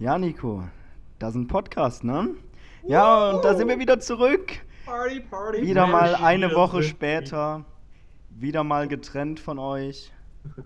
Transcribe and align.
Ja, 0.00 0.16
Nico, 0.16 0.62
das 1.18 1.30
ist 1.30 1.40
ein 1.40 1.48
Podcast, 1.48 2.04
ne? 2.04 2.28
Ja, 2.86 3.32
und 3.32 3.44
da 3.44 3.56
sind 3.56 3.66
wir 3.66 3.80
wieder 3.80 3.98
zurück. 3.98 4.52
Party, 4.86 5.18
Party. 5.18 5.62
Wieder 5.62 5.88
mal 5.88 6.14
eine 6.14 6.54
Woche 6.54 6.84
später. 6.84 7.64
Wieder 8.30 8.62
mal 8.62 8.86
getrennt 8.86 9.40
von 9.40 9.58
euch. 9.58 10.12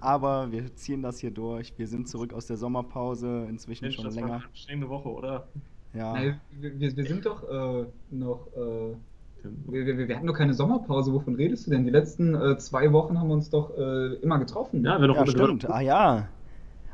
Aber 0.00 0.52
wir 0.52 0.74
ziehen 0.76 1.00
das 1.00 1.18
hier 1.18 1.30
durch. 1.30 1.72
Wir 1.78 1.86
sind 1.86 2.10
zurück 2.10 2.34
aus 2.34 2.46
der 2.46 2.58
Sommerpause, 2.58 3.46
inzwischen 3.48 3.86
Mensch, 3.86 3.96
schon 3.96 4.04
das 4.04 4.16
war 4.16 4.22
länger. 4.22 4.34
eine 4.34 4.44
anstrengende 4.44 4.90
Woche, 4.90 5.08
oder? 5.08 5.48
Ja. 5.94 6.12
Nein, 6.12 6.40
wir, 6.60 6.78
wir, 6.78 6.94
wir 6.94 7.06
sind 7.06 7.24
doch 7.24 7.42
äh, 7.48 7.86
noch. 8.10 8.48
Äh, 8.54 8.96
wir, 9.44 9.86
wir, 9.86 10.08
wir 10.08 10.14
hatten 10.14 10.26
doch 10.26 10.36
keine 10.36 10.52
Sommerpause. 10.52 11.10
Wovon 11.10 11.36
redest 11.36 11.66
du 11.66 11.70
denn? 11.70 11.86
Die 11.86 11.90
letzten 11.90 12.34
äh, 12.34 12.58
zwei 12.58 12.92
Wochen 12.92 13.18
haben 13.18 13.28
wir 13.28 13.34
uns 13.34 13.48
doch 13.48 13.76
äh, 13.78 14.14
immer 14.16 14.38
getroffen. 14.38 14.84
Ja, 14.84 15.00
wir 15.00 15.08
doch 15.08 15.16
Ja, 15.16 15.26
stimmt. 15.26 15.70
Ah 15.70 15.80
ja. 15.80 16.28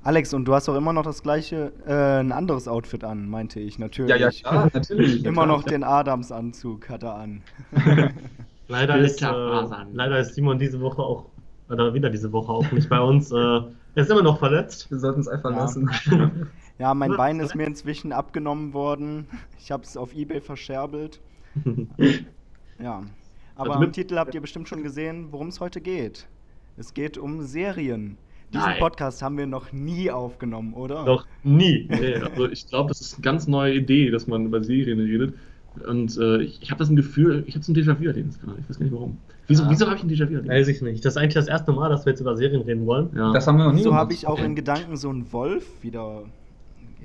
Alex, 0.02 0.32
und 0.32 0.44
du 0.46 0.54
hast 0.54 0.68
doch 0.68 0.76
immer 0.76 0.92
noch 0.92 1.02
das 1.02 1.22
gleiche, 1.22 1.72
äh, 1.86 2.20
ein 2.20 2.32
anderes 2.32 2.68
Outfit 2.68 3.04
an, 3.04 3.28
meinte 3.28 3.60
ich, 3.60 3.78
natürlich. 3.78 4.10
ja, 4.10 4.16
ja, 4.16 4.30
klar, 4.30 4.70
natürlich. 4.72 5.24
Immer 5.24 5.46
noch 5.46 5.64
den 5.64 5.82
Adamsanzug 5.84 6.88
hat 6.88 7.02
er 7.02 7.14
an. 7.16 7.42
Leider 8.68 8.98
ist, 8.98 9.22
äh, 9.22 9.26
leider 9.92 10.18
ist 10.18 10.34
Simon 10.34 10.58
diese 10.58 10.78
Woche 10.80 11.02
auch, 11.02 11.24
oder 11.70 11.94
wieder 11.94 12.10
diese 12.10 12.30
Woche 12.32 12.52
auch 12.52 12.70
nicht 12.70 12.88
bei 12.90 13.00
uns. 13.00 13.32
Äh, 13.32 13.36
er 13.36 13.62
ist 13.94 14.10
immer 14.10 14.22
noch 14.22 14.38
verletzt. 14.38 14.90
Wir 14.90 14.98
sollten 14.98 15.20
es 15.20 15.28
einfach 15.28 15.50
Ja. 15.50 15.56
lassen. 15.58 15.90
Ja, 16.78 16.94
mein? 16.94 17.16
Bein 17.16 17.40
ist 17.40 17.56
mir 17.56 17.64
inzwischen 17.66 18.12
abgenommen 18.12 18.72
worden. 18.72 19.26
Ich 19.58 19.72
habe 19.72 19.82
es 19.82 19.96
auf 19.96 20.14
Ebay 20.14 20.40
verscherbelt. 20.40 21.18
Ja. 22.78 23.02
Aber 23.56 23.70
Also 23.70 23.72
am 23.72 23.80
mit- 23.80 23.94
Titel 23.94 24.16
habt 24.16 24.32
ihr 24.36 24.40
bestimmt 24.40 24.68
schon 24.68 24.84
gesehen, 24.84 25.28
worum 25.32 25.48
es 25.48 25.58
heute 25.58 25.80
geht. 25.80 26.28
Es 26.76 26.94
geht 26.94 27.18
um 27.18 27.42
Serien. 27.42 28.16
Diesen 28.52 28.64
Nein. 28.64 28.78
Podcast 28.78 29.20
haben 29.22 29.36
wir 29.36 29.46
noch 29.46 29.72
nie 29.72 30.10
aufgenommen, 30.10 30.72
oder? 30.74 31.04
Doch 31.04 31.26
nie. 31.44 31.86
Nee, 31.90 32.14
also 32.16 32.48
ich 32.48 32.66
glaube, 32.66 32.88
das 32.88 33.00
ist 33.02 33.14
eine 33.16 33.22
ganz 33.22 33.46
neue 33.46 33.74
Idee, 33.74 34.10
dass 34.10 34.26
man 34.26 34.46
über 34.46 34.62
Serien 34.64 35.00
redet. 35.00 35.34
Und 35.86 36.16
äh, 36.16 36.38
ich, 36.42 36.60
ich 36.62 36.70
habe 36.70 36.78
das 36.78 36.88
ein 36.88 36.96
Gefühl, 36.96 37.44
ich 37.46 37.54
habe 37.54 37.64
so 37.64 37.72
ein 37.72 37.76
Déjà-vu-Erlebnis 37.76 38.40
gerade. 38.40 38.58
Ich 38.60 38.68
weiß 38.68 38.78
gar 38.78 38.84
nicht 38.84 38.94
warum. 38.94 39.18
Wieso, 39.48 39.62
Ja. 39.64 39.70
wieso 39.70 39.86
habe 39.86 39.96
ich 39.96 40.02
ein 40.02 40.08
Déjà-vu-Erlebnis? 40.08 40.48
Weiß 40.48 40.68
ich 40.68 40.80
nicht. 40.82 41.04
Das 41.04 41.12
ist 41.12 41.16
eigentlich 41.18 41.34
das 41.34 41.46
erste 41.46 41.72
Mal, 41.72 41.88
dass 41.90 42.06
wir 42.06 42.12
jetzt 42.12 42.20
über 42.20 42.36
Serien 42.36 42.62
reden 42.62 42.86
wollen. 42.86 43.10
Ja. 43.14 43.32
Das 43.32 43.46
haben 43.46 43.58
wir 43.58 43.64
noch 43.66 43.74
nie 43.74 43.82
so 43.82 43.94
habe 43.94 44.12
ich 44.14 44.26
auch 44.26 44.42
in 44.42 44.54
Gedanken 44.56 44.96
so 44.96 45.10
einen 45.10 45.30
Wolf 45.32 45.66
wieder. 45.82 46.22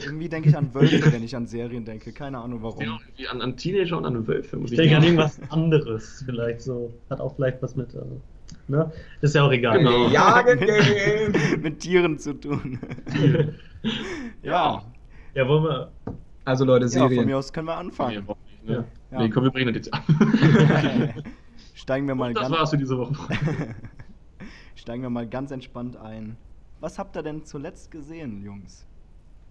Irgendwie 0.04 0.28
denke 0.30 0.50
ich 0.50 0.58
an 0.58 0.74
Wölfe, 0.74 1.12
wenn 1.14 1.24
ich 1.24 1.36
an 1.36 1.46
Serien 1.46 1.86
denke. 1.86 2.14
Keine 2.14 2.40
Ahnung 2.40 2.62
Ich 2.64 2.76
denke 2.78 2.86
warum. 2.94 2.96
auch 2.96 3.02
irgendwie 3.06 3.28
an, 3.28 3.42
an 3.42 3.58
Teenager 3.58 3.98
und 3.98 4.06
an 4.06 4.26
Wölfe. 4.28 4.58
muss 4.58 4.72
Ich 4.72 4.78
denke 4.78 4.96
an 4.98 5.04
irgendwas 5.04 5.40
anderes 5.52 6.24
vielleicht 6.26 6.62
so. 6.62 6.92
Hat 7.12 7.20
auch 7.20 7.36
vielleicht 7.36 7.62
was 7.62 7.76
mit, 7.76 7.94
äh, 7.94 8.00
ne? 8.68 8.92
Ist 9.22 9.36
ja 9.36 9.44
auch 9.46 9.52
egal. 9.52 9.80
Genau. 9.80 10.08
Ja, 10.10 10.42
gegeben. 10.42 11.34
Mit 11.62 11.80
Tieren 11.80 12.18
zu 12.20 12.34
tun. 12.34 12.80
ja. 14.44 14.84
Ja, 15.34 15.48
wollen 15.48 15.64
wir. 15.64 15.92
Also 16.46 16.66
Leute, 16.66 16.86
ja, 16.86 16.92
von 17.00 17.10
Serien. 17.10 17.26
mir 17.26 17.38
aus 17.38 17.52
können 17.54 17.68
wir 17.68 17.74
Nee, 17.76 17.80
anfangen. 17.80 18.26
nicht, 18.26 18.68
ne? 18.68 18.86
Ja. 19.12 19.20
Nee, 19.20 19.30
komm, 19.30 19.44
wir 19.44 19.52
brechen 19.52 19.68
das 19.74 19.76
jetzt 19.76 19.94
ab. 19.94 20.04
Steigen 21.74 22.08
wir 22.08 22.16
mal 22.16 22.30
Und 22.30 22.36
das 22.36 22.44
ganz. 22.44 22.56
war's 22.56 22.70
für 22.72 22.78
diese 22.78 22.98
Woche. 22.98 23.14
Steigen 24.76 25.04
wir 25.04 25.10
mal 25.10 25.28
ganz 25.28 25.52
entspannt 25.52 25.96
ein. 25.98 26.36
Was 26.80 27.00
habt 27.00 27.16
ihr 27.16 27.24
denn 27.24 27.46
zuletzt 27.46 27.92
gesehen, 27.92 28.42
Jungs? 28.44 28.86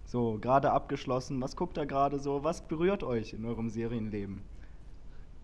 So, 0.05 0.37
gerade 0.39 0.71
abgeschlossen. 0.71 1.41
Was 1.41 1.55
guckt 1.55 1.77
ihr 1.77 1.85
gerade 1.87 2.19
so? 2.19 2.43
Was 2.43 2.61
berührt 2.67 3.03
euch 3.03 3.33
in 3.33 3.43
eurem 3.45 3.69
Serienleben? 3.69 4.41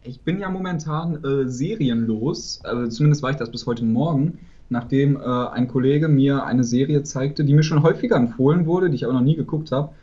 Ich 0.03 0.21
bin 0.21 0.39
ja 0.39 0.49
momentan 0.49 1.23
äh, 1.23 1.47
serienlos, 1.47 2.61
also 2.63 2.87
zumindest 2.89 3.21
war 3.21 3.31
ich 3.31 3.35
das 3.37 3.51
bis 3.51 3.65
heute 3.65 3.83
Morgen, 3.83 4.39
nachdem 4.69 5.17
äh, 5.17 5.19
ein 5.19 5.67
Kollege 5.67 6.07
mir 6.07 6.45
eine 6.45 6.63
Serie 6.63 7.03
zeigte, 7.03 7.43
die 7.43 7.53
mir 7.53 7.63
schon 7.63 7.83
häufiger 7.83 8.15
empfohlen 8.15 8.65
wurde, 8.65 8.89
die 8.89 8.95
ich 8.95 9.03
aber 9.03 9.13
noch 9.13 9.21
nie 9.21 9.35
geguckt 9.35 9.71
habe. 9.71 9.93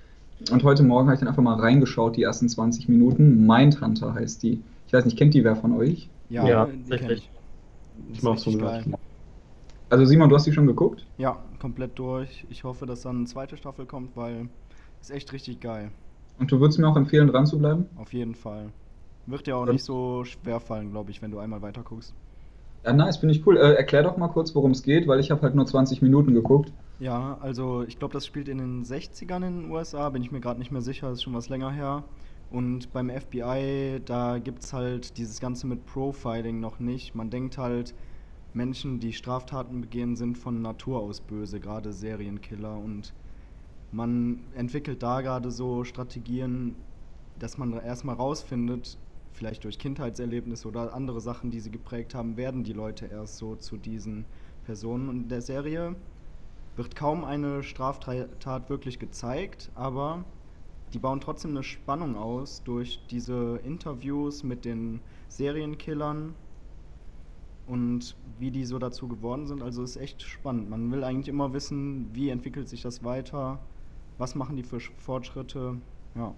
Und 0.50 0.64
heute 0.64 0.82
Morgen 0.82 1.06
habe 1.06 1.14
ich 1.14 1.20
dann 1.20 1.28
einfach 1.28 1.42
mal 1.42 1.58
reingeschaut, 1.58 2.16
die 2.16 2.22
ersten 2.22 2.48
20 2.48 2.88
Minuten. 2.88 3.46
Mindhunter 3.46 4.14
heißt 4.14 4.42
die. 4.42 4.62
Ich 4.86 4.92
weiß 4.92 5.06
nicht, 5.06 5.16
kennt 5.16 5.32
die 5.32 5.44
wer 5.44 5.56
von 5.56 5.72
euch? 5.72 6.08
Ja, 6.28 6.46
Ja, 6.46 6.66
die 6.66 6.96
kenn 6.96 7.10
ich. 7.12 7.30
Ich 8.12 8.22
mach's 8.22 8.42
so 8.42 8.56
geil. 8.56 8.84
Also 9.88 10.04
Simon, 10.04 10.28
du 10.28 10.36
hast 10.36 10.46
die 10.46 10.52
schon 10.52 10.66
geguckt? 10.66 11.06
Ja, 11.16 11.38
komplett 11.58 11.98
durch. 11.98 12.44
Ich 12.50 12.64
hoffe, 12.64 12.84
dass 12.86 13.02
dann 13.02 13.16
eine 13.16 13.24
zweite 13.26 13.56
Staffel 13.56 13.86
kommt, 13.86 14.16
weil 14.16 14.48
ist 15.00 15.10
echt 15.10 15.32
richtig 15.32 15.60
geil. 15.60 15.90
Und 16.38 16.52
du 16.52 16.60
würdest 16.60 16.78
mir 16.78 16.88
auch 16.88 16.96
empfehlen, 16.96 17.28
dran 17.28 17.46
zu 17.46 17.58
bleiben? 17.58 17.86
Auf 17.96 18.12
jeden 18.12 18.34
Fall. 18.34 18.70
Wird 19.26 19.46
dir 19.46 19.56
auch 19.56 19.66
nicht 19.66 19.84
so 19.84 20.24
schwer 20.24 20.60
fallen, 20.60 20.90
glaube 20.90 21.10
ich, 21.10 21.20
wenn 21.22 21.30
du 21.30 21.38
einmal 21.38 21.62
weiter 21.62 21.82
guckst. 21.84 22.14
Ja, 22.84 22.92
nice, 22.94 23.18
finde 23.18 23.34
ich 23.34 23.46
cool. 23.46 23.58
Äh, 23.58 23.74
erklär 23.74 24.02
doch 24.02 24.16
mal 24.16 24.28
kurz, 24.28 24.54
worum 24.54 24.70
es 24.70 24.82
geht, 24.82 25.06
weil 25.06 25.20
ich 25.20 25.30
habe 25.30 25.42
halt 25.42 25.54
nur 25.54 25.66
20 25.66 26.00
Minuten 26.00 26.32
geguckt. 26.32 26.72
Ja, 26.98 27.36
also 27.40 27.82
ich 27.82 27.98
glaube, 27.98 28.14
das 28.14 28.24
spielt 28.26 28.48
in 28.48 28.58
den 28.58 28.84
60ern 28.84 29.46
in 29.46 29.62
den 29.62 29.70
USA, 29.70 30.08
bin 30.10 30.22
ich 30.22 30.30
mir 30.32 30.40
gerade 30.40 30.58
nicht 30.58 30.70
mehr 30.70 30.80
sicher, 30.80 31.10
ist 31.10 31.22
schon 31.22 31.34
was 31.34 31.48
länger 31.50 31.70
her. 31.70 32.04
Und 32.48 32.92
beim 32.92 33.10
FBI, 33.10 34.00
da 34.04 34.38
gibt 34.38 34.62
es 34.62 34.72
halt 34.72 35.18
dieses 35.18 35.40
Ganze 35.40 35.66
mit 35.66 35.84
Profiling 35.84 36.60
noch 36.60 36.78
nicht. 36.78 37.14
Man 37.14 37.28
denkt 37.30 37.58
halt, 37.58 37.94
Menschen, 38.52 39.00
die 39.00 39.12
Straftaten 39.12 39.80
begehen, 39.82 40.16
sind 40.16 40.38
von 40.38 40.62
Natur 40.62 41.00
aus 41.00 41.20
böse, 41.20 41.60
gerade 41.60 41.92
Serienkiller. 41.92 42.78
Und 42.78 43.14
man 43.90 44.52
entwickelt 44.54 45.02
da 45.02 45.20
gerade 45.22 45.50
so 45.50 45.84
Strategien, 45.84 46.76
dass 47.36 47.58
man 47.58 47.72
erstmal 47.74 48.16
rausfindet, 48.16 48.98
vielleicht 49.36 49.64
durch 49.64 49.78
Kindheitserlebnisse 49.78 50.66
oder 50.66 50.92
andere 50.94 51.20
Sachen, 51.20 51.50
die 51.50 51.60
sie 51.60 51.70
geprägt 51.70 52.14
haben, 52.14 52.36
werden 52.36 52.64
die 52.64 52.72
Leute 52.72 53.06
erst 53.06 53.36
so 53.36 53.54
zu 53.54 53.76
diesen 53.76 54.26
Personen. 54.64 55.08
Und 55.08 55.22
in 55.24 55.28
der 55.28 55.42
Serie 55.42 55.96
wird 56.74 56.96
kaum 56.96 57.24
eine 57.24 57.62
Straftat 57.62 58.68
wirklich 58.70 58.98
gezeigt, 58.98 59.70
aber 59.74 60.24
die 60.92 60.98
bauen 60.98 61.20
trotzdem 61.20 61.50
eine 61.52 61.62
Spannung 61.62 62.16
aus 62.16 62.62
durch 62.64 63.06
diese 63.08 63.60
Interviews 63.64 64.42
mit 64.42 64.64
den 64.64 65.00
Serienkillern 65.28 66.34
und 67.66 68.16
wie 68.38 68.50
die 68.50 68.64
so 68.64 68.78
dazu 68.78 69.08
geworden 69.08 69.46
sind. 69.46 69.62
Also 69.62 69.82
ist 69.82 69.96
echt 69.96 70.22
spannend. 70.22 70.68
Man 70.70 70.90
will 70.92 71.02
eigentlich 71.04 71.28
immer 71.28 71.52
wissen, 71.52 72.14
wie 72.14 72.28
entwickelt 72.30 72.68
sich 72.68 72.82
das 72.82 73.02
weiter, 73.04 73.66
was 74.18 74.34
machen 74.34 74.56
die 74.56 74.62
für 74.62 74.76
Sch- 74.76 74.92
Fortschritte. 74.98 75.80
Ja. 76.14 76.34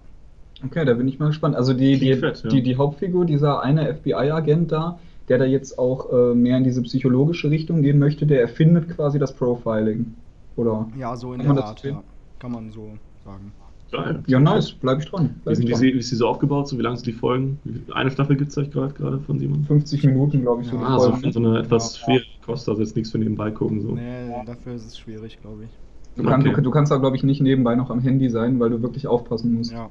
Okay, 0.65 0.85
da 0.85 0.93
bin 0.93 1.07
ich 1.07 1.19
mal 1.19 1.27
gespannt. 1.27 1.55
Also 1.55 1.73
die, 1.73 1.97
die, 1.99 2.13
fett, 2.15 2.43
ja. 2.43 2.49
die, 2.49 2.61
die 2.61 2.75
Hauptfigur, 2.75 3.25
dieser 3.25 3.61
eine 3.63 3.93
FBI-Agent 3.93 4.71
da, 4.71 4.99
der 5.29 5.37
da 5.37 5.45
jetzt 5.45 5.77
auch 5.79 6.11
äh, 6.11 6.33
mehr 6.35 6.57
in 6.57 6.63
diese 6.63 6.81
psychologische 6.81 7.49
Richtung 7.49 7.81
gehen 7.81 7.99
möchte, 7.99 8.25
der 8.25 8.41
erfindet 8.41 8.89
quasi 8.89 9.19
das 9.19 9.33
Profiling. 9.33 10.15
Oder? 10.55 10.87
Ja, 10.97 11.15
so 11.15 11.33
in 11.33 11.41
Kann 11.43 11.55
der 11.55 11.65
Art, 11.65 11.83
ja. 11.83 12.03
Kann 12.39 12.51
man 12.51 12.71
so 12.71 12.89
sagen. 13.23 13.51
Geil. 13.91 14.21
Ja, 14.27 14.39
nice, 14.39 14.71
bleib 14.73 14.99
ich 14.99 15.05
dran. 15.05 15.29
Wie, 15.35 15.39
Bleib 15.43 15.55
sind 15.55 15.63
ich 15.63 15.65
die, 15.67 15.71
dran. 15.71 15.79
Se- 15.81 15.85
wie 15.95 15.99
ist 15.99 16.11
die 16.11 16.15
so 16.15 16.27
aufgebaut? 16.27 16.67
So 16.67 16.77
wie 16.77 16.81
lang 16.83 16.95
sind 16.95 17.07
die 17.07 17.11
Folgen? 17.13 17.59
Wie- 17.63 17.91
Eine 17.93 18.11
Staffel 18.11 18.35
gibt 18.35 18.51
es 18.51 18.57
euch 18.57 18.69
gerade 18.69 18.93
gerade 18.93 19.19
von 19.19 19.39
Simon? 19.39 19.63
50 19.63 20.03
Minuten, 20.03 20.41
glaube 20.41 20.61
ich, 20.61 20.67
so 20.67 20.75
Ja, 20.75 20.81
die 20.81 20.87
Ah, 20.87 20.99
so 20.99 21.31
so 21.31 21.39
eine 21.39 21.59
etwas 21.59 21.97
Ja. 21.97 22.05
schwere 22.05 22.23
Kost, 22.45 22.69
also 22.69 22.81
jetzt 22.81 22.95
nichts 22.95 23.11
für 23.11 23.17
nebenbei 23.17 23.49
gucken. 23.51 23.81
So. 23.81 23.89
Nee, 23.95 24.29
dafür 24.45 24.73
ist 24.75 24.85
es 24.85 24.97
schwierig, 24.97 25.39
glaube 25.41 25.63
ich. 25.63 25.69
Du, 26.15 26.23
kann, 26.23 26.41
Okay. 26.41 26.53
du, 26.55 26.61
du 26.61 26.71
kannst 26.71 26.91
da, 26.91 26.97
glaube 26.97 27.15
ich, 27.15 27.23
nicht 27.23 27.41
nebenbei 27.41 27.75
noch 27.75 27.89
am 27.89 27.99
Handy 27.99 28.29
sein, 28.29 28.59
weil 28.59 28.69
du 28.69 28.81
wirklich 28.81 29.07
aufpassen 29.07 29.53
musst. 29.55 29.71
Ja. 29.71 29.89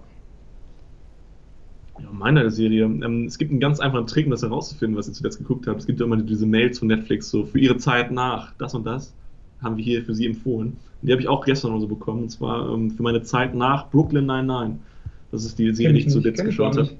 Ja, 2.01 2.13
meine 2.13 2.51
Serie. 2.51 2.85
Ähm, 2.85 3.25
es 3.27 3.39
gibt 3.39 3.51
einen 3.51 3.61
ganz 3.61 3.81
einfachen 3.81 4.07
Trick, 4.07 4.27
um 4.27 4.31
das 4.31 4.43
herauszufinden, 4.43 4.97
was 4.97 5.09
ihr 5.09 5.15
zuletzt 5.15 5.39
geguckt 5.39 5.67
habt. 5.67 5.81
Es 5.81 5.87
gibt 5.87 5.99
ja 6.01 6.07
immer 6.07 6.17
diese 6.17 6.47
Mails 6.47 6.79
von 6.79 6.89
Netflix, 6.89 7.29
so 7.31 7.45
für 7.45 7.59
ihre 7.59 7.77
Zeit 7.77 8.13
nach 8.13 8.55
das 8.57 8.75
und 8.75 8.85
das 8.87 9.17
haben 9.59 9.77
wir 9.77 9.85
hier 9.85 10.05
für 10.05 10.15
sie 10.15 10.27
empfohlen. 10.27 10.81
Und 11.01 11.09
die 11.09 11.13
habe 11.13 11.21
ich 11.21 11.29
auch 11.29 11.45
gestern 11.45 11.73
oder 11.73 11.81
so 11.81 11.89
bekommen, 11.89 12.23
und 12.25 12.29
zwar 12.31 12.73
ähm, 12.73 12.91
für 12.93 13.03
meine 13.03 13.23
Zeit 13.23 13.55
nach 13.55 13.91
Brooklyn 13.91 14.27
99. 14.27 14.85
Das 15.31 15.45
ist 15.45 15.59
die 15.59 15.75
Serie, 15.75 15.93
die 15.95 16.01
ich 16.01 16.09
zuletzt 16.09 16.45
geschaut 16.45 16.77
habe. 16.77 16.91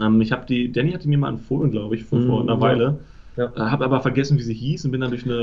Ähm, 0.00 0.20
ich 0.20 0.32
habe 0.32 0.46
die, 0.46 0.72
Danny 0.72 0.92
hatte 0.92 1.08
mir 1.08 1.18
mal 1.18 1.30
empfohlen, 1.30 1.70
glaube 1.70 1.96
ich, 1.96 2.04
vor, 2.04 2.22
vor 2.22 2.42
Mhm, 2.42 2.42
einer 2.42 2.60
ja. 2.60 2.60
Weile. 2.60 3.06
Ja. 3.36 3.54
Äh, 3.54 3.60
habe 3.60 3.84
aber 3.84 4.00
vergessen, 4.02 4.38
wie 4.38 4.42
sie 4.42 4.54
hieß 4.54 4.84
und 4.86 4.92
bin 4.92 5.00
dann 5.00 5.10
durch, 5.10 5.24
eine, 5.26 5.34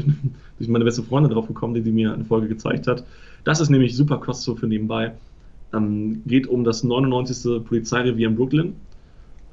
äh, 0.00 0.04
durch 0.58 0.68
meine 0.70 0.84
beste 0.84 1.02
Freundin 1.04 1.32
drauf 1.32 1.46
gekommen, 1.48 1.74
die, 1.74 1.82
die 1.82 1.92
mir 1.92 2.14
eine 2.14 2.24
Folge 2.24 2.48
gezeigt 2.48 2.86
hat. 2.88 3.06
Das 3.44 3.60
ist 3.60 3.70
nämlich 3.70 3.96
super 3.96 4.18
Kost 4.18 4.42
so 4.44 4.56
für 4.56 4.66
nebenbei. 4.68 5.20
Ähm, 5.72 6.22
geht 6.26 6.46
um 6.46 6.64
das 6.64 6.84
99. 6.84 7.64
Polizeirevier 7.64 8.28
in 8.28 8.36
Brooklyn. 8.36 8.76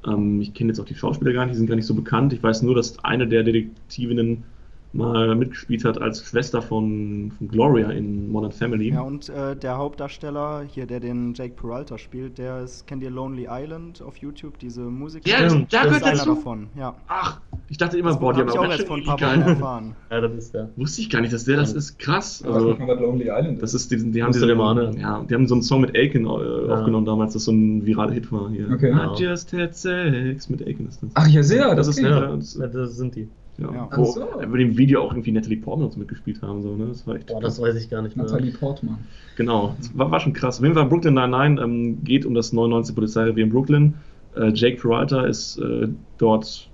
Ähm, 0.06 0.40
ich 0.40 0.54
kenne 0.54 0.70
jetzt 0.70 0.80
auch 0.80 0.84
die 0.84 0.94
Schauspieler 0.94 1.32
gar 1.32 1.44
nicht, 1.44 1.54
die 1.54 1.58
sind 1.58 1.66
gar 1.66 1.76
nicht 1.76 1.86
so 1.86 1.94
bekannt. 1.94 2.32
Ich 2.32 2.42
weiß 2.42 2.62
nur, 2.62 2.74
dass 2.74 3.02
eine 3.04 3.26
der 3.26 3.42
Detektivinnen 3.42 4.44
mal 4.92 5.34
mitgespielt 5.36 5.84
hat 5.84 6.00
als 6.00 6.24
Schwester 6.26 6.60
von, 6.62 7.32
von 7.38 7.48
Gloria 7.48 7.90
in 7.90 8.30
Modern 8.30 8.50
Family. 8.50 8.90
Ja, 8.92 9.02
und 9.02 9.28
äh, 9.28 9.54
der 9.54 9.78
Hauptdarsteller 9.78 10.62
hier, 10.66 10.86
der 10.86 10.98
den 11.00 11.32
Jake 11.34 11.54
Peralta 11.54 11.96
spielt, 11.96 12.38
der 12.38 12.62
ist, 12.62 12.86
kennt 12.88 13.02
ihr 13.02 13.10
Lonely 13.10 13.46
Island 13.48 14.02
auf 14.02 14.16
YouTube, 14.16 14.58
diese 14.58 14.80
Musik? 14.82 15.22
Der- 15.24 15.48
der 15.48 15.48
das 15.70 15.82
gehört 15.84 16.02
einer 16.02 16.16
dazu? 16.16 16.34
davon, 16.34 16.66
ja. 16.76 16.94
Ach, 17.06 17.40
Ich 17.68 17.76
dachte 17.78 17.98
immer, 17.98 18.10
Das 18.10 18.18
boah, 18.20 18.32
die 18.32 18.40
habe 18.40 18.50
haben 18.50 18.70
ich 18.72 18.90
auch 18.90 19.04
paar 19.06 19.14
Wochen 19.14 19.40
geil. 19.40 19.42
erfahren. 19.42 19.96
Ja, 20.10 20.20
das 20.22 20.32
ist 20.34 20.54
ja. 20.54 20.68
Wusste 20.76 21.00
ich 21.02 21.10
gar 21.10 21.20
nicht, 21.20 21.32
dass 21.32 21.44
der 21.44 21.56
das 21.58 21.72
ist. 21.72 21.98
Krass. 22.00 22.42
Also, 22.44 22.72
Also, 22.72 22.92
Lonely 22.94 23.28
Island 23.30 23.62
das 23.62 23.74
ist, 23.74 23.90
die, 23.92 24.10
die 24.10 24.22
haben 24.24 24.32
mal 24.56 24.70
anhören. 24.72 24.98
ja, 24.98 25.22
die 25.28 25.34
haben 25.34 25.46
so 25.46 25.54
einen 25.54 25.62
Song 25.62 25.82
mit 25.82 25.94
Aiken 25.96 26.24
äh, 26.24 26.28
aufgenommen 26.28 27.06
damals, 27.06 27.34
das 27.34 27.44
so 27.44 27.52
ein 27.52 27.86
viraler 27.86 28.12
Hit 28.12 28.32
war 28.32 28.50
hier. 28.50 28.68
Okay. 28.72 28.90
Ja. 28.90 29.14
I 29.14 29.22
just 29.22 29.52
had 29.52 29.76
sex 29.76 30.48
mit 30.48 30.66
Aiken 30.66 30.88
ist 30.88 31.00
das. 31.02 31.10
Ach 31.14 31.28
ja, 31.28 31.42
sehr, 31.44 31.74
Das 31.76 31.86
das, 31.86 31.96
ist 31.96 32.02
ja- 32.02 32.10
Ja, 32.10 32.34
das- 32.36 32.58
das 32.72 32.96
sind 32.96 33.14
die. 33.14 33.28
Ja, 33.60 33.72
Ja. 33.72 33.88
wo 33.94 34.04
so. 34.06 34.26
bei 34.38 34.58
dem 34.58 34.76
Video 34.76 35.02
auch 35.02 35.12
irgendwie 35.12 35.32
Natalie 35.32 35.58
Portman 35.58 35.90
mitgespielt 35.96 36.40
haben. 36.42 36.62
So, 36.62 36.74
ne? 36.76 36.86
Das 36.86 37.06
war 37.06 37.16
echt 37.16 37.26
Boah, 37.26 37.40
das 37.40 37.60
weiß 37.60 37.76
ich 37.76 37.90
gar 37.90 38.02
nicht 38.02 38.16
mehr. 38.16 38.26
Natalie 38.26 38.52
Portman. 38.52 38.98
Genau, 39.36 39.74
das 39.78 39.96
war, 39.96 40.10
war 40.10 40.20
schon 40.20 40.32
krass. 40.32 40.58
Auf 40.58 40.62
jeden 40.64 40.74
Fall 40.74 40.86
Brooklyn 40.86 41.14
Nine-Nine 41.14 41.60
ähm, 41.60 42.02
geht 42.04 42.24
um 42.24 42.34
das 42.34 42.52
99. 42.52 42.94
Polizeirevier 42.94 43.44
in 43.44 43.50
Brooklyn. 43.50 43.94
Äh, 44.36 44.52
Jake 44.54 44.80
Peralta 44.80 45.24
ist 45.26 45.58
äh, 45.58 45.88
dort 46.18 46.70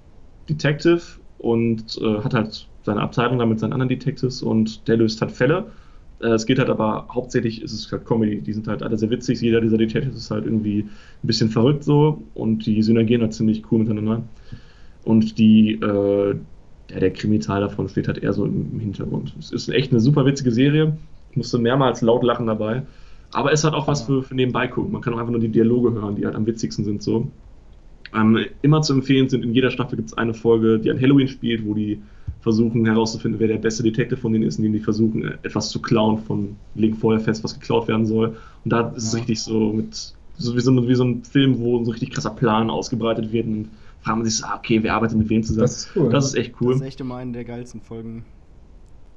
Detective 0.48 1.02
und 1.38 1.98
äh, 2.00 2.18
hat 2.22 2.34
halt 2.34 2.68
seine 2.82 3.00
Abteilung 3.00 3.38
da 3.38 3.46
mit 3.46 3.58
seinen 3.58 3.72
anderen 3.72 3.88
Detectives 3.88 4.42
und 4.42 4.86
der 4.88 4.96
löst 4.98 5.20
halt 5.20 5.32
Fälle. 5.32 5.66
Äh, 6.20 6.28
es 6.28 6.46
geht 6.46 6.58
halt 6.58 6.70
aber 6.70 7.08
hauptsächlich, 7.12 7.62
ist 7.62 7.72
es 7.72 7.90
halt 7.90 8.04
Comedy. 8.06 8.40
Die 8.40 8.52
sind 8.52 8.68
halt 8.68 8.82
alle 8.82 8.96
sehr 8.96 9.10
witzig. 9.10 9.40
Jeder 9.40 9.60
dieser 9.60 9.76
Detectives 9.78 10.16
ist 10.16 10.30
halt 10.30 10.44
irgendwie 10.44 10.80
ein 10.82 10.90
bisschen 11.26 11.48
verrückt 11.50 11.84
so 11.84 12.22
und 12.34 12.64
die 12.66 12.80
synergieren 12.82 13.22
halt 13.22 13.34
ziemlich 13.34 13.70
cool 13.72 13.80
miteinander. 13.80 14.22
Und 15.04 15.38
die, 15.38 15.72
äh, 15.74 16.36
ja, 16.90 17.00
der 17.00 17.12
Krimi-Teil 17.12 17.60
davon 17.60 17.88
steht 17.88 18.08
halt 18.08 18.18
eher 18.18 18.32
so 18.32 18.44
im, 18.44 18.78
Hintergrund. 18.78 19.34
Es 19.38 19.50
ist 19.50 19.68
echt 19.68 19.90
eine 19.90 20.00
super 20.00 20.24
witzige 20.24 20.52
Serie. 20.52 20.96
Ich 21.30 21.36
musste 21.36 21.58
mehrmals 21.58 22.00
laut 22.00 22.22
lachen 22.22 22.46
dabei. 22.46 22.82
Aber 23.32 23.52
es 23.52 23.64
hat 23.64 23.74
auch 23.74 23.88
was 23.88 24.02
für, 24.02 24.22
für 24.22 24.34
nebenbei 24.34 24.68
gucken. 24.68 24.92
Man 24.92 25.02
kann 25.02 25.12
auch 25.14 25.18
einfach 25.18 25.32
nur 25.32 25.40
die 25.40 25.48
Dialoge 25.48 25.92
hören, 25.92 26.16
die 26.16 26.24
halt 26.24 26.36
am 26.36 26.46
witzigsten 26.46 26.84
sind 26.84 27.02
so. 27.02 27.28
Ähm, 28.14 28.46
immer 28.62 28.82
zu 28.82 28.92
empfehlen 28.92 29.28
sind, 29.28 29.44
in 29.44 29.52
jeder 29.52 29.70
Staffel 29.70 29.96
gibt 29.96 30.10
es 30.10 30.16
eine 30.16 30.32
Folge, 30.32 30.78
die 30.78 30.90
an 30.90 31.00
Halloween 31.00 31.28
spielt, 31.28 31.66
wo 31.66 31.74
die 31.74 32.00
versuchen 32.40 32.86
herauszufinden, 32.86 33.40
wer 33.40 33.48
der 33.48 33.58
beste 33.58 33.82
Detective 33.82 34.20
von 34.20 34.32
denen 34.32 34.44
ist, 34.44 34.58
indem 34.58 34.72
die 34.72 34.78
versuchen, 34.80 35.24
äh, 35.24 35.38
etwas 35.42 35.70
zu 35.70 35.82
klauen 35.82 36.18
von, 36.18 36.56
legen 36.76 36.94
vorher 36.94 37.20
fest, 37.20 37.42
was 37.42 37.58
geklaut 37.58 37.88
werden 37.88 38.06
soll. 38.06 38.36
Und 38.64 38.72
da 38.72 38.88
ist 38.90 39.08
es 39.08 39.16
richtig 39.16 39.42
so 39.42 39.72
mit, 39.72 40.14
so 40.38 40.54
wie, 40.54 40.60
so 40.60 40.88
wie 40.88 40.94
so 40.94 41.04
ein 41.04 41.24
Film, 41.24 41.58
wo 41.58 41.82
so 41.82 41.90
ein 41.90 41.92
richtig 41.92 42.10
krasser 42.10 42.30
Plan 42.30 42.70
ausgebreitet 42.70 43.32
wird. 43.32 43.46
Und 43.46 43.70
fragt 44.06 44.18
man 44.18 44.24
sich 44.24 44.36
so, 44.36 44.46
ah, 44.46 44.56
okay, 44.56 44.82
wer 44.82 44.94
arbeitet 44.94 45.18
mit 45.18 45.28
wem 45.28 45.42
zusammen? 45.42 45.66
Das 45.66 45.76
ist 45.78 45.96
cool. 45.96 46.10
Das 46.10 46.26
ist 46.26 46.34
echt 46.34 46.54
cool. 46.60 46.72
Das 46.74 46.80
ist 46.82 46.86
echt 46.86 47.00
immer 47.00 47.16
eine 47.16 47.32
der 47.32 47.44
geilsten 47.44 47.80
Folgen. 47.80 48.24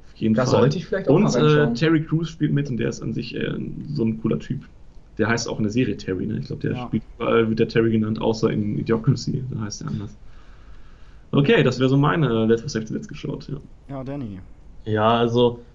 Auf 0.06 0.16
jeden 0.16 0.36
Da 0.36 0.46
Fall. 0.46 0.52
sollte 0.52 0.78
ich 0.78 0.86
vielleicht 0.86 1.08
auch 1.08 1.16
Und 1.16 1.24
mal 1.24 1.72
äh. 1.72 1.74
Terry 1.76 2.04
Crews 2.04 2.30
spielt 2.30 2.52
mit 2.54 2.70
und 2.70 2.78
der 2.78 2.90
ist 2.90 3.02
an 3.02 3.14
sich 3.14 3.36
äh, 3.36 3.54
so 3.94 4.04
ein 4.04 4.20
cooler 4.22 4.40
Typ. 4.40 4.68
Der 5.18 5.28
heißt 5.28 5.48
auch 5.48 5.58
in 5.58 5.64
der 5.64 5.72
Serie 5.72 5.96
Terry, 5.98 6.26
ne? 6.26 6.40
Ich 6.40 6.48
glaube, 6.48 6.62
der 6.62 6.76
Ja. 6.76 6.88
spielt 6.88 7.04
überall, 7.18 7.50
wird 7.50 7.60
der 7.60 7.68
Terry 7.68 7.92
genannt, 7.92 8.20
außer 8.22 8.50
in 8.52 8.78
Idiocracy, 8.80 9.44
da 9.50 9.62
heißt 9.62 9.82
er 9.82 9.90
anders. 9.90 10.18
Okay, 11.32 11.64
das 11.64 11.80
wäre 11.80 11.90
so 11.90 11.98
meine 11.98 12.46
letzte, 12.46 12.66
was 12.66 12.74
habe 12.76 12.84
ich 12.84 12.88
zuletzt 12.88 13.08
geschaut, 13.10 13.48
ja. 13.50 13.58
Ja, 13.90 14.04
Danny. 14.04 14.40
Ja, 14.86 15.18
also 15.18 15.66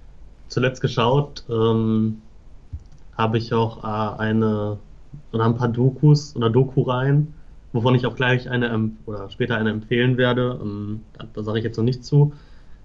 zuletzt 0.48 0.80
geschaut 0.80 1.44
ähm, 1.48 2.22
habe 3.16 3.38
ich 3.38 3.54
auch 3.54 3.84
äh, 3.84 4.18
eine 4.20 4.80
oder 5.32 5.44
ein 5.44 5.56
paar 5.56 5.68
Dokus 5.68 6.34
oder 6.36 6.50
Doku-Reihen, 6.50 7.34
wovon 7.74 7.94
ich 7.94 8.06
auch 8.06 8.16
gleich 8.16 8.48
eine 8.50 8.90
oder 9.06 9.28
später 9.30 9.56
eine 9.58 9.70
empfehlen 9.70 10.16
werde. 10.16 10.58
Ähm, 10.62 11.02
da 11.18 11.26
da 11.32 11.42
sage 11.42 11.58
ich 11.58 11.64
jetzt 11.64 11.76
noch 11.76 11.84
nichts 11.84 12.06
zu. 12.06 12.32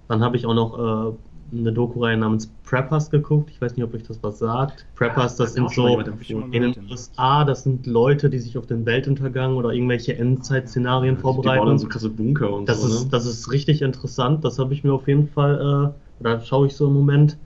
Dann 0.08 0.22
habe 0.22 0.36
ich 0.36 0.46
auch 0.46 0.54
noch 0.54 0.78
äh, 1.12 1.12
eine 1.56 1.72
Doku-Reihe 1.72 2.16
namens 2.16 2.52
Preppers 2.64 3.10
geguckt. 3.10 3.50
Ich 3.50 3.60
weiß 3.60 3.76
nicht, 3.76 3.84
ob 3.84 3.94
euch 3.94 4.04
das 4.04 4.22
was 4.22 4.38
sagt. 4.38 4.86
Preppers, 4.96 5.36
das 5.36 5.54
sind 5.54 5.70
so 5.70 6.00
in 6.00 6.62
den 6.62 6.72
ja. 6.74 6.82
USA, 6.90 7.44
das 7.44 7.62
sind 7.64 7.86
Leute, 7.86 8.30
die 8.30 8.38
sich 8.38 8.58
auf 8.58 8.66
den 8.66 8.86
Weltuntergang 8.86 9.56
oder 9.56 9.72
irgendwelche 9.72 10.16
Endzeit-Szenarien 10.16 11.16
Die 11.16 11.22
bauen 11.22 11.42
dann 11.42 11.44
vorbereiten. 11.44 11.78
so 11.78 11.88
krasse 11.88 12.10
Bunker 12.10 12.52
und 12.52 12.68
Das 12.68 12.82
so, 12.82 12.88
ist, 12.88 13.04
ne? 13.04 13.08
das 13.10 13.26
ist 13.26 13.50
richtig 13.50 13.82
interessant. 13.82 14.44
Das 14.44 14.58
habe 14.58 14.74
ich 14.74 14.84
mir 14.84 14.92
auf 14.92 15.08
jeden 15.08 15.28
Fall, 15.28 15.94
äh, 16.20 16.20
oder 16.20 16.40
schaue 16.40 16.66
ich 16.68 16.76
so 16.76 16.86
im 16.88 16.94
Moment. 16.94 17.38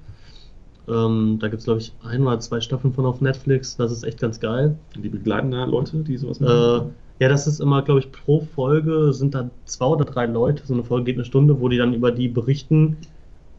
Ähm, 0.87 1.39
da 1.41 1.49
gibt 1.49 1.61
es, 1.61 1.65
glaube 1.65 1.81
ich, 1.81 1.95
ein 2.03 2.23
oder 2.27 2.41
zwei 2.41 2.61
Staffeln 2.61 2.93
von 2.93 3.07
auf 3.07 3.21
Netflix. 3.21 3.77
Das 3.77 3.91
ist 3.93 4.03
echt 4.05 4.21
ganz 4.21 4.39
geil. 4.41 4.79
Die 4.97 5.09
begleiten 5.09 5.51
da 5.51 5.65
Leute, 5.65 5.99
die 6.05 6.17
sowas 6.19 6.41
Äh, 6.41 6.45
machen. 6.45 6.95
Ja, 7.25 7.29
das 7.29 7.47
ist 7.47 7.61
immer, 7.61 7.83
glaube 7.83 8.01
ich, 8.01 8.13
pro 8.13 8.41
Folge 8.41 9.13
sind 9.13 9.35
da 9.35 9.51
zwei 9.65 9.87
oder 9.87 10.05
drei 10.05 10.27
Leute. 10.27 10.67
So 10.67 10.75
eine 10.75 10.85
Folge 10.85 11.05
geht 11.07 11.17
eine 11.17 11.25
Stunde, 11.25 11.61
wo 11.61 11.69
die 11.69 11.77
dann 11.79 11.95
über 11.95 12.13
die 12.13 12.29
berichten 12.29 13.07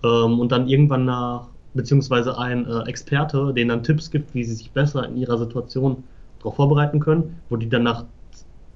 ähm, 0.03 0.39
und 0.39 0.51
dann 0.51 0.67
irgendwann 0.67 1.05
nach, 1.05 1.55
beziehungsweise 1.73 2.37
ein 2.37 2.65
äh, 2.67 2.81
Experte, 2.89 3.53
denen 3.53 3.69
dann 3.69 3.83
Tipps 3.83 4.11
gibt, 4.11 4.33
wie 4.33 4.43
sie 4.43 4.55
sich 4.55 4.73
besser 4.73 5.07
in 5.07 5.17
ihrer 5.17 5.37
Situation 5.37 6.09
darauf 6.39 6.55
vorbereiten 6.55 6.99
können, 6.99 7.41
wo 7.49 7.57
die 7.57 7.69
dann 7.69 7.83
nach 7.83 8.07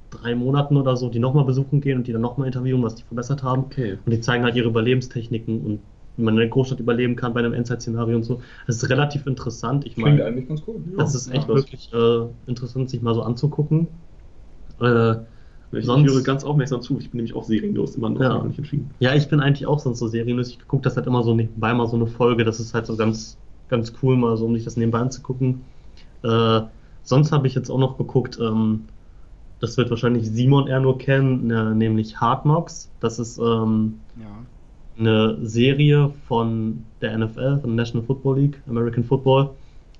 drei 0.09 0.35
Monaten 0.35 0.77
oder 0.77 0.97
so 0.97 1.09
die 1.09 1.19
nochmal 1.19 1.45
besuchen 1.45 1.81
gehen 1.81 1.97
und 1.99 2.07
die 2.07 2.13
dann 2.13 2.21
nochmal 2.21 2.47
interviewen, 2.47 2.83
was 2.83 2.95
die 2.95 3.03
verbessert 3.03 3.43
haben. 3.43 3.65
okay. 3.65 3.99
Und 4.05 4.11
die 4.11 4.21
zeigen 4.21 4.43
halt 4.43 4.55
ihre 4.55 4.69
Überlebenstechniken 4.69 5.61
und 5.65 5.85
wie 6.15 6.23
man 6.23 6.33
in 6.35 6.39
der 6.39 6.49
Großstadt 6.49 6.79
überleben 6.79 7.15
kann 7.15 7.33
bei 7.33 7.39
einem 7.41 7.53
Endzeit-Szenario 7.53 8.15
und 8.17 8.23
so. 8.23 8.41
Das 8.67 8.77
ist 8.77 8.89
relativ 8.89 9.25
interessant. 9.27 9.85
Ich 9.85 9.95
Klingt 9.95 10.19
meine, 10.19 10.25
eigentlich 10.25 10.47
ganz 10.47 10.63
cool. 10.67 10.83
das 10.97 11.15
ist 11.15 11.27
echt 11.31 11.47
Ja. 11.47 11.55
wirklich 11.55 11.91
äh, 11.93 12.27
interessant, 12.47 12.89
sich 12.89 13.01
mal 13.01 13.13
so 13.15 13.21
anzugucken. 13.23 13.87
Äh, 14.81 15.15
Ich 15.77 15.85
sonst- 15.85 16.11
höre 16.11 16.21
ganz 16.23 16.43
aufmerksam 16.43 16.81
zu, 16.81 16.97
ich 16.99 17.11
bin 17.11 17.17
nämlich 17.17 17.35
auch 17.35 17.43
serienlos, 17.43 17.95
immer 17.95 18.09
noch 18.09 18.19
Ja. 18.21 18.43
nicht 18.43 18.57
entschieden. 18.57 18.89
ja, 18.99 19.13
ich 19.13 19.27
bin 19.29 19.39
eigentlich 19.39 19.67
auch 19.67 19.79
sonst 19.79 19.99
so 19.99 20.07
serienlos. 20.07 20.49
Ich 20.49 20.67
gucke 20.67 20.81
das 20.83 20.95
halt 20.97 21.05
immer 21.07 21.23
so 21.23 21.33
nebenbei 21.35 21.73
mal 21.73 21.87
so 21.87 21.95
eine 21.95 22.07
Folge. 22.07 22.43
Das 22.43 22.59
ist 22.59 22.73
halt 22.73 22.85
so 22.87 22.95
ganz, 22.95 23.37
ganz 23.67 23.93
cool, 24.01 24.15
mal 24.17 24.35
so, 24.37 24.45
um 24.45 24.55
sich 24.55 24.63
das 24.63 24.77
nebenbei 24.77 24.99
anzugucken. 24.99 25.61
Äh, 26.23 26.61
sonst 27.03 27.31
habe 27.31 27.47
ich 27.47 27.53
jetzt 27.55 27.69
auch 27.69 27.77
noch 27.79 27.97
geguckt, 27.97 28.39
ähm, 28.41 28.85
das 29.59 29.77
wird 29.77 29.89
wahrscheinlich 29.89 30.29
Simon 30.29 30.67
eher 30.67 30.79
nur 30.79 30.97
kennen, 30.97 31.47
ne, 31.47 31.75
nämlich 31.75 32.19
Hard 32.19 32.43
Knocks. 32.43 32.89
Das 32.99 33.19
ist 33.19 33.37
ähm, 33.37 33.99
Ja. 34.19 34.45
eine 34.97 35.37
Serie 35.45 36.11
von 36.27 36.83
der 37.01 37.13
NFL, 37.17 37.59
von 37.59 37.69
der 37.75 37.75
National 37.85 38.05
Football 38.07 38.39
League, 38.39 38.61
American 38.67 39.03
Football, 39.03 39.51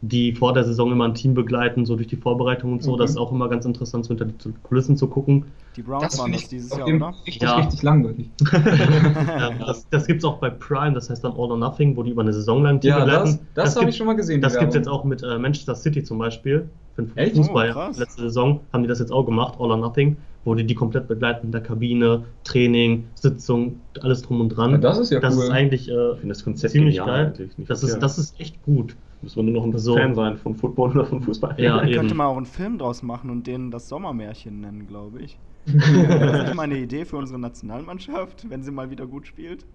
die 0.02 0.34
vor 0.34 0.54
der 0.54 0.64
Saison 0.64 0.92
immer 0.92 1.06
ein 1.06 1.14
Team 1.14 1.34
begleiten, 1.34 1.86
so 1.86 1.96
durch 1.96 2.08
die 2.08 2.16
Vorbereitung 2.16 2.72
und 2.74 2.82
so. 2.84 2.92
Okay. 2.94 3.02
Das 3.02 3.12
ist 3.12 3.18
auch 3.18 3.32
immer 3.34 3.50
ganz 3.50 3.66
interessant, 3.66 4.06
so 4.06 4.10
hinter 4.10 4.26
die 4.26 4.34
Kulissen 4.64 4.96
zu 4.96 5.08
gucken. 5.08 5.46
Die 5.76 5.82
Browns 5.82 6.04
Das 6.04 6.18
waren 6.20 6.26
finde 6.28 6.38
das 6.38 6.44
ich 6.44 6.50
dieses 6.50 6.78
Jahr, 6.78 6.88
oder? 6.88 7.14
Richtig, 7.28 7.42
Ja. 7.42 7.56
richtig 7.58 7.84
langweilig. 7.84 8.30
Ja, 8.54 9.52
das 9.66 9.88
das 9.90 10.08
gibt 10.08 10.20
es 10.20 10.26
auch 10.26 10.38
bei 10.38 10.50
Prime, 10.50 10.94
das 10.94 11.10
heißt 11.10 11.24
dann 11.24 11.34
All 11.34 11.52
or 11.52 11.58
Nothing, 11.58 11.96
wo 11.98 12.04
die 12.04 12.12
über 12.12 12.22
eine 12.22 12.34
Saison 12.34 12.64
lang 12.64 12.76
ein 12.78 12.82
Team 12.82 12.90
Ja, 12.92 13.00
begleiten. 13.00 13.26
das, 13.26 13.40
das 13.54 13.76
habe 13.76 13.82
gibt- 13.86 13.92
ich 13.94 13.98
schon 13.98 14.08
mal 14.08 14.16
gesehen. 14.16 14.42
Das 14.42 14.58
gibt 14.58 14.70
es 14.70 14.76
jetzt 14.76 14.88
auch 14.88 15.04
mit 15.04 15.22
äh, 15.24 15.38
Manchester 15.38 15.76
City 15.76 16.04
zum 16.04 16.18
Beispiel. 16.18 16.70
Für 16.96 17.04
den 17.04 17.18
Echt? 17.18 17.36
Fußball. 17.36 17.74
Oh. 17.76 17.98
Letzte 18.00 18.22
Saison 18.24 18.62
haben 18.74 18.84
die 18.84 18.88
das 18.90 19.00
jetzt 19.00 19.12
auch 19.12 19.24
gemacht, 19.26 19.56
All 19.60 19.72
or 19.72 19.78
Nothing, 19.78 20.18
wo 20.46 20.56
die 20.56 20.66
die 20.66 20.76
komplett 20.76 21.08
begleiten 21.08 21.48
in 21.48 21.52
der 21.52 21.62
Kabine, 21.62 22.24
Training, 22.44 23.06
Sitzung, 23.16 23.80
alles 24.02 24.22
drum 24.22 24.42
und 24.42 24.50
dran. 24.50 24.72
Ja, 24.72 24.78
das 24.78 24.98
ist 25.00 25.12
ja 25.12 25.20
das 25.20 25.36
cool. 25.38 25.44
ist 25.44 25.50
eigentlich 25.50 25.90
äh, 25.90 26.12
Ich 26.14 26.20
finde 26.20 26.34
das 26.34 26.44
Konzept 26.44 26.72
ziemlich 26.72 26.98
genial 26.98 27.34
geil. 27.36 27.50
Das 27.68 27.84
ist, 27.84 28.00
das 28.00 28.18
ist 28.18 28.40
echt 28.40 28.62
gut. 28.64 28.96
Muss 29.22 29.36
man 29.36 29.46
nur 29.46 29.56
noch 29.56 29.64
ein 29.66 29.78
So. 29.78 29.96
Fan 29.96 30.16
sein 30.16 30.38
von 30.38 30.56
Football 30.56 30.92
oder 30.92 31.06
von 31.06 31.22
Fußball. 31.22 31.56
Ja, 31.60 31.84
eben. 31.84 31.94
könnte 31.94 32.16
man 32.16 32.28
auch 32.28 32.38
einen 32.38 32.46
Film 32.46 32.78
draus 32.78 33.04
machen 33.04 33.30
und 33.30 33.48
den 33.48 33.72
das 33.72 33.90
Sommermärchen 33.90 34.62
nennen, 34.62 34.88
glaube 34.88 35.22
ich. 35.22 35.38
Das 35.66 36.44
nicht 36.46 36.56
mal 36.56 36.64
eine 36.64 36.78
Idee 36.78 37.06
für 37.06 37.18
unsere 37.18 37.38
Nationalmannschaft, 37.40 38.50
wenn 38.50 38.64
sie 38.64 38.72
mal 38.72 38.90
wieder 38.90 39.06
gut 39.06 39.28
spielt? 39.28 39.66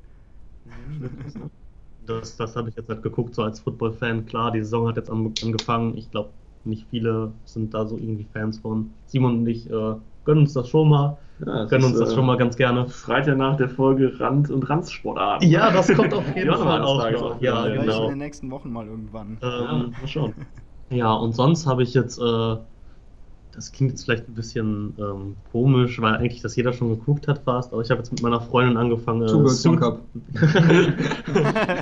Das, 2.07 2.37
das 2.37 2.57
habe 2.57 2.69
ich 2.69 2.77
jetzt 2.77 2.89
halt 2.89 3.03
geguckt, 3.03 3.35
so 3.35 3.43
als 3.43 3.61
Football-Fan. 3.61 4.27
Klar, 4.27 4.51
die 4.53 4.61
Saison 4.61 4.89
hat 4.89 4.97
jetzt 4.97 5.11
an, 5.11 5.33
angefangen. 5.43 5.97
Ich 5.97 6.11
glaube, 6.11 6.35
nicht 6.65 6.89
viele 6.89 7.35
sind 7.45 7.75
da 7.75 7.87
so 7.87 7.97
irgendwie 7.99 8.25
Fans 8.25 8.59
von. 8.59 8.95
Simon 9.07 9.39
und 9.39 9.47
ich 9.47 9.71
äh, 9.71 9.95
gönnen 10.25 10.43
uns 10.45 10.53
das 10.55 10.69
schon 10.69 10.89
mal. 10.89 11.19
Ja, 11.39 11.65
gönnen 11.67 11.85
ist, 11.87 11.91
uns 11.91 11.99
das 11.99 12.13
äh, 12.13 12.15
schon 12.15 12.27
mal 12.27 12.37
ganz 12.37 12.57
gerne. 12.57 12.89
Freitag 12.89 13.37
nach 13.39 13.57
der 13.57 13.69
Folge 13.69 14.19
Rand- 14.21 14.51
und 14.51 14.69
Ranzsportarten. 14.69 15.49
Ja, 15.49 15.71
das 15.71 15.93
kommt 15.95 16.15
auf 16.15 16.27
jeden 16.35 16.49
Ja, 16.51 16.57
Fall 16.57 16.83
auch 16.83 17.11
noch. 17.11 17.23
auch. 17.23 17.41
Ja, 17.41 17.63
Ja, 17.67 17.71
Vielleicht 17.73 17.77
in 17.77 17.87
genau. 17.87 18.09
den 18.09 18.19
nächsten 18.19 18.51
Wochen 18.51 18.71
mal 18.73 18.87
irgendwann. 18.87 19.41
Ja, 19.43 19.73
Ähm, 19.73 19.97
mal 19.97 20.09
schauen. 20.09 20.35
ja, 20.91 21.13
und 21.15 21.33
sonst 21.35 21.67
habe 21.67 21.83
ich 21.83 21.95
jetzt, 21.95 22.19
äh, 22.19 22.57
das 23.55 23.71
klingt 23.73 23.93
jetzt 23.93 24.05
vielleicht 24.05 24.29
ein 24.29 24.35
bisschen 24.35 24.95
ähm, 24.99 25.37
komisch, 25.53 26.01
weil 26.01 26.15
eigentlich 26.17 26.43
das 26.43 26.57
jeder 26.57 26.73
schon 26.73 26.89
geguckt 26.91 27.29
hat 27.29 27.41
fast, 27.45 27.73
aber 27.73 27.83
ich 27.83 27.91
habe 27.91 28.01
jetzt 28.01 28.11
mit 28.11 28.23
meiner 28.23 28.41
Freundin 28.41 28.77
angefangen, 28.77 29.23
äh, 29.23 29.27
Two 29.27 29.47
Suits- 29.49 29.67
One 29.67 29.77
Cup. 29.79 30.01
äh, 30.35 30.93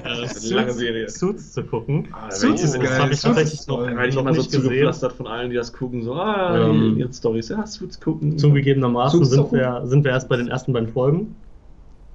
Das 0.04 0.36
ist 0.36 0.46
eine 0.46 0.54
lange 0.60 0.72
Suits- 0.72 0.78
Serie. 0.78 1.08
Suits 1.08 1.52
zu 1.52 1.64
gucken. 1.64 2.08
Ah, 2.12 2.30
Suits 2.30 2.62
ist 2.62 2.74
geil. 2.74 2.82
Das 2.84 2.98
habe 2.98 3.12
ich 3.12 3.20
Suits 3.20 3.22
tatsächlich 3.22 3.60
ist 3.60 3.68
noch, 3.68 3.80
werde 3.86 4.08
ich 4.08 4.14
noch 4.14 4.22
immer 4.22 4.34
so 4.34 4.40
nicht 4.40 4.50
gesehen. 4.52 4.62
zugepflastert 4.64 5.12
von 5.14 5.26
allen, 5.26 5.50
die 5.50 5.56
das 5.56 5.72
gucken, 5.72 6.02
so, 6.02 6.14
ah, 6.14 6.68
Ähm, 6.68 6.96
ihre 6.98 7.12
Storys, 7.12 7.48
ja, 7.48 7.66
Suits 7.66 8.00
gucken. 8.00 8.38
Zugegebenermaßen 8.38 9.18
Suits 9.24 9.30
sind 9.30 9.52
wir, 9.52 9.82
sind 9.86 10.04
wir 10.04 10.10
erst 10.12 10.28
bei 10.28 10.36
den 10.36 10.48
ersten 10.48 10.72
beiden 10.72 10.88
Folgen. 10.88 11.34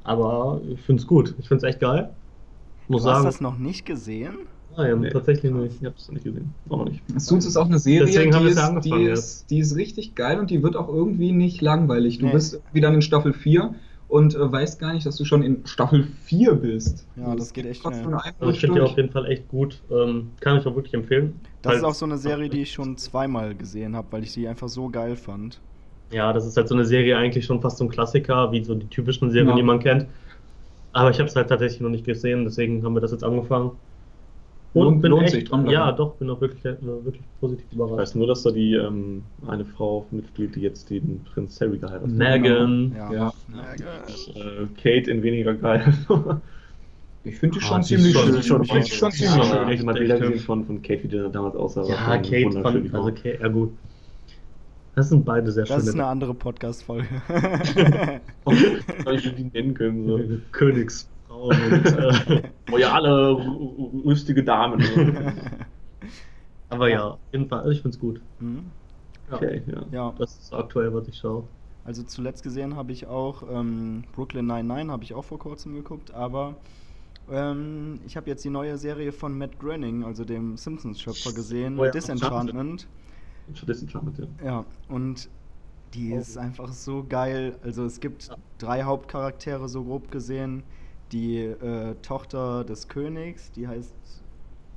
Aber 0.04 0.62
ich 0.72 0.80
finde 0.82 1.02
es 1.02 1.08
gut. 1.08 1.34
Ich 1.40 1.48
finde 1.48 1.66
es 1.66 1.70
echt 1.74 1.80
geil. 1.82 2.10
Muss 2.88 3.04
du 3.04 3.10
hast 3.10 3.16
sagen. 3.18 3.26
das 3.26 3.42
noch 3.42 3.58
nicht 3.58 3.86
gesehen? 3.86 4.36
Nein, 4.78 5.00
Nee. 5.02 5.10
tatsächlich 5.10 5.52
nicht. 5.52 5.76
Ich 5.82 5.86
habe 5.86 5.96
es 5.98 6.08
noch 6.08 6.14
nicht 6.14 6.24
gesehen. 6.24 6.54
Auch 6.70 6.78
noch 6.78 6.86
nicht. 6.86 7.02
Suits 7.20 7.46
ist 7.46 7.58
auch 7.58 7.66
eine 7.66 7.80
Serie, 7.80 8.06
Deswegen 8.06 8.34
haben 8.36 8.44
die 8.46 8.52
es 8.52 8.58
ist, 8.58 8.62
ja 8.62 8.80
die, 8.98 9.04
ist, 9.06 9.50
die 9.50 9.60
ist 9.60 9.76
richtig 9.76 10.16
geil 10.16 10.40
und 10.40 10.50
die 10.52 10.62
wird 10.62 10.76
auch 10.76 10.88
irgendwie 10.88 11.32
nicht 11.32 11.62
langweilig. 11.62 12.20
Du 12.20 12.28
Nee. 12.28 12.32
bist 12.34 12.54
irgendwie 12.54 12.82
dann 12.82 12.94
in 12.94 13.02
Staffel 13.02 13.34
4 13.34 13.74
und 14.08 14.36
äh, 14.36 14.52
weißt 14.52 14.80
gar 14.80 14.94
nicht, 14.94 15.06
dass 15.06 15.18
du 15.18 15.26
schon 15.26 15.42
in 15.42 15.66
Staffel 15.66 16.08
4 16.26 16.54
bist. 16.54 17.08
Ja, 17.16 17.36
das 17.36 17.48
es 17.48 17.54
geht 17.54 17.66
echt 17.66 17.82
schnell. 17.82 18.06
Also 18.40 18.54
ich 18.54 18.60
finde 18.60 18.76
die 18.76 18.82
auf 18.82 18.96
jeden 18.96 19.10
Fall 19.10 19.26
echt 19.26 19.48
gut. 19.50 19.82
Ähm, 19.92 20.30
kann 20.40 20.58
ich 20.58 20.66
auch 20.68 20.76
wirklich 20.76 20.94
empfehlen. 20.94 21.34
Das 21.64 21.72
Weil- 21.72 21.78
ist 21.80 21.84
auch 21.84 21.94
so 21.96 22.06
eine 22.06 22.18
Serie, 22.18 22.48
die 22.50 22.62
ich 22.62 22.72
schon 22.72 22.98
zweimal 22.98 23.56
gesehen 23.56 23.96
habe, 23.96 24.08
weil 24.12 24.24
ich 24.24 24.32
sie 24.32 24.48
einfach 24.48 24.70
so 24.70 24.90
geil 24.90 25.16
fand. 25.16 25.60
Ja, 26.12 26.32
das 26.32 26.46
ist 26.46 26.56
halt 26.56 26.68
so 26.70 26.76
eine 26.76 26.86
Serie 26.86 27.18
eigentlich 27.18 27.44
schon 27.46 27.60
fast 27.62 27.80
so 27.80 27.84
ein 27.84 27.90
Klassiker, 27.90 28.52
wie 28.54 28.64
so 28.64 28.76
die 28.76 28.88
typischen 28.88 29.30
Serien, 29.32 29.50
Ja. 29.50 29.56
die 29.56 29.64
man 29.64 29.80
kennt. 29.80 30.06
Aber 30.94 31.10
ich 31.12 31.20
habe 31.20 31.28
es 31.28 31.36
halt 31.36 31.50
tatsächlich 31.50 31.82
noch 31.82 31.90
nicht 31.90 32.06
gesehen, 32.06 32.46
deswegen 32.46 32.84
haben 32.86 32.94
wir 32.96 33.02
das 33.02 33.12
jetzt 33.12 33.24
angefangen. 33.26 33.72
Lohnt- 34.86 35.04
lohnt 35.06 35.24
echt, 35.24 35.32
sich, 35.34 35.44
dranbleiben. 35.46 35.74
Ja, 35.74 35.92
doch, 35.92 36.16
bin 36.16 36.30
auch 36.30 36.40
wirklich, 36.42 36.64
wirklich 36.64 37.22
positiv 37.40 37.66
Ich 37.70 37.76
überrascht. 37.76 37.98
weiß 38.00 38.16
nur, 38.16 38.28
dass 38.28 38.44
da 38.44 38.52
die 38.52 38.74
ähm, 38.76 39.24
eine 39.48 39.66
Frau 39.66 40.06
mitspielt, 40.12 40.56
die 40.56 40.62
jetzt 40.62 40.90
den 40.90 41.24
Prinz 41.34 41.60
Harry 41.62 41.78
geheiratet 41.78 42.10
hat. 42.10 42.18
Megan. 42.18 42.94
Ja. 42.98 43.12
Ja. 43.14 43.34
Äh, 44.36 44.66
Kate 44.82 45.12
in 45.12 45.24
weniger 45.24 45.54
geil. 45.54 45.94
Ich 47.24 47.40
finde 47.40 47.60
die 47.60 47.66
Ah, 47.66 47.68
schon 47.68 47.82
die 47.82 47.94
ist 47.96 48.02
ziemlich 48.04 48.14
schon- 48.14 48.24
schön. 48.24 48.36
die 48.36 48.44
schon- 48.48 48.66
schon 48.86 49.10
die 49.12 49.18
ziemlich 49.18 49.34
schön. 49.34 49.44
schon- 49.44 49.70
Ich 49.70 49.78
habe 49.80 49.84
mal 49.86 49.92
echt 49.92 50.00
Bilder 50.00 50.16
hübsch. 50.16 50.28
gesehen 50.32 50.46
von, 50.46 50.66
von 50.66 50.82
Kate, 50.82 51.04
wie 51.04 51.08
die 51.10 51.30
damals 51.30 51.56
aussah. 51.58 51.82
Ja, 51.82 51.88
schon 51.88 52.06
Kate 52.22 52.30
die 52.30 52.94
also. 52.94 53.12
Kate, 53.12 53.38
ja 53.42 53.48
gut. 53.50 53.72
Das 54.96 55.10
sind 55.10 55.26
beide 55.26 55.52
sehr 55.52 55.66
Das 55.66 55.80
ist 55.84 55.90
schöne 55.92 56.04
eine 56.04 56.12
andere 56.12 56.34
Podcast-Folge. 56.34 57.06
Soll 59.04 59.16
ich 59.16 59.36
die 59.36 59.44
nennen 59.54 59.74
können? 59.74 60.08
So. 60.08 60.20
Königsfrauen 61.46 61.62
und 61.72 61.86
äh, 61.94 62.52
Royale, 62.72 63.10
rü- 63.32 64.06
rüstige 64.06 64.44
Damen. 64.44 64.82
aber 66.70 66.90
ja, 66.90 67.08
auf 67.12 67.20
jeden 67.32 67.48
Fall, 67.50 67.60
also 67.60 67.72
ich 67.72 67.82
find's 67.82 68.00
gut. 68.00 68.22
Mhm. 68.40 68.72
Okay, 69.30 69.64
ja. 69.68 69.86
Ja, 69.92 70.14
Das 70.18 70.38
ist 70.38 70.54
aktuell, 70.54 70.94
was 70.94 71.08
ich 71.08 71.18
schaue. 71.18 71.50
also 71.84 72.04
zuletzt 72.04 72.44
gesehen 72.44 72.76
habe 72.76 72.92
ich 72.92 73.08
auch 73.08 73.44
ähm, 73.50 74.04
Brooklyn 74.12 74.46
99, 74.46 74.92
habe 74.92 75.04
ich 75.04 75.14
auch 75.14 75.24
vor 75.26 75.40
kurzem 75.40 75.74
geguckt, 75.74 76.12
aber 76.14 76.58
ähm, 77.30 78.00
ich 78.06 78.18
habe 78.18 78.30
jetzt 78.30 78.44
die 78.46 78.50
neue 78.50 78.78
Serie 78.78 79.12
von 79.12 79.38
Matt 79.38 79.60
Groening, 79.60 80.04
also 80.04 80.26
dem 80.26 80.58
Simpsons-Schöpfer, 80.58 81.34
gesehen, 81.34 81.80
Oh 81.80 81.86
ja, 81.86 81.92
Disenchantment. 81.92 82.88
Charmant, 83.54 84.18
ja. 84.20 84.28
Ja, 84.44 84.66
und 84.88 85.30
die 85.94 86.14
Oh. 86.14 86.18
ist 86.18 86.38
einfach 86.38 86.74
so 86.74 87.06
geil. 87.06 87.58
Also 87.64 87.86
es 87.86 88.00
gibt 88.00 88.28
Ja. 88.28 88.38
drei 88.60 88.84
Hauptcharaktere, 88.84 89.70
so 89.70 89.84
grob 89.84 90.12
gesehen. 90.12 90.64
Die 91.12 91.38
äh, 91.38 91.96
Tochter 92.02 92.64
des 92.64 92.88
Königs, 92.88 93.52
die 93.52 93.68
heißt... 93.68 93.94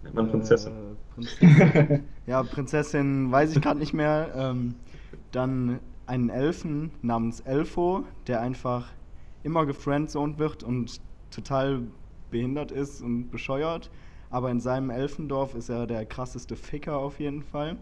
Nennt 0.03 0.15
man 0.15 0.31
Prinzessin. 0.31 0.73
Äh, 0.73 1.15
Prinzessin. 1.15 2.05
ja, 2.27 2.43
Prinzessin 2.43 3.31
weiß 3.31 3.55
ich 3.55 3.61
gerade 3.61 3.79
nicht 3.79 3.93
mehr. 3.93 4.33
Ähm, 4.35 4.75
dann 5.33 5.81
einen 6.07 6.31
Elfen 6.31 6.91
namens 7.03 7.41
Elfo, 7.41 8.05
der 8.27 8.41
einfach 8.41 8.89
immer 9.43 9.67
gefriendzoned 9.67 10.39
wird 10.39 10.63
und 10.63 11.01
total 11.31 11.83
behindert 12.31 12.73
ist 12.73 13.03
und 13.03 13.31
bescheuert. 13.31 13.91
Aber 14.31 14.51
in 14.51 14.61
seinem 14.61 14.91
Elfendorf 14.91 15.55
ist 15.55 15.69
er 15.69 15.87
der 15.87 16.07
krasseste 16.07 16.57
Ficker 16.57 16.99
auf 16.99 17.21
jeden 17.21 17.43
Fall. 17.43 17.77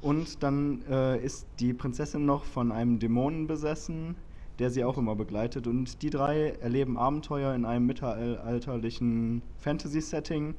Und 0.00 0.42
dann 0.42 0.82
äh, 0.90 1.18
ist 1.24 1.46
die 1.58 1.72
Prinzessin 1.72 2.26
noch 2.26 2.44
von 2.44 2.70
einem 2.70 2.98
Dämonen 2.98 3.46
besessen, 3.46 4.16
der 4.58 4.70
sie 4.70 4.84
auch 4.84 4.98
immer 4.98 5.14
begleitet. 5.14 5.66
Und 5.66 6.02
die 6.02 6.10
drei 6.10 6.50
erleben 6.60 6.96
Abenteuer 6.96 7.54
in 7.54 7.64
einem 7.64 7.86
mittelalterlichen 7.86 9.42
Fantasy-Setting. 9.58 10.54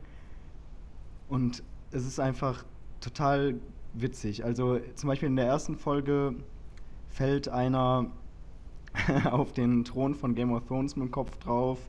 Und 1.29 1.63
es 1.91 2.05
ist 2.05 2.19
einfach 2.19 2.63
total 3.01 3.55
witzig. 3.93 4.45
Also 4.45 4.79
zum 4.95 5.07
Beispiel 5.07 5.29
in 5.29 5.35
der 5.35 5.47
ersten 5.47 5.75
Folge 5.75 6.35
fällt 7.09 7.49
einer 7.49 8.11
auf 9.31 9.53
den 9.53 9.83
Thron 9.83 10.15
von 10.15 10.35
Game 10.35 10.51
of 10.51 10.65
Thrones 10.65 10.95
mit 10.95 11.07
dem 11.07 11.11
Kopf 11.11 11.37
drauf. 11.37 11.79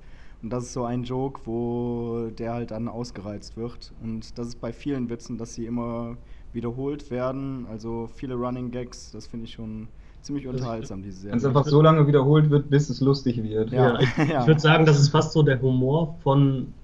Und 0.42 0.50
das 0.50 0.64
ist 0.64 0.72
so 0.72 0.84
ein 0.84 1.02
Joke, 1.02 1.40
wo 1.44 2.30
der 2.30 2.52
halt 2.52 2.70
dann 2.70 2.88
ausgereizt 2.88 3.56
wird. 3.56 3.92
Und 4.02 4.38
das 4.38 4.48
ist 4.48 4.60
bei 4.60 4.72
vielen 4.72 5.10
Witzen, 5.10 5.36
dass 5.36 5.54
sie 5.54 5.66
immer 5.66 6.16
wiederholt 6.52 7.10
werden. 7.10 7.66
Also 7.68 8.08
viele 8.14 8.34
Running 8.34 8.70
Gags, 8.70 9.10
das 9.10 9.26
finde 9.26 9.46
ich 9.46 9.52
schon 9.52 9.88
ziemlich 10.28 10.46
unterhaltsam, 10.46 11.02
diese 11.02 11.30
Wenn 11.30 11.38
es 11.38 11.42
Serie. 11.42 11.48
einfach 11.48 11.66
so 11.66 11.82
lange 11.82 12.06
wiederholt 12.06 12.50
wird, 12.50 12.70
bis 12.70 12.88
es 12.88 13.00
lustig 13.00 13.42
wird. 13.42 13.70
Ja. 13.72 13.98
ich, 14.00 14.08
ja. 14.28 14.40
ich 14.40 14.46
würde 14.46 14.60
sagen, 14.60 14.86
das 14.86 14.98
ist 14.98 15.10
fast 15.10 15.32
so 15.32 15.42
der 15.42 15.60
Humor 15.60 16.18
von 16.22 16.74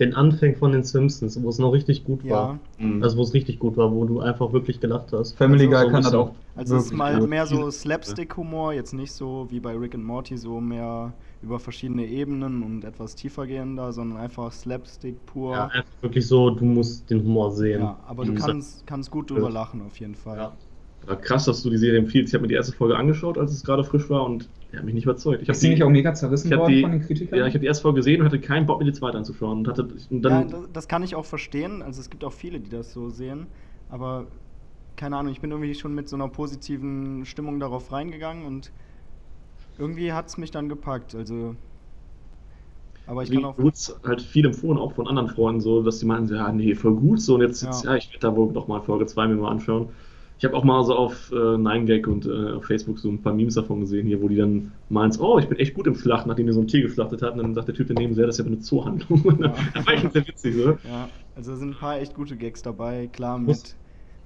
den 0.00 0.14
Anfängen 0.14 0.56
von 0.56 0.72
den 0.72 0.82
Simpsons, 0.82 1.40
wo 1.42 1.48
es 1.48 1.58
noch 1.58 1.70
richtig 1.72 2.04
gut 2.04 2.28
war. 2.28 2.48
Ja, 2.48 2.58
Mhm. 2.78 3.02
Also 3.02 3.16
wo 3.16 3.22
es 3.22 3.32
richtig 3.34 3.60
gut 3.60 3.76
war, 3.76 3.92
wo 3.92 4.04
du 4.04 4.20
einfach 4.20 4.52
wirklich 4.52 4.80
gelacht 4.80 5.12
hast. 5.12 5.36
Family 5.36 5.66
Also 5.66 5.70
Guy 5.70 5.82
so 5.82 5.86
ein 5.86 5.92
kann 5.92 6.02
das 6.02 6.12
auch. 6.14 6.34
Also 6.56 6.76
es 6.76 6.86
ist 6.86 6.92
mal 6.92 7.20
gut. 7.20 7.28
mehr 7.28 7.46
so 7.46 7.70
Slapstick-Humor, 7.70 8.72
jetzt 8.72 8.92
nicht 8.92 9.12
so 9.12 9.46
wie 9.50 9.60
bei 9.60 9.76
Rick 9.76 9.94
and 9.94 10.04
Morty, 10.04 10.36
so 10.36 10.60
mehr 10.60 11.14
über 11.42 11.58
verschiedene 11.60 12.06
Ebenen 12.06 12.62
und 12.62 12.84
etwas 12.84 13.14
tiefer 13.14 13.46
gehender, 13.46 13.92
sondern 13.92 14.18
einfach 14.18 14.52
Slapstick 14.52 15.24
pur. 15.26 15.54
Ja, 15.54 15.66
einfach 15.68 16.02
wirklich 16.02 16.26
so, 16.26 16.50
du 16.50 16.64
musst 16.64 17.10
den 17.10 17.22
Humor 17.24 17.50
sehen. 17.52 17.80
Ja, 17.82 17.98
aber 18.06 18.24
du 18.24 18.32
Mhm. 18.32 18.38
kannst, 18.38 18.86
kannst 18.86 19.10
gut 19.10 19.30
drüber 19.30 19.50
lachen 19.50 19.82
auf 19.82 19.98
jeden 20.00 20.14
Fall. 20.14 20.38
Ja. 20.38 20.56
Aber 21.06 21.16
krass, 21.16 21.44
dass 21.44 21.62
du 21.62 21.70
die 21.70 21.76
Serie 21.76 21.98
empfiehlst. 21.98 22.32
Ich 22.32 22.34
habe 22.34 22.42
mir 22.42 22.48
die 22.48 22.54
erste 22.54 22.72
Folge 22.72 22.96
angeschaut, 22.96 23.38
als 23.38 23.52
es 23.52 23.64
gerade 23.64 23.84
frisch 23.84 24.08
war 24.08 24.24
und 24.24 24.48
die 24.72 24.78
hat 24.78 24.84
mich 24.84 24.94
nicht 24.94 25.04
überzeugt. 25.04 25.42
Ich 25.42 25.48
habe 25.48 25.52
Ist 25.52 25.62
die 25.62 25.68
nicht 25.68 25.82
auch 25.82 25.90
mega 25.90 26.14
zerrissen 26.14 26.50
worden 26.50 26.72
die, 26.72 26.80
von 26.82 26.92
den 26.92 27.00
Kritikern? 27.02 27.38
Ja, 27.38 27.46
ich 27.46 27.54
habe 27.54 27.60
die 27.60 27.66
erste 27.66 27.82
Folge 27.82 27.96
gesehen 27.96 28.20
und 28.20 28.26
hatte 28.26 28.40
keinen 28.40 28.66
Bock, 28.66 28.80
mir 28.80 28.86
die 28.86 28.92
zweite 28.92 29.18
anzuschauen. 29.18 29.58
Und 29.58 29.68
hatte, 29.68 29.82
und 29.82 30.24
Ja, 30.24 30.30
dann, 30.30 30.48
das, 30.48 30.60
das 30.72 30.88
kann 30.88 31.02
ich 31.02 31.14
auch 31.14 31.24
verstehen. 31.24 31.82
Also 31.82 32.00
es 32.00 32.10
gibt 32.10 32.24
auch 32.24 32.32
viele, 32.32 32.60
die 32.60 32.70
das 32.70 32.92
so 32.92 33.10
sehen. 33.10 33.46
Aber 33.88 34.26
keine 34.96 35.16
Ahnung, 35.16 35.32
ich 35.32 35.40
bin 35.40 35.50
irgendwie 35.50 35.74
schon 35.74 35.94
mit 35.94 36.08
so 36.08 36.16
einer 36.16 36.28
positiven 36.28 37.24
Stimmung 37.24 37.60
darauf 37.60 37.92
reingegangen 37.92 38.44
und 38.46 38.72
irgendwie 39.78 40.12
hat 40.12 40.28
es 40.28 40.38
mich 40.38 40.50
dann 40.50 40.68
gepackt. 40.68 41.14
Also. 41.14 41.56
Aber 43.06 43.22
ich 43.22 43.30
kann 43.30 43.44
auch. 43.44 43.58
wurde 43.58 43.76
halt 44.04 44.22
viel 44.22 44.46
empfohlen, 44.46 44.78
auch 44.78 44.92
von 44.92 45.06
anderen 45.06 45.28
Freunden, 45.28 45.60
so, 45.60 45.82
dass 45.82 45.98
die 45.98 46.06
meinen, 46.06 46.26
ja, 46.28 46.50
nee, 46.52 46.74
voll 46.74 46.94
gut, 46.94 47.20
so, 47.20 47.34
und 47.34 47.42
jetzt, 47.42 47.62
jetzt 47.62 47.84
Ja. 47.84 47.90
ja, 47.92 47.96
ich 47.96 48.08
werde 48.08 48.20
da 48.20 48.34
wohl 48.34 48.50
noch 48.52 48.66
mal 48.66 48.80
Folge 48.80 49.04
2 49.06 49.28
mir 49.28 49.34
mal 49.36 49.50
anschauen. 49.50 49.90
Ich 50.44 50.46
habe 50.46 50.58
auch 50.58 50.64
mal 50.64 50.84
so 50.84 50.94
auf 50.94 51.32
äh, 51.32 51.36
9gag 51.36 52.06
und 52.06 52.26
äh, 52.26 52.52
auf 52.52 52.66
Facebook 52.66 52.98
so 52.98 53.08
ein 53.08 53.22
paar 53.22 53.32
Memes 53.32 53.54
davon 53.54 53.80
gesehen, 53.80 54.06
hier, 54.06 54.20
wo 54.20 54.28
die 54.28 54.36
dann 54.36 54.72
meinen, 54.90 55.10
oh, 55.18 55.38
ich 55.38 55.48
bin 55.48 55.58
echt 55.58 55.72
gut 55.72 55.86
im 55.86 55.94
Schlachten, 55.94 56.28
nachdem 56.28 56.46
die 56.46 56.52
so 56.52 56.60
ein 56.60 56.66
Tier 56.68 56.82
geschlachtet 56.82 57.22
hat, 57.22 57.32
und 57.32 57.38
dann 57.38 57.54
sagt 57.54 57.68
der 57.68 57.74
Typ 57.74 57.88
daneben, 57.88 58.14
ja, 58.14 58.26
das 58.26 58.38
ist 58.38 58.44
ja 58.44 58.52
eine 58.52 58.58
Zoohandlung. 58.60 59.22
Ja. 59.40 59.54
das 59.72 59.86
war 59.86 59.96
schon 59.96 60.10
sehr 60.10 60.28
witzig, 60.28 60.54
so. 60.54 60.72
Ja, 60.86 61.08
also 61.34 61.56
sind 61.56 61.70
ein 61.70 61.74
paar 61.76 61.98
echt 61.98 62.12
gute 62.14 62.36
Gags 62.36 62.60
dabei. 62.60 63.06
Klar, 63.06 63.38
mit, 63.38 63.74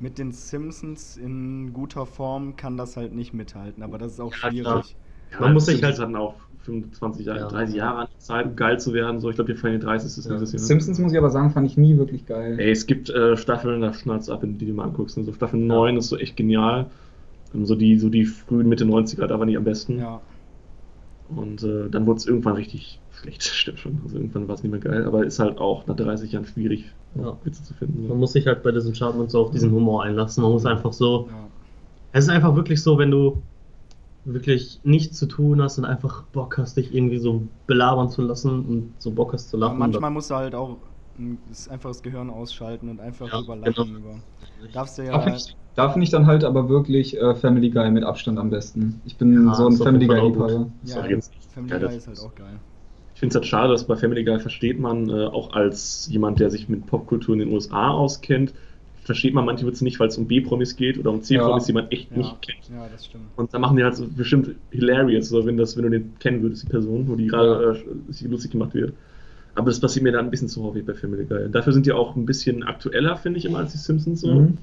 mit 0.00 0.18
den 0.18 0.32
Simpsons 0.32 1.16
in 1.16 1.72
guter 1.72 2.04
Form 2.04 2.56
kann 2.56 2.76
das 2.76 2.96
halt 2.96 3.14
nicht 3.14 3.32
mithalten, 3.32 3.84
aber 3.84 3.98
das 3.98 4.14
ist 4.14 4.20
auch 4.20 4.34
schwierig. 4.34 4.96
Ja, 5.30 5.40
Man 5.40 5.52
muss 5.52 5.66
sich 5.66 5.80
halt- 5.84 6.00
hatten 6.00 6.16
auch 6.16 6.34
25 6.68 7.26
Jahre, 7.26 7.40
Ja. 7.40 7.48
30 7.48 7.74
Jahre 7.76 7.98
an 8.00 8.08
Zeit, 8.18 8.46
um 8.46 8.56
geil 8.56 8.78
zu 8.78 8.92
werden, 8.92 9.20
so, 9.20 9.28
ich 9.30 9.36
glaube, 9.36 9.52
die 9.52 9.58
fallen 9.58 9.80
30 9.80 10.06
ist 10.06 10.18
es 10.18 10.24
Ja. 10.26 10.32
dieses 10.34 10.52
Jahr. 10.52 10.60
Simpsons 10.60 10.98
muss 10.98 11.12
ich 11.12 11.18
aber 11.18 11.30
sagen, 11.30 11.50
fand 11.50 11.66
ich 11.66 11.76
nie 11.76 11.96
wirklich 11.96 12.26
geil. 12.26 12.58
Ey, 12.58 12.70
es 12.70 12.86
gibt 12.86 13.10
äh, 13.10 13.36
Staffeln, 13.36 13.80
da 13.80 13.92
schnallst 13.92 14.28
du 14.28 14.32
ab, 14.32 14.42
wenn 14.42 14.52
du 14.52 14.58
die 14.58 14.66
dir 14.66 14.74
mal 14.74 14.84
anguckst. 14.84 15.16
Und 15.16 15.24
so 15.24 15.32
Staffel 15.32 15.58
9 15.60 15.96
ist 15.96 16.08
so 16.08 16.16
echt 16.16 16.36
genial. 16.36 16.86
Ähm, 17.54 17.64
So 17.66 17.74
die, 17.74 17.98
so 17.98 18.08
die 18.10 18.24
frühen 18.26 18.68
Mitte 18.68 18.84
90er, 18.84 19.26
da 19.26 19.38
waren 19.38 19.48
die 19.48 19.56
am 19.56 19.64
besten. 19.64 19.98
Ja, 19.98 20.20
Und 21.34 21.62
äh, 21.62 21.88
dann 21.90 22.06
wurde 22.06 22.18
es 22.18 22.26
irgendwann 22.26 22.54
richtig 22.54 23.00
schlecht, 23.10 23.42
stimmt 23.44 23.78
schon. 23.80 24.00
Also 24.04 24.16
irgendwann 24.16 24.48
war 24.48 24.54
es 24.54 24.62
nicht 24.62 24.70
mehr 24.72 24.80
geil, 24.80 25.04
aber 25.04 25.24
ist 25.26 25.38
halt 25.38 25.58
auch 25.58 25.86
nach 25.86 25.96
30 25.96 26.32
Jahren 26.32 26.44
schwierig, 26.46 26.92
Ja. 27.14 27.36
Witze 27.44 27.62
zu 27.64 27.74
finden. 27.74 28.08
Man 28.08 28.18
muss 28.18 28.32
sich 28.32 28.46
halt 28.46 28.62
bei 28.62 28.70
diesen 28.72 28.92
Chartments 28.94 29.32
so 29.32 29.40
auf 29.40 29.50
diesen 29.50 29.72
Humor 29.72 30.04
einlassen. 30.04 30.42
Man 30.42 30.52
muss 30.52 30.66
einfach 30.66 30.92
so. 30.92 31.28
ja. 31.30 31.46
Es 32.12 32.24
ist 32.24 32.30
einfach 32.30 32.56
wirklich 32.56 32.82
so, 32.82 32.96
wenn 32.98 33.10
du 33.10 33.42
wirklich 34.34 34.80
nichts 34.84 35.18
zu 35.18 35.26
tun 35.26 35.62
hast 35.62 35.78
und 35.78 35.84
einfach 35.84 36.24
Bock 36.28 36.58
hast, 36.58 36.76
dich 36.76 36.94
irgendwie 36.94 37.18
so 37.18 37.48
belabern 37.66 38.10
zu 38.10 38.22
lassen 38.22 38.64
und 38.66 39.00
so 39.02 39.12
Bock 39.12 39.32
hast 39.32 39.48
zu 39.50 39.56
Aber 39.60 39.74
lachen. 39.80 39.80
manchmal 39.80 40.10
musst 40.10 40.30
du 40.30 40.34
halt 40.36 40.54
auch 40.54 40.78
mm, 41.14 41.36
das 41.48 41.68
einfach 41.68 41.90
das 41.90 42.02
Gehirn 42.02 42.30
ausschalten 42.30 42.88
und 42.88 43.00
einfach 43.00 43.30
Ja, 43.30 43.30
drüber 43.30 43.56
genau. 43.64 43.84
lachen. 43.84 43.96
Über. 43.96 44.22
Darfst 44.72 44.98
du 44.98 45.02
ja. 45.06 45.18
finde 45.20 45.38
ich, 45.38 45.56
da 45.74 45.90
find 45.90 46.04
ich 46.04 46.10
dann 46.10 46.26
halt 46.26 46.44
aber 46.44 46.68
wirklich 46.68 47.16
äh, 47.16 47.34
Family 47.34 47.70
Guy 47.70 47.90
mit 47.90 48.04
Abstand 48.04 48.38
am 48.38 48.50
besten. 48.50 49.00
Ich 49.04 49.16
bin 49.18 49.52
Ja, 49.52 49.54
so 49.54 49.66
ein 49.68 49.76
Family 49.78 50.08
gut. 50.08 50.38
Das 50.38 50.58
Ja, 50.82 51.10
Family 51.48 51.78
Guy 51.78 51.96
ist 51.96 52.06
halt 52.08 52.18
auch 52.18 52.34
geil. 52.34 52.60
Ich 53.14 53.20
finde 53.20 53.32
es 53.32 53.34
halt 53.36 53.46
schade, 53.46 53.72
dass 53.72 53.86
bei 53.86 53.96
Family 53.96 54.24
Guy 54.24 54.38
versteht 54.40 54.78
man 54.78 55.08
äh, 55.10 55.26
auch 55.26 55.52
als 55.52 56.06
jemand, 56.06 56.40
der 56.40 56.50
sich 56.50 56.68
mit 56.68 56.86
Popkultur 56.86 57.34
in 57.34 57.40
den 57.40 57.48
USA 57.52 57.90
auskennt, 57.90 58.54
versteht 59.08 59.34
man 59.34 59.44
manche 59.46 59.66
Witze 59.66 59.82
nicht, 59.84 59.98
weil 59.98 60.08
es 60.08 60.18
um 60.18 60.26
B-Promis 60.28 60.76
geht 60.76 60.98
oder 60.98 61.10
um 61.10 61.22
C-Promis, 61.22 61.64
Ja. 61.64 61.66
die 61.66 61.72
man 61.72 61.90
echt 61.90 62.10
Ja, 62.12 62.18
nicht 62.18 62.42
kennt. 62.42 62.58
ja, 62.70 62.86
das 62.92 63.06
stimmt. 63.06 63.24
Und 63.36 63.52
dann 63.52 63.60
machen 63.60 63.76
die 63.76 63.82
halt 63.82 63.96
so 63.96 64.06
bestimmt 64.06 64.50
hilarious, 64.70 65.28
so 65.30 65.44
wenn, 65.46 65.56
das, 65.56 65.76
wenn 65.76 65.84
du 65.84 65.90
den 65.90 66.12
kennen 66.20 66.42
würdest, 66.42 66.62
die 66.64 66.68
Person, 66.68 67.08
wo 67.08 67.16
die 67.16 67.26
gerade 67.26 67.78
äh, 68.08 68.12
sich 68.12 68.28
lustig 68.28 68.50
gemacht 68.52 68.74
wird. 68.74 68.92
Aber 69.54 69.66
das 69.70 69.80
passiert 69.80 70.02
mir 70.04 70.12
dann 70.12 70.26
ein 70.26 70.30
bisschen 70.30 70.48
zu 70.48 70.62
häufig 70.62 70.84
bei 70.86 70.94
Family 70.94 71.24
Guy. 71.24 71.50
Dafür 71.50 71.72
sind 71.72 71.86
die 71.86 71.92
auch 71.92 72.14
ein 72.14 72.26
bisschen 72.26 72.62
aktueller, 72.62 73.16
finde 73.16 73.38
ich 73.38 73.44
immer, 73.46 73.58
als 73.58 73.72
die 73.72 73.78
Simpsons 73.78 74.20
so. 74.20 74.32
Mhm. 74.32 74.58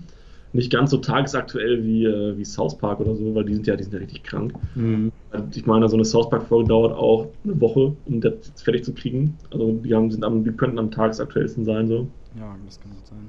Nicht 0.54 0.72
ganz 0.72 0.92
so 0.92 0.98
tagesaktuell 0.98 1.84
wie, 1.84 2.06
äh, 2.06 2.38
wie 2.38 2.46
South 2.46 2.78
Park 2.78 3.02
oder 3.02 3.14
so, 3.16 3.36
weil 3.36 3.44
die 3.44 3.56
sind 3.56 3.68
ja, 3.68 3.75
die 3.75 3.84
sind 3.84 3.92
ja 3.94 4.00
richtig 4.00 4.24
krank. 4.24 4.54
Mhm. 4.75 5.12
Ich 5.54 5.66
meine, 5.66 5.90
so 5.90 5.98
eine 5.98 6.06
South 6.06 6.30
Park-Folge 6.30 6.70
dauert 6.70 6.96
auch 6.96 7.28
eine 7.44 7.60
Woche, 7.60 7.94
um 8.06 8.22
das 8.22 8.34
fertig 8.56 8.86
zu 8.86 8.94
kriegen. 8.94 9.38
Also 9.52 9.72
die, 9.84 9.94
haben, 9.94 10.12
sind 10.12 10.24
am, 10.24 10.44
die 10.46 10.52
könnten 10.52 10.80
am 10.80 10.92
tagesaktuellsten 10.92 11.66
sein. 11.66 11.88
So. 11.90 12.08
Ja, 12.40 12.56
das 12.66 12.80
kann 12.80 12.92
gut 12.92 13.06
sein. 13.08 13.28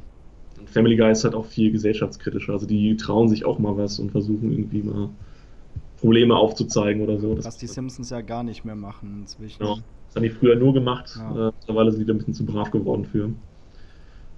Und 0.58 0.70
Family 0.70 0.96
Guy 0.96 1.10
ist 1.12 1.24
halt 1.24 1.34
auch 1.34 1.44
viel 1.46 1.70
gesellschaftskritischer. 1.72 2.52
Also 2.52 2.66
die 2.66 2.96
trauen 2.96 3.28
sich 3.28 3.44
auch 3.44 3.58
mal 3.58 3.76
was 3.76 3.98
und 3.98 4.10
versuchen 4.10 4.50
irgendwie 4.52 4.82
mal 4.82 5.10
Probleme 6.00 6.36
aufzuzeigen 6.36 7.02
oder 7.02 7.18
so. 7.18 7.34
Das, 7.34 7.44
Was 7.46 7.56
die 7.58 7.66
Simpsons 7.66 8.10
ja 8.10 8.20
gar 8.20 8.42
nicht 8.42 8.64
mehr 8.64 8.76
machen 8.76 9.20
inzwischen. 9.22 9.62
Ja. 9.64 9.76
Das 10.08 10.16
haben 10.16 10.22
die 10.22 10.30
früher 10.30 10.56
nur 10.56 10.72
gemacht. 10.74 11.16
Ja. 11.18 11.48
Äh, 11.48 11.52
mittlerweile 11.60 11.90
sind 11.90 12.00
die 12.00 12.06
da 12.06 12.12
ein 12.14 12.18
bisschen 12.18 12.34
zu 12.34 12.44
brav 12.44 12.70
geworden 12.70 13.04
für. 13.04 13.30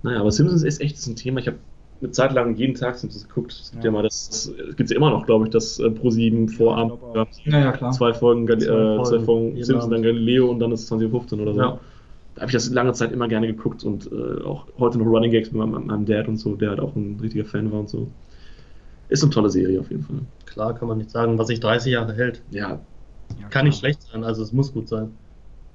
Naja, 0.03 0.21
aber 0.21 0.31
Simpsons 0.31 0.63
ist 0.63 0.81
echt 0.81 1.05
ein 1.07 1.17
Thema. 1.17 1.41
Ich 1.41 1.47
habe 1.49 1.59
eine 2.01 2.11
Zeit 2.13 2.33
lang 2.33 2.55
jeden 2.55 2.75
Tag 2.75 2.97
Simpsons 2.97 3.27
geguckt. 3.27 3.53
Es 3.53 3.73
gibt 3.73 3.83
ja, 3.83 3.89
Ja. 3.91 3.93
mal 3.93 4.03
das, 4.05 4.29
das 4.57 4.77
gibt 4.77 4.83
es 4.83 4.91
ja 4.91 4.97
immer 4.97 5.11
noch, 5.11 5.27
glaube 5.27 5.47
ich, 5.47 5.51
das 5.51 5.81
äh, 5.81 5.87
Pro7 5.87 6.49
Vorabend. 6.49 6.93
ich 6.95 6.99
glaub 7.01 7.11
auch. 7.11 7.15
gab. 7.15 7.29
Ja, 7.45 7.59
ja, 7.59 7.73
klar. 7.73 7.91
Zwei 7.93 8.15
Folgen, 8.15 8.47
Gal 8.47 8.59
Zwei 8.59 8.67
äh, 8.67 9.03
zwei 9.03 9.09
Folgen, 9.19 9.25
Folgen 9.25 9.65
Simpsons, 9.65 9.91
dann. 9.91 10.03
Galileo 10.03 10.49
und 10.51 10.61
dann 10.61 10.71
ist 10.73 10.81
es 10.83 10.87
2015 10.87 11.41
oder 11.41 11.55
so. 11.55 11.61
Ja. 11.61 11.81
Habe 12.39 12.47
ich 12.47 12.53
das 12.53 12.71
lange 12.71 12.93
Zeit 12.93 13.13
immer 13.13 13.29
gerne 13.29 13.47
geguckt 13.47 13.85
und 13.85 14.11
äh, 14.13 14.43
auch 14.45 14.67
heute 14.79 14.99
noch 14.99 15.07
Running 15.07 15.31
Gags 15.31 15.51
mit 15.53 15.61
meinem, 15.61 15.87
meinem 15.87 16.07
Dad 16.07 16.29
und 16.29 16.37
so, 16.37 16.55
der 16.55 16.71
halt 16.71 16.81
auch 16.81 16.95
ein 16.95 17.19
richtiger 17.21 17.45
Fan 17.45 17.71
war 17.73 17.81
und 17.81 17.89
so. 17.89 18.09
Ist 19.09 19.23
eine 19.23 19.33
tolle 19.33 19.51
Serie 19.51 19.81
auf 19.81 19.91
jeden 19.91 20.03
Fall. 20.05 20.21
Klar 20.47 20.75
kann 20.75 20.87
man 20.89 20.99
nicht 20.99 21.11
sagen, 21.11 21.39
was 21.39 21.49
sich 21.49 21.61
30 21.61 21.93
Jahre 21.93 22.13
hält. 22.15 22.43
Ja, 22.51 22.81
Ja, 23.41 23.49
Kann 23.49 23.65
nicht 23.67 23.79
schlecht 23.79 24.03
sein, 24.03 24.23
also 24.25 24.43
es 24.43 24.53
muss 24.53 24.73
gut 24.73 24.89
sein. 24.89 25.11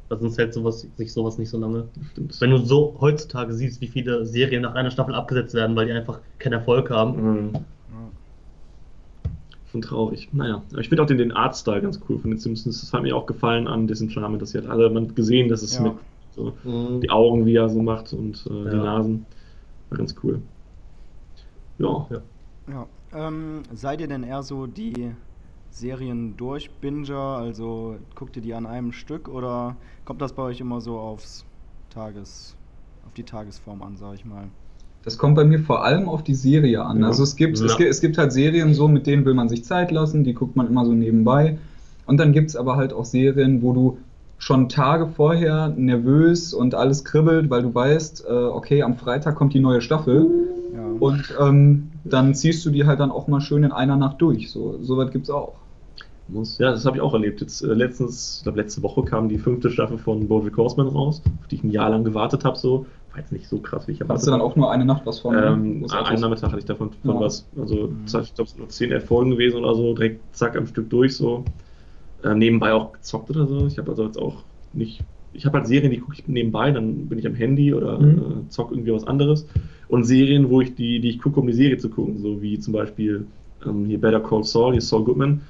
Weil 0.10 0.20
sonst 0.20 0.38
hält 0.38 0.54
sowas, 0.54 0.86
sich 0.96 1.12
sowas 1.14 1.38
nicht 1.38 1.50
so 1.50 1.58
lange. 1.58 1.88
stimmt. 2.12 2.40
Wenn 2.40 2.52
du 2.52 2.58
so 2.58 2.96
heutzutage 3.00 3.54
siehst, 3.54 3.82
wie 3.82 3.88
viele 3.88 4.26
Serien 4.26 4.62
nach 4.62 4.76
einer 4.76 4.92
Staffel 4.92 5.16
abgesetzt 5.16 5.54
werden, 5.56 5.76
weil 5.76 5.88
die 5.88 5.94
einfach 5.94 6.20
keinen 6.40 6.54
Erfolg 6.54 6.90
haben. 6.92 7.50
Mhm. 7.50 7.54
Schon 9.72 9.82
traurig. 9.82 10.30
Naja, 10.34 10.62
aber 10.72 10.82
ich 10.82 10.90
finde 10.90 11.02
auch 11.02 11.08
den, 11.08 11.18
den 11.18 11.32
Artstyle 11.32 11.82
ganz 11.82 12.00
cool 12.08 12.20
von 12.20 12.30
den 12.30 12.38
Simpsons. 12.40 12.82
Das 12.82 12.94
hat 12.94 13.02
mir 13.02 13.16
auch 13.16 13.26
gefallen 13.26 13.68
an 13.68 13.88
dessen 13.88 14.10
Charme, 14.12 14.38
dass 14.38 14.52
sie 14.52 14.60
hat 14.60 14.68
alle 14.68 14.90
man 14.92 15.08
hat 15.08 15.16
gesehen, 15.16 15.50
dass 15.50 15.64
es 15.64 15.76
Ja. 15.76 15.82
mit 15.84 15.94
so 16.36 16.54
die 17.00 17.10
Augen, 17.10 17.46
wie 17.46 17.56
er 17.56 17.70
so 17.70 17.82
macht 17.82 18.14
und 18.14 18.46
äh, 18.48 18.50
die 18.70 18.76
Ja. 18.78 18.84
Nasen. 18.84 19.26
War 19.90 19.98
ganz 19.98 20.16
cool. 20.24 20.42
Ja. 21.78 22.08
Ja. 22.10 22.22
Ja. 22.68 22.88
Ähm, 23.28 23.62
seid 23.74 24.02
ihr 24.02 24.08
denn 24.08 24.24
eher 24.24 24.42
so 24.44 24.66
die 24.68 25.12
Serien-Durchbinger? 25.72 27.16
Also 27.38 27.98
guckt 28.16 28.36
ihr 28.36 28.42
die 28.42 28.54
an 28.54 28.66
einem 28.66 28.92
Stück 28.92 29.28
oder 29.28 29.76
kommt 30.06 30.22
das 30.22 30.34
bei 30.34 30.44
euch 30.44 30.60
immer 30.60 30.82
so 30.82 30.98
aufs 30.98 31.46
Tages, 31.90 32.56
auf 33.06 33.14
die 33.14 33.24
Tagesform 33.24 33.82
an, 33.82 33.98
sag 33.98 34.16
ich 34.16 34.26
mal? 34.26 34.46
Das 35.04 35.18
kommt 35.18 35.36
bei 35.36 35.44
mir 35.44 35.60
vor 35.60 35.84
allem 35.84 36.08
auf 36.08 36.24
die 36.24 36.34
Serie 36.36 36.84
an. 36.84 37.02
Ja. 37.02 37.08
Also 37.08 37.24
es 37.24 37.36
gibt, 37.36 37.60
es 37.60 37.72
Ja. 37.72 37.78
gibt, 37.78 37.90
es 37.90 38.02
gibt 38.02 38.18
halt 38.18 38.32
Serien 38.32 38.74
so, 38.74 38.88
mit 38.88 39.06
denen 39.06 39.26
will 39.26 39.34
man 39.34 39.50
sich 39.50 39.66
Zeit 39.66 39.92
lassen, 39.92 40.24
die 40.24 40.34
guckt 40.34 40.56
man 40.56 40.68
immer 40.68 40.86
so 40.86 40.94
nebenbei. 40.94 41.58
Und 42.06 42.18
dann 42.18 42.32
gibt 42.32 42.50
es 42.50 42.56
aber 42.56 42.76
halt 42.78 42.94
auch 42.94 43.06
Serien, 43.06 43.62
wo 43.62 43.74
du 43.74 43.98
schon 44.44 44.68
Tage 44.68 45.08
vorher 45.08 45.70
nervös 45.70 46.54
und 46.54 46.76
alles 46.76 47.06
kribbelt, 47.06 47.50
weil 47.50 47.62
du 47.64 47.74
weißt, 47.74 48.26
äh, 48.28 48.32
okay, 48.34 48.84
am 48.84 48.96
Freitag 48.96 49.36
kommt 49.36 49.54
die 49.54 49.60
neue 49.62 49.80
Staffel. 49.82 50.28
Ja. 50.74 50.86
Und 51.00 51.34
ähm, 51.40 51.92
dann 52.04 52.36
ziehst 52.36 52.66
du 52.66 52.70
die 52.70 52.86
halt 52.86 53.00
dann 53.00 53.10
auch 53.12 53.28
mal 53.28 53.40
schön 53.40 53.64
in 53.64 53.72
einer 53.72 53.96
Nacht 53.96 54.22
durch. 54.22 54.52
So, 54.52 54.78
so 54.82 54.98
was 54.98 55.12
gibt's 55.12 55.30
auch. 55.30 55.54
Ja, 56.58 56.72
das 56.72 56.86
habe 56.86 56.98
ich 56.98 57.02
auch 57.02 57.14
erlebt. 57.14 57.42
Jetzt 57.42 57.62
äh, 57.64 57.68
letztens, 57.74 58.38
ich 58.38 58.44
glaube 58.44 58.60
letzte 58.60 58.82
Woche 58.84 59.04
kam 59.04 59.30
die 59.30 59.38
fünfte 59.38 59.70
Staffel 59.70 59.98
von 59.98 60.28
BoJack 60.28 60.58
Horseman 60.58 60.88
raus, 60.88 61.22
auf 61.42 61.48
die 61.48 61.56
ich 61.56 61.64
ein 61.64 61.70
Jahr 61.70 61.90
lang 61.90 62.04
gewartet 62.04 62.44
habe. 62.44 62.58
So 62.58 62.86
war 63.12 63.20
jetzt 63.20 63.32
nicht 63.32 63.48
so 63.48 63.60
krass, 63.60 63.88
wie 63.88 63.92
ich 63.94 64.02
erwartet 64.02 64.20
Hast 64.22 64.28
du 64.28 64.32
dann 64.32 64.42
auch 64.42 64.56
nur 64.56 64.72
eine 64.72 64.86
Nacht 64.86 65.06
was 65.06 65.20
von? 65.20 65.36
Ähm, 65.38 65.82
Großartig. 65.82 66.10
einen 66.10 66.22
Nachmittag 66.22 66.50
hatte 66.50 66.60
ich 66.60 66.66
davon 66.66 66.92
von 66.92 67.16
Ja. 67.16 67.20
was. 67.22 67.46
Also 67.58 67.76
Mhm. 67.88 68.06
ich 68.06 68.12
glaube, 68.12 68.44
es 68.44 68.50
sind 68.52 68.58
nur 68.60 68.70
10, 68.70 68.92
11 68.92 69.06
Folgen 69.06 69.32
gewesen 69.32 69.64
oder 69.64 69.76
so, 69.76 69.94
direkt 69.94 70.36
zack 70.36 70.58
am 70.58 70.66
Stück 70.68 70.90
durch 70.90 71.16
so. 71.16 71.46
Äh, 72.24 72.36
nebenbei 72.36 72.74
auch 72.74 72.94
gezockt 72.94 73.30
oder 73.30 73.48
so. 73.48 73.68
Ich 73.68 73.78
habe 73.78 73.90
also 73.92 74.06
jetzt 74.06 74.18
auch 74.18 74.44
nicht. 74.72 75.02
Ich 75.34 75.46
habe 75.46 75.58
halt 75.58 75.68
Serien, 75.68 75.92
die 75.92 75.98
gucke 76.00 76.16
ich 76.18 76.28
nebenbei, 76.28 76.72
dann 76.72 77.08
bin 77.08 77.18
ich 77.18 77.26
am 77.26 77.34
Handy 77.36 77.74
oder 77.74 78.00
Mhm. 78.00 78.46
äh, 78.46 78.50
zock 78.50 78.72
irgendwie 78.72 78.94
was 78.94 79.06
anderes. 79.06 79.48
Und 79.88 80.04
Serien, 80.06 80.50
wo 80.50 80.62
ich 80.62 80.76
die, 80.76 81.00
die 81.00 81.10
ich 81.10 81.20
gucke, 81.20 81.40
um 81.40 81.48
die 81.48 81.54
Serie 81.54 81.78
zu 81.78 81.90
gucken, 81.90 82.18
so 82.20 82.42
wie 82.42 82.60
zum 82.60 82.74
Beispiel 82.74 83.28
ähm, 83.66 83.86
hier 83.86 84.00
Better 84.00 84.20
Call 84.20 84.44
Saul, 84.44 84.74
hier 84.74 84.82
Saul 84.82 85.04
Goodman, 85.04 85.42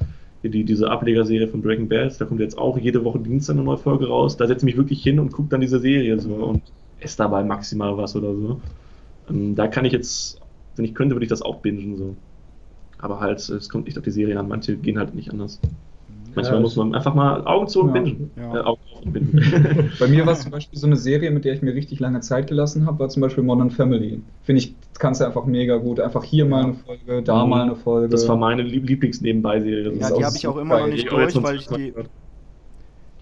hier 0.41 0.51
die, 0.51 0.63
diese 0.63 0.89
Ablegerserie 0.89 1.47
von 1.47 1.61
Breaking 1.61 1.87
Bad, 1.89 2.19
da 2.19 2.25
kommt 2.25 2.39
jetzt 2.39 2.57
auch 2.57 2.77
jede 2.77 3.03
Woche 3.03 3.19
Dienstag 3.19 3.55
eine 3.55 3.63
neue 3.63 3.77
Folge 3.77 4.07
raus. 4.07 4.37
Da 4.37 4.47
setze 4.47 4.59
ich 4.65 4.73
mich 4.73 4.77
wirklich 4.77 5.03
hin 5.03 5.19
und 5.19 5.31
gucke 5.31 5.49
dann 5.49 5.61
diese 5.61 5.79
Serie 5.79 6.19
so 6.19 6.33
und 6.33 6.61
esse 6.99 7.17
dabei 7.17 7.43
maximal 7.43 7.95
was 7.97 8.15
oder 8.15 8.33
so. 8.33 8.61
Ähm, 9.29 9.55
da 9.55 9.67
kann 9.67 9.85
ich 9.85 9.91
jetzt, 9.93 10.39
wenn 10.75 10.85
ich 10.85 10.95
könnte, 10.95 11.15
würde 11.15 11.25
ich 11.25 11.29
das 11.29 11.41
auch 11.41 11.57
bingen 11.61 11.97
so. 11.97 12.15
Aber 12.97 13.19
halt, 13.19 13.39
es 13.49 13.67
kommt 13.69 13.85
nicht 13.85 13.97
auf 13.97 14.03
die 14.03 14.11
Serie 14.11 14.39
an, 14.39 14.47
manche 14.47 14.77
gehen 14.77 14.97
halt 14.97 15.13
nicht 15.13 15.29
anders. 15.31 15.59
Manchmal 16.35 16.55
Ja, 16.55 16.61
muss 16.61 16.75
man 16.75 16.95
einfach 16.95 17.13
mal 17.13 17.45
Augen 17.45 17.67
zu 17.67 17.81
und 17.81 17.87
Ja. 17.87 17.93
bingen. 17.93 18.31
Ja. 18.35 18.55
Äh, 18.55 18.63
Augen 18.63 18.81
auf 18.91 19.01
und 19.05 19.13
bingen. 19.13 19.31
Bei 19.99 20.07
mir 20.07 20.25
war 20.25 20.33
es 20.33 20.41
zum 20.41 20.51
Beispiel 20.51 20.79
so 20.79 20.87
eine 20.87 20.95
Serie, 20.95 21.31
mit 21.31 21.45
der 21.45 21.53
ich 21.53 21.61
mir 21.61 21.73
richtig 21.73 21.99
lange 21.99 22.21
Zeit 22.21 22.47
gelassen 22.47 22.85
habe, 22.85 22.99
war 22.99 23.09
zum 23.09 23.21
Beispiel 23.21 23.43
Modern 23.43 23.69
Family. 23.69 24.23
Finde 24.41 24.61
ich, 24.61 24.75
kannst 24.99 25.21
du 25.21 25.25
einfach 25.25 25.45
mega 25.45 25.77
gut. 25.77 25.99
Einfach 25.99 26.23
hier 26.23 26.45
mal 26.45 26.63
eine 26.63 26.73
Folge, 26.73 27.21
da 27.23 27.43
Mhm. 27.43 27.49
mal 27.49 27.61
eine 27.63 27.75
Folge. 27.75 28.09
das 28.09 28.27
war 28.27 28.37
meine 28.37 28.61
Lieb 28.63 28.87
Lieblings-Nebenbei-Serie. 28.87 29.93
Ja, 29.93 30.07
ist 30.09 30.17
die 30.17 30.25
habe 30.25 30.37
ich 30.37 30.47
auch 30.47 30.57
immer 30.57 30.79
noch 30.79 30.87
nicht 30.87 31.11
durch, 31.11 31.35
weil 31.43 31.55
ich 31.57 31.67
die, 31.67 31.91
gehört. 31.91 32.09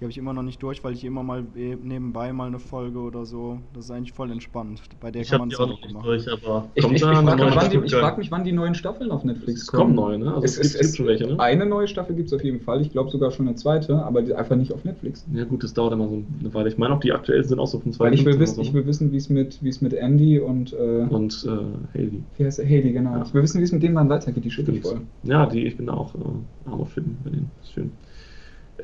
Die 0.02 0.06
habe 0.06 0.10
ich 0.12 0.18
immer 0.18 0.34
noch 0.34 0.42
nicht 0.42 0.64
durch, 0.64 0.84
weil 0.84 0.94
ich 0.94 1.06
immer 1.06 1.22
mal 1.22 1.44
eh 1.56 1.76
nebenbei 1.76 2.34
mal 2.34 2.48
eine 2.48 2.58
Folge 2.58 2.98
oder 2.98 3.24
so. 3.24 3.60
Das 3.76 3.86
ist 3.86 3.92
eigentlich 3.92 4.14
voll 4.14 4.32
entspannt. 4.32 4.82
Bei 5.00 5.12
der 5.12 5.22
Ich 5.22 5.30
kann 5.30 5.42
habe 5.42 5.42
man 5.44 5.50
die 5.50 5.54
es 5.54 5.60
auch 5.60 5.66
auch 5.66 5.68
noch 5.70 5.76
gut 5.76 5.84
nicht 5.86 5.94
machen. 5.94 6.06
durch, 6.08 6.28
aber 6.32 6.70
Ich, 6.74 6.84
ich, 6.84 6.92
ich, 6.94 7.02
frage 7.04 7.80
mich, 7.80 7.92
frag 7.94 8.18
mich, 8.18 8.32
wann 8.32 8.44
die 8.44 8.52
neuen 8.52 8.74
Staffeln 8.74 9.12
auf 9.12 9.24
Netflix 9.24 9.62
Es 9.62 9.68
kommen. 9.68 9.96
kommen 9.96 9.96
neue, 9.96 10.18
ne? 10.18 10.34
Also 10.34 10.44
es, 10.46 10.58
es, 10.58 10.58
es, 10.58 10.72
gibt, 10.72 10.74
es, 10.74 10.88
gibt 10.88 10.98
schon 10.98 11.06
welche, 11.06 11.28
ne? 11.28 11.40
Eine 11.40 11.68
neue 11.68 11.88
Staffel 11.88 12.16
gibt 12.16 12.30
es 12.30 12.34
auf 12.34 12.44
jeden 12.44 12.62
Fall. 12.62 12.82
Ich 12.82 12.90
glaube 12.90 13.12
sogar 13.12 13.30
schon 13.30 13.48
eine 13.48 13.56
zweite, 13.58 14.04
aber 14.04 14.24
die, 14.24 14.34
einfach 14.34 14.56
nicht 14.56 14.74
auf 14.74 14.84
Netflix. 14.84 15.24
Ja 15.36 15.44
gut, 15.44 15.64
das 15.64 15.76
dauert 15.76 15.94
immer 15.94 16.10
so 16.10 16.24
eine 16.40 16.52
Weile. 16.56 16.70
Ich 16.70 16.80
meine 16.80 16.96
auch 16.96 17.00
die 17.00 17.12
aktuellen 17.14 17.44
sind 17.44 17.60
auch 17.60 17.68
so 17.68 17.80
von 17.80 17.94
Weil 18.00 18.16
ich 18.16 18.26
will 18.26 18.34
2015 18.34 18.40
wissen, 18.40 18.54
oder 18.56 18.62
ich 18.64 18.68
so. 18.70 18.74
will 18.74 18.86
wissen, 18.88 19.12
wie 19.12 19.18
es 19.18 19.30
mit, 19.30 19.64
wie 19.64 19.70
es 19.70 19.82
mit 19.82 19.94
Andy 19.94 20.40
und, 20.40 20.74
äh, 20.74 21.06
Und 21.12 21.46
äh, 21.48 21.96
Haley. 21.96 22.24
wie 22.40 22.44
heißt 22.44 22.58
er? 22.58 22.66
Haley, 22.66 22.92
genau. 22.92 23.18
Ja. 23.18 23.24
Ich 23.24 23.34
will 23.36 23.44
wissen, 23.44 23.60
wie 23.60 23.66
es 23.66 23.72
mit 23.72 23.84
dem 23.84 23.94
dann 23.94 24.10
weitergeht. 24.10 24.44
Die 24.46 24.50
schütte 24.50 24.72
ich 24.72 24.80
Stimmt. 24.80 24.98
voll. 24.98 25.06
Ja, 25.30 25.46
die, 25.46 25.68
ich 25.68 25.78
bin 25.78 25.86
da 25.86 25.94
auch 25.94 26.16
äh, 26.16 26.70
armer 26.72 26.88
Film 26.88 27.18
bei 27.24 27.30
denen. 27.30 27.52
Ist 27.62 27.74
schön. 27.74 27.92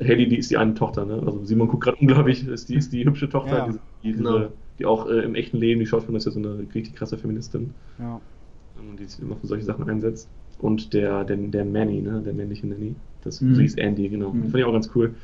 Haley, 0.00 0.28
die 0.28 0.38
ist 0.38 0.50
die 0.50 0.56
eine 0.56 0.74
Tochter, 0.74 1.04
ne? 1.04 1.22
Also 1.24 1.44
Simon 1.44 1.68
guckt 1.68 1.84
gerade 1.84 1.96
unglaublich, 2.00 2.46
ist 2.46 2.68
die, 2.68 2.74
ist 2.76 2.92
die 2.92 3.04
hübsche 3.04 3.28
Tochter, 3.28 3.58
Ja. 3.58 3.66
die, 3.66 3.72
die, 4.02 4.12
diese, 4.12 4.22
Genau. 4.22 4.48
die 4.78 4.86
auch 4.86 5.08
äh, 5.08 5.20
im 5.24 5.34
echten 5.34 5.56
Leben, 5.58 5.80
die 5.80 5.86
Schauspielerin 5.86 6.16
ist 6.18 6.26
ja 6.26 6.32
so 6.32 6.38
eine 6.38 6.58
richtig 6.74 6.94
krasse 6.94 7.18
Feministin, 7.18 7.74
Ja. 7.98 8.20
ähm, 8.78 8.96
die 8.96 9.04
sich 9.04 9.20
immer 9.20 9.36
für 9.36 9.46
solche 9.46 9.64
Sachen 9.64 9.88
einsetzt. 9.88 10.28
Und 10.58 10.92
der, 10.92 11.24
der, 11.24 11.36
der 11.36 11.64
Manny, 11.64 12.00
ne? 12.00 12.22
Der 12.24 12.32
männliche 12.32 12.66
Nanny. 12.66 12.94
Das 13.22 13.40
Mhm. 13.40 13.54
so 13.54 13.60
hieß 13.60 13.74
Andy, 13.76 14.08
genau. 14.08 14.32
Mhm. 14.32 14.42
Fand 14.44 14.56
ich 14.56 14.64
auch 14.64 14.72
ganz 14.72 14.90
cool. 14.94 15.14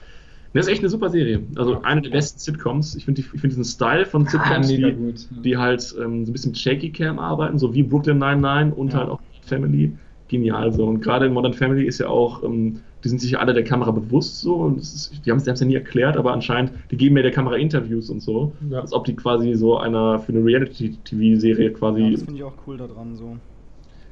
Das 0.53 0.67
ist 0.67 0.73
echt 0.73 0.83
eine 0.83 0.89
super 0.89 1.11
Serie. 1.11 1.41
Also 1.57 1.73
Ja. 1.73 1.81
eine 1.81 2.01
der 2.03 2.11
besten 2.11 2.39
Sitcoms. 2.39 2.95
Ich 2.95 3.05
finde 3.05 3.21
die- 3.23 3.27
ich 3.27 3.41
finde 3.41 3.49
diesen 3.49 3.65
Style 3.65 4.07
von 4.07 4.27
Ah, 4.27 4.31
Sitcoms, 4.31 4.69
mega 4.69 4.91
die, 4.91 4.95
gut. 4.97 5.29
die 5.45 5.57
halt 5.57 5.83
ähm, 6.01 6.25
so 6.25 6.31
ein 6.31 6.33
bisschen 6.33 6.53
mit 6.53 6.59
Shaky 6.59 6.91
Cam 6.93 7.19
arbeiten, 7.19 7.59
so 7.59 7.75
wie 7.75 7.83
Brooklyn 7.83 8.19
Nine-Nine 8.19 8.73
und 8.75 8.93
Ja. 8.93 9.01
halt 9.01 9.09
auch 9.09 9.21
Family. 9.43 9.93
Genial 10.29 10.73
so. 10.73 10.87
Und 10.87 11.01
gerade 11.01 11.27
in 11.27 11.33
Modern 11.33 11.53
Family 11.53 11.85
ist 11.87 11.99
ja 11.99 12.09
auch, 12.09 12.43
ähm, 12.45 12.81
die 13.05 13.09
sind 13.11 13.21
sich 13.21 13.39
alle 13.39 13.53
der 13.53 13.65
Kamera 13.65 13.91
bewusst 13.91 14.41
so 14.41 14.57
und 14.57 14.79
ist, 14.79 15.13
die 15.25 15.31
haben 15.31 15.39
es 15.39 15.45
ja 15.45 15.67
nie 15.67 15.75
erklärt, 15.75 16.17
aber 16.17 16.33
anscheinend, 16.33 16.73
die 16.91 16.97
geben 16.97 17.17
ja 17.17 17.23
der 17.23 17.33
Kamera 17.33 17.57
Interviews 17.57 18.09
und 18.09 18.23
so. 18.23 18.53
Ja. 18.71 18.81
Als 18.81 18.95
ob 18.95 19.05
die 19.05 19.15
quasi 19.15 19.55
so 19.55 19.77
einer 19.77 20.19
für 20.19 20.33
eine 20.33 20.43
Reality-TV-Serie 20.43 21.73
quasi 21.75 22.01
ja, 22.01 22.11
das 22.11 22.23
finde 22.23 22.39
ich 22.39 22.45
auch 22.45 22.55
cool 22.67 22.79
daran 22.79 23.15
so. 23.15 23.37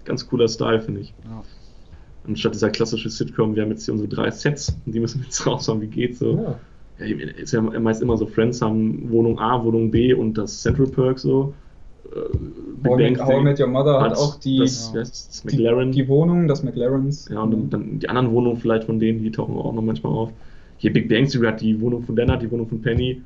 ganz 0.05 0.29
cooler 0.29 0.47
Style, 0.47 0.81
finde 0.81 1.01
ich. 1.01 1.15
Ja. 1.25 1.43
Anstatt 2.29 2.55
dieser 2.55 2.69
klassische 2.69 3.09
Sitcom, 3.09 3.57
wir 3.57 3.63
haben 3.63 3.71
jetzt 3.71 3.87
hier 3.87 3.95
unsere 3.95 4.11
drei 4.11 4.31
Sets 4.31 4.77
und 4.85 4.95
die 4.95 5.01
müssen 5.01 5.21
wir 5.21 5.25
jetzt 5.25 5.47
raushauen, 5.47 5.81
wie 5.81 5.87
geht's 5.87 6.19
so. 6.19 6.37
Ja. 6.37 6.61
Ja, 6.99 7.07
ist 7.07 7.53
ja 7.53 7.63
meist 7.63 8.03
immer 8.03 8.19
so, 8.19 8.27
Friends 8.27 8.61
haben 8.61 9.11
Wohnung 9.11 9.39
A, 9.39 9.65
Wohnung 9.65 9.91
B 9.91 10.13
und 10.13 10.37
das 10.37 10.61
Central 10.61 10.87
Perk 10.87 11.19
so. 11.19 11.55
Äh, 12.15 12.89
How, 12.89 12.99
I 13.01 13.11
Met- 13.11 13.21
How 13.25 13.41
I 13.41 13.43
Met 13.43 13.61
Your 13.61 13.67
Mother 13.69 14.01
hat 14.01 14.11
hat 14.13 14.19
auch 14.19 14.39
die, 14.41 14.59
das, 14.59 14.93
Ja. 14.93 15.01
das, 15.01 15.43
die, 15.43 15.57
McLaren. 15.57 15.93
die 15.93 16.09
Wohnung, 16.09 16.49
das 16.49 16.63
McLarens. 16.63 17.29
ja, 17.29 17.41
und 17.43 17.51
dann, 17.53 17.71
dann 17.71 17.99
die 18.01 18.09
anderen 18.09 18.33
Wohnungen 18.33 18.57
vielleicht 18.57 18.85
von 18.85 18.99
denen, 18.99 19.23
die 19.23 19.31
tauchen 19.31 19.57
auch 19.57 19.73
noch 19.73 19.83
manchmal 19.83 20.13
auf. 20.13 20.33
Hier 20.79 20.93
Big 20.93 21.09
Bang 21.09 21.27
Theory 21.29 21.47
hat 21.47 21.61
die 21.61 21.81
Wohnung 21.81 22.03
von 22.03 22.17
Lennart, 22.17 22.43
die 22.43 22.51
Wohnung 22.51 22.69
von 22.69 22.83
Penny, 22.83 23.23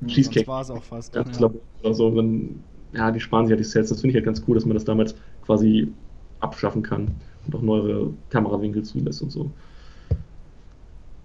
Ja, 0.00 0.06
Cheesecake. 0.06 0.40
Das 0.40 0.48
war 0.48 0.60
es 0.62 0.70
auch 0.70 0.82
fast. 0.82 1.14
Ja, 1.14 1.24
Ja. 1.40 1.50
oder 1.82 1.94
so. 1.94 2.10
Dann, 2.14 2.62
ja, 2.92 3.10
die 3.10 3.20
sparen 3.20 3.46
sich 3.46 3.50
ja 3.50 3.56
die 3.56 3.64
Sets. 3.64 3.88
Das 3.88 4.00
finde 4.00 4.10
ich 4.10 4.14
halt 4.16 4.24
ganz 4.24 4.42
cool, 4.46 4.54
dass 4.54 4.64
man 4.64 4.74
das 4.74 4.84
damals 4.84 5.14
quasi 5.44 5.88
abschaffen 6.38 6.82
kann 6.82 7.08
und 7.46 7.54
auch 7.54 7.62
neuere 7.62 8.10
Kamerawinkel 8.30 8.82
zulässt 8.84 9.22
und 9.22 9.30
so. 9.30 9.50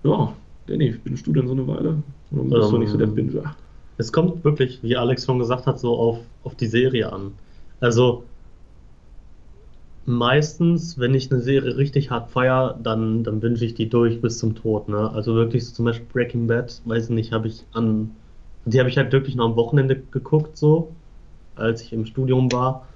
Ja, 0.04 0.34
Danny, 0.68 0.92
bingest 0.92 1.26
du 1.28 1.34
denn 1.34 1.48
so 1.48 1.54
eine 1.54 1.68
Weile? 1.68 2.04
Oder 2.32 2.44
bist 2.44 2.72
du 2.72 2.76
Ähm, 2.76 2.82
nicht 2.82 2.92
so 2.92 2.98
der 2.98 3.08
Binger? 3.08 3.56
Es 3.98 4.12
kommt 4.12 4.44
wirklich, 4.44 4.82
wie 4.84 4.98
Alex 4.98 5.26
schon 5.26 5.40
gesagt 5.40 5.68
hat, 5.68 5.80
so 5.80 5.96
auf, 5.96 6.20
auf 6.44 6.56
die 6.56 6.68
Serie 6.68 7.12
an. 7.12 7.32
Also 7.80 8.24
meistens, 10.06 11.00
wenn 11.00 11.14
ich 11.14 11.32
eine 11.32 11.42
Serie 11.42 11.78
richtig 11.78 12.12
hart 12.12 12.30
feier, 12.30 12.78
dann, 12.82 13.24
dann 13.24 13.40
binge 13.40 13.64
ich 13.64 13.74
die 13.74 13.90
durch 13.90 14.22
bis 14.22 14.38
zum 14.38 14.56
Tod. 14.56 14.90
Ne? 14.90 15.10
Also 15.12 15.36
wirklich 15.36 15.66
so 15.66 15.74
zum 15.74 15.86
Beispiel 15.86 16.08
Breaking 16.12 16.48
Bad, 16.48 16.82
weiß 16.86 17.06
ich 17.06 17.10
nicht, 17.10 17.32
habe 17.32 17.48
ich 17.48 17.64
an, 17.74 18.12
die 18.66 18.80
habe 18.80 18.90
ich 18.90 18.98
halt 18.98 19.12
wirklich 19.12 19.36
nur 19.36 19.46
am 19.46 19.56
Wochenende 19.56 20.02
geguckt, 20.12 20.58
so, 20.58 20.92
als 21.56 21.82
ich 21.82 21.94
im 21.94 22.06
Studium 22.06 22.52
war. 22.52 22.88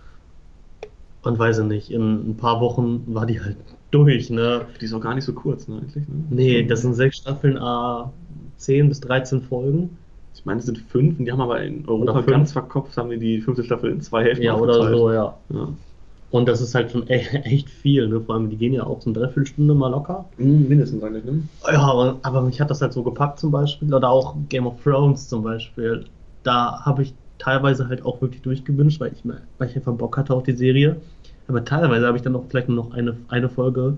Und 1.21 1.38
weiß 1.38 1.59
ich 1.59 1.65
nicht, 1.65 1.91
in 1.91 2.31
ein 2.31 2.38
paar 2.38 2.62
Wochen 2.62 3.03
war 3.07 3.25
die 3.25 3.41
halt 3.41 3.57
durch, 3.91 4.29
ne? 4.29 4.65
Die 4.79 4.85
ist 4.85 4.93
auch 4.93 5.01
gar 5.01 5.15
nicht 5.15 5.25
so 5.25 5.33
kurz, 5.33 5.67
ne, 5.67 5.79
eigentlich. 5.79 6.07
Ne? 6.07 6.23
Nee, 6.29 6.63
das 6.63 6.81
sind 6.81 6.93
sechs 6.93 7.17
Staffeln, 7.17 7.57
a 7.57 8.13
10 8.57 8.88
bis 8.88 9.01
13 9.01 9.41
Folgen. 9.41 9.97
Ich 10.33 10.45
meine, 10.45 10.59
es 10.59 10.65
sind 10.65 10.77
fünf 10.77 11.19
und 11.19 11.25
die 11.25 11.31
haben 11.31 11.41
aber 11.41 11.61
in 11.61 11.87
Europa 11.87 12.21
ganz 12.21 12.53
verkopft, 12.53 12.95
haben 12.97 13.09
die 13.09 13.19
die 13.19 13.41
fünfte 13.41 13.63
Staffel 13.63 13.91
in 13.91 14.01
zwei 14.01 14.23
Hälften 14.23 14.45
Ja, 14.45 14.55
oder 14.55 14.95
so, 14.95 15.11
ja. 15.11 15.37
Ja. 15.53 15.67
Und 16.31 16.47
das 16.47 16.61
ist 16.61 16.75
halt 16.75 16.91
schon 16.91 17.07
e 17.07 17.15
echt 17.43 17.69
viel, 17.69 18.07
ne? 18.07 18.21
Vor 18.21 18.35
allem, 18.35 18.49
die 18.49 18.57
gehen 18.57 18.73
ja 18.73 18.83
auch 18.83 19.01
so 19.01 19.09
eine 19.09 19.19
Dreiviertelstunde 19.19 19.73
mal 19.73 19.89
locker. 19.89 20.29
Mhm, 20.37 20.67
mindestens 20.67 21.03
eigentlich, 21.03 21.25
ne? 21.25 21.41
Ja, 21.65 21.81
aber, 21.81 22.19
aber 22.21 22.41
mich 22.41 22.61
hat 22.61 22.69
das 22.69 22.81
halt 22.81 22.93
so 22.93 23.03
gepackt 23.03 23.39
zum 23.39 23.51
Beispiel. 23.51 23.93
Oder 23.93 24.09
auch 24.09 24.35
Game 24.47 24.67
of 24.67 24.81
Thrones 24.83 25.27
zum 25.27 25.43
Beispiel. 25.43 26.05
Da 26.43 26.85
habe 26.85 27.03
ich 27.03 27.15
teilweise 27.39 27.87
halt 27.87 28.05
auch 28.05 28.21
wirklich 28.21 28.41
durchgewünscht, 28.43 28.99
weil 28.99 29.11
ich, 29.13 29.23
weil 29.25 29.69
ich 29.69 29.75
einfach 29.75 29.93
Bock 29.93 30.17
hatte 30.17 30.33
auf 30.33 30.43
die 30.43 30.53
Serie. 30.53 31.01
Aber 31.47 31.65
teilweise 31.65 32.05
habe 32.05 32.17
ich 32.17 32.23
dann 32.23 32.35
auch 32.35 32.45
vielleicht 32.47 32.69
nur 32.69 32.77
noch 32.77 32.93
eine, 32.93 33.17
eine 33.29 33.49
Folge 33.49 33.97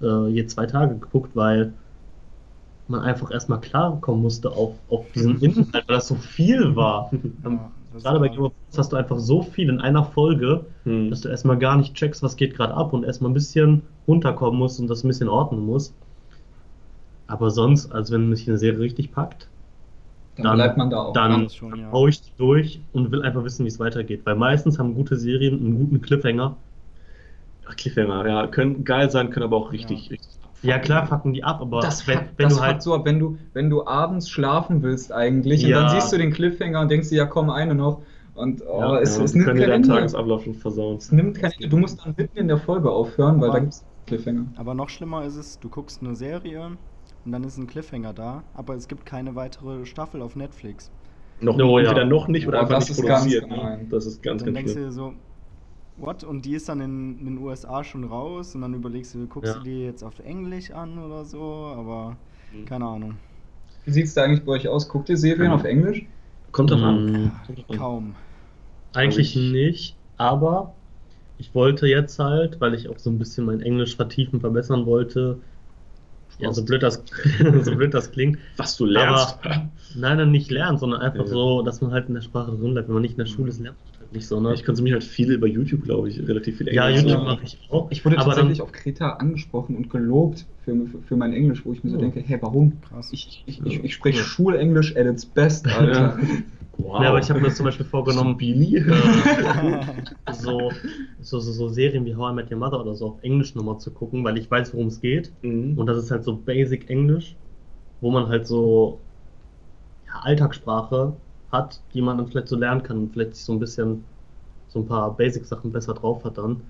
äh, 0.00 0.28
je 0.28 0.46
zwei 0.46 0.66
Tage 0.66 0.94
geguckt, 0.94 1.34
weil 1.34 1.74
man 2.88 3.00
einfach 3.00 3.30
erstmal 3.30 3.60
klarkommen 3.60 4.22
musste 4.22 4.50
auf, 4.50 4.74
auf 4.88 5.10
diesen 5.12 5.38
Inhalt, 5.42 5.72
weil 5.88 5.96
das 5.96 6.08
so 6.08 6.14
viel 6.14 6.74
war. 6.76 7.10
Ähm, 7.12 7.32
Ja, 7.44 7.72
das 7.92 8.02
Gerade 8.02 8.20
bei 8.20 8.28
Game 8.28 8.40
of 8.42 8.52
Thrones 8.52 8.78
hast 8.78 8.92
du 8.92 8.96
einfach 8.96 9.18
so 9.18 9.42
viel 9.42 9.68
in 9.68 9.80
einer 9.80 10.04
Folge, 10.04 10.66
Hm. 10.84 11.10
dass 11.10 11.22
du 11.22 11.28
erstmal 11.28 11.58
gar 11.58 11.76
nicht 11.76 11.94
checkst, 11.94 12.22
was 12.22 12.36
geht 12.36 12.54
gerade 12.56 12.74
ab 12.74 12.92
und 12.92 13.04
erstmal 13.04 13.30
ein 13.30 13.34
bisschen 13.34 13.82
runterkommen 14.06 14.58
musst 14.58 14.78
und 14.80 14.88
das 14.88 15.04
ein 15.04 15.08
bisschen 15.08 15.28
ordnen 15.28 15.64
musst. 15.66 15.94
Aber 17.26 17.50
sonst, 17.50 17.92
also 17.92 18.14
wenn 18.14 18.28
mich 18.28 18.48
eine 18.48 18.58
Serie 18.58 18.80
richtig 18.80 19.12
packt, 19.12 19.48
Dann, 20.36 20.44
Dann- 20.44 20.56
bleibt 20.56 20.76
man 20.78 20.88
da 20.90 20.98
auch. 21.02 21.12
dann 21.12 21.50
schon, 21.50 21.78
ja. 21.78 21.90
hau 21.92 22.06
ich 22.06 22.20
durch 22.36 22.80
und 22.92 23.10
will 23.10 23.22
einfach 23.22 23.42
wissen, 23.44 23.64
wie 23.64 23.68
es 23.68 23.80
weitergeht. 23.80 24.24
Weil 24.24 24.36
meistens 24.36 24.78
haben 24.78 24.94
gute 24.94 25.16
Serien 25.16 25.58
einen 25.58 25.76
guten 25.76 26.00
Cliffhanger. 26.00 26.56
Ach, 27.66 27.76
Cliffhanger, 27.76 28.26
ja, 28.26 28.46
können 28.46 28.84
geil 28.84 29.10
sein, 29.10 29.30
können 29.30 29.44
aber 29.44 29.56
auch 29.56 29.72
richtig, 29.72 30.06
Ja. 30.06 30.10
richtig 30.12 30.37
Ja, 30.62 30.78
klar, 30.78 31.06
fucken 31.06 31.32
die 31.32 31.44
ab, 31.44 31.60
aber 31.60 31.80
das 31.80 32.06
wenn, 32.06 32.18
wenn 32.36 32.48
das 32.48 32.56
du 32.56 32.62
halt. 32.62 32.82
so 32.82 32.94
ab, 32.94 33.04
wenn 33.04 33.18
du, 33.18 33.38
wenn 33.52 33.70
du 33.70 33.86
abends 33.86 34.28
schlafen 34.28 34.82
willst 34.82 35.12
eigentlich 35.12 35.64
und 35.64 35.70
Ja. 35.70 35.82
dann 35.82 35.90
siehst 35.90 36.12
du 36.12 36.18
den 36.18 36.32
Cliffhanger 36.32 36.80
und 36.80 36.90
denkst 36.90 37.08
dir, 37.10 37.16
ja 37.16 37.26
komm, 37.26 37.50
eine 37.50 37.74
noch. 37.74 38.02
Und 38.34 38.62
oh, 38.66 38.80
Ja, 38.80 38.98
es, 39.00 39.16
ja, 39.18 39.24
es 39.24 39.34
nimmt 39.34 39.46
können 39.46 39.56
dir 39.58 39.62
kein 39.66 39.70
deinen 39.70 39.82
Ende. 39.84 39.94
Tagesablauf 39.96 40.44
schon 40.44 40.54
versauen. 40.54 40.96
Es 40.96 41.10
nimmt 41.12 41.38
kein. 41.38 41.52
Du 41.68 41.76
musst 41.76 42.04
dann 42.04 42.14
mitten 42.16 42.36
in 42.38 42.48
der 42.48 42.58
Folge 42.58 42.90
aufhören, 42.90 43.40
weil 43.40 43.48
Aber- 43.50 43.58
da 43.58 43.60
gibt 43.64 43.74
es 43.74 43.84
Cliffhanger. 44.06 44.46
Aber 44.56 44.74
noch 44.74 44.88
schlimmer 44.88 45.24
ist 45.24 45.36
es, 45.36 45.58
du 45.60 45.68
guckst 45.68 46.02
eine 46.02 46.14
Serie 46.16 46.76
und 47.24 47.32
dann 47.32 47.44
ist 47.44 47.56
ein 47.56 47.66
Cliffhanger 47.66 48.12
da, 48.14 48.44
aber 48.54 48.74
es 48.74 48.88
gibt 48.88 49.06
keine 49.06 49.34
weitere 49.34 49.84
Staffel 49.86 50.22
auf 50.22 50.34
Netflix. 50.36 50.90
Noch, 51.40 51.56
Oh, 51.58 51.78
ja. 51.78 51.86
entweder 51.90 52.04
noch 52.06 52.26
nicht 52.28 52.48
oder 52.48 52.58
Oh, 52.58 52.62
einfach 52.62 52.74
das 52.76 52.88
nicht 52.88 52.98
ist 52.98 53.06
ganz 53.06 53.22
produziert. 53.24 53.48
Ne? 53.50 53.86
Das 53.90 54.06
ist 54.06 54.22
ganz, 54.22 54.42
dann 54.42 54.54
ganz 54.54 54.72
denkst 54.72 54.74
du 54.74 54.80
dir 54.86 54.92
so, 54.92 55.14
what? 55.98 56.24
Und 56.24 56.44
die 56.44 56.54
ist 56.54 56.68
dann 56.68 56.80
in, 56.80 57.18
in 57.18 57.24
den 57.26 57.38
USA 57.38 57.82
schon 57.84 58.04
raus 58.04 58.54
und 58.54 58.60
dann 58.62 58.74
überlegst 58.74 59.14
du, 59.14 59.26
guckst 59.26 59.52
Ja. 59.54 59.58
du 59.58 59.64
die 59.64 59.80
jetzt 59.84 60.02
auf 60.02 60.18
Englisch 60.20 60.70
an 60.70 60.98
oder 60.98 61.24
so, 61.24 61.40
aber 61.76 62.16
Mhm. 62.52 62.64
keine 62.64 62.86
Ahnung. 62.86 63.14
Wie 63.84 63.90
sieht 63.92 64.06
es 64.06 64.14
da 64.14 64.24
eigentlich 64.24 64.44
bei 64.44 64.52
euch 64.52 64.68
aus? 64.68 64.88
Guckt 64.88 65.08
ihr 65.08 65.16
Serien 65.16 65.48
Mhm. 65.48 65.54
auf 65.54 65.64
Englisch? 65.64 66.04
Kommt 66.52 66.70
drauf 66.70 66.82
an. 66.82 67.32
Drauf 67.46 67.70
an. 67.70 67.76
Kaum. 67.76 68.14
Eigentlich 68.94 69.36
ich- 69.36 69.52
nicht, 69.52 69.96
aber 70.16 70.74
ich 71.38 71.54
wollte 71.54 71.86
jetzt 71.86 72.18
halt, 72.18 72.60
weil 72.60 72.74
ich 72.74 72.88
auch 72.88 72.98
so 72.98 73.10
ein 73.10 73.18
bisschen 73.18 73.44
mein 73.46 73.60
Englisch 73.60 73.96
vertiefen, 73.96 74.40
verbessern 74.40 74.86
wollte. 74.86 75.38
Ja, 76.38 76.52
so 76.52 76.64
blöd 76.64 76.82
das, 76.82 77.02
so 77.62 77.74
blöd 77.74 77.92
das 77.94 78.10
klingt. 78.12 78.38
Was 78.56 78.76
du 78.76 78.84
lernst. 78.86 79.38
Nein, 79.96 80.18
nein, 80.18 80.30
nicht 80.30 80.50
lernen, 80.50 80.78
sondern 80.78 81.00
einfach 81.00 81.24
Ja. 81.24 81.26
so, 81.26 81.62
dass 81.62 81.80
man 81.80 81.90
halt 81.92 82.08
in 82.08 82.14
der 82.14 82.22
Sprache 82.22 82.52
drin 82.52 82.72
bleibt. 82.74 82.88
Wenn 82.88 82.94
man 82.94 83.02
nicht 83.02 83.12
in 83.12 83.18
der 83.18 83.26
Schule 83.26 83.48
ist, 83.50 83.60
lernt 83.60 83.76
man 83.92 83.97
nicht 84.10 84.26
so, 84.26 84.40
ne? 84.40 84.54
Ich 84.54 84.64
konsumiere 84.64 84.94
halt 84.94 85.04
viel 85.04 85.32
über 85.32 85.46
YouTube, 85.46 85.82
glaube 85.84 86.08
ich, 86.08 86.18
relativ 86.26 86.58
viel 86.58 86.72
ja, 86.72 86.88
Englisch. 86.88 87.04
YouTube 87.04 87.24
Ja. 87.26 87.34
mache 87.34 87.44
ich 87.44 87.58
auch. 87.70 87.90
Ich 87.90 88.04
wurde 88.04 88.16
aber 88.18 88.26
tatsächlich 88.26 88.58
dann, 88.58 88.66
auf 88.66 88.72
Kreta 88.72 89.12
angesprochen 89.14 89.76
und 89.76 89.90
gelobt 89.90 90.46
für, 90.64 90.74
für, 90.86 91.02
für 91.02 91.16
mein 91.16 91.32
Englisch, 91.32 91.64
wo 91.64 91.72
ich 91.72 91.84
mir 91.84 91.90
so 91.90 91.96
Oh. 91.96 92.00
denke, 92.00 92.20
hä, 92.20 92.38
warum? 92.40 92.80
Krass. 92.80 93.10
Ich, 93.12 93.42
ich, 93.46 93.64
ich, 93.64 93.84
ich 93.84 93.94
spreche 93.94 94.18
Cool. 94.18 94.24
Schulenglisch 94.24 94.96
at 94.96 95.06
its 95.06 95.26
best, 95.26 95.66
Alter. 95.66 96.18
Wow. 96.76 97.02
Ja, 97.02 97.08
aber 97.08 97.18
ich 97.18 97.28
habe 97.28 97.40
mir 97.40 97.50
zum 97.52 97.64
Beispiel 97.66 97.84
vorgenommen, 97.86 98.36
Billy. 98.36 98.76
äh, 98.76 98.82
so, 100.32 100.70
so, 101.20 101.40
so, 101.40 101.52
so 101.52 101.68
Serien 101.68 102.04
wie 102.04 102.14
How 102.14 102.30
I 102.32 102.34
Met 102.34 102.50
Your 102.52 102.58
Mother 102.58 102.80
oder 102.80 102.94
so 102.94 103.06
auf 103.08 103.22
Englisch 103.22 103.54
nochmal 103.56 103.78
zu 103.78 103.92
gucken, 103.92 104.22
weil 104.24 104.38
ich 104.38 104.50
weiß, 104.50 104.72
worum 104.74 104.86
es 104.86 105.00
geht. 105.00 105.34
Mhm. 105.42 105.76
Und 105.76 105.86
das 105.86 105.98
ist 105.98 106.10
halt 106.10 106.24
so 106.24 106.36
Basic 106.36 106.88
Englisch, 106.88 107.36
wo 108.00 108.10
man 108.10 108.28
halt 108.28 108.46
so 108.46 109.06
ja, 110.06 110.20
Alltagssprache 110.22 111.20
hat, 111.50 111.80
die 111.94 112.02
man 112.02 112.18
dann 112.18 112.26
vielleicht 112.26 112.48
so 112.48 112.56
lernen 112.56 112.82
kann 112.82 112.98
und 112.98 113.12
vielleicht 113.12 113.36
sich 113.36 113.44
so 113.44 113.52
ein 113.52 113.58
bisschen 113.58 114.04
so 114.68 114.80
ein 114.80 114.86
paar 114.86 115.16
Basic-Sachen 115.16 115.72
besser 115.72 115.94
drauf 115.94 116.24
hat 116.24 116.38
dann. 116.38 116.60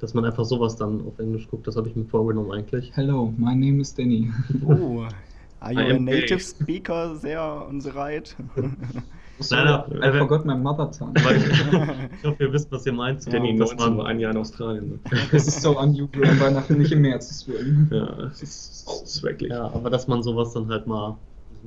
Dass 0.00 0.14
man 0.14 0.24
einfach 0.24 0.44
sowas 0.44 0.76
dann 0.76 1.04
auf 1.06 1.18
Englisch 1.18 1.48
guckt, 1.48 1.66
das 1.66 1.76
habe 1.76 1.88
ich 1.88 1.96
mir 1.96 2.04
vorgenommen 2.04 2.52
eigentlich. 2.52 2.92
Hello, 2.94 3.34
my 3.36 3.54
name 3.54 3.80
is 3.80 3.92
Danny. 3.92 4.30
Oh, 4.64 5.04
are 5.60 5.72
you 5.72 5.96
a 5.96 5.98
native 5.98 6.28
gay. 6.28 6.38
speaker 6.38 7.18
there 7.20 7.40
on 7.40 7.80
the 7.80 7.90
right? 7.90 8.36
Leider, 9.50 9.86
I 9.90 10.06
äh, 10.06 10.18
forgot 10.18 10.44
my 10.44 10.54
mother 10.54 10.90
tongue. 10.90 11.14
Ich, 12.18 12.24
hoffe, 12.24 12.44
ihr 12.44 12.52
wisst, 12.52 12.70
was 12.70 12.86
ihr 12.86 12.92
meint. 12.92 13.22
so, 13.22 13.30
Danny, 13.30 13.56
dass 13.56 13.70
19 13.70 13.88
man, 13.88 13.98
war 13.98 14.06
ein 14.06 14.20
Jahr 14.20 14.32
in 14.32 14.36
Australien. 14.36 14.88
Ne? 14.90 14.98
Das 15.32 15.46
ist 15.46 15.62
so 15.62 15.78
unusual 15.78 16.28
an 16.28 16.40
Weihnachten, 16.40 16.78
nicht 16.78 16.92
im 16.92 17.02
März 17.02 17.40
zu 17.40 17.52
werden. 17.52 17.88
Ja, 17.92 18.06
das 18.06 18.42
ist, 18.42 18.86
das 18.86 19.02
ist 19.02 19.20
schrecklich. 19.20 19.50
ja, 19.50 19.64
aber 19.64 19.90
dass 19.90 20.08
man 20.08 20.22
sowas 20.22 20.52
dann 20.52 20.68
halt 20.68 20.86
mal 20.86 21.16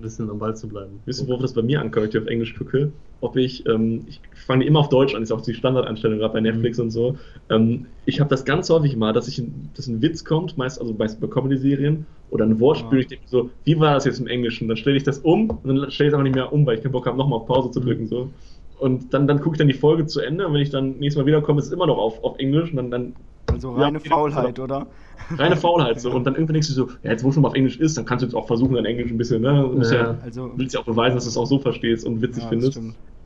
ein 0.02 0.04
bisschen 0.04 0.30
am 0.30 0.40
Ball 0.40 0.56
zu 0.56 0.68
bleiben. 0.68 1.02
Wisst 1.06 1.22
ihr, 1.22 1.28
worauf 1.28 1.42
das 1.42 1.54
bei 1.54 1.62
mir 1.62 1.80
ankommt, 1.82 2.04
wenn 2.04 2.10
ich 2.10 2.18
auf 2.18 2.28
Englisch 2.28 2.56
gucke? 2.58 2.94
Ob 3.20 3.38
ich, 3.38 3.66
ähm, 3.68 4.04
ich 4.08 4.22
fange 4.34 4.66
immer 4.66 4.80
auf 4.80 4.90
Deutsch 4.90 5.14
an, 5.16 5.22
ist 5.24 5.32
auch 5.32 5.42
die 5.42 5.54
Standardeinstellung 5.54 6.18
gerade 6.20 6.34
bei 6.34 6.42
Netflix 6.42 6.78
Mhm. 6.78 6.84
und 6.86 6.90
so. 6.92 7.18
Ähm, 7.50 7.88
ich 8.06 8.20
habe 8.20 8.30
das 8.30 8.46
ganz 8.46 8.70
häufig 8.70 8.96
mal, 8.98 9.14
dass 9.14 9.28
ich, 9.28 9.42
dass 9.74 9.88
ein 9.88 10.02
Witz 10.02 10.24
kommt, 10.26 10.58
meist 10.58 10.82
also 10.82 10.94
bei, 10.96 11.08
bei 11.08 11.28
Comedy-Serien 11.28 12.08
oder 12.30 12.46
ein 12.46 12.60
Wortspiel, 12.60 12.98
Ja. 12.98 13.02
ich 13.02 13.08
denke 13.08 13.26
so, 13.28 13.52
wie 13.64 13.80
war 13.80 13.94
das 13.94 14.06
jetzt 14.06 14.20
im 14.20 14.28
Englischen? 14.28 14.68
Dann 14.68 14.78
stelle 14.78 14.98
ich 14.98 15.04
das 15.04 15.20
um 15.20 15.50
und 15.50 15.68
dann 15.68 15.92
stelle 15.92 16.08
ich 16.08 16.12
es 16.12 16.14
aber 16.16 16.24
nicht 16.24 16.36
mehr 16.36 16.52
um, 16.52 16.66
weil 16.66 16.78
ich 16.78 16.82
keinen 16.84 16.92
Bock 16.94 17.06
habe, 17.06 17.18
nochmal 17.18 17.40
auf 17.40 17.46
Pause 17.48 17.72
zu 17.72 17.80
Mhm. 17.80 17.86
drücken. 17.86 18.08
So. 18.08 18.34
Und 18.80 19.14
dann, 19.14 19.28
dann 19.28 19.40
gucke 19.42 19.56
ich 19.56 19.60
dann 19.60 19.68
die 19.68 19.74
Folge 19.76 20.08
zu 20.08 20.22
Ende 20.22 20.48
und 20.48 20.54
wenn 20.54 20.62
ich 20.62 20.72
dann 20.72 20.98
nächstes 20.98 21.22
Mal 21.22 21.28
wiederkomme, 21.28 21.60
ist 21.60 21.68
es 21.68 21.72
immer 21.72 21.86
noch 21.88 21.98
auf, 22.00 22.24
auf 22.24 22.40
Englisch 22.40 22.72
und 22.72 22.78
dann, 22.78 22.92
dann 22.92 23.16
Also 23.52 23.72
Ja, 23.76 23.86
reine 23.86 24.00
okay, 24.00 24.10
Faulheit, 24.10 24.60
oder? 24.60 24.90
reine 25.38 25.56
Faulheit. 25.58 26.00
So. 26.00 26.12
Und 26.12 26.26
dann 26.26 26.36
irgendwann 26.36 26.54
denkst 26.56 26.68
du 26.70 26.74
so, 26.74 26.90
ja, 27.04 27.12
jetzt 27.12 27.24
wo 27.24 27.32
schon 27.32 27.42
mal 27.44 27.50
auf 27.50 27.56
Englisch 27.56 27.80
ist, 27.80 27.98
dann 27.98 28.06
kannst 28.06 28.22
du 28.24 28.28
jetzt 28.28 28.36
auch 28.36 28.48
versuchen, 28.48 28.76
dein 28.76 28.86
Englisch 28.86 29.12
ein 29.12 29.18
bisschen, 29.18 29.42
ne? 29.42 29.62
Du 29.64 29.82
Ja. 29.82 29.94
ja, 29.96 30.20
Also, 30.24 30.58
willst 30.58 30.74
ja 30.74 30.82
auch 30.82 30.86
beweisen, 30.86 31.16
dass 31.16 31.26
du 31.26 31.30
es 31.30 31.38
auch 31.38 31.46
so 31.46 31.60
verstehst 31.60 32.06
und 32.06 32.22
witzig 32.22 32.44
ja, 32.44 32.50
findest. 32.50 32.82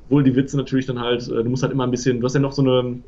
Obwohl 0.05 0.23
die 0.23 0.35
Witze 0.35 0.57
natürlich 0.57 0.85
dann 0.85 0.99
halt, 0.99 1.23
äh, 1.27 1.43
du 1.43 1.49
musst 1.49 1.63
halt 1.63 1.73
immer 1.73 1.83
ein 1.85 1.91
bisschen, 1.91 2.19
du 2.19 2.25
hast 2.25 2.35
ja 2.35 2.39
noch 2.39 2.51
so 2.53 2.61
eine, 2.61 3.03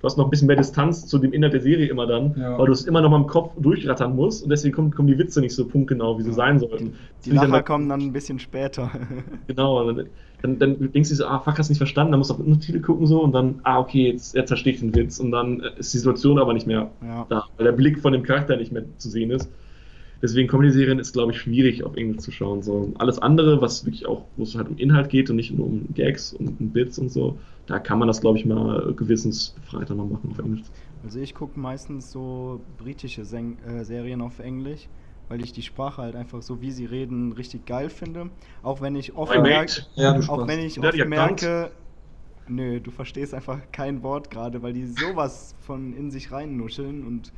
du 0.00 0.04
hast 0.06 0.18
noch 0.18 0.24
ein 0.26 0.30
bisschen 0.30 0.46
mehr 0.46 0.56
Distanz 0.56 1.06
zu 1.06 1.18
dem 1.18 1.32
Inhalt 1.32 1.54
der 1.54 1.60
Serie 1.60 1.88
immer 1.88 2.06
dann, 2.06 2.34
Ja. 2.38 2.58
weil 2.58 2.66
du 2.66 2.72
es 2.72 2.84
immer 2.84 3.00
noch 3.00 3.10
mal 3.10 3.16
im 3.16 3.26
Kopf 3.26 3.52
durchrattern 3.58 4.14
musst 4.14 4.42
und 4.44 4.50
deswegen 4.50 4.74
kommen, 4.74 4.90
kommen 4.92 5.08
die 5.08 5.18
Witze 5.18 5.40
nicht 5.40 5.54
so 5.54 5.66
punktgenau, 5.66 6.18
wie 6.18 6.22
sie 6.22 6.28
Ja. 6.30 6.34
sein 6.34 6.58
sollten. 6.58 6.94
Die 7.24 7.30
dann 7.30 7.36
Lacher 7.38 7.50
bei- 7.50 7.62
kommen 7.62 7.88
dann 7.88 8.00
ein 8.00 8.12
bisschen 8.12 8.38
später. 8.38 8.90
Genau, 9.46 9.90
dann, 9.92 10.06
dann, 10.42 10.58
dann 10.58 10.92
denkst 10.92 11.08
du 11.08 11.14
so, 11.14 11.26
ah, 11.26 11.38
fuck, 11.40 11.58
hast 11.58 11.68
nicht 11.70 11.78
verstanden, 11.78 12.12
dann 12.12 12.18
musst 12.18 12.30
du 12.30 12.34
auf 12.34 12.40
den 12.40 12.46
Untertitel 12.52 12.80
gucken 12.80 13.06
so 13.06 13.22
und 13.22 13.32
dann, 13.32 13.60
ah, 13.62 13.78
okay, 13.78 14.10
jetzt, 14.12 14.34
jetzt 14.34 14.48
verstehe 14.48 14.74
ich 14.74 14.80
den 14.80 14.94
Witz 14.94 15.18
und 15.18 15.30
dann 15.32 15.60
äh, 15.60 15.70
ist 15.78 15.94
die 15.94 15.98
Situation 15.98 16.38
aber 16.38 16.52
nicht 16.52 16.66
mehr 16.66 16.90
ja. 17.02 17.26
da, 17.28 17.44
weil 17.56 17.64
der 17.64 17.72
Blick 17.72 18.00
von 18.00 18.12
dem 18.12 18.22
Charakter 18.22 18.56
nicht 18.56 18.72
mehr 18.72 18.84
zu 18.98 19.08
sehen 19.08 19.30
ist. 19.30 19.50
Deswegen 20.22 20.48
Comedy-Serien 20.48 20.98
ist, 20.98 21.12
glaube 21.12 21.32
ich, 21.32 21.38
schwierig 21.38 21.84
auf 21.84 21.96
Englisch 21.96 22.22
zu 22.22 22.30
schauen. 22.30 22.62
So 22.62 22.92
alles 22.98 23.18
andere, 23.18 23.60
was 23.60 23.84
wirklich 23.84 24.06
auch, 24.06 24.24
wo 24.36 24.44
es 24.44 24.54
halt 24.54 24.68
um 24.68 24.76
Inhalt 24.78 25.10
geht 25.10 25.28
und 25.30 25.36
nicht 25.36 25.52
nur 25.52 25.66
um 25.66 25.92
Gags 25.92 26.32
und 26.32 26.58
um 26.58 26.70
Bits 26.70 26.98
und 26.98 27.10
so, 27.10 27.38
da 27.66 27.78
kann 27.78 27.98
man 27.98 28.08
das, 28.08 28.20
glaube 28.20 28.38
ich, 28.38 28.46
mal 28.46 28.94
gewissensbefreiter 28.94 29.94
mal 29.94 30.06
machen 30.06 30.30
auf 30.30 30.38
Englisch. 30.38 30.62
Also 31.02 31.20
ich 31.20 31.34
gucke 31.34 31.58
meistens 31.58 32.10
so 32.10 32.64
britische 32.78 33.24
Sen 33.24 33.58
äh, 33.62 33.84
Serien 33.84 34.22
auf 34.22 34.38
Englisch, 34.38 34.88
weil 35.28 35.42
ich 35.42 35.52
die 35.52 35.62
Sprache 35.62 36.02
halt 36.02 36.16
einfach 36.16 36.42
so, 36.42 36.62
wie 36.62 36.70
sie 36.70 36.86
reden, 36.86 37.32
richtig 37.32 37.66
geil 37.66 37.90
finde. 37.90 38.30
Auch 38.62 38.80
wenn 38.80 38.96
ich 38.96 39.14
oft 39.14 39.38
merke. 39.40 39.86
Ja, 39.96 40.18
auch 40.28 40.48
wenn 40.48 40.60
ich 40.60 40.80
oft 40.80 41.06
merke, 41.06 41.72
nö, 42.48 42.80
du 42.80 42.90
verstehst 42.90 43.34
einfach 43.34 43.60
kein 43.72 44.02
Wort 44.02 44.30
gerade, 44.30 44.62
weil 44.62 44.72
die 44.72 44.86
sowas 44.86 45.54
von 45.60 45.92
in 45.92 46.10
sich 46.10 46.32
reinnuscheln 46.32 47.04
und 47.04 47.32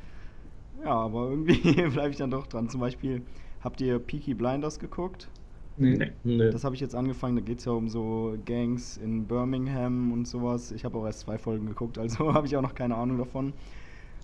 ja, 0.85 0.91
aber 0.91 1.31
irgendwie 1.31 1.73
bleibe 1.89 2.11
ich 2.11 2.17
dann 2.17 2.31
doch 2.31 2.47
dran. 2.47 2.69
Zum 2.69 2.81
Beispiel, 2.81 3.23
habt 3.61 3.81
ihr 3.81 3.99
Peaky 3.99 4.35
Blinders 4.35 4.79
geguckt? 4.79 5.29
Nee. 5.77 6.13
Nee. 6.25 6.51
Das 6.51 6.65
habe 6.65 6.75
ich 6.75 6.81
jetzt 6.81 6.95
angefangen, 6.95 7.37
da 7.37 7.43
geht 7.43 7.61
es 7.61 7.65
ja 7.65 7.73
um 7.73 7.89
so 7.89 8.37
Gangs 8.45 8.97
in 8.97 9.27
Birmingham 9.27 10.13
und 10.13 10.27
sowas. 10.27 10.73
Ich 10.73 10.85
habe 10.85 10.99
auch 10.99 11.07
erst 11.07 11.21
zwei 11.21 11.39
Folgen 11.39 11.67
geguckt, 11.67 11.99
also 11.99 12.35
habe 12.35 12.47
ich 12.47 12.57
auch 12.57 12.63
noch 12.63 12.75
keine 12.75 12.97
Ahnung 12.97 13.19
davon. 13.19 13.53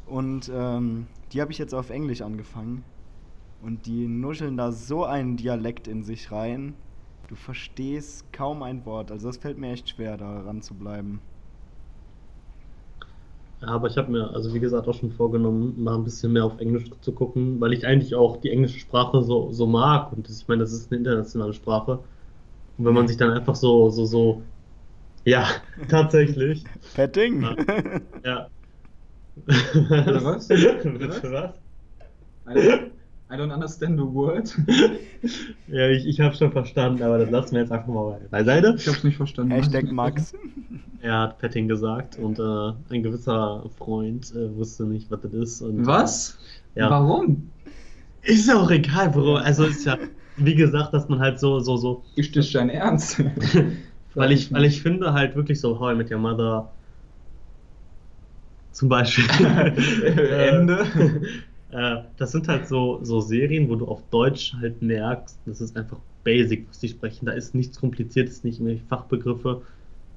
Und 0.07 0.51
ähm, 0.55 1.07
die 1.33 1.41
habe 1.41 1.53
ich 1.53 1.59
jetzt 1.59 1.75
auf 1.75 1.91
Englisch 1.91 2.23
angefangen. 2.23 2.85
Und 3.63 3.87
die 3.87 4.07
nuscheln 4.09 4.57
da 4.57 4.73
so 4.73 5.05
einen 5.05 5.37
Dialekt 5.37 5.89
in 5.89 6.03
sich 6.03 6.31
rein. 6.31 6.75
Du 7.29 7.35
verstehst 7.37 8.31
kaum 8.33 8.63
ein 8.63 8.85
Wort. 8.85 9.11
Also 9.11 9.29
das 9.29 9.39
fällt 9.39 9.57
mir 9.59 9.73
echt 9.73 9.89
schwer, 9.89 10.19
da 10.19 10.41
ran 10.41 10.61
zu 10.61 10.75
bleiben. 10.75 11.23
Ja, 13.65 13.71
aber 13.71 13.89
ich 13.89 13.97
habe 13.97 14.13
mir, 14.13 14.31
also 14.35 14.53
wie 14.53 14.61
gesagt, 14.61 14.87
auch 14.89 14.95
schon 14.95 15.11
vorgenommen, 15.11 15.83
mal 15.83 15.95
ein 15.95 16.05
bisschen 16.05 16.33
mehr 16.33 16.45
auf 16.45 16.59
Englisch 16.61 16.85
zu 17.01 17.13
gucken, 17.13 17.61
weil 17.61 17.73
ich 17.73 17.87
eigentlich 17.87 18.15
auch 18.15 18.37
die 18.39 18.51
englische 18.51 18.79
Sprache 18.79 19.23
so, 19.23 19.53
so 19.53 19.67
mag. 19.67 20.13
Und 20.13 20.29
das, 20.29 20.43
ich 20.43 20.49
meine, 20.49 20.61
das 20.61 20.73
ist 20.73 20.91
eine 20.93 20.99
internationale 20.99 21.55
Sprache. 21.55 21.99
Und 22.77 22.85
wenn 22.85 22.95
man 22.95 23.09
sich 23.09 23.17
dann 23.17 23.31
einfach 23.31 23.55
so, 23.55 23.89
so, 23.91 24.05
so, 24.05 24.43
ja, 25.25 25.47
tatsächlich, 25.89 26.65
Petting! 26.95 27.43
Ja. 27.43 27.57
ja. 28.25 28.51
Bitte 29.35 30.25
was? 30.25 30.49
Bitte 30.49 31.33
was? 31.33 31.55
I 32.47 32.55
don't, 32.55 32.91
I 33.35 33.37
don't 33.37 33.53
understand 33.53 33.99
the 33.99 34.05
word. 34.05 34.55
Ja, 35.67 35.89
ich, 35.89 36.07
ich 36.07 36.21
habe 36.21 36.35
schon 36.35 36.53
verstanden, 36.53 37.03
aber 37.03 37.17
das 37.17 37.31
lassen 37.31 37.53
wir 37.53 37.63
jetzt 37.63 37.73
einfach 37.73 37.89
mal 37.89 38.21
beiseite. 38.31 38.75
Ich 38.77 38.87
hab's 38.87 39.03
nicht 39.03 39.17
verstanden. 39.17 39.53
Hashtag 39.53 39.85
Max. 39.91 40.35
Er 41.01 41.21
hat 41.21 41.39
Petting 41.39 41.67
gesagt 41.67 42.19
und 42.19 42.39
äh, 42.39 42.95
ein 42.95 43.03
gewisser 43.03 43.65
Freund 43.79 44.31
äh, 44.37 44.55
wusste 44.55 44.85
nicht, 44.85 45.11
was 45.11 45.23
das 45.23 45.33
ist. 45.33 45.63
Und, 45.63 45.87
Was? 45.87 46.39
Ja. 46.75 46.91
Warum? 46.91 47.51
Ist 48.23 48.47
ja 48.47 48.57
auch 48.57 48.71
egal, 48.71 49.09
Bro. 49.09 49.37
Also 49.37 49.65
ist 49.65 49.87
ja, 49.87 49.97
wie 50.37 50.55
gesagt, 50.55 50.93
dass 50.93 51.09
man 51.09 51.21
halt 51.21 51.41
so, 51.41 51.59
so, 51.61 51.79
so. 51.79 52.05
Ist 52.17 52.37
das 52.37 52.53
dein 52.53 52.69
Ernst? 52.69 53.25
weil 54.15 54.31
ich, 54.31 54.53
weil 54.53 54.67
ich 54.67 54.83
finde 54.83 55.15
halt 55.15 55.35
wirklich 55.35 55.59
so 55.59 55.81
How 55.81 55.95
I 55.95 55.97
Met 55.97 56.11
Your 56.11 56.19
Mother 56.19 56.71
zum 58.73 58.91
Beispiel. 58.91 59.25
Ende. 60.29 60.87
Äh, 61.75 62.05
das 62.17 62.33
sind 62.33 62.49
halt 62.49 62.67
so, 62.69 63.03
so 63.05 63.21
Serien, 63.21 63.69
wo 63.69 63.77
du 63.77 63.87
auf 63.89 64.09
Deutsch 64.11 64.55
halt 64.55 64.81
merkst, 64.83 65.41
das 65.47 65.61
ist 65.61 65.77
einfach 65.77 66.01
basic, 66.23 66.69
was 66.69 66.79
die 66.79 66.89
sprechen. 66.89 67.27
Da 67.27 67.33
ist 67.33 67.55
nichts 67.55 67.79
Kompliziertes, 67.81 68.45
nicht 68.45 68.61
irgendwelche 68.61 68.87
Fachbegriffe. 68.87 69.63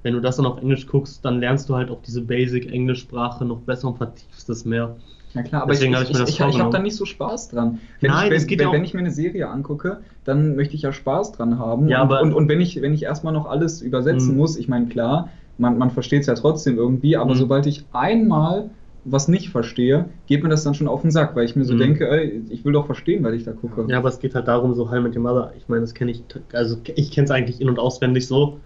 Wenn 0.02 0.14
du 0.14 0.20
das 0.20 0.36
dann 0.36 0.46
auf 0.46 0.58
Englisch 0.60 0.86
guckst, 0.86 1.24
dann 1.24 1.40
lernst 1.40 1.68
du 1.68 1.74
halt 1.76 1.90
auch 1.90 2.02
diese 2.02 2.22
Basic-Englischsprache 2.22 3.44
noch 3.44 3.62
besser 3.62 3.88
und 3.88 3.96
vertiefst 3.98 4.48
es 4.48 4.64
mehr. 4.64 4.96
Ja 5.34 5.42
klar, 5.42 5.62
aber 5.62 5.72
Deswegen 5.72 5.92
ich, 5.94 6.00
ich, 6.10 6.10
ich 6.10 6.40
ich, 6.40 6.40
habe 6.40 6.70
da 6.70 6.78
nicht 6.78 6.96
so 6.96 7.04
Spaß 7.04 7.48
dran. 7.48 7.80
Wenn, 8.00 8.10
Nein, 8.10 8.26
ich, 8.26 8.30
wenn, 8.30 8.36
es 8.38 8.46
geht 8.46 8.60
wenn, 8.60 8.72
wenn 8.72 8.84
ich 8.84 8.94
mir 8.94 9.00
eine 9.00 9.10
Serie 9.10 9.48
angucke, 9.48 10.00
dann 10.24 10.56
möchte 10.56 10.74
ich 10.74 10.82
ja 10.82 10.92
Spaß 10.92 11.32
dran 11.32 11.58
haben. 11.58 11.88
Ja, 11.88 12.02
und, 12.02 12.10
aber- 12.10 12.22
und, 12.22 12.32
und 12.32 12.48
wenn 12.48 12.60
ich, 12.60 12.80
wenn 12.80 12.94
ich 12.94 13.02
erstmal 13.02 13.34
noch 13.34 13.46
alles 13.46 13.82
übersetzen 13.82 14.32
Mhm. 14.32 14.38
muss, 14.40 14.56
ich 14.56 14.68
meine, 14.68 14.86
klar, 14.86 15.30
man, 15.58 15.76
man 15.76 15.90
versteht 15.90 16.22
es 16.22 16.26
ja 16.28 16.34
trotzdem 16.34 16.78
irgendwie, 16.78 17.16
aber 17.16 17.34
Mhm. 17.34 17.38
sobald 17.38 17.66
ich 17.66 17.86
einmal 17.92 18.70
was 19.10 19.28
nicht 19.28 19.50
verstehe, 19.50 20.06
geht 20.26 20.42
mir 20.42 20.48
das 20.48 20.64
dann 20.64 20.74
schon 20.74 20.88
auf 20.88 21.02
den 21.02 21.10
Sack, 21.10 21.34
weil 21.36 21.44
ich 21.44 21.56
mir 21.56 21.64
so 21.64 21.74
Mhm. 21.74 21.78
denke, 21.78 22.08
ey, 22.08 22.42
ich 22.50 22.64
will 22.64 22.72
doch 22.72 22.86
verstehen, 22.86 23.24
weil 23.24 23.34
ich 23.34 23.44
da 23.44 23.52
gucke. 23.52 23.84
Ja, 23.88 23.98
aber 23.98 24.08
es 24.08 24.18
geht 24.20 24.34
halt 24.34 24.48
darum, 24.48 24.74
so 24.74 24.88
I 24.92 25.00
Met 25.00 25.16
Your 25.16 25.22
Mother, 25.22 25.52
ich 25.56 25.68
meine, 25.68 25.82
das 25.82 25.94
kenne 25.94 26.10
ich, 26.10 26.24
also 26.52 26.78
ich 26.94 27.10
kenne 27.12 27.24
es 27.26 27.30
eigentlich 27.30 27.60
in- 27.60 27.68
und 27.68 27.78
auswendig 27.78 28.26
so. 28.26 28.60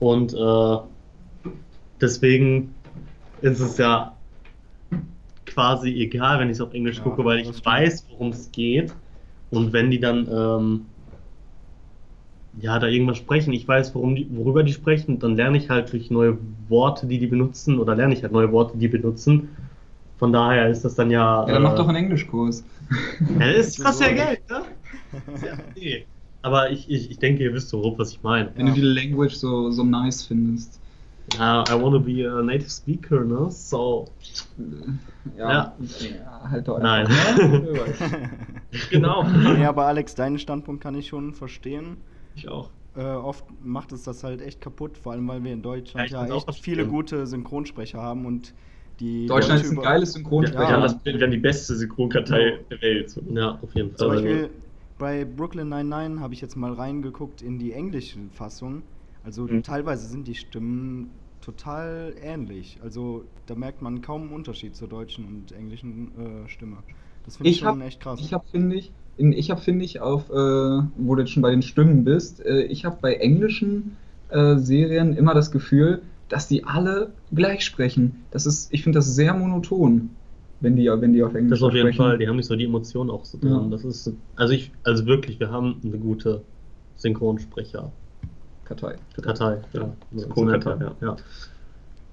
Und 0.00 0.34
äh, 0.34 0.76
deswegen 2.00 2.74
ist 3.42 3.60
es 3.60 3.78
ja 3.78 4.16
quasi 5.46 5.90
egal, 6.00 6.38
wenn 6.40 6.48
ich 6.48 6.56
es 6.56 6.60
auf 6.60 6.74
Englisch 6.74 6.98
Ja, 6.98 7.04
gucke, 7.04 7.24
weil 7.24 7.40
ich 7.40 7.64
weiß, 7.64 8.06
worum 8.10 8.28
es 8.30 8.52
geht. 8.52 8.94
Und 9.50 9.72
wenn 9.72 9.90
die 9.90 10.00
dann 10.00 10.28
ähm, 10.30 10.86
ja 12.52 12.78
da 12.78 12.86
irgendwas 12.88 13.18
sprechen, 13.18 13.52
ich 13.52 13.66
weiß, 13.68 13.94
worum 13.94 14.14
die, 14.16 14.28
worüber 14.36 14.62
die 14.62 14.72
sprechen, 14.72 15.18
dann 15.18 15.36
lerne 15.36 15.58
ich 15.58 15.70
halt 15.70 15.92
durch 15.92 16.10
neue 16.10 16.38
Worte, 16.68 17.06
die 17.06 17.18
die 17.18 17.26
benutzen, 17.26 17.78
oder 17.78 17.94
lerne 17.94 18.14
ich 18.14 18.22
halt 18.22 18.32
neue 18.32 18.52
Worte, 18.52 18.78
die 18.78 18.88
benutzen. 18.88 19.56
Von 20.18 20.32
daher 20.32 20.68
ist 20.68 20.84
das 20.84 20.94
dann 20.96 21.10
ja. 21.10 21.46
Ja, 21.46 21.54
dann 21.54 21.62
mach 21.62 21.74
äh, 21.74 21.76
doch 21.76 21.88
einen 21.88 21.96
Englischkurs. 21.96 22.64
ja, 23.38 23.52
das 23.52 23.78
kostet 23.78 24.16
ja. 24.16 24.24
Geld, 24.26 24.50
ne? 24.50 24.62
Ja, 25.46 25.58
nee. 25.76 26.06
Aber 26.42 26.70
ich, 26.70 26.88
ich, 26.90 27.10
ich 27.10 27.18
denke, 27.18 27.42
ihr 27.42 27.52
wisst 27.52 27.68
so 27.68 27.80
grob, 27.80 27.98
was 27.98 28.12
ich 28.12 28.22
meine. 28.22 28.52
Wenn 28.54 28.66
Ja. 28.66 28.74
du 28.74 28.80
die 28.80 28.86
Language 28.86 29.34
so, 29.34 29.70
so 29.70 29.84
nice 29.84 30.24
findest. 30.24 30.80
Ja, 31.38 31.62
I 31.68 31.72
want 31.80 31.94
to 31.94 32.00
be 32.00 32.26
a 32.30 32.42
native 32.42 32.70
speaker, 32.70 33.24
ne? 33.24 33.50
So. 33.50 34.06
Ja, 35.36 35.50
Ja. 35.52 35.76
ja 36.00 36.50
halt 36.50 36.68
doch 36.68 36.78
Nein. 36.78 37.06
Ne? 37.06 37.66
Genau. 38.90 39.24
nee, 39.24 39.64
aber 39.64 39.86
Alex, 39.86 40.14
deinen 40.14 40.38
Standpunkt 40.38 40.82
kann 40.82 40.94
ich 40.94 41.08
schon 41.08 41.34
verstehen. 41.34 41.98
Ich 42.34 42.48
auch. 42.48 42.70
Äh, 42.96 43.02
oft 43.02 43.44
macht 43.62 43.92
es 43.92 44.02
das 44.04 44.24
halt 44.24 44.40
echt 44.40 44.60
kaputt, 44.60 44.98
vor 44.98 45.12
allem 45.12 45.28
weil 45.28 45.44
wir 45.44 45.52
in 45.52 45.58
Ja, 45.58 45.62
Deutschland 45.62 46.10
ja, 46.10 46.22
auch 46.34 46.48
echt 46.48 46.64
viele 46.64 46.86
gute 46.86 47.26
Synchronsprecher 47.26 48.00
haben 48.00 48.26
und 48.26 48.54
die 49.00 49.26
Deutschland 49.26 49.62
ist 49.62 49.70
ein 49.70 49.76
geiles 49.80 50.12
Synchronsprecher. 50.12 50.60
wir, 50.68 50.68
haben 50.68 50.82
das, 50.82 50.96
wir 51.04 51.20
haben 51.20 51.30
die 51.30 51.36
beste 51.38 51.76
Synchronkartei 51.76 52.50
Genau. 52.50 52.62
der 52.70 52.82
Welt. 52.82 53.10
So. 53.10 53.20
Ja, 53.30 53.58
auf 53.62 53.74
jeden 53.74 53.90
Fall. 53.90 53.98
Zum 53.98 54.10
Also, 54.10 54.22
Beispiel 54.24 54.50
bei 54.98 55.24
Brooklyn 55.24 55.68
99 55.68 56.20
habe 56.20 56.34
ich 56.34 56.40
jetzt 56.40 56.56
mal 56.56 56.72
reingeguckt 56.72 57.42
in 57.42 57.58
die 57.58 57.72
englische 57.72 58.18
Fassung. 58.32 58.82
Also 59.24 59.44
Mhm. 59.44 59.62
teilweise 59.62 60.08
sind 60.08 60.26
die 60.26 60.34
Stimmen 60.34 61.10
total 61.40 62.14
ähnlich. 62.20 62.78
Also 62.82 63.24
da 63.46 63.54
merkt 63.54 63.80
man 63.82 64.02
kaum 64.02 64.22
einen 64.22 64.32
Unterschied 64.32 64.74
zur 64.74 64.88
deutschen 64.88 65.24
und 65.26 65.52
englischen 65.52 66.44
äh, 66.44 66.48
Stimme. 66.48 66.78
Das 67.24 67.36
finde 67.36 67.50
ich, 67.50 67.56
Ich 67.56 67.60
schon 67.60 67.80
hab- 67.80 67.86
echt 67.86 68.00
krass. 68.00 68.18
Ich 68.20 68.32
habe, 68.32 68.44
finde 68.50 68.76
ich, 68.76 68.90
in, 69.16 69.32
ich 69.32 69.50
habe, 69.50 69.60
finde 69.60 69.84
ich, 69.84 70.00
auf, 70.00 70.30
äh, 70.30 70.32
wo 70.32 71.14
du 71.14 71.20
jetzt 71.22 71.30
schon 71.30 71.42
bei 71.42 71.50
den 71.50 71.62
Stimmen 71.62 72.04
bist, 72.04 72.44
äh, 72.44 72.62
ich 72.62 72.84
habe 72.84 72.98
bei 73.00 73.14
englischen 73.14 73.96
äh, 74.30 74.56
Serien 74.56 75.14
immer 75.16 75.34
das 75.34 75.50
Gefühl, 75.50 76.02
dass 76.28 76.48
die 76.48 76.64
alle 76.64 77.12
gleich 77.32 77.64
sprechen. 77.64 78.24
Das 78.30 78.46
ist, 78.46 78.72
ich 78.72 78.82
finde 78.82 78.98
das 78.98 79.14
sehr 79.14 79.34
monoton, 79.34 80.10
wenn 80.60 80.76
die, 80.76 80.86
wenn 80.86 81.12
die 81.12 81.22
auf 81.22 81.34
Englisch 81.34 81.60
das 81.60 81.66
auf 81.66 81.72
jeden 81.74 81.86
sprechen. 81.86 81.96
Fall, 81.98 82.18
die 82.18 82.28
haben 82.28 82.36
nicht 82.36 82.46
so 82.46 82.56
die 82.56 82.64
Emotionen 82.64 83.10
auch 83.10 83.24
so 83.24 83.38
drin. 83.38 83.50
Ja. 83.50 83.66
Das 83.70 83.84
ist, 83.84 84.12
also 84.36 84.52
ich, 84.52 84.72
also 84.82 85.06
wirklich, 85.06 85.38
wir 85.40 85.50
haben 85.50 85.80
eine 85.84 85.98
gute 85.98 86.42
Synchronsprecher. 86.96 87.92
Kartei. 88.64 88.96
Kartei. 89.22 89.60
Ja, 89.72 89.92
Synchronkartei, 90.14 90.76
man. 90.76 90.94
ja. 91.00 91.16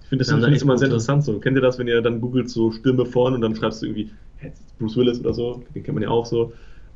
Ich 0.01 0.10
finde 0.10 0.23
das, 0.23 0.39
das 0.39 0.43
echt 0.47 0.62
immer 0.62 0.78
sehr 0.78 0.88
gute- 0.88 0.95
interessant 0.97 1.23
so. 1.23 1.39
Kennt 1.39 1.58
ihr 1.58 1.62
das, 1.62 1.80
wenn 1.80 1.88
ihr 1.88 2.01
dann 2.01 2.21
googelt 2.21 2.49
so 2.49 2.71
Stimme 2.71 3.06
von 3.06 3.34
und 3.34 3.41
dann 3.41 3.56
schreibst 3.56 3.82
du 3.82 3.88
irgendwie 3.88 4.12
hä, 4.38 4.49
das 4.51 4.60
ist 4.60 4.78
Bruce 4.78 4.95
Willis 4.97 5.19
oder 5.19 5.34
so, 5.34 5.63
den 5.73 5.84
kennt 5.84 5.95
man 5.95 6.04
ja 6.04 6.10
auch 6.10 6.25
so. 6.25 6.54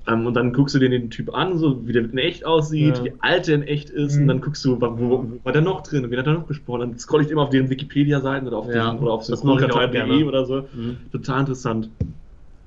Ähm, 0.09 0.25
und 0.25 0.33
dann 0.33 0.53
guckst 0.53 0.73
du 0.75 0.79
dir 0.79 0.89
den 0.89 1.09
Typ 1.09 1.33
an, 1.35 1.57
so 1.57 1.85
wie 1.87 1.93
der 1.93 2.03
in 2.03 2.17
echt 2.17 2.45
aussieht, 2.45 2.97
Ja. 2.97 3.03
wie 3.05 3.13
alt 3.19 3.47
der 3.47 3.55
in 3.55 3.63
echt 3.63 3.89
ist, 3.89 4.15
Mhm. 4.15 4.21
und 4.23 4.27
dann 4.29 4.41
guckst 4.41 4.63
du, 4.65 4.79
wo, 4.79 4.87
wo, 4.97 5.09
wo 5.09 5.27
war 5.43 5.51
der 5.53 5.61
noch 5.61 5.81
drin 5.83 6.03
und 6.05 6.11
wen 6.11 6.19
hat 6.19 6.27
er 6.27 6.33
noch 6.33 6.47
gesprochen. 6.47 6.79
Dann 6.81 6.97
scroll 6.99 7.21
ich 7.23 7.29
immer 7.31 7.43
auf 7.43 7.49
deren 7.49 7.69
Wikipedia-Seiten 7.69 8.47
oder 8.47 8.57
auf, 8.57 8.67
Ja, 8.67 8.91
diesen, 8.91 9.03
oder 9.03 9.13
auf 9.13 9.21
auch 9.21 9.25
synchronkartei.de 9.25 9.91
gerne. 9.91 10.25
oder 10.25 10.45
so. 10.45 10.61
Mhm. 10.73 10.97
Total 11.11 11.41
interessant. 11.41 11.89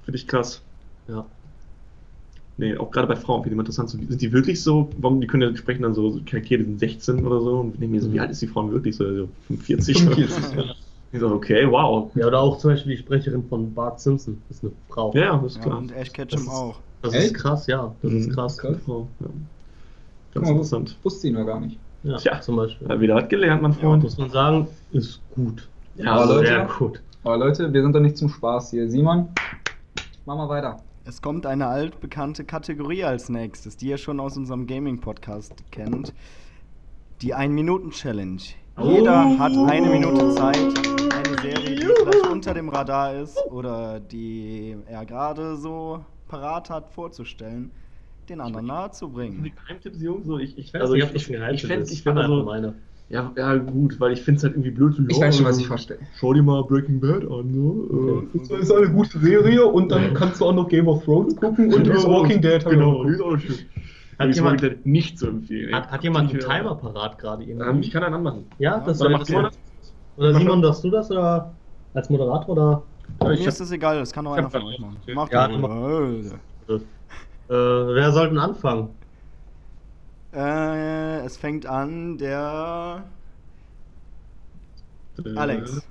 Finde 0.04 0.16
ich 0.18 0.26
krass. 0.28 0.62
Ja. 1.08 1.24
Nee, 2.58 2.76
auch 2.76 2.90
gerade 2.90 3.08
bei 3.08 3.16
Frauen 3.16 3.38
finde 3.42 3.50
ich 3.50 3.52
immer 3.54 3.62
interessant. 3.62 3.88
So, 3.90 3.98
sind 3.98 4.20
die 4.20 4.30
wirklich 4.32 4.62
so, 4.62 4.90
warum 4.98 5.20
die 5.20 5.26
können 5.26 5.42
ja 5.42 5.56
sprechen 5.56 5.82
dann 5.82 5.94
so, 5.94 6.10
so 6.10 6.20
Charaktere, 6.26 6.58
die 6.60 6.66
sind 6.66 6.78
16 6.80 7.26
oder 7.26 7.40
so 7.40 7.60
und 7.60 7.74
ich 7.74 7.80
denke 7.80 7.94
mir 7.96 8.02
so, 8.02 8.08
Mhm. 8.08 8.12
wie 8.12 8.20
alt 8.20 8.30
ist 8.30 8.42
die 8.42 8.46
Frau 8.46 8.70
wirklich 8.70 8.94
so? 8.96 9.04
so 9.04 9.28
45? 9.48 9.98
45. 10.02 10.76
Ich 11.14 11.20
so, 11.20 11.28
okay, 11.28 11.66
wow. 11.70 12.10
ja, 12.14 12.26
oder 12.26 12.40
auch 12.40 12.58
zum 12.58 12.70
Beispiel 12.70 12.92
die 12.96 12.98
Sprecherin 13.02 13.44
von 13.48 13.72
Bart 13.74 14.00
Simpson, 14.00 14.40
das 14.48 14.58
ist 14.58 14.64
eine 14.64 14.72
Frau. 14.88 15.12
Ja, 15.14 15.20
ja, 15.20 15.36
das 15.38 15.52
ist 15.52 15.56
ja, 15.58 15.62
klar. 15.64 15.78
und 15.78 15.92
Ash 15.92 16.08
Das 16.08 16.12
Ketchum 16.12 16.40
ist- 16.40 16.48
auch. 16.48 16.80
Das 17.02 17.14
Echt? 17.14 17.26
ist 17.26 17.34
krass, 17.34 17.66
ja. 17.66 17.94
Das 18.02 18.12
ist 18.12 18.28
Mhm. 18.28 18.32
krass. 18.32 18.58
Krass. 18.58 18.76
Frau, 18.86 19.08
ja. 19.20 19.26
Ganz 20.34 20.46
mal, 20.46 20.52
interessant. 20.52 20.96
Wusste 21.02 21.28
ich 21.28 21.34
noch 21.34 21.44
gar 21.44 21.60
nicht. 21.60 21.78
Ja, 22.04 22.16
Tja. 22.16 22.40
zum 22.40 22.56
Beispiel. 22.56 22.88
Ja, 22.88 23.00
wieder 23.00 23.14
was 23.16 23.28
gelernt, 23.28 23.62
mein 23.62 23.72
Ja, 23.72 23.78
Freund. 23.78 24.02
muss 24.02 24.16
man 24.18 24.30
sagen, 24.30 24.66
ist 24.92 25.20
gut. 25.34 25.68
Ja, 25.96 26.12
aber 26.14 26.26
Leute- 26.34 26.46
sehr 26.46 26.68
gut. 26.78 27.02
Aber 27.24 27.36
Leute, 27.36 27.72
wir 27.72 27.82
sind 27.82 27.92
doch 27.94 28.00
nicht 28.00 28.16
zum 28.16 28.28
Spaß 28.28 28.70
hier. 28.70 28.88
Simon, 28.88 29.28
mach 30.26 30.36
mal 30.36 30.48
weiter. 30.48 30.78
Es 31.04 31.20
kommt 31.20 31.46
eine 31.46 31.66
altbekannte 31.66 32.44
Kategorie 32.44 33.04
als 33.04 33.28
nächstes, 33.28 33.76
die 33.76 33.88
ihr 33.88 33.98
schon 33.98 34.20
aus 34.20 34.36
unserem 34.36 34.66
Gaming-Podcast 34.66 35.52
kennt. 35.70 36.12
Die 37.20 37.34
1-Minuten-Challenge. 37.34 38.40
Jeder 38.82 39.26
Oh. 39.26 39.38
hat 39.38 39.52
eine 39.70 39.88
Minute 39.90 40.30
Zeit, 40.34 40.56
eine 40.56 41.40
Serie, 41.42 41.76
die 41.76 41.82
vielleicht 41.86 42.26
unter 42.30 42.54
dem 42.54 42.68
Radar 42.68 43.14
ist 43.14 43.36
oder 43.50 44.00
die 44.00 44.76
er 44.88 45.04
gerade 45.04 45.56
so 45.56 46.00
parat 46.32 46.70
hat, 46.70 46.88
vorzustellen, 46.90 47.72
den 48.28 48.40
anderen 48.40 48.64
Die 48.64 48.72
nahezubringen. 48.72 49.52
Geheimtipps, 49.54 50.00
Jungs, 50.00 50.26
so 50.26 50.38
ich, 50.38 50.56
ich, 50.56 50.74
Also 50.74 50.94
also 50.94 50.94
ich 50.94 51.00
ich, 51.02 51.06
hab 51.08 51.14
nicht 51.14 51.64
ich 51.64 51.70
ich 51.92 52.00
ich 52.00 52.06
also 52.06 52.42
meine. 52.44 52.74
ja, 53.10 53.32
ja, 53.36 53.56
gut, 53.56 54.00
weil 54.00 54.12
ich 54.12 54.22
finde 54.22 54.38
es 54.38 54.44
halt 54.44 54.54
irgendwie 54.54 54.70
blöd. 54.70 54.94
Ich 55.08 55.18
ja, 55.18 55.26
weiß 55.26 55.36
schon, 55.36 55.44
was 55.44 55.58
ich 55.58 55.66
verstehe. 55.66 55.98
Schau 56.18 56.32
dir 56.32 56.42
mal 56.42 56.64
Breaking 56.64 57.00
Bad 57.00 57.24
an, 57.24 57.50
ne? 57.50 58.24
Okay. 58.30 58.54
Äh, 58.54 58.60
ist 58.60 58.72
eine 58.72 58.90
gute 58.90 59.18
Serie 59.18 59.66
und 59.66 59.90
dann 59.90 60.14
kannst 60.14 60.40
du 60.40 60.46
auch 60.46 60.54
noch 60.54 60.68
Game 60.68 60.88
of 60.88 61.04
Thrones 61.04 61.36
gucken 61.36 61.68
Genau, 61.68 62.22
genau, 62.22 63.04
die 63.04 63.10
ist 63.12 63.20
auch 63.20 63.36
schön. 63.38 63.58
Hat 64.18 64.28
Hat 64.28 64.34
jemand- 64.36 64.86
nicht 64.86 65.18
zu 65.18 65.26
empfehlen. 65.26 65.74
Hat, 65.74 65.90
hat 65.90 66.02
jemand 66.04 66.30
einen 66.30 66.40
Timer 66.40 66.76
parat 66.76 67.18
gerade 67.18 67.44
irgendwie? 67.44 67.68
Ähm, 67.68 67.80
ich 67.80 67.90
kann 67.90 68.04
einen 68.04 68.14
anmachen. 68.14 68.46
ja, 68.58 68.80
das 68.80 69.00
macht 69.00 69.26
Simon 69.26 69.44
cool. 69.44 69.50
das? 69.50 69.94
Oder 70.16 70.34
Simon, 70.34 70.62
darfst 70.62 70.84
du 70.84 70.90
das 70.90 71.10
oder 71.10 71.58
als 71.92 72.08
Moderator 72.08 72.48
oder? 72.48 72.91
Mir 73.24 73.34
ich 73.34 73.46
ist 73.46 73.60
das 73.60 73.70
egal, 73.70 73.98
das 73.98 74.12
kann 74.12 74.26
auch 74.26 74.32
ich 74.32 74.38
einer 74.38 74.46
hab 74.46 74.52
von 74.52 74.62
euch 74.64 74.78
machen. 74.78 74.96
okay. 75.02 75.14
Macht 75.14 75.32
Ja, 75.32 75.48
doch. 75.48 76.80
Äh, 77.48 77.54
wer 77.94 78.12
soll 78.12 78.28
denn 78.28 78.38
anfangen? 78.38 78.90
Äh, 80.32 81.18
es 81.20 81.36
fängt 81.36 81.66
an, 81.66 82.16
der 82.18 83.04
Äh, 85.24 85.36
Alex. 85.36 85.82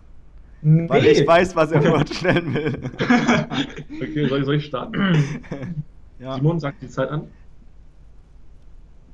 Nee. 0.61 0.87
Weil 0.89 1.05
ich 1.05 1.25
weiß, 1.25 1.55
was 1.55 1.71
er 1.71 1.81
vorstellen 1.83 2.53
will. 2.53 2.91
Okay, 4.01 4.27
soll 4.27 4.39
ich, 4.39 4.45
soll 4.45 4.55
ich 4.55 4.65
starten? 4.65 5.43
ja. 6.19 6.35
Simon 6.35 6.59
sagt 6.59 6.81
die 6.81 6.89
Zeit 6.89 7.09
an. 7.09 7.27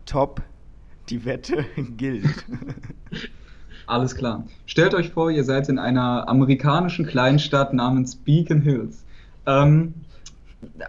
Top, 0.05 0.41
die 1.09 1.23
Wette 1.25 1.65
gilt. 1.97 2.45
Alles 3.87 4.15
klar. 4.15 4.43
Stellt 4.65 4.93
euch 4.93 5.11
vor, 5.11 5.31
ihr 5.31 5.45
seid 5.45 5.69
in 5.69 5.79
einer 5.79 6.27
amerikanischen 6.27 7.05
Kleinstadt 7.05 7.73
namens 7.73 8.17
Beacon 8.17 8.61
Hills. 8.61 9.03
Ähm, 9.45 9.93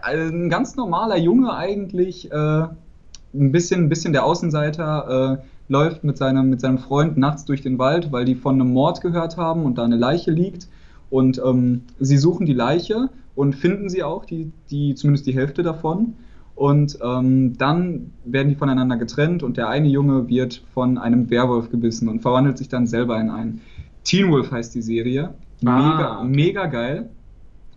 ein 0.01 0.49
ganz 0.49 0.75
normaler 0.75 1.17
Junge 1.17 1.53
eigentlich, 1.53 2.29
äh, 2.29 2.35
ein 2.35 3.51
bisschen, 3.51 3.85
ein 3.85 3.89
bisschen 3.89 4.11
der 4.11 4.25
Außenseiter, 4.25 5.39
äh, 5.39 5.45
läuft 5.69 6.03
mit 6.03 6.17
seinem, 6.17 6.49
mit 6.49 6.59
seinem 6.59 6.77
Freund 6.79 7.17
nachts 7.17 7.45
durch 7.45 7.61
den 7.61 7.79
Wald, 7.79 8.11
weil 8.11 8.25
die 8.25 8.35
von 8.35 8.55
einem 8.55 8.73
Mord 8.73 8.99
gehört 8.99 9.37
haben 9.37 9.63
und 9.63 9.77
da 9.77 9.85
eine 9.85 9.95
Leiche 9.95 10.31
liegt. 10.31 10.67
Und 11.09 11.41
ähm, 11.43 11.83
sie 11.99 12.17
suchen 12.17 12.45
die 12.45 12.53
Leiche 12.53 13.09
und 13.33 13.55
finden 13.55 13.89
sie 13.89 14.03
auch, 14.03 14.25
die, 14.25 14.51
die, 14.69 14.95
zumindest 14.95 15.25
die 15.25 15.33
Hälfte 15.35 15.63
davon. 15.63 16.15
Und 16.59 16.99
ähm, 17.01 17.57
dann 17.57 18.11
werden 18.25 18.49
die 18.49 18.55
voneinander 18.55 18.97
getrennt 18.97 19.43
und 19.43 19.55
der 19.55 19.69
eine 19.69 19.87
Junge 19.87 20.27
wird 20.27 20.61
von 20.73 20.97
einem 20.97 21.29
Werwolf 21.29 21.71
gebissen 21.71 22.09
und 22.09 22.19
verwandelt 22.19 22.57
sich 22.57 22.67
dann 22.67 22.85
selber 22.85 23.17
in 23.17 23.29
einen. 23.29 23.61
Teen 24.03 24.29
Wolf 24.29 24.51
heißt 24.51 24.75
die 24.75 24.81
Serie. 24.81 25.33
Mega, 25.61 25.71
Ah, 25.71 26.19
okay. 26.19 26.27
mega 26.27 26.65
geil. 26.65 27.09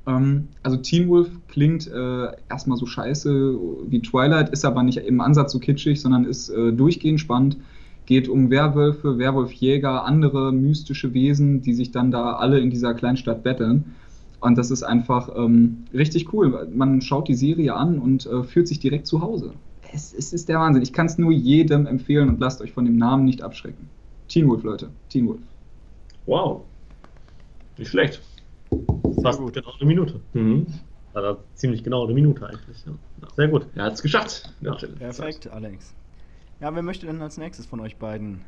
Ähm, 0.05 0.49
also 0.65 0.79
Teen 0.79 1.09
Wolf 1.09 1.31
klingt 1.47 1.87
äh, 1.87 2.27
erstmal 2.51 2.77
so 2.77 2.87
scheiße 2.87 3.57
wie 3.87 4.01
Twilight, 4.03 4.51
ist 4.51 4.65
aber 4.65 4.83
nicht 4.83 4.99
im 4.99 5.21
Ansatz 5.21 5.53
so 5.53 5.61
kitschig, 5.61 6.01
sondern 6.01 6.25
ist 6.25 6.49
äh, 6.49 6.73
durchgehend 6.73 7.21
spannend. 7.21 7.59
Geht 8.07 8.29
um 8.29 8.51
Werwölfe, 8.51 9.17
Werwolfjäger, 9.17 10.05
andere 10.05 10.53
mystische 10.53 11.15
Wesen, 11.15 11.63
die 11.63 11.75
sich 11.75 11.93
dann 11.93 12.11
da 12.11 12.33
alle 12.33 12.59
in 12.59 12.71
dieser 12.71 12.95
Kleinstadt 12.95 13.45
betteln. 13.45 13.95
Und 14.43 14.59
das 14.59 14.73
ist 14.73 14.83
einfach 14.83 15.31
ähm, 15.37 15.85
richtig 15.95 16.33
cool. 16.33 16.69
Man 16.75 17.01
schaut 17.01 17.29
die 17.29 17.35
Serie 17.35 17.75
an 17.75 18.01
und 18.01 18.27
äh, 18.27 18.43
fühlt 18.43 18.67
sich 18.67 18.81
direkt 18.81 19.07
zu 19.07 19.23
Hause. 19.23 19.53
Es, 19.93 20.13
es 20.13 20.33
ist 20.33 20.49
der 20.49 20.59
Wahnsinn. 20.59 20.83
Ich 20.83 20.93
kann 20.93 21.07
es 21.07 21.17
nur 21.17 21.31
jedem 21.31 21.87
empfehlen 21.87 22.29
und 22.29 22.41
lasst 22.41 22.61
euch 22.61 22.73
von 22.73 22.85
dem 22.85 22.97
Namen 22.97 23.25
nicht 23.25 23.41
abschrecken. 23.41 23.89
Teen 24.27 24.49
Wolf, 24.49 24.65
Leute. 24.65 24.91
Teen 25.09 25.29
Wolf. 25.29 25.41
Wow. 26.27 26.63
Nicht 27.79 27.91
schlecht. 27.91 28.21
Fast 29.23 29.39
gut. 29.39 29.53
genau 29.53 29.73
eine 29.79 29.87
Minute. 29.87 30.21
Mhm. 30.33 30.67
Also 31.15 31.39
ziemlich 31.55 31.85
genau 31.85 32.05
eine 32.05 32.15
Minute 32.15 32.45
eigentlich. 32.45 32.85
Ja. 32.85 33.29
Sehr 33.37 33.47
gut. 33.47 33.67
Er 33.77 33.85
hat 33.85 33.93
es 33.93 34.03
geschafft. 34.03 34.53
Ja, 34.61 34.75
Perfekt, 34.75 35.47
Alex. 35.53 35.95
Ja, 36.61 36.75
wer 36.75 36.83
möchte 36.83 37.07
denn 37.07 37.23
als 37.23 37.39
nächstes 37.39 37.67
von 37.67 37.79
euch 37.79 37.97
beiden? 37.97 38.41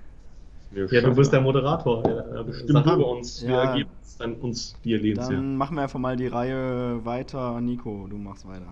Wir 0.74 0.86
Ja, 0.90 1.00
du 1.02 1.14
bist 1.14 1.32
der. 1.32 1.40
Moderator. 1.40 2.02
Ja, 2.06 2.42
Bestimmt 2.42 2.84
bei 2.84 2.94
uns. 2.94 3.42
Wir 3.42 3.50
Ja. 3.50 3.76
geben 3.76 3.90
uns 3.96 4.16
dann 4.16 4.34
uns 4.34 4.76
die 4.84 4.94
Lebensjahr. 4.94 5.36
Dann 5.36 5.56
machen 5.56 5.76
wir 5.76 5.82
einfach 5.82 5.98
mal 6.00 6.16
die 6.16 6.26
Reihe 6.26 7.04
weiter. 7.04 7.60
Nico, 7.60 8.06
du 8.08 8.16
machst 8.16 8.46
weiter. 8.46 8.66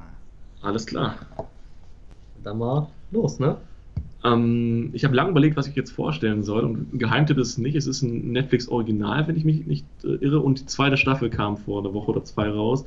Alles 0.61 0.87
klar. 0.87 1.17
Dann 2.43 2.59
mal 2.59 2.89
los, 3.11 3.39
ne? 3.39 3.57
Ähm, 4.25 4.91
ich 4.93 5.05
habe 5.05 5.15
lange 5.15 5.31
überlegt, 5.31 5.57
was 5.57 5.67
ich 5.67 5.75
jetzt 5.75 5.91
vorstellen 5.91 6.43
soll 6.45 6.65
und 6.65 6.95
ein 6.95 6.99
Geheimtipp 6.99 7.39
ist 7.39 7.49
es 7.51 7.59
nicht. 7.59 7.75
Es 7.75 7.87
ist 7.87 8.03
ein 8.03 8.33
Netflix-Original, 8.33 9.27
wenn 9.27 9.37
ich 9.37 9.45
mich 9.45 9.67
nicht 9.67 9.87
äh, 10.05 10.15
irre 10.15 10.41
und 10.41 10.61
die 10.61 10.67
zweite 10.67 10.97
Staffel 10.97 11.29
kam 11.31 11.57
vor 11.57 11.81
einer 11.81 11.93
Woche 11.95 12.13
oder 12.13 12.25
zwei 12.25 12.49
raus. 12.49 12.85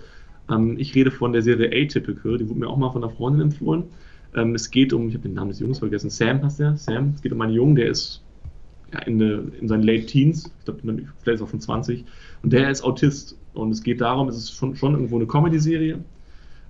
Ähm, 0.49 0.77
ich 0.77 0.95
rede 0.95 1.11
von 1.11 1.33
der 1.33 1.41
Serie 1.41 1.67
Atypical, 1.67 2.37
die 2.37 2.47
wurde 2.49 2.59
mir 2.59 2.67
auch 2.69 2.77
mal 2.77 2.91
von 2.91 3.03
einer 3.03 3.11
Freundin 3.13 3.41
empfohlen. 3.41 3.85
Ähm, 4.33 4.55
es 4.55 4.71
geht 4.71 4.93
um, 4.93 5.07
ich 5.09 5.13
habe 5.13 5.23
den 5.23 5.33
Namen 5.33 5.49
des 5.49 5.59
Jungs 5.59 5.79
vergessen, 5.79 6.09
Sam 6.09 6.41
heißt 6.43 6.59
der, 6.59 6.77
Sam. 6.77 7.11
Es 7.15 7.21
geht 7.21 7.33
um 7.33 7.41
einen 7.41 7.53
Jungen, 7.53 7.75
der 7.75 7.87
ist 7.89 8.24
in, 9.05 9.19
in 9.59 9.67
seinen 9.67 9.83
Late 9.83 10.05
Teens, 10.05 10.51
ich 10.59 10.65
glaube, 10.65 10.81
vielleicht 10.81 11.27
ist 11.27 11.41
auch 11.41 11.49
schon 11.49 11.61
20, 11.61 12.05
und 12.43 12.53
der 12.53 12.69
ist 12.69 12.83
Autist. 12.83 13.37
Und 13.53 13.71
es 13.71 13.83
geht 13.83 14.01
darum, 14.01 14.27
es 14.27 14.37
ist 14.37 14.51
schon, 14.51 14.75
schon 14.75 14.93
irgendwo 14.93 15.15
eine 15.15 15.25
Comedy-Serie. 15.25 15.99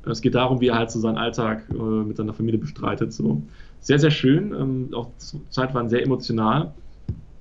Es 0.05 0.21
geht 0.21 0.35
darum, 0.35 0.61
wie 0.61 0.67
er 0.67 0.77
halt 0.77 0.91
so 0.91 0.99
seinen 0.99 1.17
Alltag 1.17 1.65
äh, 1.69 1.73
mit 1.73 2.15
seiner 2.17 2.33
Familie 2.33 2.59
bestreitet. 2.59 3.11
So. 3.11 3.41
Sehr, 3.79 3.99
sehr 3.99 4.11
schön, 4.11 4.53
ähm, 4.53 4.89
auch 4.93 5.09
zeitweise 5.49 5.89
sehr 5.89 6.03
emotional. 6.03 6.73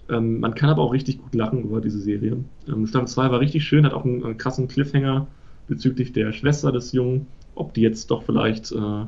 Ähm, 0.08 0.40
man 0.40 0.54
kann 0.54 0.70
aber 0.70 0.82
auch 0.82 0.92
richtig 0.92 1.18
gut 1.18 1.34
lachen 1.34 1.62
über 1.62 1.80
diese 1.80 1.98
Serie. 1.98 2.38
Ähm, 2.68 2.86
Staffel 2.86 3.08
2 3.08 3.30
war 3.30 3.40
richtig 3.40 3.64
schön, 3.64 3.84
hat 3.84 3.92
auch 3.92 4.04
einen, 4.04 4.24
äh, 4.24 4.34
krassen 4.34 4.68
Cliffhanger 4.68 5.26
bezüglich 5.68 6.12
der 6.12 6.32
Schwester 6.32 6.72
des 6.72 6.92
Jungen, 6.92 7.26
ob 7.54 7.72
die 7.74 7.82
jetzt 7.82 8.10
doch 8.10 8.22
vielleicht 8.22 8.72
äh, 8.72 9.04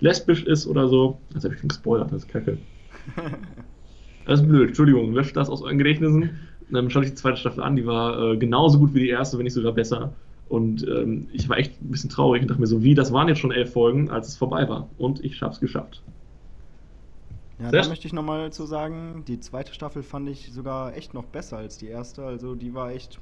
lesbisch 0.00 0.44
ist 0.44 0.66
oder 0.66 0.88
so. 0.88 1.18
Jetzt 1.34 1.44
habe 1.44 1.54
ich 1.54 1.60
schon 1.60 1.68
gespoilert, 1.68 2.12
das 2.12 2.24
ist 2.24 2.28
kacke. 2.28 2.58
Das 4.26 4.40
ist 4.40 4.48
blöd, 4.48 4.68
Entschuldigung, 4.68 5.12
löscht 5.12 5.36
das 5.36 5.48
aus 5.48 5.62
euren 5.62 5.78
Gedächtnissen. 5.78 6.30
Dann 6.68 6.90
schaut 6.90 7.04
euch 7.04 7.10
die 7.10 7.14
zweite 7.14 7.36
Staffel 7.36 7.62
an, 7.62 7.76
die 7.76 7.86
war 7.86 8.32
äh, 8.32 8.36
genauso 8.36 8.78
gut 8.78 8.92
wie 8.92 9.00
die 9.00 9.08
erste, 9.08 9.38
wenn 9.38 9.44
nicht 9.44 9.54
sogar 9.54 9.72
besser. 9.72 10.12
Und 10.48 10.86
ähm, 10.86 11.28
ich 11.32 11.48
war 11.48 11.58
echt 11.58 11.80
ein 11.80 11.90
bisschen 11.90 12.10
traurig 12.10 12.42
und 12.42 12.48
dachte 12.48 12.60
mir 12.60 12.66
so, 12.66 12.82
wie, 12.82 12.94
das 12.94 13.12
waren 13.12 13.28
jetzt 13.28 13.38
schon 13.38 13.52
elf 13.52 13.72
Folgen, 13.72 14.10
als 14.10 14.28
es 14.28 14.36
vorbei 14.36 14.68
war. 14.68 14.88
Und 14.98 15.24
ich 15.24 15.40
hab's 15.42 15.60
geschafft. 15.60 16.02
Ja, 17.58 17.70
Sehr 17.70 17.82
da 17.82 17.88
möchte 17.88 18.06
ich 18.06 18.12
nochmal 18.12 18.52
zu 18.52 18.66
sagen, 18.66 19.24
die 19.26 19.40
zweite 19.40 19.72
Staffel 19.72 20.02
fand 20.02 20.28
ich 20.28 20.52
sogar 20.52 20.94
echt 20.96 21.14
noch 21.14 21.24
besser 21.24 21.56
als 21.56 21.78
die 21.78 21.86
erste. 21.86 22.24
Also 22.24 22.54
die 22.54 22.74
war 22.74 22.90
echt 22.90 23.18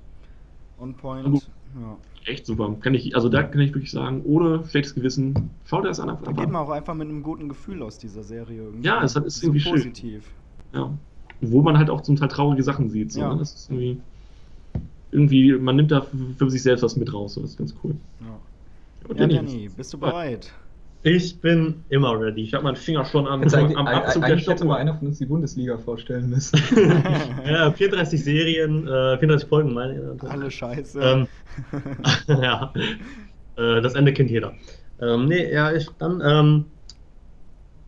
on 0.79 0.95
point. 0.95 1.51
Ja. 1.81 1.97
Echt 2.27 2.47
super. 2.47 2.75
Kann 2.81 2.95
ich, 2.95 3.15
also 3.15 3.29
da 3.29 3.43
kann 3.43 3.61
ich 3.61 3.75
wirklich 3.75 3.91
sagen, 3.91 4.23
ohne 4.25 4.65
schlechtes 4.69 4.95
Gewissen, 4.95 5.51
schaut 5.67 5.85
ihr 5.85 5.89
das 5.89 6.01
an. 6.01 6.19
Da 6.25 6.33
geht 6.33 6.49
man 6.49 6.63
auch 6.63 6.71
einfach 6.71 6.95
mit 6.95 7.09
einem 7.09 7.23
guten 7.23 7.49
Gefühl 7.49 7.83
aus 7.83 7.99
dieser 7.99 8.23
Serie 8.23 8.63
irgendwie. 8.65 8.87
Ja, 8.87 9.03
es 9.03 9.15
ist 9.15 9.41
so 9.41 9.47
irgendwie 9.47 9.61
schön. 9.61 10.23
Ja. 10.75 10.91
Wo 11.41 11.63
man 11.63 11.79
halt 11.79 11.91
auch 11.91 12.01
zum 12.03 12.17
Teil 12.17 12.29
traurige 12.29 12.63
Sachen 12.63 12.89
sieht. 12.91 13.13
So, 13.13 13.21
Ja. 13.21 13.33
ne? 13.33 13.39
Das 13.39 13.55
ist 13.55 13.71
irgendwie, 13.71 14.01
irgendwie, 15.11 15.53
man 15.53 15.77
nimmt 15.77 15.91
da 15.91 16.07
für, 16.39 16.51
sich 16.51 16.63
selbst 16.63 16.83
was 16.83 16.97
mit 16.97 17.13
raus. 17.13 17.35
So. 17.35 17.41
Das 17.43 17.51
ist 17.51 17.59
ganz 17.59 17.75
cool. 17.85 17.95
Ja, 18.21 19.09
Und 19.09 19.21
ja 19.21 19.27
Danny, 19.27 19.35
Danny, 19.37 19.71
bist 19.77 19.93
du 19.93 19.99
bereit? 19.99 20.53
Ich 21.07 21.39
bin 21.39 21.85
immer 21.91 22.19
ready. 22.19 22.41
Ich 22.43 22.55
habe 22.55 22.65
meinen 22.65 22.77
Finger 22.77 23.05
schon 23.05 23.27
am, 23.27 23.43
Jetzt 23.43 23.55
am 23.55 23.67
Abzug 23.77 24.23
der 24.23 24.25
eigentlich 24.25 24.47
hätte 24.47 24.57
Stoppuhr. 24.57 24.67
mal 24.69 24.77
einer 24.79 24.95
von 24.95 25.09
uns 25.09 25.19
die 25.19 25.27
Bundesliga 25.27 25.77
vorstellen 25.77 26.31
müssen. 26.31 26.59
ja, 27.47 27.71
34 27.71 28.25
Serien, 28.25 28.89
äh, 28.89 29.19
34 29.19 29.47
Folgen, 29.47 29.75
meine 29.75 30.17
ich. 30.17 30.31
Alle 30.31 30.51
scheiße. 30.51 30.99
Ähm, 30.99 31.27
ja, 32.27 32.73
äh, 33.57 33.83
das 33.83 33.95
Ende 33.95 34.15
kennt 34.15 34.31
jeder. 34.31 34.55
Ähm, 34.99 35.27
nee, 35.27 35.53
ja, 35.53 35.73
ich 35.75 35.87
dann, 35.99 36.23
ähm, 36.25 36.65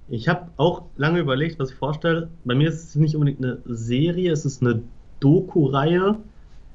ich 0.08 0.28
habe 0.28 0.48
auch 0.56 0.82
lange 0.96 1.20
überlegt, 1.20 1.58
was 1.58 1.70
ich 1.70 1.76
vorstelle. 1.76 2.28
Bei 2.44 2.54
mir 2.54 2.68
ist 2.68 2.90
es 2.90 2.94
nicht 2.94 3.14
unbedingt 3.14 3.44
eine 3.44 3.58
Serie, 3.66 4.32
es 4.32 4.44
ist 4.44 4.62
eine 4.62 4.82
Doku-Reihe, 5.20 6.16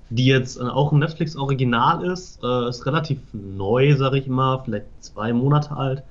die 0.10 0.26
jetzt 0.26 0.58
äh, 0.58 0.64
auch 0.64 0.92
ein 0.92 1.00
Netflix-Original 1.00 2.06
ist. 2.12 2.44
Äh, 2.44 2.70
ist 2.70 2.86
relativ 2.86 3.20
neu, 3.34 3.96
sage 3.96 4.20
ich 4.20 4.28
mal, 4.28 4.62
vielleicht 4.64 4.88
zwei 5.00 5.32
Monate 5.32 5.76
alt. 5.76 6.04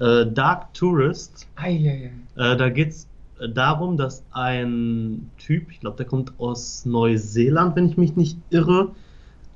Äh, 0.00 0.26
Dark 0.26 0.74
Tourist. 0.74 1.46
Eieiei. 1.56 2.12
Äh, 2.36 2.56
da 2.56 2.68
geht 2.68 2.90
es 2.90 3.08
darum, 3.54 3.96
dass 3.96 4.24
ein 4.32 5.30
Typ, 5.38 5.70
ich 5.70 5.80
glaube, 5.80 5.96
der 5.98 6.06
kommt 6.06 6.32
aus 6.38 6.84
Neuseeland, 6.84 7.76
wenn 7.76 7.88
ich 7.88 7.96
mich 7.96 8.16
nicht 8.16 8.38
irre, 8.50 8.92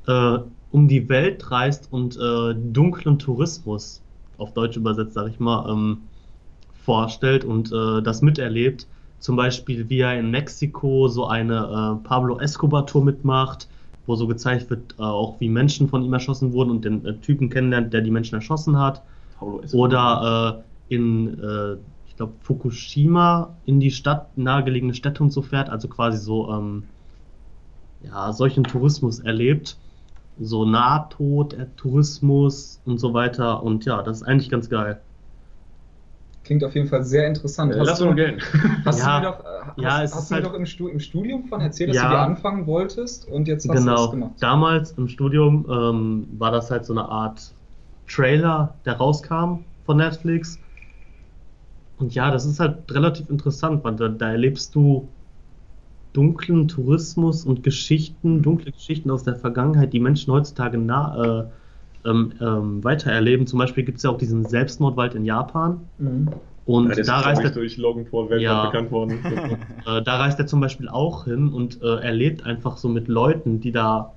äh, 0.07 0.39
um 0.71 0.87
die 0.87 1.09
Welt 1.09 1.51
reist 1.51 1.89
und 1.91 2.17
äh, 2.17 2.55
dunklen 2.55 3.19
Tourismus, 3.19 4.01
auf 4.39 4.53
Deutsch 4.55 4.77
übersetzt, 4.77 5.15
sage 5.15 5.31
ich 5.31 5.41
mal, 5.41 5.69
ähm, 5.69 6.03
vorstellt 6.85 7.45
und 7.45 7.73
äh, 7.73 8.03
das 8.03 8.23
miterlebt. 8.23 8.87
Zum 9.19 9.37
Beispiel, 9.37 9.89
wie 9.91 10.01
er 10.01 10.19
in 10.19 10.31
Mexiko 10.31 11.09
so 11.09 11.27
eine 11.27 12.01
äh, 12.03 12.09
Pablo 12.09 12.39
Escobar-Tour 12.39 13.05
mitmacht, 13.05 13.69
wo 14.07 14.17
so 14.17 14.27
gezeigt 14.27 14.71
wird, 14.71 14.95
äh, 14.99 15.03
auch 15.03 15.39
wie 15.41 15.49
Menschen 15.49 15.89
von 15.89 16.03
ihm 16.03 16.13
erschossen 16.13 16.53
wurden 16.53 16.71
und 16.71 16.85
den 16.85 17.05
äh, 17.05 17.15
Typen 17.19 17.51
kennenlernt, 17.51 17.93
der 17.93 18.01
die 18.01 18.11
Menschen 18.11 18.35
erschossen 18.35 18.79
hat. 18.79 19.03
Oder 19.73 20.65
äh, 20.89 20.95
in, 20.95 21.39
äh, 21.39 21.75
ich 22.09 22.17
glaube, 22.17 22.33
Fukushima 22.43 23.55
in 23.67 23.81
die 23.81 23.91
Stadt, 23.91 24.37
nahegelegene 24.37 24.95
Städte 24.95 25.23
und 25.23 25.31
so 25.31 25.43
fährt, 25.43 25.71
also 25.71 25.89
quasi 25.89 26.19
so, 26.19 26.51
ähm, 26.51 26.85
ja, 28.03 28.33
solchen 28.33 28.65
Tourismus 28.65 29.21
erlebt. 29.21 29.77
So 30.43 30.65
Nahtod-Tourismus 30.65 32.81
und 32.87 32.99
so 32.99 33.13
weiter. 33.13 33.63
Und 33.63 33.85
ja, 33.85 34.03
das 34.03 34.23
ist 34.23 34.25
eigentlich 34.27 34.49
ganz 34.49 34.71
geil. 34.71 35.03
Klingt 36.51 36.65
auf 36.65 36.75
jeden 36.75 36.89
Fall 36.89 37.05
sehr 37.05 37.29
interessant. 37.29 37.73
Äh, 37.73 37.79
lass 37.79 37.89
Hast 37.91 38.01
nur 38.01 38.09
du, 38.11 38.17
Geld. 38.17 38.43
hast 38.85 38.99
Ja. 38.99 39.21
du 39.21 39.25
mir 39.25 39.31
doch, 39.33 39.39
äh, 39.45 39.45
hast, 39.67 39.79
Ja, 39.79 40.03
es 40.03 40.13
hast 40.13 40.23
ist 40.23 40.31
du 40.31 40.35
mir 40.35 40.43
halt- 40.43 40.47
doch 40.53 40.59
im, 40.59 40.67
Stu 40.67 40.89
im 40.89 40.99
Studium 40.99 41.45
von 41.45 41.61
erzählt, 41.61 41.91
dass 41.91 41.97
Ja. 41.99 42.09
du 42.09 42.17
dir 42.17 42.23
anfangen 42.23 42.67
wolltest 42.67 43.25
und 43.25 43.47
jetzt 43.47 43.69
hast 43.69 43.77
du 43.77 43.79
es 43.79 43.85
Genau. 43.85 44.11
gemacht. 44.11 44.33
Damals 44.41 44.91
im 44.91 45.07
Studium 45.07 45.65
ähm, 45.71 46.27
war 46.41 46.51
das 46.51 46.69
halt 46.73 46.85
so 46.87 46.93
eine 46.93 47.09
Art 47.09 47.55
Trailer, 48.09 48.81
der 48.85 48.95
rauskam 48.95 49.65
von 49.85 49.99
Netflix. 49.99 50.61
Und 51.95 52.17
ja, 52.17 52.33
das 52.33 52.45
ist 52.47 52.59
halt 52.59 52.91
relativ 52.91 53.31
interessant, 53.31 53.85
weil 53.85 53.95
da, 53.95 54.09
da 54.09 54.33
erlebst 54.33 54.75
du 54.75 55.13
dunklen 56.13 56.67
Tourismus 56.67 57.45
und 57.45 57.63
Geschichten, 57.63 58.43
dunkle 58.43 58.73
Geschichten 58.73 59.09
aus 59.13 59.23
der 59.23 59.37
Vergangenheit, 59.37 59.93
die 59.93 60.01
Menschen 60.01 60.33
heutzutage 60.33 60.79
nah, 60.79 61.43
äh, 61.43 61.51
ähm, 62.05 62.35
ähm, 62.41 62.85
weitererleben. 62.85 63.47
Zum 63.47 63.59
Beispiel 63.59 63.85
gibt 63.85 63.99
es 63.99 64.05
ja 64.05 64.11
auch 64.11 64.19
diesen 64.19 64.45
Selbstmordwald 64.45 65.15
in 65.15 65.25
Japan. 65.25 65.91
Mhm. 65.99 66.35
Und 66.65 66.91
Ja, 66.91 66.95
der 66.97 67.05
da 67.05 67.21
reist 67.21 67.45
er 67.45 67.51
durch 67.51 67.77
Logan 67.77 68.05
Paul 68.07 68.31
weltweit 68.31 68.47
Ja. 68.47 68.63
bekannt 68.63 68.91
worden. 68.91 69.21
äh, 69.87 70.03
da 70.03 70.19
reist 70.19 70.39
er 70.39 70.47
zum 70.47 70.61
Beispiel 70.61 70.89
auch 70.89 71.25
hin 71.25 71.49
und 71.49 71.83
äh, 71.83 71.97
erlebt 72.01 72.45
einfach 72.45 72.77
so 72.79 72.89
mit 72.89 73.09
Leuten, 73.09 73.61
die 73.61 73.73
da 73.73 74.17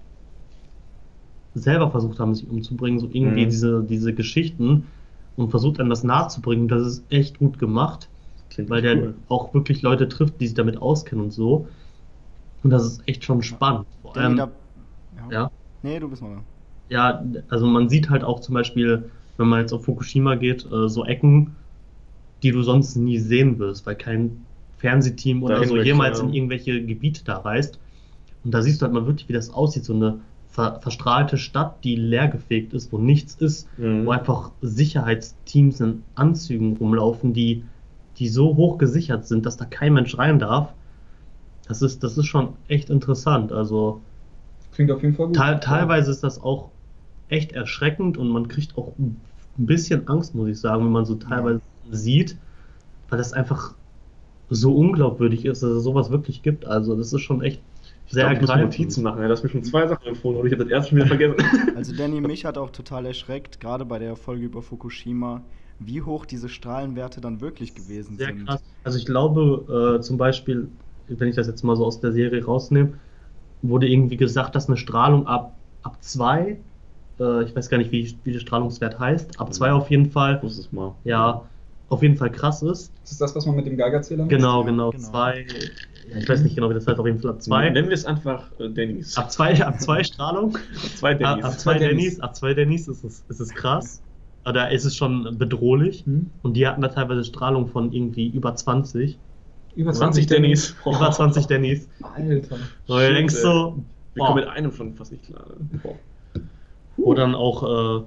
selber 1.53 1.91
versucht 1.91 2.19
haben, 2.19 2.33
sich 2.35 2.47
umzubringen, 2.49 2.99
so 2.99 3.07
irgendwie 3.09 3.45
Mhm. 3.45 3.47
diese, 3.47 3.83
diese 3.83 4.13
Geschichten 4.13 4.87
und 5.35 5.49
versucht 5.51 5.79
dann 5.79 5.89
das 5.89 6.03
nahezubringen. 6.03 6.67
Das 6.67 6.81
ist 6.85 7.11
echt 7.11 7.37
gut 7.39 7.59
gemacht, 7.59 8.09
Klingt 8.49 8.69
weil 8.69 8.81
der 8.81 8.95
cool. 8.95 9.15
auch 9.27 9.53
wirklich 9.53 9.81
Leute 9.81 10.07
trifft, 10.07 10.39
die 10.41 10.47
sich 10.47 10.55
damit 10.55 10.77
auskennen 10.77 11.25
und 11.25 11.31
so. 11.31 11.67
Und 12.63 12.71
das 12.71 12.85
ist 12.85 13.07
echt 13.07 13.25
schon 13.25 13.41
spannend. 13.43 13.87
Vor 14.01 14.17
allem, 14.17 14.35
da, 14.35 14.49
ja. 15.17 15.29
ja. 15.31 15.51
Nee, 15.81 15.99
du 15.99 16.09
bist 16.09 16.21
mal. 16.21 16.45
Ja, 16.89 17.23
also 17.49 17.65
man 17.65 17.89
sieht 17.89 18.09
halt 18.09 18.23
auch 18.23 18.39
zum 18.39 18.53
Beispiel, 18.55 19.09
wenn 19.37 19.47
man 19.47 19.61
jetzt 19.61 19.73
auf 19.73 19.85
Fukushima 19.85 20.35
geht, 20.35 20.65
äh, 20.71 20.89
so 20.89 21.05
Ecken, 21.05 21.55
die 22.43 22.51
du 22.51 22.61
sonst 22.61 22.95
nie 22.95 23.19
sehen 23.19 23.57
wirst, 23.59 23.85
weil 23.85 23.95
kein 23.95 24.45
Fernsehteam 24.77 25.43
oder 25.43 25.63
so 25.65 25.77
jemals 25.77 26.19
ja. 26.19 26.25
in 26.25 26.33
irgendwelche 26.33 26.85
Gebiete 26.85 27.23
da 27.23 27.37
reist. 27.37 27.79
Und 28.43 28.53
da 28.53 28.61
siehst 28.61 28.81
du 28.81 28.85
halt 28.85 28.93
mal 28.93 29.05
wirklich, 29.07 29.29
wie 29.29 29.33
das 29.33 29.49
aussieht, 29.49 29.85
so 29.85 29.93
eine 29.93 30.19
ver 30.49 30.79
verstrahlte 30.81 31.37
Stadt, 31.37 31.83
die 31.83 31.95
leergefegt 31.95 32.73
ist, 32.73 32.91
wo 32.91 32.97
nichts 32.99 33.35
ist, 33.35 33.67
Mhm. 33.77 34.05
wo 34.05 34.11
einfach 34.11 34.51
Sicherheitsteams 34.61 35.79
in 35.79 36.03
Anzügen 36.15 36.77
rumlaufen, 36.77 37.33
die, 37.33 37.63
die 38.17 38.27
so 38.27 38.55
hoch 38.55 38.77
gesichert 38.77 39.25
sind, 39.25 39.45
dass 39.45 39.57
da 39.57 39.65
kein 39.65 39.93
Mensch 39.93 40.17
rein 40.17 40.37
darf. 40.39 40.73
Das 41.67 41.81
ist, 41.81 42.03
das 42.03 42.17
ist 42.17 42.25
schon 42.27 42.57
echt 42.67 42.89
interessant. 42.89 43.51
Also 43.51 44.01
Klingt 44.73 44.91
auf 44.91 45.01
jeden 45.01 45.15
Fall 45.15 45.27
gut. 45.27 45.35
Teil, 45.35 45.59
teilweise 45.59 46.11
ist 46.11 46.23
das 46.23 46.39
auch 46.41 46.71
echt 47.27 47.51
erschreckend 47.53 48.17
und 48.17 48.29
man 48.29 48.47
kriegt 48.47 48.77
auch 48.77 48.97
ein 48.97 49.25
bisschen 49.55 50.07
Angst, 50.07 50.35
muss 50.35 50.49
ich 50.49 50.59
sagen, 50.59 50.83
wenn 50.85 50.91
man 50.91 51.05
so 51.05 51.15
teilweise 51.15 51.61
sieht, 51.91 52.39
weil 53.09 53.17
das 53.17 53.33
einfach 53.33 53.75
so 54.49 54.75
unglaubwürdig 54.75 55.45
ist, 55.45 55.63
dass 55.63 55.71
es 55.71 55.83
sowas 55.83 56.11
wirklich 56.11 56.43
gibt. 56.43 56.65
Also 56.65 56.95
das 56.95 57.13
ist 57.13 57.21
schon 57.21 57.41
echt 57.41 57.63
Ich 58.05 58.11
sehr 58.11 58.29
glaub, 58.29 58.33
ich 58.33 58.41
muss. 58.41 58.55
Notizen 58.55 59.03
machen. 59.03 59.21
Ja, 59.21 59.27
du 59.27 59.33
hast 59.33 59.43
mir 59.43 59.49
schon 59.49 59.63
zwei 59.63 59.87
Sachen 59.87 60.07
empfohlen 60.07 60.39
und 60.39 60.47
ich 60.47 60.53
habe 60.53 60.63
das 60.63 60.71
erste 60.71 60.89
schon 60.89 60.97
wieder 60.99 61.07
vergessen. 61.07 61.37
Also 61.75 61.93
Danny, 61.93 62.21
mich 62.21 62.45
hat 62.45 62.57
auch 62.57 62.69
total 62.71 63.05
erschreckt, 63.05 63.59
gerade 63.59 63.85
bei 63.85 63.99
der 63.99 64.15
Folge 64.15 64.45
über 64.45 64.61
Fukushima, 64.61 65.45
wie 65.79 66.01
hoch 66.01 66.25
diese 66.25 66.49
Strahlenwerte 66.49 67.19
dann 67.21 67.41
wirklich 67.41 67.75
gewesen 67.75 68.17
Sehr 68.17 68.27
sind. 68.27 68.45
krass. 68.45 68.63
Also 68.83 68.97
ich 68.97 69.05
glaube 69.05 69.97
äh, 69.99 70.01
zum 70.01 70.17
Beispiel, 70.17 70.71
wenn 71.07 71.27
ich 71.29 71.35
das 71.35 71.47
jetzt 71.47 71.63
mal 71.63 71.75
so 71.75 71.85
aus 71.85 71.99
der 71.99 72.11
Serie 72.11 72.43
rausnehme, 72.45 72.99
wurde 73.63 73.87
irgendwie 73.87 74.17
gesagt, 74.17 74.55
dass 74.55 74.67
eine 74.67 74.77
Strahlung 74.77 75.25
ab, 75.25 75.55
ab 75.81 75.97
2, 76.01 76.59
äh, 77.19 77.43
ich 77.43 77.55
weiß 77.55 77.69
gar 77.69 77.77
nicht, 77.77 77.91
wie, 77.91 78.17
wie 78.23 78.33
der 78.33 78.39
Strahlungswert 78.39 78.99
heißt, 78.99 79.39
ab 79.39 79.53
2 79.53 79.71
auf 79.71 79.89
jeden 79.89 80.11
Fall, 80.11 80.39
muss 80.43 80.57
es 80.57 80.71
mal. 80.71 80.95
ja, 81.03 81.43
auf 81.89 82.01
jeden 82.01 82.17
Fall 82.17 82.31
krass 82.31 82.61
ist. 82.61 82.91
Das 83.03 83.11
ist 83.11 83.21
das, 83.21 83.35
was 83.35 83.45
man 83.45 83.55
mit 83.55 83.65
dem 83.65 83.77
Geigerzähler 83.77 84.25
Genau, 84.25 84.61
Ja, 84.61 84.67
genau, 84.67 84.91
genau. 84.91 85.03
2, 85.03 85.45
ja, 86.09 86.17
ich 86.17 86.27
weiß 86.27 86.41
nicht 86.41 86.55
genau, 86.55 86.69
wie 86.69 86.73
das 86.73 86.87
heißt, 86.87 86.99
auf 86.99 87.05
jeden 87.05 87.19
Fall 87.19 87.31
ab 87.31 87.41
2. 87.41 87.69
Nennen 87.69 87.87
wir 87.87 87.93
es 87.93 88.05
einfach 88.05 88.51
äh, 88.59 88.69
Dannys. 88.69 89.17
Ab 89.17 89.31
2 89.31 89.63
ab 89.65 89.79
zwei 89.79 90.03
Strahlung, 90.03 90.57
zwei 90.95 91.13
ab, 91.13 91.19
Dannys. 91.19 91.45
ab 91.45 91.59
2 91.59 91.73
Dannys. 91.79 91.89
Dannys, 91.89 92.19
ab 92.19 92.35
2 92.35 92.53
Dannys 92.53 92.87
ist 92.87 93.03
es, 93.03 93.23
ist 93.29 93.39
es 93.39 93.53
krass. 93.53 94.01
Da 94.43 94.65
ist 94.65 94.83
es 94.83 94.97
schon 94.97 95.37
bedrohlich. 95.37 96.05
Hm? 96.05 96.31
Und 96.41 96.57
die 96.57 96.67
hatten 96.67 96.81
da 96.81 96.89
teilweise 96.89 97.23
Strahlung 97.23 97.67
von 97.67 97.93
irgendwie 97.93 98.27
über 98.27 98.53
20. 98.55 99.17
Über 99.75 99.93
20 99.93 100.27
Dannys. 100.27 100.75
Über 100.85 101.11
20 101.11 101.47
Dannys. 101.47 101.89
Alter. 102.01 102.55
Und 102.55 102.69
du 102.87 103.13
denkst 103.13 103.35
so, 103.35 103.83
Wir 104.13 104.23
kommen 104.25 104.35
mit 104.35 104.47
einem 104.47 104.71
schon 104.71 104.93
fast 104.93 105.11
nicht 105.11 105.25
klar. 105.25 105.45
ne? 105.57 105.81
Wo 106.97 107.13
dann 107.13 107.33
auch 107.35 108.01
äh, 108.01 108.05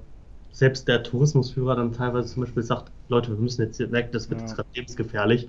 selbst 0.52 0.86
der 0.88 1.02
Tourismusführer 1.02 1.76
dann 1.76 1.92
teilweise 1.92 2.32
zum 2.32 2.44
Beispiel 2.44 2.62
sagt, 2.62 2.92
Leute, 3.08 3.30
wir 3.30 3.38
müssen 3.38 3.62
jetzt 3.62 3.76
hier 3.76 3.90
weg, 3.92 4.12
das 4.12 4.30
wird 4.30 4.40
Ja. 4.40 4.46
jetzt 4.46 4.56
gerade 4.56 4.68
lebensgefährlich. 4.74 5.48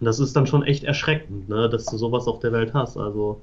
Und 0.00 0.06
das 0.06 0.18
ist 0.18 0.34
dann 0.34 0.46
schon 0.46 0.62
echt 0.64 0.82
erschreckend, 0.84 1.48
ne, 1.48 1.68
dass 1.68 1.84
du 1.86 1.96
sowas 1.96 2.26
auf 2.26 2.40
der 2.40 2.52
Welt 2.52 2.74
hast. 2.74 2.96
Also 2.96 3.40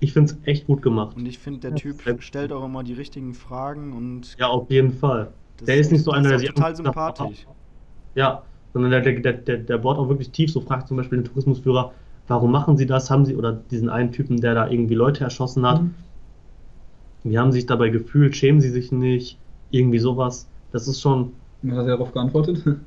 ich 0.00 0.12
finde 0.12 0.32
es 0.34 0.38
echt 0.46 0.66
gut 0.66 0.82
gemacht. 0.82 1.16
Und 1.16 1.26
ich 1.26 1.38
finde, 1.38 1.60
der 1.60 1.70
Ja, 1.70 1.76
Typ 1.76 2.22
stellt 2.22 2.52
auch 2.52 2.64
immer 2.64 2.84
die 2.84 2.92
richtigen 2.92 3.34
Fragen 3.34 3.92
und 3.94 4.36
Ja, 4.38 4.48
auf 4.48 4.70
jeden 4.70 4.92
Fall. 4.92 5.32
der 5.66 5.76
ist 5.78 5.90
nicht 5.90 6.04
so 6.04 6.10
einer, 6.12 6.28
der 6.28 6.36
ist 6.36 6.42
sich 6.42 6.50
total 6.50 6.76
sympathisch. 6.76 7.46
Ja, 8.14 8.44
sondern 8.82 8.90
der, 9.04 9.12
der, 9.20 9.32
der, 9.34 9.58
der 9.58 9.78
bohrt 9.78 9.98
auch 9.98 10.08
wirklich 10.08 10.32
tief, 10.32 10.52
so 10.52 10.60
fragt 10.60 10.88
zum 10.88 10.96
Beispiel 10.96 11.18
den 11.18 11.24
Tourismusführer, 11.24 11.94
warum 12.26 12.52
machen 12.52 12.76
sie 12.76 12.86
das? 12.86 13.10
Haben 13.10 13.24
sie, 13.26 13.36
oder 13.36 13.52
diesen 13.52 13.88
einen 13.90 14.12
Typen, 14.12 14.40
der 14.40 14.54
da 14.54 14.68
irgendwie 14.68 14.94
Leute 14.94 15.24
erschossen 15.24 15.66
hat, 15.66 15.80
Hm? 15.80 15.94
wie 17.24 17.38
haben 17.38 17.52
sie 17.52 17.58
sich 17.60 17.66
dabei 17.66 17.90
gefühlt? 17.90 18.36
Schämen 18.36 18.60
sie 18.62 18.70
sich 18.70 18.90
nicht? 18.92 19.38
Irgendwie 19.70 19.98
sowas. 19.98 20.50
Das 20.70 20.88
ist 20.88 21.00
schon, 21.00 21.42
Und 21.62 21.72
hat 21.72 21.80
er 21.80 21.96
darauf 21.98 22.12
geantwortet? 22.12 22.64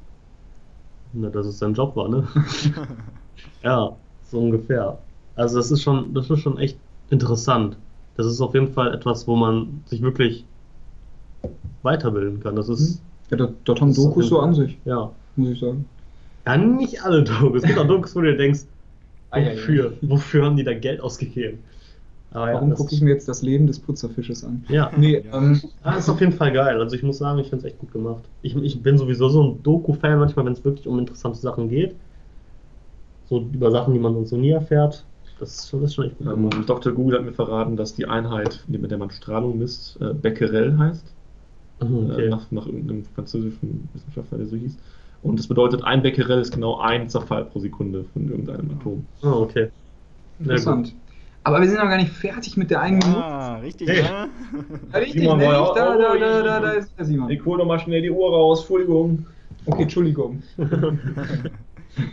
na, 1.13 1.29
dass 1.29 1.45
es 1.47 1.59
sein 1.59 1.73
Job 1.73 1.95
war, 1.95 2.09
ne? 2.09 2.27
Ja, 3.63 3.97
so 4.21 4.39
ungefähr. 4.39 5.07
Also 5.35 5.57
das 5.57 5.71
ist 5.71 5.81
schon, 5.81 6.13
das 6.13 6.29
ist 6.29 6.39
schon 6.39 6.57
echt 6.57 6.81
interessant. 7.09 7.77
Das 8.15 8.25
ist 8.25 8.41
auf 8.41 8.53
jeden 8.53 8.73
Fall 8.73 8.93
etwas, 8.93 9.27
wo 9.27 9.35
man 9.35 9.83
sich 9.85 10.01
wirklich 10.01 10.49
weiterbilden 11.81 12.39
kann. 12.39 12.55
Das 12.55 12.69
ist, 12.69 13.03
Ja, 13.29 13.37
dort, 13.37 13.67
dort 13.67 13.81
haben 13.81 13.93
Dokus 13.93 14.27
so 14.27 14.39
an 14.39 14.53
sich, 14.53 14.79
ja. 14.85 15.15
Muss 15.39 15.49
ich 15.51 15.59
sagen. 15.59 15.89
Ja, 16.45 16.57
nicht 16.57 17.03
alle 17.03 17.23
Dokus. 17.23 17.61
Es 17.61 17.65
gibt 17.67 17.77
auch 17.79 17.87
Dokus, 17.87 18.15
wo 18.15 18.21
du 18.21 18.31
dir 18.31 18.37
denkst, 18.37 18.61
wofür? 19.33 19.97
Wofür 20.01 20.45
haben 20.45 20.57
die 20.57 20.63
da 20.65 20.73
Geld 20.73 21.01
ausgegeben? 21.01 21.65
Aber 22.31 22.49
ja, 22.51 22.61
Warum 22.61 22.69
das 22.69 22.85
gucke 22.85 22.95
ich 22.95 23.01
mir 23.01 23.11
jetzt 23.11 23.27
das 23.27 23.41
Leben 23.43 23.67
des 23.67 23.79
Putzerfisches 23.81 24.43
an? 24.43 24.65
Ja, 24.67 24.93
Nee, 24.95 25.25
Ja. 25.25 25.37
ähm, 25.37 25.61
Ah, 25.81 25.95
ist 25.97 26.09
auf 26.09 26.19
jeden 26.21 26.31
Fall 26.33 26.51
geil. 26.53 26.79
Also 26.81 26.95
ich 26.95 27.03
muss 27.03 27.17
sagen, 27.17 27.39
ich 27.39 27.49
finde 27.49 27.65
es 27.65 27.71
echt 27.71 27.79
gut 27.79 27.91
gemacht. 27.91 28.29
Ich, 28.41 28.55
ich 28.55 28.81
bin 28.83 28.97
sowieso 28.97 29.29
so 29.29 29.43
ein 29.43 29.63
Doku-Fan 29.63 30.19
manchmal, 30.19 30.45
wenn 30.45 30.53
es 30.53 30.63
wirklich 30.63 30.87
um 30.87 30.99
interessante 30.99 31.39
Sachen 31.39 31.69
geht. 31.69 31.99
So 33.23 33.39
über 33.53 33.71
Sachen, 33.71 33.93
die 33.93 33.99
man 34.01 34.13
sonst 34.13 34.29
so 34.29 34.35
nie 34.37 34.49
erfährt. 34.51 35.07
Das 35.37 35.51
ist 35.55 35.69
schon, 35.69 35.79
das 35.81 35.91
ist 35.91 35.95
schon 35.95 36.07
echt 36.07 36.17
gut 36.17 36.27
Ähm, 36.27 36.49
gemacht. 36.49 36.65
Dr. 36.65 36.93
Google 36.93 37.17
hat 37.19 37.25
mir 37.25 37.33
verraten, 37.33 37.75
dass 37.77 37.93
die 37.93 38.05
Einheit, 38.07 38.63
mit 38.67 38.89
der 38.91 38.97
man 38.97 39.11
Strahlung 39.11 39.57
misst, 39.57 39.99
äh, 40.01 40.13
Becquerel 40.13 40.77
heißt. 40.77 41.15
Mhm, 41.81 42.05
Äh, 42.05 42.05
okay. 42.11 42.29
nach, 42.29 42.51
nach 42.51 42.65
irgendeinem 42.67 43.05
französischen 43.05 43.89
Wissenschaftler, 43.93 44.37
der 44.39 44.47
so 44.47 44.55
hieß. 44.57 44.77
Und 45.21 45.37
das 45.37 45.47
bedeutet, 45.47 45.83
ein 45.83 46.01
Becquerel 46.01 46.39
ist 46.39 46.53
genau 46.53 46.79
ein 46.79 47.09
Zerfall 47.09 47.45
pro 47.45 47.59
Sekunde 47.59 48.05
von 48.05 48.29
irgendeinem 48.29 48.71
Atom. 48.71 49.05
Ah, 49.21 49.33
okay. 49.33 49.69
Sehr 50.37 50.45
interessant. 50.51 50.95
Aber 51.43 51.61
wir 51.61 51.67
sind 51.67 51.77
noch 51.79 51.89
gar 51.89 51.97
nicht 51.97 52.11
fertig 52.11 52.57
mit 52.57 52.69
der 52.69 52.81
einen 52.81 52.99
Minute. 52.99 53.17
Ah, 53.17 53.57
richtig, 53.57 53.89
Hey. 53.89 54.03
ne? 54.03 54.29
Richtig, 54.93 55.21
Simon 55.21 55.37
ne? 55.39 55.43
ja- 55.45 55.73
Da, 55.75 55.97
da, 55.97 56.13
oh, 56.13 56.19
da, 56.19 56.43
da, 56.43 56.59
da 56.59 56.71
ist 56.71 56.93
der 56.97 57.05
Simon. 57.05 57.29
Ich 57.31 57.43
hol 57.45 57.57
doch 57.57 57.65
mal 57.65 57.79
schnell 57.79 58.01
die 58.01 58.11
Uhr 58.11 58.29
raus, 58.29 58.61
Entschuldigung. 58.61 59.25
Okay, 59.65 59.83
Entschuldigung. 59.83 60.43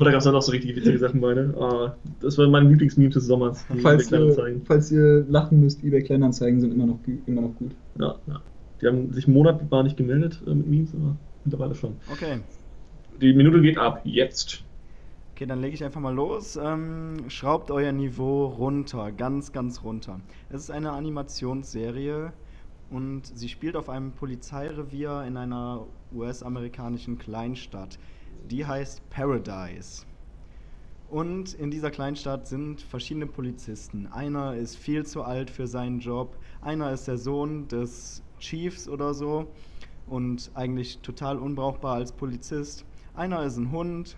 Oder 0.01 0.11
gab 0.11 0.19
es 0.19 0.25
da 0.25 0.33
noch 0.33 0.43
so 0.43 0.53
richtig 0.53 0.75
witzige 0.75 0.99
Sachen 0.99 1.21
bei, 1.21 1.35
ne? 1.35 1.55
Ah, 1.59 1.97
das 2.21 2.39
war 2.39 2.49
mein 2.49 2.69
Lieblingsmeme 2.69 3.11
des 3.11 3.27
Sommers. 3.27 3.65
die 3.73 3.81
Falls 3.81 4.11
ihr, 4.11 4.63
falls 4.65 4.91
ihr 4.91 5.25
lachen 5.29 5.61
müsst, 5.61 5.83
eBay 5.85 6.03
Kleinanzeigen 6.03 6.61
sind 6.61 6.73
immer 6.73 6.87
noch, 6.87 6.99
immer 7.27 7.43
noch 7.43 7.55
gut. 7.55 7.77
Ja, 7.99 8.19
ja. 8.27 8.43
Die 8.81 8.87
haben 8.87 9.13
sich 9.13 9.27
einen 9.27 9.35
Monat 9.35 9.71
war 9.71 9.83
nicht 9.83 9.97
gemeldet 9.97 10.43
äh, 10.47 10.55
mit 10.55 10.67
Memes, 10.67 10.95
aber 10.95 11.17
mittlerweile 11.45 11.75
schon. 11.75 11.99
Okay. 12.11 12.39
Die 13.21 13.33
Minute 13.33 13.63
geht 13.63 13.79
ab, 13.79 14.03
jetzt. 14.05 14.63
Okay, 15.33 15.47
dann 15.47 15.61
lege 15.61 15.75
ich 15.75 15.83
einfach 15.83 16.01
mal 16.01 16.15
los. 16.15 16.57
Ähm, 16.57 17.29
schraubt 17.29 17.71
euer 17.71 17.93
Niveau 17.93 18.47
runter, 18.47 19.11
ganz, 19.11 19.53
ganz 19.53 19.83
runter. 19.83 20.21
Es 20.51 20.63
ist 20.63 20.71
eine 20.71 20.93
Animationsserie 20.93 22.33
und 22.91 23.27
sie 23.27 23.49
spielt 23.49 23.75
auf 23.75 23.89
einem 23.89 24.13
Polizeirevier 24.13 25.25
in 25.27 25.37
einer 25.39 25.87
US-amerikanischen 26.13 27.19
Kleinstadt. 27.19 27.99
Die 28.51 28.67
heißt 28.67 29.09
Paradise. 29.09 30.05
Und 31.09 31.55
in 31.55 31.71
dieser 31.71 31.91
Kleinstadt 31.91 32.47
sind 32.47 32.83
verschiedene 32.83 33.27
Polizisten. 33.27 34.09
Einer 34.09 34.57
ist 34.57 34.77
viel 34.77 35.07
zu 35.07 35.23
alt 35.23 35.51
für 35.51 35.67
seinen 35.67 36.01
Job, 36.01 36.37
einer 36.61 36.93
ist 36.93 37.09
der 37.09 37.17
Sohn 37.17 37.69
des 37.69 38.23
Chiefs 38.41 38.89
oder 38.89 39.15
so 39.15 39.47
und 40.07 40.51
eigentlich 40.55 40.99
total 40.99 41.39
unbrauchbar 41.39 41.95
als 41.95 42.13
Polizist. 42.13 42.85
Einer 43.17 43.43
ist 43.45 43.57
ein 43.57 43.73
Hund 43.73 44.17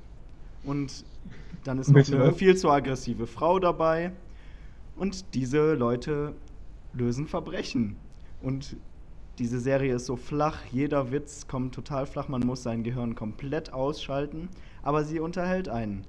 und 0.64 1.05
dann 1.64 1.78
ist 1.78 1.88
noch 1.88 2.07
eine 2.07 2.32
viel 2.32 2.57
zu 2.57 2.68
aggressive 2.68 3.26
Frau 3.26 3.61
dabei. 3.61 4.12
Und 4.96 5.34
diese 5.34 5.74
Leute 5.74 6.34
lösen 6.92 7.28
Verbrechen. 7.28 7.96
Und 8.42 8.76
diese 9.38 9.61
Serie 9.61 9.94
ist 9.94 10.07
so 10.07 10.16
flach, 10.16 10.64
jeder 10.72 11.12
Witz 11.12 11.46
kommt 11.46 11.74
total 11.74 12.07
flach, 12.07 12.26
man 12.26 12.44
muss 12.44 12.64
sein 12.64 12.82
Gehirn 12.82 13.14
komplett 13.14 13.72
ausschalten, 13.72 14.49
aber 14.82 15.05
sie 15.05 15.20
unterhält 15.20 15.68
einen. 15.68 16.05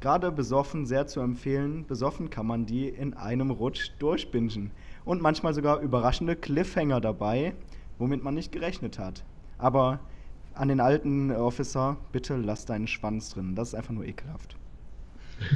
Gerade 0.00 0.32
besoffen 0.32 0.84
sehr 0.84 1.06
zu 1.06 1.20
empfehlen, 1.20 1.86
besoffen 1.86 2.28
kann 2.28 2.46
man 2.46 2.66
die 2.66 2.88
in 2.88 3.14
einem 3.14 3.52
Rutsch 3.52 3.92
durchbingen. 4.00 4.72
Und 5.04 5.22
manchmal 5.22 5.54
sogar 5.54 5.78
überraschende 5.78 6.34
Cliffhanger 6.34 7.00
dabei, 7.00 7.54
womit 7.98 8.24
man 8.24 8.34
nicht 8.34 8.50
gerechnet 8.50 8.98
hat. 8.98 9.22
Aber 9.58 10.00
an 10.54 10.68
den 10.68 10.80
alten 10.80 11.30
Officer, 11.30 11.96
bitte 12.12 12.36
lass 12.36 12.64
deinen 12.66 12.86
Schwanz 12.86 13.30
drin, 13.30 13.54
das 13.54 13.68
ist 13.68 13.74
einfach 13.74 13.92
nur 13.92 14.04
ekelhaft. 14.04 14.56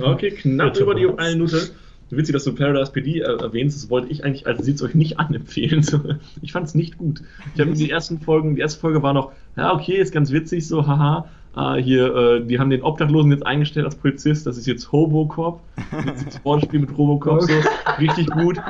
Okay, 0.01 0.31
knapp 0.31 0.73
Bitte 0.73 0.83
über 0.83 0.95
die 0.95 1.07
was? 1.07 1.19
eine 1.19 1.37
Minute. 1.37 1.71
Witzig, 2.11 2.35
dass 2.35 2.45
du 2.45 2.55
Paradise 2.55 2.93
PD 2.93 3.19
äh, 3.19 3.23
erwähnst, 3.25 3.83
das 3.83 3.91
wollte 3.91 4.09
ich 4.13 4.25
eigentlich, 4.25 4.47
also 4.47 4.63
sieht 4.63 4.77
es 4.77 4.83
euch 4.83 4.95
nicht 4.95 5.19
anempfehlen. 5.19 5.83
So, 5.83 6.01
Ich 6.41 6.53
fand 6.53 6.67
es 6.69 6.75
nicht 6.75 6.99
gut. 6.99 7.23
Ich 7.55 7.61
habe 7.61 7.73
die 7.73 7.91
ersten 7.91 8.21
Folgen, 8.21 8.55
die 8.55 8.61
erste 8.61 8.81
Folge 8.81 9.03
war 9.03 9.13
noch, 9.13 9.33
ja, 9.57 9.73
okay, 9.75 9.97
ist 9.97 10.13
ganz 10.13 10.31
witzig, 10.31 10.67
so, 10.69 10.87
haha. 10.87 11.29
Ah, 11.59 11.77
hier, 11.77 12.15
äh, 12.15 12.45
die 12.45 12.59
haben 12.59 12.69
den 12.69 12.83
Obdachlosen 12.83 13.31
jetzt 13.33 13.47
eingestellt 13.47 13.87
als 13.87 13.95
Polizist, 13.97 14.47
das 14.47 14.59
ist 14.59 14.67
jetzt 14.67 14.93
Hobocop. 14.93 15.63
Witziges 15.91 16.45
Wortspiel 16.45 16.81
mit 16.81 16.99
Robocop, 16.99 17.41
so, 17.41 17.53
richtig 17.99 18.27
gut. 18.27 18.61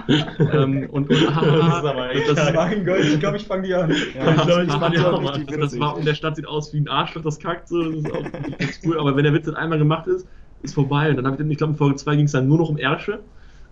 ähm, 0.53 0.89
und, 0.93 1.11
und 1.11 1.35
haha, 1.37 1.45
Das 1.45 1.67
ist 1.79 1.85
aber 1.85 2.09
das. 2.15 2.55
Mein 2.55 2.85
Gott, 2.87 3.01
ich 3.01 3.19
glaube, 3.19 3.39
ich 3.39 3.45
fange 3.45 3.63
die 3.67 3.75
an. 3.75 3.91
Ja, 3.91 4.31
ich, 4.37 4.43
glaub, 4.47 4.63
ich 4.63 4.73
fand 4.73 4.95
die 4.95 5.01
auch 5.01 5.35
richtig 5.35 5.59
das 5.59 5.77
war, 5.81 5.97
und 5.97 6.07
der 6.07 6.15
Stadt 6.15 6.37
sieht 6.37 6.47
aus 6.47 6.73
wie 6.73 6.79
ein 6.79 6.87
Arschloch, 6.89 7.23
das 7.23 7.41
kackt 7.41 7.67
so. 7.67 7.83
Das 7.83 7.95
ist 7.97 8.13
auch 8.13 8.25
cool. 8.85 9.01
Aber 9.01 9.17
wenn 9.17 9.25
der 9.25 9.33
Witz 9.35 9.47
dann 9.47 9.57
einmal 9.57 9.79
gemacht 9.79 10.07
ist, 10.07 10.29
ist 10.63 10.75
vorbei. 10.75 11.11
Und 11.11 11.17
dann 11.17 11.25
habe 11.27 11.35
ich, 11.35 11.39
dann- 11.39 11.51
ich 11.51 11.59
glaube, 11.59 11.73
in 11.73 11.77
Folge 11.79 11.97
2 11.97 12.15
ging 12.15 12.27
es 12.27 12.33
dann 12.33 12.47
nur 12.47 12.59
noch 12.59 12.69
um 12.69 12.79
Ärsche. 12.79 13.25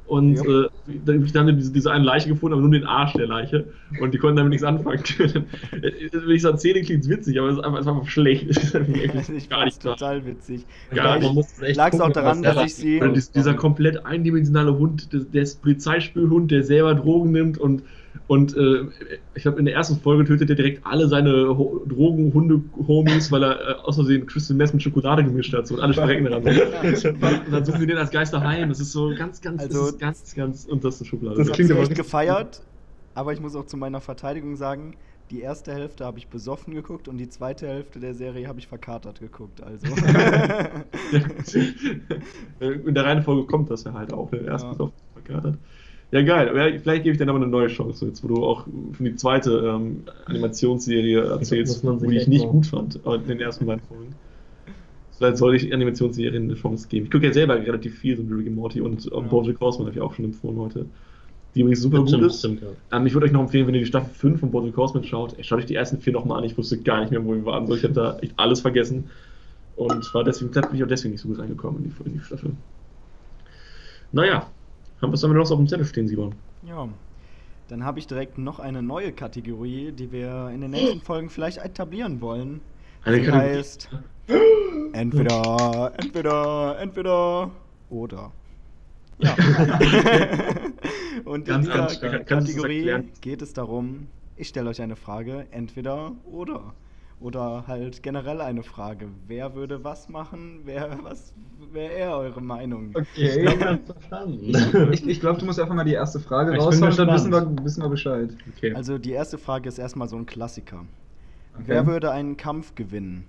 Und 0.07 0.35
Ja. 0.35 0.65
äh, 0.65 0.69
dann, 1.05 1.27
haben 1.35 1.47
die 1.47 1.57
diese, 1.57 1.73
diese 1.73 1.91
eine 1.91 2.05
Leiche 2.05 2.29
gefunden, 2.29 2.53
aber 2.53 2.63
nur 2.63 2.71
den 2.71 2.85
Arsch 2.85 3.15
der 3.15 3.27
Leiche. 3.27 3.65
Und 4.01 4.13
die 4.13 4.19
konnten 4.19 4.37
damit 4.37 4.51
nichts 4.51 4.65
anfangen. 4.65 5.03
Wenn 5.71 6.31
ich 6.31 6.43
so 6.43 6.49
erzähle, 6.49 6.83
klingt 6.83 7.05
es 7.05 7.09
witzig, 7.09 7.39
aber 7.39 7.49
es 7.49 7.57
ist 7.57 7.65
einfach, 7.65 7.81
es 7.81 7.87
einfach 7.87 8.07
schlecht. 8.09 8.49
Es 9.15 9.29
ist 9.29 9.31
ich 9.31 9.49
gar 9.49 9.65
nicht 9.65 9.81
total 9.81 10.27
witzig. 10.27 10.67
Man 10.91 11.21
Vielleicht 11.21 11.35
muss 11.35 11.63
echt 11.63 11.77
lag 11.77 11.93
es 11.93 12.01
auch 12.01 12.13
daran, 12.13 12.43
dass 12.43 12.65
ich 12.65 12.75
sie... 12.75 13.01
Dieser 13.35 13.55
komplett 13.55 14.05
eindimensionale 14.05 14.77
Hund, 14.77 15.13
der, 15.13 15.21
der 15.21 15.49
Polizeispülhund, 15.63 16.51
der 16.51 16.65
selber 16.65 16.95
Drogen 16.95 17.33
nimmt 17.33 17.57
und, 17.59 17.83
und 18.27 18.57
äh, 18.57 18.85
ich 19.35 19.43
glaube, 19.43 19.59
in 19.59 19.65
der 19.67 19.75
ersten 19.75 19.97
Folge 20.01 20.25
tötet 20.25 20.49
er 20.51 20.57
direkt 20.57 20.87
alle 20.87 21.09
seine 21.09 21.57
Ho 21.59 21.85
Drogen-Hunde-Homies, 21.87 23.31
weil 23.33 23.43
er 23.45 23.61
äh, 23.61 23.75
aus 23.83 23.97
Versehen 23.97 24.27
Crystal 24.27 24.57
Mess 24.57 24.73
mit 24.73 24.83
Schokolade 24.83 25.25
gemischt 25.25 25.53
hat 25.53 25.67
so, 25.67 25.75
und 25.75 25.81
alle 25.81 25.93
verrecken 25.95 26.25
daran. 26.25 26.45
Und 26.47 27.53
dann 27.53 27.65
suchen 27.65 27.81
sie 27.81 27.87
den 27.87 27.99
als 27.99 28.11
Geister 28.11 28.41
heim. 28.43 28.69
Das 28.69 28.81
ist 28.81 28.93
so 28.93 29.13
ganz, 29.17 29.41
ganz, 29.41 29.63
Also- 29.63 29.81
das 29.81 29.91
ist 29.93 29.99
ganz, 30.01 30.35
ganz 30.35 30.65
unterste 30.65 31.05
Schublade. 31.05 31.37
Das 31.37 31.53
klingt 31.53 31.71
aber 31.71 31.81
echt 31.83 31.95
gefeiert, 31.95 32.63
aber 33.15 33.33
ich 33.33 33.41
muss 33.41 33.55
auch 33.57 33.67
zu 33.67 33.77
meiner 33.77 34.01
Verteidigung 34.01 34.57
sagen, 34.57 34.97
die 35.31 35.41
erste 35.41 35.73
Hälfte 35.73 36.05
habe 36.05 36.19
ich 36.19 36.29
besoffen 36.29 36.75
geguckt 36.75 37.09
und 37.09 37.17
die 37.17 37.29
zweite 37.31 37.67
Hälfte 37.67 37.99
der 37.99 38.15
Serie 38.15 38.47
habe 38.47 38.59
ich 38.59 38.67
verkatert 38.69 39.21
geguckt. 39.21 39.63
Also 39.63 39.87
In 42.61 42.95
der 42.95 43.05
Reihenfolge 43.05 43.47
kommt 43.47 43.71
das 43.71 43.85
ja 43.85 43.93
halt 43.95 44.13
auch. 44.13 44.31
Ne? 44.33 44.43
Erst 44.47 44.65
Ja. 44.65 44.71
bis 44.73 44.79
Ja, 46.15 46.23
geil. 46.23 46.49
Aber 46.49 46.69
ja, 46.69 46.79
vielleicht 46.79 47.03
gebe 47.03 47.13
ich 47.15 47.19
dir 47.19 47.29
aber 47.29 47.39
eine 47.41 47.49
neue 47.49 47.67
Chance, 47.67 48.07
jetzt 48.07 48.23
wo 48.23 48.29
du 48.29 48.45
auch 48.45 48.67
für 48.93 49.03
die 49.03 49.17
zweite 49.17 49.51
ähm, 49.67 50.05
Animationsserie 50.27 51.25
erzählst, 51.25 51.83
die 51.83 52.17
ich 52.17 52.29
nicht 52.29 52.47
gut 52.47 52.67
fand, 52.67 53.01
aber 53.05 53.17
in 53.17 53.27
den 53.27 53.41
ersten 53.41 53.67
beiden 53.67 53.83
Folgen. 53.83 54.15
Vielleicht 55.19 55.39
soll 55.39 55.57
ich 55.57 55.73
Animationsserien 55.75 56.45
eine 56.45 56.55
Chance 56.55 56.87
geben. 56.87 57.07
Ich 57.07 57.11
gucke 57.11 57.27
ja 57.27 57.33
selber 57.33 57.57
relativ 57.57 57.99
viel, 57.99 58.17
so 58.17 58.23
Rick 58.33 58.47
and 58.47 58.55
Morty 58.55 58.81
und 58.81 59.05
ähm, 59.07 59.11
Ja. 59.13 59.21
Bojack 59.23 59.59
Horseman 59.61 59.89
habe 59.89 59.97
ich 59.97 60.03
auch 60.03 60.15
schon 60.15 60.27
empfohlen 60.27 60.57
heute. 60.57 60.87
Die 61.57 61.63
übrigens 61.63 61.83
super 61.83 61.99
gut 61.99 62.11
Stimmt, 62.11 62.27
ist. 62.27 62.39
stimmt, 62.39 62.63
ja. 62.63 62.69
Ähm, 62.97 63.07
ich 63.07 63.15
würde 63.15 63.27
euch 63.27 63.33
noch 63.33 63.41
empfehlen, 63.41 63.67
wenn 63.67 63.75
ihr 63.75 63.81
die 63.81 63.87
Staffel 63.87 64.15
5 64.15 64.39
von 64.39 64.53
Bojack 64.53 64.77
Horseman 64.77 65.03
schaut, 65.03 65.35
schaut 65.41 65.59
euch 65.59 65.67
die 65.67 65.75
ersten 65.75 65.99
vier 65.99 66.13
nochmal 66.13 66.39
an. 66.39 66.45
Ich 66.45 66.57
wusste 66.57 66.79
gar 66.79 67.01
nicht 67.01 67.11
mehr, 67.11 67.25
wo 67.25 67.33
wir 67.35 67.45
waren. 67.45 67.67
So, 67.67 67.75
ich 67.75 67.83
habe 67.83 67.95
da 67.95 68.19
echt 68.21 68.35
alles 68.37 68.61
vergessen. 68.61 69.11
Und 69.75 70.15
war 70.15 70.23
deswegen, 70.23 70.53
bin 70.53 70.63
ich 70.75 70.85
auch 70.85 70.89
deswegen 70.89 71.11
nicht 71.11 71.23
so 71.23 71.29
gut 71.29 71.41
reingekommen 71.41 71.83
in 71.85 71.91
die, 71.91 72.09
in 72.09 72.13
die 72.19 72.25
Staffel. 72.25 72.53
Naja, 74.13 74.47
haben 75.05 75.13
was 75.13 75.23
haben 75.23 75.31
wir 75.31 75.39
noch 75.39 75.51
auf 75.51 75.57
dem 75.57 75.69
Zettel 75.69 75.87
stehen, 75.87 76.09
Simon? 76.09 76.35
Ja. 76.67 76.89
Dann 77.69 77.85
habe 77.85 77.99
ich 77.99 78.07
direkt 78.07 78.37
noch 78.37 78.59
eine 78.59 78.83
neue 78.83 79.13
Kategorie, 79.13 79.93
die 79.93 80.13
wir 80.13 80.51
in 80.53 80.61
den 80.61 80.71
nächsten 80.73 81.01
Folgen 81.05 81.31
vielleicht 81.31 81.59
etablieren 81.59 82.21
wollen. 82.21 82.61
Eine 83.05 83.21
Die 83.21 83.27
Kategorie- 83.27 83.57
heißt 83.57 83.89
entweder, 84.93 85.93
entweder, 85.97 86.79
entweder 86.81 87.51
oder. 87.91 88.33
Ja. 89.19 89.35
Und 91.25 91.49
in 91.49 91.65
Ganz 91.65 91.99
dieser 92.01 92.19
Kategorie 92.21 92.99
geht 93.21 93.43
es 93.43 93.53
darum, 93.53 94.09
ich 94.37 94.49
stelle 94.49 94.69
euch 94.71 94.83
eine 94.83 94.97
Frage, 94.97 95.47
entweder 95.53 96.13
oder. 96.31 96.75
Oder 97.25 97.65
halt 97.67 98.03
generell 98.03 98.41
eine 98.41 98.63
Frage. 98.63 99.09
Wer 99.27 99.55
würde 99.55 99.83
was 99.83 100.09
machen? 100.09 100.61
Wer 100.65 100.99
was 101.03 101.35
wäre 101.73 101.93
eher 101.93 102.17
eure 102.19 102.41
Meinung? 102.43 102.97
Ich 103.15 103.39
Okay. 103.39 103.41
glaube, 103.41 103.65
haben 103.65 103.81
es 103.81 103.87
verstanden. 103.93 104.93
Ich, 104.93 105.07
ich 105.09 105.21
glaube, 105.21 105.39
du 105.41 105.47
musst 105.47 105.59
einfach 105.59 105.75
mal 105.75 105.85
die 105.85 105.93
erste 105.95 106.21
Frage 106.21 106.53
Ich 106.53 106.59
raushauen, 106.59 106.97
dann 106.97 107.13
wissen 107.13 107.33
wir, 107.33 107.65
wissen 107.65 107.83
wir 107.83 107.89
Bescheid. 107.89 108.31
Okay. 108.49 108.75
Also 108.75 108.99
die 108.99 109.13
erste 109.13 109.39
Frage 109.39 109.69
ist 109.69 109.79
erstmal 109.79 110.09
so 110.09 110.17
ein 110.17 110.27
Klassiker. 110.27 110.85
Okay. 111.59 111.65
Wer 111.67 111.87
würde 111.87 112.11
einen 112.13 112.37
Kampf 112.37 112.75
gewinnen? 112.75 113.29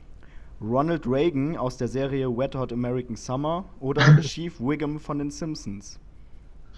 Ronald 0.61 1.07
Reagan 1.07 1.57
aus 1.57 1.77
der 1.77 1.87
Serie 1.89 2.35
Wet 2.37 2.55
Hot 2.55 2.73
American 2.73 3.15
Summer 3.17 3.65
oder 3.79 4.17
Chief 4.21 4.59
Wiggum 4.59 4.99
von 4.99 5.19
den 5.19 5.31
Simpsons? 5.31 5.99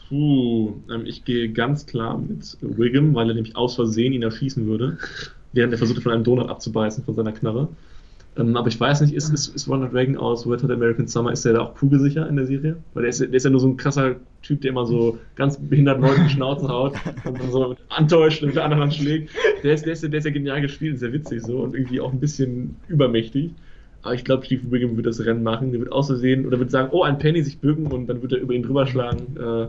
Puh, 0.07 0.83
ähm, 0.89 1.05
ich 1.05 1.25
gehe 1.25 1.51
ganz 1.51 1.85
klar 1.85 2.17
mit 2.17 2.57
Wiggum, 2.61 3.13
weil 3.13 3.29
er 3.29 3.35
nämlich 3.35 3.55
aus 3.57 3.75
Versehen 3.75 4.13
ihn 4.13 4.23
erschießen 4.23 4.65
würde, 4.65 4.97
während 5.53 5.73
er 5.73 5.77
versuchte, 5.77 6.01
von 6.01 6.11
einem 6.11 6.23
Donut 6.23 6.49
abzubeißen 6.49 7.03
von 7.03 7.15
seiner 7.15 7.31
Knarre. 7.31 7.69
Ähm, 8.37 8.55
aber 8.55 8.67
ich 8.67 8.79
weiß 8.79 9.01
nicht, 9.01 9.13
ist, 9.13 9.33
ist, 9.33 9.55
ist 9.55 9.67
Ronald 9.67 9.93
Reagan 9.93 10.17
aus 10.17 10.47
Wet 10.47 10.61
Hot 10.63 10.71
American 10.71 11.07
Summer, 11.07 11.31
ist 11.31 11.43
der 11.45 11.53
da 11.53 11.61
auch 11.61 11.75
kugelsicher 11.75 12.27
in 12.27 12.35
der 12.35 12.45
Serie? 12.45 12.77
Weil 12.93 13.03
der 13.03 13.09
ist, 13.09 13.19
der 13.19 13.33
ist 13.33 13.43
ja 13.43 13.49
nur 13.49 13.59
so 13.59 13.67
ein 13.67 13.77
krasser 13.77 14.15
Typ, 14.43 14.61
der 14.61 14.71
immer 14.71 14.85
so 14.85 15.17
ganz 15.35 15.57
behindert 15.57 15.99
Leuten 15.99 16.23
die 16.25 16.29
Schnauze 16.29 16.67
haut 16.67 16.93
und 17.25 17.39
dann 17.39 17.51
so 17.51 17.75
antäuscht 17.89 18.41
und 18.43 18.49
mit 18.49 18.55
der 18.55 18.65
anderen 18.65 18.83
Hand 18.83 18.93
schlägt. 18.93 19.31
Der 19.63 19.73
ist, 19.73 19.85
der, 19.85 19.93
ist, 19.93 20.03
der 20.03 20.13
ist 20.13 20.25
ja 20.25 20.31
genial 20.31 20.61
gespielt, 20.61 21.01
ja 21.01 21.11
witzig 21.11 21.41
so 21.41 21.59
und 21.59 21.73
irgendwie 21.73 21.99
auch 21.99 22.11
ein 22.11 22.19
bisschen 22.19 22.75
übermächtig. 22.87 23.51
Aber 24.03 24.13
ich 24.13 24.23
glaube, 24.23 24.45
Steve 24.45 24.71
Wiggum 24.71 24.95
wird 24.95 25.07
das 25.07 25.25
Rennen 25.25 25.43
machen. 25.43 25.71
Der 25.71 25.81
wird 25.81 25.91
aus 25.91 26.07
Versehen 26.07 26.45
oder 26.45 26.59
wird 26.59 26.71
sagen, 26.71 26.89
oh, 26.91 27.03
ein 27.03 27.17
Penny 27.17 27.41
sich 27.41 27.59
bücken 27.59 27.87
und 27.87 28.07
dann 28.07 28.21
wird 28.21 28.33
er 28.33 28.39
über 28.39 28.53
ihn 28.53 28.63
drüber 28.63 28.85
schlagen. 28.85 29.35
Äh, 29.35 29.67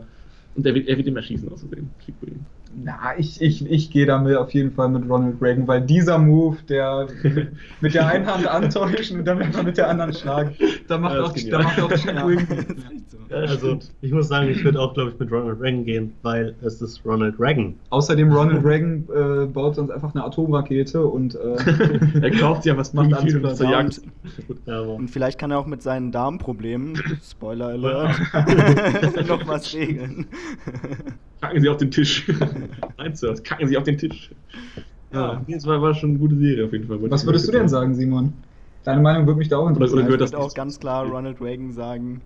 und 0.54 0.66
er 0.66 0.74
wird, 0.74 0.88
er 0.88 0.96
wird 0.96 1.06
ihn 1.06 1.16
erschießen 1.16 1.50
aus 1.50 1.60
Versehen. 1.60 1.90
Steve 2.02 2.16
Wiggum. 2.20 2.46
Na, 2.74 3.18
ich, 3.18 3.40
ich, 3.40 3.68
ich 3.68 3.90
gehe 3.90 4.06
damit 4.06 4.36
auf 4.36 4.50
jeden 4.52 4.72
Fall 4.72 4.88
mit 4.88 5.08
Ronald 5.08 5.40
Reagan, 5.40 5.66
weil 5.66 5.80
dieser 5.80 6.18
Move, 6.18 6.58
der 6.68 7.08
mit, 7.80 7.94
der 7.94 8.06
einen 8.06 8.26
Hand 8.26 8.46
antäuschen 8.46 9.20
und 9.20 9.24
dann 9.24 9.40
einfach 9.40 9.62
mit 9.62 9.76
der 9.76 9.88
anderen 9.88 10.12
schlagen, 10.12 10.54
da 10.86 10.98
macht 10.98 11.14
Ja, 11.14 11.22
auch, 11.22 11.32
da 11.50 11.58
macht 11.62 11.80
auch 11.80 11.92
Chick 11.92 12.14
Ja, 13.30 13.36
Also, 13.36 13.78
ich 14.00 14.12
muss 14.12 14.28
sagen, 14.28 14.48
ich 14.48 14.62
würde 14.64 14.80
auch, 14.80 14.94
glaube 14.94 15.10
ich, 15.10 15.18
mit 15.18 15.30
Ronald 15.30 15.60
Reagan 15.60 15.84
gehen, 15.84 16.12
weil 16.22 16.54
es 16.62 16.80
ist 16.80 17.04
Ronald 17.04 17.34
Reagan. 17.38 17.74
Außerdem 17.90 18.32
Ronald 18.32 18.64
Reagan 18.64 19.04
äh, 19.14 19.46
baut 19.46 19.74
sonst 19.76 19.90
einfach 19.90 20.14
eine 20.14 20.24
Atomrakete 20.24 21.04
und 21.04 21.34
äh, 21.34 22.20
er 22.22 22.30
kauft 22.32 22.64
ja 22.64 22.76
was 22.76 22.92
Macht 22.92 23.12
alles 23.14 23.32
zur 23.32 23.68
klar. 23.68 23.70
Jagd. 23.72 24.00
Und 24.66 25.08
vielleicht 25.08 25.38
kann 25.38 25.50
er 25.50 25.58
auch 25.58 25.66
mit 25.66 25.82
seinen 25.82 26.12
Darmproblemen, 26.12 27.00
Spoiler 27.22 27.68
Alert, 27.68 28.18
noch 29.26 29.46
was 29.46 29.74
regeln. 29.74 30.26
Kacken 31.40 31.60
Sie 31.60 31.68
auf 31.68 31.76
den 31.76 31.90
Tisch. 31.90 32.26
Nein, 32.98 33.14
Sir, 33.14 33.34
kacken 33.42 33.68
Sie 33.68 33.76
auf 33.76 33.84
den 33.84 33.98
Tisch. 33.98 34.30
Ja, 35.12 35.34
Ja. 35.34 35.42
das 35.48 35.66
war, 35.66 35.80
war 35.80 35.94
schon 35.94 36.10
eine 36.10 36.18
gute 36.18 36.36
Serie 36.36 36.64
auf 36.64 36.72
jeden 36.72 36.86
Fall. 36.88 36.98
was 37.10 37.24
würdest 37.24 37.48
du 37.48 37.52
denn 37.52 37.68
sagen, 37.68 37.94
Simon? 37.94 38.32
Deine 38.84 39.00
Meinung 39.00 39.26
würde 39.26 39.38
mich 39.38 39.48
da 39.48 39.58
auch 39.58 39.62
Oder- 39.70 39.72
oder 39.76 39.84
interessieren. 39.84 40.10
Ich 40.14 40.18
das 40.18 40.30
würde 40.32 40.38
auch 40.42 40.44
nicht 40.46 40.56
ganz 40.56 40.80
klar? 40.80 41.06
Ronald 41.06 41.40
Reagan 41.40 41.72
sagen, 41.72 42.20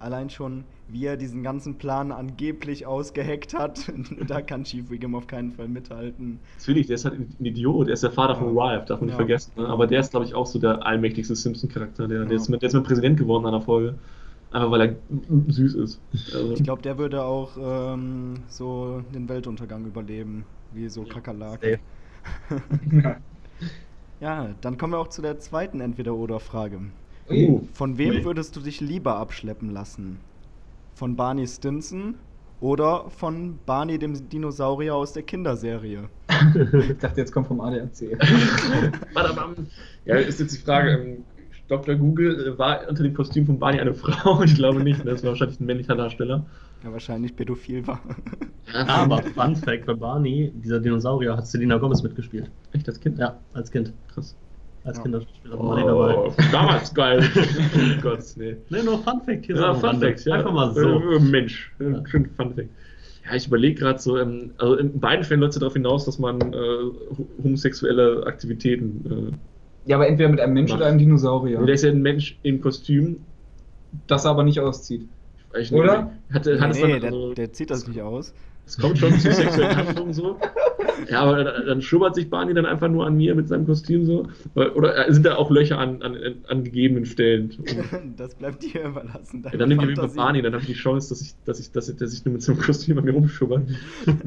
allein 0.00 0.30
schon, 0.30 0.64
wie 0.88 1.04
er 1.06 1.16
diesen 1.16 1.42
ganzen 1.42 1.76
Plan 1.78 2.12
angeblich 2.12 2.86
ausgeheckt 2.86 3.54
hat, 3.54 3.92
da 4.28 4.40
kann 4.40 4.64
Chief 4.64 4.88
Wiggum 4.90 5.14
auf 5.14 5.26
keinen 5.26 5.52
Fall 5.52 5.68
mithalten. 5.68 6.38
Natürlich, 6.58 6.86
der 6.86 6.94
ist 6.94 7.04
halt 7.04 7.14
ein 7.40 7.44
Idiot. 7.44 7.86
Der 7.88 7.94
ist 7.94 8.02
der 8.02 8.10
Vater 8.12 8.36
von 8.36 8.54
Ja. 8.56 8.64
Rive, 8.74 8.84
darf 8.86 9.00
man 9.00 9.06
nicht 9.06 9.14
Ja. 9.14 9.16
vergessen. 9.16 9.52
Ne? 9.56 9.66
Aber 9.66 9.86
der 9.86 10.00
ist, 10.00 10.10
glaube 10.10 10.26
ich, 10.26 10.34
auch 10.34 10.46
so 10.46 10.58
der 10.58 10.84
allmächtigste 10.86 11.34
Simpson-Charakter. 11.34 12.08
Der, 12.08 12.20
der, 12.24 12.28
Ja. 12.30 12.36
ist 12.36 12.48
mit, 12.48 12.62
der 12.62 12.68
ist 12.68 12.74
mit 12.74 12.84
Präsident 12.84 13.18
geworden 13.18 13.44
in 13.44 13.48
einer 13.48 13.60
Folge. 13.62 13.94
Einfach 14.56 14.70
weil 14.70 14.80
er 14.80 14.96
süß 15.52 15.74
ist. 15.74 16.00
Also, 16.34 16.52
Ich 16.54 16.62
glaube, 16.62 16.80
der 16.80 16.96
würde 16.96 17.22
auch 17.24 17.58
ähm, 17.60 18.44
so 18.48 19.02
den 19.14 19.28
Weltuntergang 19.28 19.84
überleben, 19.84 20.46
wie 20.72 20.88
so 20.88 21.04
Kakerlaken. 21.04 21.78
safe. 22.50 23.16
Ja, 24.18 24.54
dann 24.62 24.78
kommen 24.78 24.94
wir 24.94 24.98
auch 24.98 25.08
zu 25.08 25.20
der 25.20 25.38
zweiten 25.38 25.80
Entweder-Oder-Frage. 25.80 26.80
Uh, 27.28 27.60
Von 27.74 27.98
wem 27.98 28.14
Nee. 28.14 28.24
würdest 28.24 28.56
du 28.56 28.60
dich 28.60 28.80
lieber 28.80 29.16
abschleppen 29.16 29.68
lassen? 29.68 30.20
Von 30.94 31.16
Barney 31.16 31.46
Stinson 31.46 32.14
oder 32.60 33.10
von 33.10 33.58
Barney 33.66 33.98
dem 33.98 34.30
Dinosaurier 34.30 34.94
aus 34.94 35.12
der 35.12 35.22
Kinderserie? 35.24 36.08
ich 36.90 36.98
dachte, 36.98 37.20
jetzt 37.20 37.32
kommt 37.32 37.48
vom 37.48 37.60
ADAC. 37.60 38.16
Ja, 40.06 40.16
ist 40.16 40.40
jetzt 40.40 40.54
die 40.54 40.60
Frage, 40.62 40.90
ähm, 40.92 41.24
Dr. 41.68 41.94
Google 41.96 42.46
äh, 42.54 42.58
war 42.58 42.88
unter 42.88 43.02
dem 43.02 43.14
Kostüm 43.14 43.46
von 43.46 43.58
Barney 43.58 43.80
eine 43.80 43.94
Frau? 44.02 44.42
Ich 44.42 44.54
glaube 44.54 44.82
nicht, 44.82 45.04
ne? 45.04 45.10
das 45.12 45.22
war 45.22 45.30
wahrscheinlich 45.30 45.60
ein 45.60 45.66
männlicher 45.66 45.96
Darsteller. 45.96 46.46
Ja, 46.84 46.92
wahrscheinlich 46.92 47.34
pädophil 47.34 47.86
war. 47.86 48.00
Aber 48.86 49.22
Fun 49.22 49.56
Fact: 49.56 49.86
Bei 49.86 49.94
Barney, 49.94 50.52
dieser 50.54 50.78
Dinosaurier, 50.80 51.36
hat 51.36 51.46
Selena 51.46 51.78
Gomez 51.78 52.02
mitgespielt. 52.02 52.50
Echt 52.72 52.86
das 52.86 53.00
Kind? 53.00 53.18
Ja, 53.18 53.38
als 53.54 53.70
Kind. 53.70 53.92
Krass. 54.12 54.36
Als 54.84 54.98
Ja. 54.98 55.02
Kinderspieler 55.02 55.58
war 55.58 55.66
Barney 55.66 55.84
dabei. 55.84 56.14
Oh, 56.16 56.32
damals 56.52 56.94
geil. 56.94 57.28
oh 57.36 58.00
Gott, 58.02 58.20
nee. 58.36 58.56
Ne, 58.70 58.84
nur 58.84 58.98
Fun 58.98 59.20
Fact 59.24 59.46
hier. 59.46 59.56
so 59.56 59.62
Ja, 59.62 59.74
Fun 59.74 59.88
Rande. 59.90 60.06
Fact, 60.06 60.24
ja. 60.26 60.34
Einfach 60.34 60.52
mal 60.52 60.72
so. 60.74 60.80
Äh, 61.00 61.18
Mensch, 61.20 61.72
äh, 61.80 61.90
Ja. 61.90 62.06
schön 62.06 62.26
Fun 62.36 62.54
Fact. 62.54 62.68
Ja, 63.28 63.34
ich 63.34 63.48
überlege 63.48 63.80
gerade 63.80 63.98
so, 63.98 64.16
ähm, 64.18 64.52
also 64.58 64.76
in 64.76 65.00
beiden 65.00 65.24
Fällen 65.24 65.40
läuft 65.40 65.54
es 65.54 65.58
darauf 65.58 65.72
hinaus, 65.72 66.04
dass 66.04 66.20
man 66.20 66.40
äh, 66.40 66.56
ho- 66.56 67.26
homosexuelle 67.42 68.24
Aktivitäten. 68.26 69.36
Ja, 69.86 69.96
aber 69.96 70.08
entweder 70.08 70.28
mit 70.28 70.40
einem 70.40 70.54
Mensch 70.54 70.70
Macht. 70.70 70.80
oder 70.80 70.88
einem 70.88 70.98
Dinosaurier. 70.98 71.62
Äh, 71.62 71.66
der 71.66 71.74
ist 71.74 71.84
ja 71.84 71.90
ein 71.90 72.02
Mensch 72.02 72.38
im 72.42 72.60
Kostüm. 72.60 73.18
Das 74.06 74.24
er 74.24 74.32
aber 74.32 74.42
nicht 74.44 74.60
auszieht. 74.60 75.08
Ich 75.58 75.72
Oder? 75.72 76.12
Hatte, 76.32 76.60
hat 76.60 76.72
es 76.72 76.80
dann, 76.80 76.90
nee, 76.90 77.00
der, 77.00 77.12
also, 77.12 77.32
der 77.34 77.52
zieht 77.52 77.70
das 77.70 77.86
nicht 77.86 78.02
aus. 78.02 78.34
es 78.66 78.76
kommt 78.76 78.98
schon 78.98 79.12
zu 79.18 79.32
sexuellen 79.32 79.76
Handlungen 79.76 80.12
so. 80.12 80.38
Ja, 81.08 81.22
aber 81.22 81.44
dann, 81.44 81.66
dann 81.66 81.82
schubbert 81.82 82.14
sich 82.14 82.28
Barney 82.28 82.52
dann 82.52 82.66
einfach 82.66 82.88
nur 82.88 83.06
an 83.06 83.16
mir 83.16 83.34
mit 83.34 83.48
seinem 83.48 83.64
Kostüm 83.64 84.04
so. 84.04 84.28
Oder 84.54 85.10
sind 85.12 85.24
da 85.24 85.36
auch 85.36 85.50
Löcher 85.50 85.78
an, 85.78 86.02
an, 86.02 86.16
an 86.48 86.64
gegebenen 86.64 87.06
Stellen? 87.06 87.52
Das 88.16 88.34
bleibt 88.34 88.62
dir 88.62 88.84
überlassen. 88.84 89.42
Ja, 89.44 89.56
dann 89.56 89.68
nehme 89.68 89.82
ich 89.82 89.88
mit 89.90 89.98
Fantasie. 89.98 90.16
Barney, 90.16 90.42
dann 90.42 90.52
habe 90.52 90.62
ich 90.62 90.68
die 90.68 90.74
Chance, 90.74 91.10
dass 91.10 91.20
ich, 91.20 91.34
dass 91.44 91.60
ich, 91.60 91.70
dass 91.70 91.88
ich, 91.88 91.96
dass 91.96 92.12
ich 92.12 92.24
nur 92.24 92.32
mit 92.32 92.42
so 92.42 92.52
einem 92.52 92.60
Kostüm 92.60 92.98
an 92.98 93.04
mir 93.04 93.12
rumschubbert. 93.12 93.68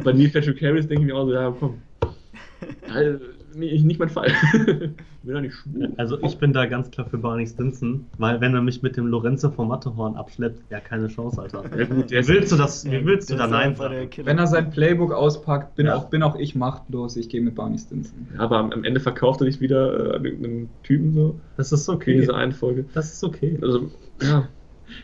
Bei 0.03 0.13
Neil 0.13 0.29
Patrick 0.29 0.61
Harris 0.61 0.87
denke 0.87 1.03
ich 1.03 1.07
mir 1.07 1.15
auch 1.15 1.25
so, 1.25 1.33
ja 1.33 1.53
komm. 1.59 1.81
Ja, 2.87 3.17
nee, 3.55 3.77
nicht 3.79 3.99
mein 3.99 4.09
Fall. 4.09 4.31
Bin 5.23 5.33
doch 5.33 5.41
nicht 5.41 5.55
schwul. 5.55 5.91
Also 5.97 6.21
ich 6.23 6.37
bin 6.37 6.53
da 6.53 6.65
ganz 6.65 6.89
klar 6.91 7.07
für 7.09 7.17
Barney 7.17 7.45
Stinson, 7.45 8.05
weil 8.17 8.39
wenn 8.39 8.53
er 8.53 8.61
mich 8.61 8.81
mit 8.81 8.95
dem 8.95 9.07
Lorenzo 9.07 9.49
vom 9.51 9.67
Mattehorn 9.67 10.15
abschleppt, 10.15 10.71
ja 10.71 10.79
keine 10.79 11.07
Chance, 11.07 11.41
Alter. 11.41 11.63
Ja, 11.77 11.85
gut, 11.85 12.09
Wie 12.09 12.27
willst 12.27 12.51
du 12.51 12.55
das, 12.55 12.83
Ja, 12.85 12.91
wie 12.93 13.05
willst 13.05 13.29
du 13.29 13.35
da 13.35 13.47
Nein 13.47 13.75
sagen? 13.75 14.09
Wenn 14.23 14.37
er 14.37 14.47
sein 14.47 14.69
Playbook 14.69 15.11
auspackt, 15.11 15.75
bin, 15.75 15.87
Ja. 15.87 15.95
auch, 15.95 16.09
bin 16.09 16.23
auch 16.23 16.37
ich 16.37 16.55
machtlos. 16.55 17.17
Ich 17.17 17.27
gehe 17.29 17.41
mit 17.41 17.55
Barney 17.55 17.77
Stinson. 17.77 18.27
Ja, 18.33 18.39
aber 18.41 18.57
am 18.59 18.83
Ende 18.83 18.99
verkauft 18.99 19.41
er 19.41 19.45
dich 19.45 19.59
wieder 19.59 20.13
äh, 20.13 20.15
an 20.15 20.25
irgendeinen 20.25 20.69
Typen 20.83 21.13
so. 21.13 21.39
Das 21.57 21.71
ist 21.71 21.87
In 21.89 21.95
okay. 21.95 22.13
dieser 22.15 22.35
einen 22.35 22.53
Folge. 22.53 22.85
Das 22.93 23.11
ist 23.13 23.23
okay. 23.23 23.57
Also, 23.61 23.91
ja. 24.21 24.47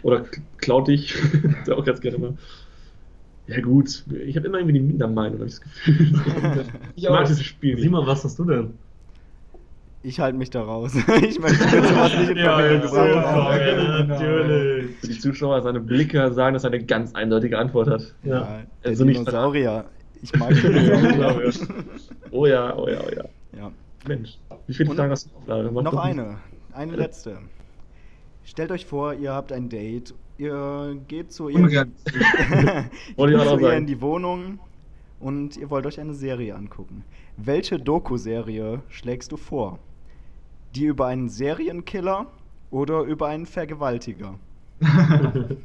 Oder 0.01 0.23
klaut 0.57 0.87
dich. 0.87 1.13
ist 1.33 1.67
ja 1.67 1.75
auch 1.75 1.85
ganz 1.85 1.99
gerne 2.01 2.17
mal. 2.17 2.33
Ja, 3.47 3.61
gut. 3.61 4.03
Ich 4.25 4.35
habe 4.35 4.47
immer 4.47 4.57
irgendwie 4.57 4.79
die 4.79 4.85
Mindermeinung, 4.85 5.39
habe 5.39 5.47
ich 5.47 5.55
das 5.55 5.61
Gefühl. 5.61 6.65
ich 6.95 7.09
mag 7.09 7.25
dieses 7.25 7.43
Spiel 7.43 7.75
nicht. 7.75 7.83
Simon, 7.83 8.07
was 8.07 8.23
hast 8.23 8.39
du 8.39 8.45
denn? 8.45 8.73
Ich 10.01 10.19
halte 10.19 10.37
mich 10.37 10.51
da 10.51 10.61
raus. 10.61 10.93
ich 11.21 11.39
möchte 11.39 11.63
sowas 11.63 12.15
nicht 12.17 12.29
in 12.29 12.37
Verbindung 12.37 12.81
gebracht 12.81 13.25
haben. 13.25 14.07
natürlich. 14.07 14.95
Für 14.97 15.07
die 15.07 15.19
Zuschauer, 15.19 15.61
seine 15.63 15.79
Blicke 15.79 16.31
sagen, 16.31 16.53
dass 16.53 16.63
er 16.63 16.71
eine 16.71 16.83
ganz 16.83 17.15
eindeutige 17.15 17.57
Antwort 17.57 17.87
hat. 17.89 18.13
Ja. 18.23 18.31
Ja, 18.31 18.61
der 18.83 18.89
Also 18.91 19.03
nicht 19.03 19.19
Dinosaurier. 19.19 19.85
Ich 20.21 20.35
mag 20.35 20.49
Dinosaurier. 20.53 21.51
Oh 22.31 22.45
ja, 22.45 22.75
oh 22.75 22.87
ja, 22.87 22.99
oh 22.99 23.09
ja. 23.15 23.23
ja. 23.57 23.71
Mensch, 24.07 24.37
wie 24.67 24.73
viele 24.73 24.89
Und 24.89 24.97
Fragen 24.97 25.11
hast 25.11 25.29
du? 25.47 25.71
Mach 25.71 25.83
Noch 25.83 25.95
eine. 25.97 26.37
Eine 26.73 26.95
letzte. 26.95 27.37
Stellt 28.43 28.71
euch 28.71 28.85
vor, 28.85 29.13
ihr 29.13 29.31
habt 29.31 29.51
ein 29.51 29.69
Date, 29.69 30.13
ihr 30.37 30.99
geht 31.07 31.31
zu 31.31 31.49
ihr, 33.29 33.39
zu 33.39 33.73
in 33.73 33.85
die 33.85 34.01
Wohnung 34.01 34.59
und 35.19 35.57
ihr 35.57 35.69
wollt 35.69 35.85
euch 35.85 35.99
eine 35.99 36.13
Serie 36.13 36.55
angucken. 36.55 37.03
Welche 37.37 37.79
Doku-Serie 37.79 38.81
schlägst 38.89 39.31
du 39.31 39.37
vor? 39.37 39.79
Die 40.75 40.85
über 40.85 41.07
einen 41.07 41.29
Serienkiller 41.29 42.27
oder 42.71 43.01
über 43.01 43.27
einen 43.27 43.45
Vergewaltiger? 43.45 44.39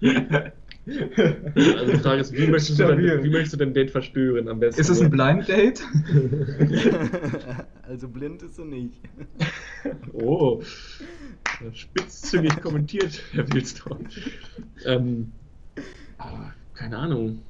Also 0.86 1.92
die 1.92 1.98
Frage 1.98 2.20
ist, 2.20 2.32
wie 2.32 2.46
möchtest, 2.50 2.78
du 2.78 2.86
dein, 2.86 3.24
wie 3.24 3.30
möchtest 3.30 3.54
du 3.54 3.56
dein 3.56 3.74
Date 3.74 3.90
verstören 3.90 4.48
am 4.48 4.60
besten? 4.60 4.80
Ist 4.80 4.88
es 4.88 5.00
ein 5.00 5.10
Blind 5.10 5.48
Date? 5.48 5.82
also 7.82 8.08
blind 8.08 8.42
ist 8.42 8.56
sie 8.56 8.64
nicht. 8.64 9.00
Oh, 10.12 10.62
spitzzüngig 11.72 12.60
kommentiert, 12.60 13.22
Herr 13.32 13.48
Wilstorm. 13.52 14.06
Ähm, 14.84 15.32
ah, 16.18 16.52
keine 16.74 16.96
Ahnung. 16.96 17.42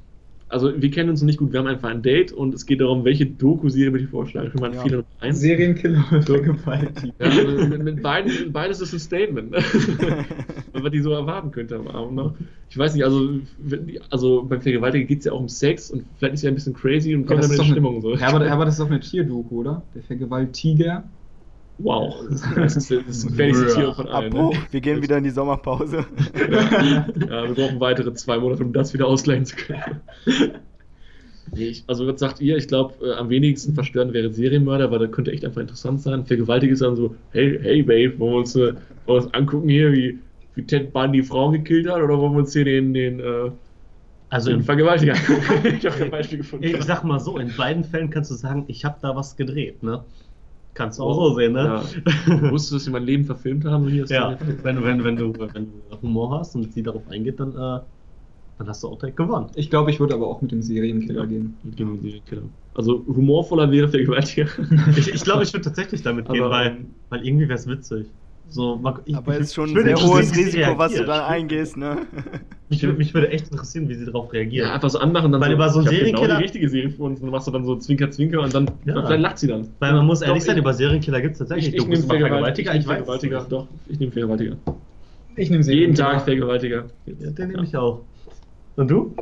Also, 0.49 0.81
wir 0.81 0.91
kennen 0.93 1.11
uns 1.11 1.21
noch 1.21 1.27
nicht 1.27 1.39
gut. 1.39 1.53
Wir 1.53 1.59
haben 1.59 1.67
einfach 1.67 1.89
ein 1.91 2.03
Date 2.03 2.31
und 2.33 2.55
es 2.55 2.67
geht 2.67 2.81
darum, 2.81 3.05
welche 3.05 3.27
Doku-Serie 3.27 3.93
würde 3.93 4.05
ich 4.05 4.11
vorschlagen. 4.11 4.51
Schon 4.53 4.61
mal 4.61 4.73
Ja. 4.73 4.81
viele 4.83 5.05
eins. 5.19 5.41
Serienkiller 5.41 6.05
oder 6.11 6.23
Vergewaltiger? 6.23 7.13
Ja, 7.19 7.27
also 7.31 7.67
mit, 7.67 7.83
mit 7.83 8.03
beiden, 8.03 8.53
beides 8.53 8.81
ist 8.81 8.93
ein 8.93 9.01
Statement, 9.01 9.51
ne? 9.51 9.59
was 10.73 10.91
die 10.93 11.01
so 11.01 11.11
erwarten 11.11 11.51
könnte 11.51 11.77
am 11.77 11.89
Abend 11.89 12.15
noch. 12.15 12.35
Ich 12.69 12.79
weiß 12.79 12.95
nicht, 12.95 13.05
also, 13.05 13.41
wenn 13.59 13.99
also 14.11 14.45
beim 14.45 14.61
Vergewaltiger 14.61 15.05
geht 15.05 15.21
es 15.21 15.25
ja 15.25 15.33
auch 15.33 15.41
um 15.41 15.49
Sex 15.49 15.91
und 15.91 16.05
vielleicht 16.17 16.35
ist 16.35 16.43
ja 16.43 16.51
ein 16.51 16.55
bisschen 16.55 16.75
crazy 16.75 17.15
und 17.15 17.23
Ja, 17.23 17.27
kommt 17.29 17.43
dann 17.43 17.51
mit 17.51 17.59
der 17.59 17.65
Stimmung 17.65 18.01
so. 18.01 18.17
Herbert, 18.17 18.49
Herbert, 18.49 18.69
das 18.69 18.75
ist 18.75 18.81
doch 18.81 18.91
eine 18.91 19.01
Tierdoku, 19.01 19.61
oder? 19.61 19.83
Der 19.95 20.03
Vergewaltiger. 20.03 21.11
Wow, 21.79 22.25
das 22.57 22.77
ist 22.77 22.91
das 22.91 23.27
gefährlichste 23.27 23.67
Tier 23.75 23.93
von 23.93 24.09
allen. 24.09 24.33
Abbruch, 24.33 24.55
Ne? 24.55 24.61
wir 24.71 24.81
gehen 24.81 25.03
wieder 25.03 25.19
in 25.19 25.25
die 25.25 25.31
Sommerpause. 25.31 26.07
Ja, 26.35 27.47
wir 27.49 27.55
brauchen 27.55 27.81
weitere 27.81 28.15
zwei 28.15 28.39
Monate, 28.39 28.65
um 28.65 28.73
das 28.73 28.95
wieder 28.95 29.07
ausgleichen 29.07 29.45
zu 29.45 29.57
können. 29.57 30.01
Ich, 31.55 31.85
also 31.87 32.07
was 32.07 32.19
sagt 32.19 32.41
ihr? 32.41 32.57
Ich 32.57 32.67
glaube, 32.69 32.95
äh, 33.07 33.13
am 33.15 33.29
wenigsten 33.31 33.75
verstören 33.75 34.13
wäre 34.13 34.33
Serienmörder, 34.33 34.91
weil 34.91 34.99
das 35.01 35.13
könnte 35.13 35.33
echt 35.33 35.45
einfach 35.45 35.61
interessant 35.61 36.01
sein. 36.01 36.25
Vergewaltiger 36.27 36.73
ist 36.73 36.83
dann 36.83 36.97
so, 36.97 37.15
hey, 37.31 37.59
hey 37.63 37.83
Babe, 37.83 38.19
wollen 38.19 38.33
wir 38.33 38.39
uns, 38.39 38.57
äh, 38.57 38.61
wollen 38.61 38.77
wir 39.07 39.15
uns 39.25 39.35
angucken 39.35 39.69
hier, 39.69 39.93
wie, 39.93 40.19
wie 40.55 40.67
Ted 40.67 40.93
Bundy 40.93 41.23
Frauen 41.23 41.53
gekillt 41.53 41.89
hat, 41.89 42.03
oder 42.03 42.19
wollen 42.19 42.33
wir 42.33 42.39
uns 42.41 42.53
hier 42.53 42.65
den, 42.65 42.93
den, 42.95 43.21
äh, 43.21 43.51
Also 44.29 44.51
den 44.51 44.61
in, 44.61 44.65
Vergewaltiger? 44.65 45.15
ich 45.65 45.87
habe 45.87 45.97
kein 45.99 46.11
Beispiel 46.11 46.39
gefunden. 46.39 46.65
ich 46.65 46.83
sag 46.85 47.05
mal 47.05 47.21
so, 47.21 47.39
in 47.39 47.55
beiden 47.55 47.85
Fällen 47.85 48.11
kannst 48.11 48.31
du 48.31 48.35
sagen, 48.35 48.65
ich 48.69 48.85
habe 48.85 48.99
da 49.01 49.15
was 49.15 49.37
gedreht, 49.37 49.83
ne? 49.83 50.05
Kannst 50.77 50.99
du 50.99 51.05
auch 51.05 51.15
so 51.31 51.35
sehen, 51.37 51.53
ne? 51.55 51.65
Ja. 51.65 51.83
Wusstest 52.51 52.71
du, 52.73 52.77
dass 52.77 52.85
sie 52.85 52.91
mein 52.91 53.03
Leben 53.05 53.25
verfilmt 53.25 53.65
haben? 53.65 53.89
Hier 53.89 54.05
ist 54.05 54.11
Ja, 54.11 54.39
wenn, 54.63 54.85
wenn, 54.85 55.03
wenn, 55.05 55.17
du, 55.17 55.33
wenn 55.39 55.73
du 55.73 56.01
Humor 56.03 56.39
hast 56.39 56.55
und 56.55 56.71
sie 56.73 56.83
darauf 56.83 57.09
eingeht, 57.09 57.41
dann, 57.41 57.53
äh, 57.53 57.81
dann 58.59 58.69
hast 58.69 58.83
du 58.83 58.89
auch 58.89 58.99
direkt 58.99 59.17
gewonnen. 59.17 59.51
Ich 59.55 59.71
glaube, 59.71 59.91
ich 59.91 60.01
würde 60.01 60.15
aber 60.15 60.27
auch 60.29 60.43
mit 60.43 60.53
dem 60.53 60.63
Serienkiller 60.63 61.23
Ja. 61.23 61.27
gehen. 61.27 61.59
Mit 61.63 61.79
Serienkiller. 61.79 62.43
Also 62.75 63.05
humorvoller 63.07 63.71
wäre 63.71 63.89
Vergewaltiger. 63.89 64.49
Ich, 64.99 65.09
ich 65.09 65.25
glaube, 65.25 65.43
ich 65.45 65.53
würde 65.53 65.65
tatsächlich 65.65 66.03
damit 66.03 66.29
gehen, 66.29 66.43
Aber, 66.43 66.51
weil, 66.51 66.87
weil 67.09 67.27
irgendwie 67.27 67.49
wäre 67.49 67.59
es 67.59 67.67
witzig. 67.67 68.07
So, 68.49 68.81
ich, 69.07 69.17
Aber 69.17 69.37
ist 69.37 69.55
schon 69.55 69.71
ein 69.71 69.83
sehr 69.83 69.97
hohes 70.01 70.37
Risiko, 70.37 70.79
was 70.79 70.93
du 70.93 70.99
reagiert. 70.99 71.09
da 71.09 71.27
eingehst, 71.27 71.77
ne? 71.77 72.07
Mich, 72.69 72.83
würde- 72.83 72.99
mich 72.99 73.15
würde 73.15 73.29
echt 73.31 73.49
interessieren, 73.51 73.89
wie 73.89 73.95
sie 73.95 74.07
darauf 74.07 74.33
reagieren. 74.33 74.69
Ja, 74.69 74.75
einfach 74.75 74.91
so 74.91 74.99
anmachen, 74.99 75.31
dann 75.31 75.41
Weil 75.41 75.51
so, 75.51 75.55
über 75.55 75.69
so 75.71 75.79
einen 75.81 75.89
ich 75.89 75.99
Serienkiller- 75.99 76.23
Genau 76.27 76.37
die 76.39 76.43
richtige 76.43 76.69
Serie 76.69 76.91
für 76.91 77.03
uns, 77.05 77.21
und 77.21 77.27
dann 77.27 77.33
machst 77.33 77.47
du 77.47 77.53
dann 77.53 77.65
so 77.65 77.77
Zwinker, 77.77 78.11
Zwinker 78.11 78.41
und 78.41 78.53
dann 78.55 78.69
Ja. 78.85 79.07
vielleicht 79.07 79.23
lacht 79.23 79.39
sie 79.39 79.47
dann. 79.47 79.69
Weil 79.79 79.93
man 79.93 80.05
muss 80.07 80.21
ehrlich 80.23 80.43
Doch, 80.43 80.47
sein, 80.47 80.57
ich- 80.57 80.63
über 80.63 80.75
Serienkiller 80.75 81.21
gibt 81.21 81.35
es 81.35 81.41
Ich, 81.41 81.49
tatsächlich 81.49 81.75
ich, 81.75 81.81
Dokus 81.81 82.01
nehme 82.07 82.19
Vergewaltiger, 82.19 82.73
ich, 82.75 82.81
ich 82.81 82.87
weiß. 82.89 82.97
Vergewaltiger, 82.97 83.47
doch, 83.49 83.69
ich 83.89 84.01
nehme 84.01 84.11
Vergewaltiger. 84.13 84.57
Ich 85.37 85.51
nehme 85.51 85.63
Jeden. 85.65 85.95
Tag 85.95 86.23
Vergewaltiger. 86.23 86.85
Ja, 87.07 87.31
den 87.31 87.49
nehme 87.49 87.63
ich 87.65 87.77
auch. 87.77 88.01
Und 88.77 88.91
du? 88.91 89.15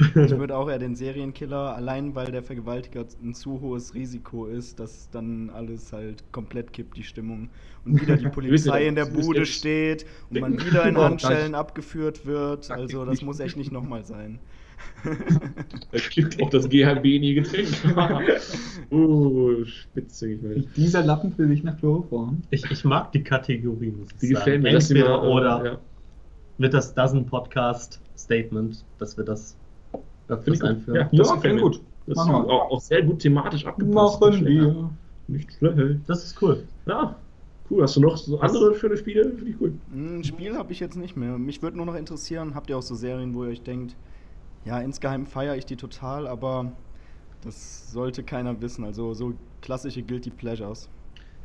Ich 0.00 0.14
würde 0.14 0.56
auch 0.56 0.68
eher 0.70 0.78
den 0.78 0.94
Serienkiller, 0.94 1.76
allein 1.76 2.14
weil 2.14 2.32
der 2.32 2.42
Vergewaltiger 2.42 3.04
ein 3.22 3.34
zu 3.34 3.60
hohes 3.60 3.94
Risiko 3.94 4.46
ist, 4.46 4.80
dass 4.80 5.10
dann 5.10 5.50
alles 5.50 5.92
halt 5.92 6.24
komplett 6.32 6.72
kippt, 6.72 6.96
die 6.96 7.02
Stimmung. 7.02 7.50
Und 7.84 8.00
wieder 8.00 8.16
die 8.16 8.28
Polizei 8.30 8.86
in 8.86 8.94
der 8.94 9.06
das 9.06 9.14
Bude 9.14 9.44
steht 9.46 10.06
und 10.30 10.40
man 10.40 10.52
wieder 10.64 10.84
in 10.86 10.96
Handschellen 10.96 11.52
das- 11.52 11.60
abgeführt 11.60 12.24
wird. 12.26 12.70
Also 12.70 13.04
das 13.04 13.22
muss 13.22 13.40
echt 13.40 13.56
nicht 13.56 13.72
nochmal 13.72 14.04
sein. 14.04 14.38
Da 15.92 15.98
klickt 15.98 16.42
auch 16.42 16.48
das 16.50 16.66
GHB 16.68 17.04
in 17.04 17.22
ihr 17.22 17.34
Getränk. 17.42 17.68
uh, 18.90 19.64
spitzig. 19.66 20.40
Dieser 20.76 21.02
Lappen 21.04 21.36
will 21.36 21.50
ich 21.52 21.62
nach 21.62 21.78
Chloroform. 21.78 22.42
Ich, 22.50 22.64
ich 22.70 22.84
mag 22.84 23.12
die 23.12 23.22
Kategorie, 23.22 23.90
muss 23.90 24.08
ich 24.12 24.16
Die 24.18 24.26
sagen. 24.28 24.34
gefällt 24.36 24.62
mir. 24.62 24.70
Entweder 24.70 25.18
mal, 25.18 25.26
äh, 25.26 25.30
oder 25.30 25.64
Ja. 25.64 25.78
mit 26.58 26.72
das 26.74 26.94
Dozen 26.94 27.26
Podcast 27.26 28.00
Statement, 28.16 28.84
dass 28.98 29.16
wir 29.18 29.24
das 29.24 29.56
Ich 30.46 30.60
gut. 30.60 30.62
einführen. 30.68 30.96
Ja, 30.96 31.08
Ja, 31.10 31.36
klingt 31.36 31.56
mir. 31.56 31.62
gut. 31.62 31.80
Das 32.06 32.18
ist 32.18 32.26
Machen 32.26 32.44
auch, 32.46 32.70
auch 32.70 32.80
sehr 32.80 33.02
gut 33.02 33.18
thematisch 33.20 33.66
abgepasst. 33.66 34.20
Machen 34.20 34.30
Nicht 34.30 34.38
schlecht. 34.38 34.60
wir. 34.60 34.90
Nicht 35.28 35.52
schlecht. 35.52 36.00
Das 36.08 36.24
ist 36.24 36.42
cool. 36.42 36.64
Ja, 36.86 37.16
cool. 37.70 37.82
Hast 37.82 37.96
du 37.96 38.00
noch 38.00 38.16
so 38.16 38.40
andere 38.40 38.74
schöne 38.74 38.96
Spiele? 38.96 39.30
Finde 39.30 39.50
ich 39.50 39.60
cool. 39.60 39.72
Ein 39.92 40.24
Spiel 40.24 40.56
habe 40.56 40.72
ich 40.72 40.80
jetzt 40.80 40.96
nicht 40.96 41.16
mehr. 41.16 41.38
Mich 41.38 41.62
würde 41.62 41.76
nur 41.76 41.86
noch 41.86 41.94
interessieren, 41.94 42.54
habt 42.54 42.68
ihr 42.70 42.78
auch 42.78 42.82
so 42.82 42.94
Serien, 42.94 43.34
wo 43.34 43.44
ihr 43.44 43.50
euch 43.50 43.62
denkt, 43.62 43.96
ja, 44.64 44.80
insgeheim 44.80 45.26
feiere 45.26 45.56
ich 45.56 45.66
die 45.66 45.76
total, 45.76 46.26
aber 46.26 46.72
das 47.42 47.90
sollte 47.92 48.22
keiner 48.22 48.60
wissen. 48.60 48.84
Also 48.84 49.14
so 49.14 49.32
klassische 49.62 50.02
Guilty 50.02 50.30
Pleasures. 50.30 50.88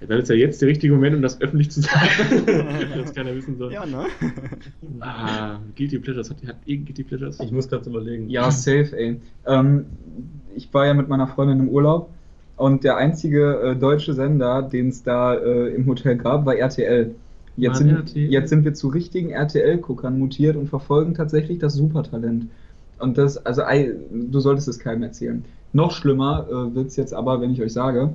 Ja, 0.02 0.08
dann 0.08 0.20
ist 0.20 0.30
ja 0.30 0.36
jetzt 0.36 0.62
der 0.62 0.68
richtige 0.68 0.94
Moment, 0.94 1.16
um 1.16 1.22
das 1.22 1.40
öffentlich 1.40 1.72
zu 1.72 1.82
sagen, 1.82 2.46
dass 2.98 3.14
keiner 3.14 3.36
wissen 3.36 3.58
soll. 3.58 3.72
Ja, 3.72 3.86
ne? 3.86 4.06
Ah, 5.00 5.60
Guilty 5.76 6.00
Pleasures. 6.00 6.30
Hat, 6.30 6.38
hat 6.46 6.58
ihr 6.66 6.78
Guilty 6.78 7.04
Pleasures? 7.04 7.40
Ich 7.40 7.52
muss 7.52 7.70
gerade 7.70 7.90
überlegen. 7.90 8.30
Ja, 8.30 8.52
safe, 8.52 8.90
ey. 8.98 9.22
Ähm, 9.46 9.86
ich 10.56 10.74
war 10.74 10.86
ja 10.86 10.94
mit 10.94 11.08
meiner 11.08 11.28
Freundin 11.28 11.60
im 11.60 11.70
Urlaub 11.70 12.10
und 12.58 12.84
der 12.84 12.98
einzige 12.98 13.60
äh, 13.62 13.76
deutsche 13.76 14.14
Sender, 14.14 14.62
den 14.62 14.90
es 14.90 15.04
da 15.04 15.36
äh, 15.36 15.74
im 15.74 15.86
Hotel 15.88 16.18
gab, 16.18 16.46
war 16.46 16.56
RTL. 16.56 17.16
Jetzt 17.58 17.80
Mann, 17.80 17.88
sind, 17.88 17.96
RTL. 17.96 18.32
jetzt 18.32 18.50
sind 18.50 18.66
wir 18.66 18.74
zu 18.74 18.90
richtigen 18.90 19.30
RTL-Guckern 19.30 20.18
mutiert 20.20 20.56
und 20.56 20.68
verfolgen 20.68 21.14
tatsächlich 21.14 21.60
das 21.60 21.74
Supertalent. 21.74 22.48
Und 23.00 23.18
das, 23.18 23.38
also, 23.46 23.64
ei, 23.64 23.94
du 24.12 24.40
solltest 24.40 24.68
es 24.68 24.80
keinem 24.80 25.04
erzählen. 25.04 25.44
Noch 25.74 25.92
schlimmer 25.92 26.48
äh, 26.50 26.76
wird 26.76 26.88
es 26.88 26.96
jetzt 26.96 27.14
aber, 27.14 27.42
wenn 27.42 27.52
ich 27.52 27.62
euch 27.62 27.74
sage, 27.74 28.14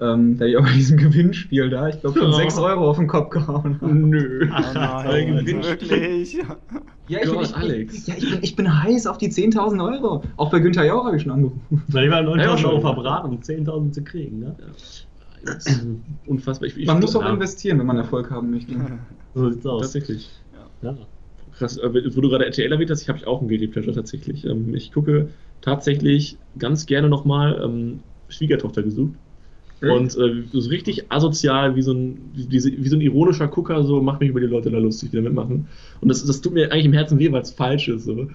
ähm, 0.00 0.36
da 0.38 0.44
ich 0.44 0.56
auch 0.56 0.62
bei 0.64 0.72
diesem 0.72 0.96
Gewinnspiel 0.98 1.70
da, 1.70 1.88
ich 1.88 2.00
glaube, 2.00 2.18
schon 2.18 2.28
Oh. 2.28 2.32
6 2.36 2.58
Euro 2.58 2.90
auf 2.90 2.96
den 2.98 3.06
Kopf 3.06 3.30
gehauen 3.30 3.78
habe. 3.80 3.94
Nö. 3.94 4.48
Oh 4.50 4.72
nein, 4.74 5.36
Gewinnspiel. 5.44 5.90
wirklich. 5.90 6.38
Ja, 7.08 7.24
Gott, 7.24 7.42
ich, 7.44 7.50
ich, 7.50 7.56
Alex. 7.56 8.06
Ja, 8.08 8.14
ich, 8.18 8.30
bin, 8.30 8.38
ich 8.42 8.56
bin 8.56 8.82
heiß 8.82 9.06
auf 9.06 9.18
die 9.18 9.28
10.000 9.30 9.92
Euro. 9.94 10.22
Auch 10.36 10.50
bei 10.50 10.58
Günther 10.58 10.84
Jauch 10.84 11.04
habe 11.04 11.16
ich 11.16 11.22
schon 11.22 11.30
angerufen. 11.32 11.60
Na, 11.88 12.02
die 12.02 12.10
waren 12.10 12.24
Ja, 12.26 12.36
9000 12.36 12.60
schon. 12.60 12.70
Euro 12.70 12.80
verbraten, 12.80 13.30
um 13.30 13.40
10.000 13.40 13.92
zu 13.92 14.02
kriegen, 14.04 14.40
ne? 14.40 14.56
Das 15.44 15.66
ist 15.66 15.86
Unfassbar. 16.26 16.66
Ich, 16.68 16.76
ich, 16.76 16.86
Man 16.88 16.98
muss 17.00 17.14
auch 17.14 17.22
ja. 17.22 17.32
investieren, 17.32 17.78
wenn 17.78 17.86
man 17.86 17.96
Erfolg 17.98 18.30
haben 18.32 18.50
möchte. 18.50 18.74
So 19.34 19.50
sieht's 19.50 19.64
aus. 19.66 19.82
Tatsächlich. 19.82 20.28
Ja. 20.82 20.96
Krass, 21.56 21.78
äh, 21.78 22.16
wo 22.16 22.20
du 22.20 22.28
gerade 22.28 22.44
RTL 22.46 22.72
erwähnt 22.72 22.90
hast, 22.90 23.02
ich 23.02 23.08
habe 23.08 23.24
auch 23.28 23.38
einen 23.40 23.48
Guilty 23.48 23.68
Pleasure 23.68 23.94
tatsächlich. 23.94 24.44
Ähm, 24.44 24.74
Ich 24.74 24.90
gucke 24.92 25.28
tatsächlich 25.60 26.36
ganz 26.58 26.86
gerne 26.86 27.08
nochmal 27.08 27.60
ähm, 27.64 28.00
Schwiegertochter 28.28 28.82
gesucht. 28.82 29.14
Und 29.82 30.16
äh, 30.16 30.44
so 30.52 30.70
richtig 30.70 31.10
asozial, 31.10 31.76
wie 31.76 31.82
so, 31.82 31.92
ein, 31.92 32.18
wie, 32.34 32.48
wie 32.50 32.88
so 32.88 32.96
ein 32.96 33.00
ironischer 33.00 33.48
Gucker, 33.48 33.84
so 33.84 34.00
macht 34.00 34.20
mich 34.20 34.30
über 34.30 34.40
die 34.40 34.46
Leute 34.46 34.70
da 34.70 34.78
lustig, 34.78 35.10
die 35.10 35.16
da 35.16 35.22
mitmachen. 35.22 35.68
Und 36.00 36.08
das, 36.08 36.24
das 36.24 36.40
tut 36.40 36.54
mir 36.54 36.72
eigentlich 36.72 36.86
im 36.86 36.92
Herzen 36.94 37.18
weh, 37.18 37.30
weil 37.30 37.42
es 37.42 37.50
falsch 37.50 37.88
ist. 37.88 38.04
So. 38.04 38.28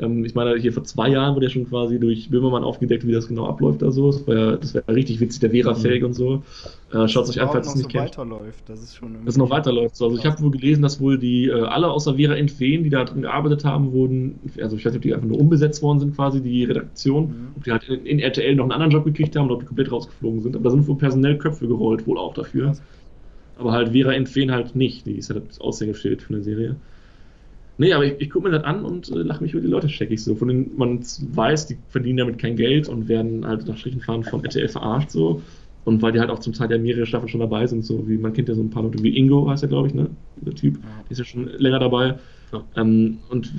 Ähm, 0.00 0.24
ich 0.24 0.34
meine, 0.34 0.56
hier 0.56 0.72
vor 0.72 0.84
zwei 0.84 1.08
Jahren 1.08 1.34
wurde 1.36 1.46
ja 1.46 1.50
schon 1.50 1.68
quasi 1.68 2.00
durch 2.00 2.28
Böhmermann 2.30 2.64
aufgedeckt, 2.64 3.06
wie 3.06 3.12
das 3.12 3.28
genau 3.28 3.46
abläuft 3.46 3.82
da 3.82 3.90
so. 3.92 4.10
Das 4.10 4.26
war 4.26 4.34
ja, 4.34 4.56
das 4.56 4.72
ja 4.72 4.80
richtig 4.88 5.20
witzig, 5.20 5.40
der 5.40 5.50
Vera-Fake 5.50 6.04
und 6.04 6.14
so. 6.14 6.42
Äh, 6.92 7.06
Schaut 7.08 7.28
euch 7.28 7.40
an, 7.40 7.48
falls 7.50 7.68
es 7.68 7.74
nicht 7.76 7.84
so 7.84 7.88
kennt 7.88 8.04
weiterläuft. 8.06 8.68
Das 8.68 8.82
ist 8.82 8.96
schon 8.96 9.14
dass 9.24 9.34
es 9.34 9.36
noch 9.38 9.50
weiterläuft. 9.50 9.96
So, 9.96 10.06
Also 10.06 10.16
ich 10.18 10.26
habe 10.26 10.40
wohl 10.42 10.50
gelesen, 10.50 10.82
dass 10.82 11.00
wohl 11.00 11.18
die 11.18 11.46
äh, 11.46 11.52
alle 11.52 11.90
außer 11.90 12.16
Vera 12.16 12.34
Entwen, 12.34 12.82
die 12.84 12.90
da 12.90 13.04
drin 13.04 13.22
gearbeitet 13.22 13.64
haben, 13.64 13.92
wurden, 13.92 14.40
also 14.60 14.76
ich 14.76 14.84
weiß 14.84 14.92
nicht, 14.92 14.98
ob 14.98 15.02
die 15.02 15.14
einfach 15.14 15.28
nur 15.28 15.38
umbesetzt 15.38 15.82
worden 15.82 16.00
sind, 16.00 16.14
quasi 16.16 16.40
die 16.42 16.64
Redaktion, 16.64 17.26
Mhm. 17.28 17.52
ob 17.56 17.64
die 17.64 17.72
halt 17.72 17.84
in, 17.88 18.04
in 18.06 18.18
RTL 18.18 18.54
noch 18.56 18.64
einen 18.64 18.72
anderen 18.72 18.92
Job 18.92 19.04
gekriegt 19.04 19.36
haben 19.36 19.46
oder 19.46 19.54
ob 19.54 19.60
die 19.60 19.66
komplett 19.66 19.90
rausgeflogen 19.92 20.40
sind. 20.40 20.56
Aber 20.56 20.64
da 20.64 20.70
sind 20.70 20.86
wohl 20.88 20.98
personell 20.98 21.38
Köpfe 21.38 21.66
gerollt, 21.68 22.06
wohl 22.06 22.18
auch 22.18 22.34
dafür. 22.34 22.66
Krass. 22.66 22.82
Aber 23.56 23.72
halt 23.72 23.90
Vera 23.92 24.12
Entwen 24.12 24.50
halt 24.50 24.74
nicht. 24.74 25.06
Die 25.06 25.16
ist 25.18 25.30
halt 25.30 25.48
das 25.48 25.60
Aushängeschild 25.60 26.22
von 26.22 26.34
der 26.36 26.42
Serie. 26.42 26.76
Nee, 27.76 27.92
aber 27.92 28.04
ich, 28.04 28.20
ich 28.20 28.30
gucke 28.30 28.48
mir 28.48 28.56
das 28.56 28.64
an 28.64 28.84
und 28.84 29.10
äh, 29.10 29.16
lache 29.16 29.42
mich 29.42 29.52
über 29.52 29.62
die 29.62 29.68
Leute 29.68 29.88
scheckig 29.88 30.22
so. 30.22 30.34
Von 30.34 30.48
denen 30.48 30.76
man 30.76 31.00
weiß, 31.00 31.66
die 31.66 31.78
verdienen 31.88 32.18
damit 32.18 32.38
kein 32.38 32.56
Geld 32.56 32.88
und 32.88 33.08
werden 33.08 33.46
halt 33.46 33.66
nach 33.66 33.76
Strichen 33.76 34.00
fahren 34.00 34.22
von 34.22 34.44
RTL 34.44 34.68
verarscht 34.68 35.10
so. 35.10 35.42
Und 35.84 36.00
weil 36.00 36.12
die 36.12 36.20
halt 36.20 36.30
auch 36.30 36.38
zum 36.38 36.52
Teil 36.52 36.70
ja 36.70 36.78
mehrere 36.78 37.04
Staffeln 37.04 37.28
schon 37.28 37.40
dabei 37.40 37.66
sind, 37.66 37.84
so 37.84 38.08
wie 38.08 38.16
man 38.16 38.32
kennt 38.32 38.48
ja 38.48 38.54
so 38.54 38.62
ein 38.62 38.70
paar 38.70 38.84
Leute, 38.84 39.02
wie 39.02 39.16
Ingo 39.16 39.50
heißt 39.50 39.64
er, 39.64 39.68
glaube 39.68 39.88
ich, 39.88 39.94
ne? 39.94 40.08
Der 40.36 40.54
Typ, 40.54 40.78
der 40.80 41.10
ist 41.10 41.18
ja 41.18 41.24
schon 41.24 41.48
länger 41.58 41.78
dabei. 41.80 42.18
Ja. 42.52 42.64
Ähm, 42.76 43.18
und 43.28 43.52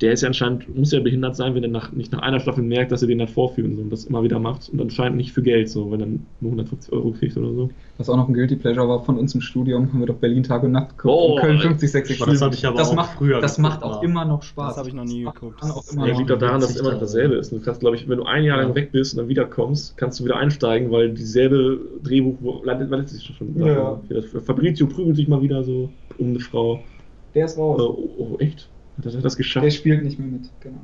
der 0.00 0.12
ist 0.12 0.22
ja 0.22 0.28
anscheinend, 0.28 0.74
muss 0.76 0.92
ja 0.92 1.00
behindert 1.00 1.36
sein, 1.36 1.54
wenn 1.54 1.62
er 1.62 1.68
nach, 1.68 1.92
nicht 1.92 2.12
nach 2.12 2.20
einer 2.20 2.40
Staffel 2.40 2.64
merkt, 2.64 2.90
dass 2.90 3.02
er 3.02 3.08
den 3.08 3.18
dann 3.18 3.28
vorführen 3.28 3.76
so, 3.76 3.82
und 3.82 3.90
das 3.90 4.04
immer 4.04 4.22
wieder 4.24 4.40
macht 4.40 4.68
und 4.68 4.80
anscheinend 4.80 5.16
nicht 5.16 5.32
für 5.32 5.42
Geld, 5.42 5.68
so, 5.68 5.90
wenn 5.92 6.00
er 6.00 6.06
nur 6.06 6.20
150 6.52 6.92
Euro 6.92 7.12
kriegt 7.12 7.36
oder 7.36 7.52
so. 7.52 7.70
Was 7.98 8.10
auch 8.10 8.16
noch 8.16 8.28
ein 8.28 8.34
Guilty 8.34 8.56
Pleasure 8.56 8.88
war 8.88 9.04
von 9.04 9.16
uns 9.18 9.34
im 9.34 9.40
Studium, 9.40 9.92
haben 9.92 10.00
wir 10.00 10.06
doch 10.06 10.16
Berlin 10.16 10.42
Tag 10.42 10.64
und 10.64 10.72
Nacht 10.72 10.98
geguckt. 10.98 11.14
Oh, 11.14 11.34
und 11.34 11.40
Köln 11.40 11.60
50, 11.60 11.90
60, 11.90 12.18
das 12.18 12.42
hatte 12.42 12.56
ich 12.56 12.66
aber 12.66 12.76
das 12.76 12.90
auch 12.90 12.94
macht, 12.94 13.16
früher 13.16 13.40
Das 13.40 13.58
macht 13.58 13.82
auch 13.84 14.02
ja. 14.02 14.08
immer 14.08 14.24
noch 14.24 14.42
Spaß. 14.42 14.70
Das 14.70 14.78
habe 14.78 14.88
ich 14.88 14.94
noch 14.94 15.04
nie 15.04 15.22
geguckt. 15.22 15.62
Das 15.62 15.92
immer 15.92 16.08
Ja, 16.08 16.18
liegt 16.18 16.30
doch 16.30 16.38
daran, 16.38 16.60
dass 16.60 16.70
es 16.70 16.76
immer 16.76 16.90
noch 16.90 16.98
da. 16.98 17.04
dasselbe 17.04 17.36
ist. 17.36 17.52
Du 17.52 17.60
kannst, 17.60 17.80
glaube 17.80 17.94
ich, 17.94 18.08
wenn 18.08 18.18
du 18.18 18.24
ein 18.24 18.42
Jahr 18.42 18.58
lang 18.60 18.74
weg 18.74 18.90
bist 18.90 19.14
und 19.14 19.18
dann 19.18 19.28
wiederkommst, 19.28 19.96
kannst 19.96 20.18
du 20.18 20.24
wieder 20.24 20.36
einsteigen, 20.36 20.90
weil 20.90 21.10
dieselbe 21.10 21.80
Drehbuch 22.02 22.64
landet, 22.64 22.90
landet 22.90 23.10
sich 23.10 23.24
schon. 23.24 23.54
Ja. 23.64 24.00
Das 24.08 24.24
Fabrizio 24.44 24.88
prügelt 24.88 25.16
sich 25.16 25.28
mal 25.28 25.40
wieder 25.40 25.62
so 25.62 25.88
um 26.18 26.30
eine 26.30 26.40
Frau. 26.40 26.80
Der 27.34 27.44
ist 27.46 27.58
raus. 27.58 27.80
oh, 27.80 28.10
oh 28.18 28.36
echt? 28.38 28.68
Hat 28.98 29.06
er 29.06 29.12
das 29.12 29.22
Der 29.22 29.36
geschafft? 29.36 29.72
spielt 29.72 30.04
nicht 30.04 30.18
mehr 30.18 30.28
mit, 30.28 30.50
genau. 30.60 30.80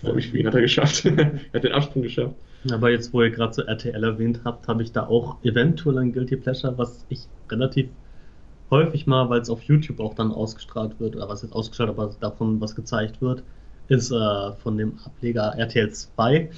Freue 0.00 0.14
mich 0.14 0.28
für 0.28 0.38
ihn, 0.38 0.46
hat 0.46 0.54
er 0.54 0.60
geschafft. 0.60 1.04
er 1.06 1.40
hat 1.54 1.64
den 1.64 1.72
Absprung 1.72 2.02
geschafft. 2.02 2.34
Aber 2.70 2.90
jetzt, 2.90 3.12
wo 3.12 3.22
ihr 3.22 3.30
gerade 3.30 3.54
so 3.54 3.62
RTL 3.62 4.02
erwähnt 4.02 4.40
habt, 4.44 4.66
habe 4.68 4.82
ich 4.82 4.92
da 4.92 5.06
auch 5.06 5.36
eventuell 5.44 5.98
ein 5.98 6.12
Guilty 6.12 6.36
Pleasure, 6.36 6.76
was 6.76 7.04
ich 7.08 7.20
relativ 7.50 7.88
häufig 8.70 9.06
mal, 9.06 9.30
weil 9.30 9.40
es 9.40 9.48
auf 9.50 9.62
YouTube 9.62 10.00
auch 10.00 10.14
dann 10.14 10.32
ausgestrahlt 10.32 10.98
wird, 10.98 11.14
oder 11.16 11.28
was 11.28 11.42
jetzt 11.42 11.52
ausgestrahlt, 11.54 11.90
aber 11.90 12.14
davon 12.20 12.60
was 12.60 12.74
gezeigt 12.74 13.22
wird, 13.22 13.42
ist 13.88 14.10
äh, 14.10 14.52
von 14.62 14.76
dem 14.76 14.98
Ableger 15.04 15.54
RTL 15.56 15.90
2. 15.90 16.50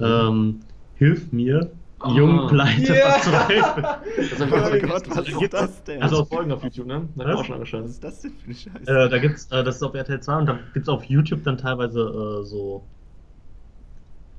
Ähm, 0.00 0.60
Hilf 0.94 1.32
mir, 1.32 1.70
Ah. 2.00 2.12
jung 2.14 2.46
pleite 2.46 2.94
Ja. 2.96 3.10
verzweifelt. 3.10 3.86
Das 4.30 4.40
Oh. 4.82 4.86
Gott, 4.86 5.16
was 5.16 5.28
ist 5.28 5.52
das 5.52 5.84
denn? 5.84 6.02
Also 6.02 6.18
auf 6.20 6.28
Folgen 6.28 6.52
auf 6.52 6.62
YouTube, 6.62 6.86
ne? 6.86 7.08
Da 7.16 7.24
Was? 7.24 7.34
auch 7.36 7.44
schon 7.44 7.54
angeschaut. 7.56 7.82
was 7.84 7.90
ist 7.90 8.04
das 8.04 8.20
denn 8.20 8.32
für 8.34 8.44
eine 8.46 8.54
Scheiße? 8.54 8.90
Äh, 9.06 9.08
da 9.08 9.18
gibt's, 9.18 9.46
äh, 9.50 9.64
das 9.64 9.76
ist 9.76 9.82
auf 9.82 9.94
RTL 9.94 10.20
2 10.20 10.36
und 10.36 10.46
da 10.46 10.58
gibt 10.74 10.84
es 10.84 10.88
auf 10.88 11.04
YouTube 11.04 11.42
dann 11.44 11.58
teilweise 11.58 12.00
äh, 12.00 12.44
so 12.44 12.84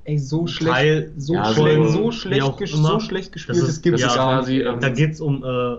Ey, 0.04 0.18
so 0.18 0.46
schlecht, 0.46 0.72
Teil, 0.74 1.12
so, 1.18 1.34
Ja, 1.34 1.44
schlecht, 1.52 1.76
so- 1.76 1.88
so, 2.04 2.10
schlecht, 2.12 2.56
ges 2.56 2.72
immer. 2.74 2.88
so 2.88 3.00
schlecht 3.00 3.26
Das 3.28 3.32
gespieltes 3.34 3.62
ist- 3.68 3.84
das 3.86 3.92
ist 4.00 4.14
gar 4.16 4.38
quasi, 4.38 4.60
ähm, 4.62 4.80
Da 4.80 4.88
geht 4.88 5.12
es 5.12 5.20
um 5.20 5.44
äh, 5.44 5.76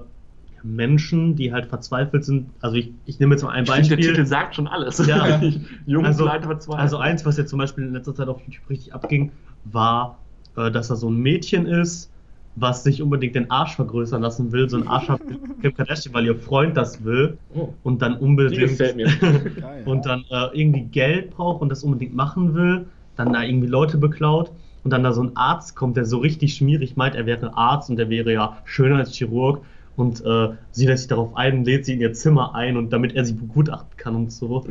Menschen, 0.64 1.36
die 1.36 1.52
halt 1.52 1.66
verzweifelt 1.66 2.24
sind. 2.24 2.52
Also 2.62 2.76
ich, 2.76 2.92
ich 3.08 3.20
nehme 3.20 3.34
jetzt 3.34 3.42
mal 3.44 3.50
ein 3.50 3.64
Ich 3.64 3.72
finde, 3.72 3.90
der 3.90 3.96
Beispiel. 3.96 4.14
Titel 4.14 4.26
sagt 4.28 4.56
schon 4.56 4.68
alles. 4.68 5.04
Ja. 5.08 5.42
Jung, 5.88 6.06
Also- 6.06 6.26
pleite, 6.26 6.46
verzweifelt. 6.46 6.82
Also 6.82 6.98
eins, 6.98 7.26
was 7.26 7.38
jetzt 7.38 7.50
zum 7.50 7.58
Beispiel 7.58 7.84
in 7.86 7.94
letzter 7.94 8.14
Zeit 8.14 8.28
auf 8.28 8.40
YouTube 8.46 8.70
richtig 8.70 8.94
abging, 8.94 9.32
war, 9.66 10.20
äh, 10.58 10.72
dass 10.72 10.88
da 10.90 10.96
so 10.96 11.10
ein 11.10 11.18
Mädchen 11.18 11.66
ist, 11.66 12.12
was 12.56 12.84
sich 12.84 13.02
unbedingt 13.02 13.36
den 13.36 13.50
Arsch 13.50 13.76
vergrößern 13.76 14.22
lassen 14.22 14.52
will. 14.52 14.70
So 14.70 14.78
ein 14.78 14.88
Arsch 14.88 15.10
hat 15.10 15.22
Kim 15.62 15.74
Kardashian, 15.74 16.14
weil 16.14 16.26
ihr 16.26 16.36
Freund 16.36 16.76
das 16.76 17.04
will 17.04 17.38
Oh, 17.54 17.74
und 17.84 18.02
dann 18.02 18.18
unbedingt 18.18 18.80
und 19.86 20.06
dann 20.06 20.26
äh, 20.30 20.60
irgendwie 20.60 20.82
Geld 20.82 21.32
braucht 21.32 21.62
und 21.62 21.70
das 21.70 21.84
unbedingt 21.84 22.14
machen 22.14 22.54
will, 22.54 22.86
dann 23.16 23.34
da 23.34 23.44
irgendwie 23.44 23.68
Leute 23.68 23.98
beklaut 23.98 24.52
und 24.84 24.92
dann 24.92 25.04
da 25.04 25.14
so 25.14 25.24
ein 25.24 25.36
Arzt 25.36 25.76
kommt, 25.76 25.98
der 25.98 26.06
so 26.06 26.18
richtig 26.18 26.56
schmierig 26.56 26.98
meint, 26.98 27.16
er 27.16 27.26
wäre 27.26 27.56
Arzt 27.56 27.90
und 27.90 27.98
der 27.98 28.10
wäre 28.10 28.34
ja 28.34 28.58
schöner 28.66 28.98
als 28.98 29.14
Chirurg 29.14 29.62
und 30.02 30.22
äh, 30.26 30.50
sie 30.72 30.86
lässt 30.86 31.04
sich 31.04 31.08
darauf 31.10 31.36
ein, 31.36 31.64
lädt 31.64 31.86
sie 31.86 31.94
in 31.94 32.02
ihr 32.02 32.14
Zimmer 32.14 32.54
ein 32.56 32.76
und 32.78 32.92
damit 32.92 33.14
er 33.16 33.24
sie 33.24 33.34
begutachten 33.34 33.96
kann 33.98 34.16
und 34.16 34.32
so. 34.34 34.66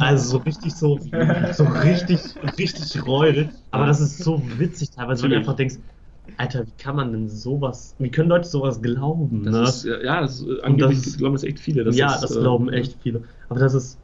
Also 0.00 0.30
so 0.30 0.36
richtig 0.44 0.74
so, 0.74 0.98
so 1.52 1.64
richtig, 1.64 2.20
richtig 2.58 3.06
räudig. 3.06 3.48
Aber 3.72 3.86
das 3.86 4.00
ist 4.00 4.18
so 4.18 4.40
witzig 4.58 4.90
teilweise, 4.90 5.22
weil 5.24 5.30
du 5.30 5.36
einfach 5.36 5.56
denkst, 5.56 5.76
Alter, 6.38 6.66
wie 6.66 6.72
kann 6.72 6.96
man 6.96 7.12
denn 7.12 7.28
sowas, 7.28 7.94
wie 7.98 8.10
können 8.10 8.28
Leute 8.28 8.48
sowas 8.48 8.82
glauben? 8.82 9.44
Das 9.44 9.54
ne? 9.54 9.62
ist, 9.62 10.02
ja, 10.04 10.20
das 10.20 10.40
ist, 10.40 10.46
äh, 10.48 10.62
angeblich 10.62 11.02
das- 11.02 11.16
glauben 11.16 11.34
das 11.34 11.44
echt 11.44 11.60
viele. 11.60 11.84
dass 11.84 11.96
ja, 11.96 12.08
das, 12.08 12.20
das 12.22 12.36
äh, 12.36 12.40
glauben 12.40 12.68
echt 12.68 13.00
viele. 13.02 13.22
Aber 13.48 13.58
das 13.60 13.74
ist. 13.74 13.98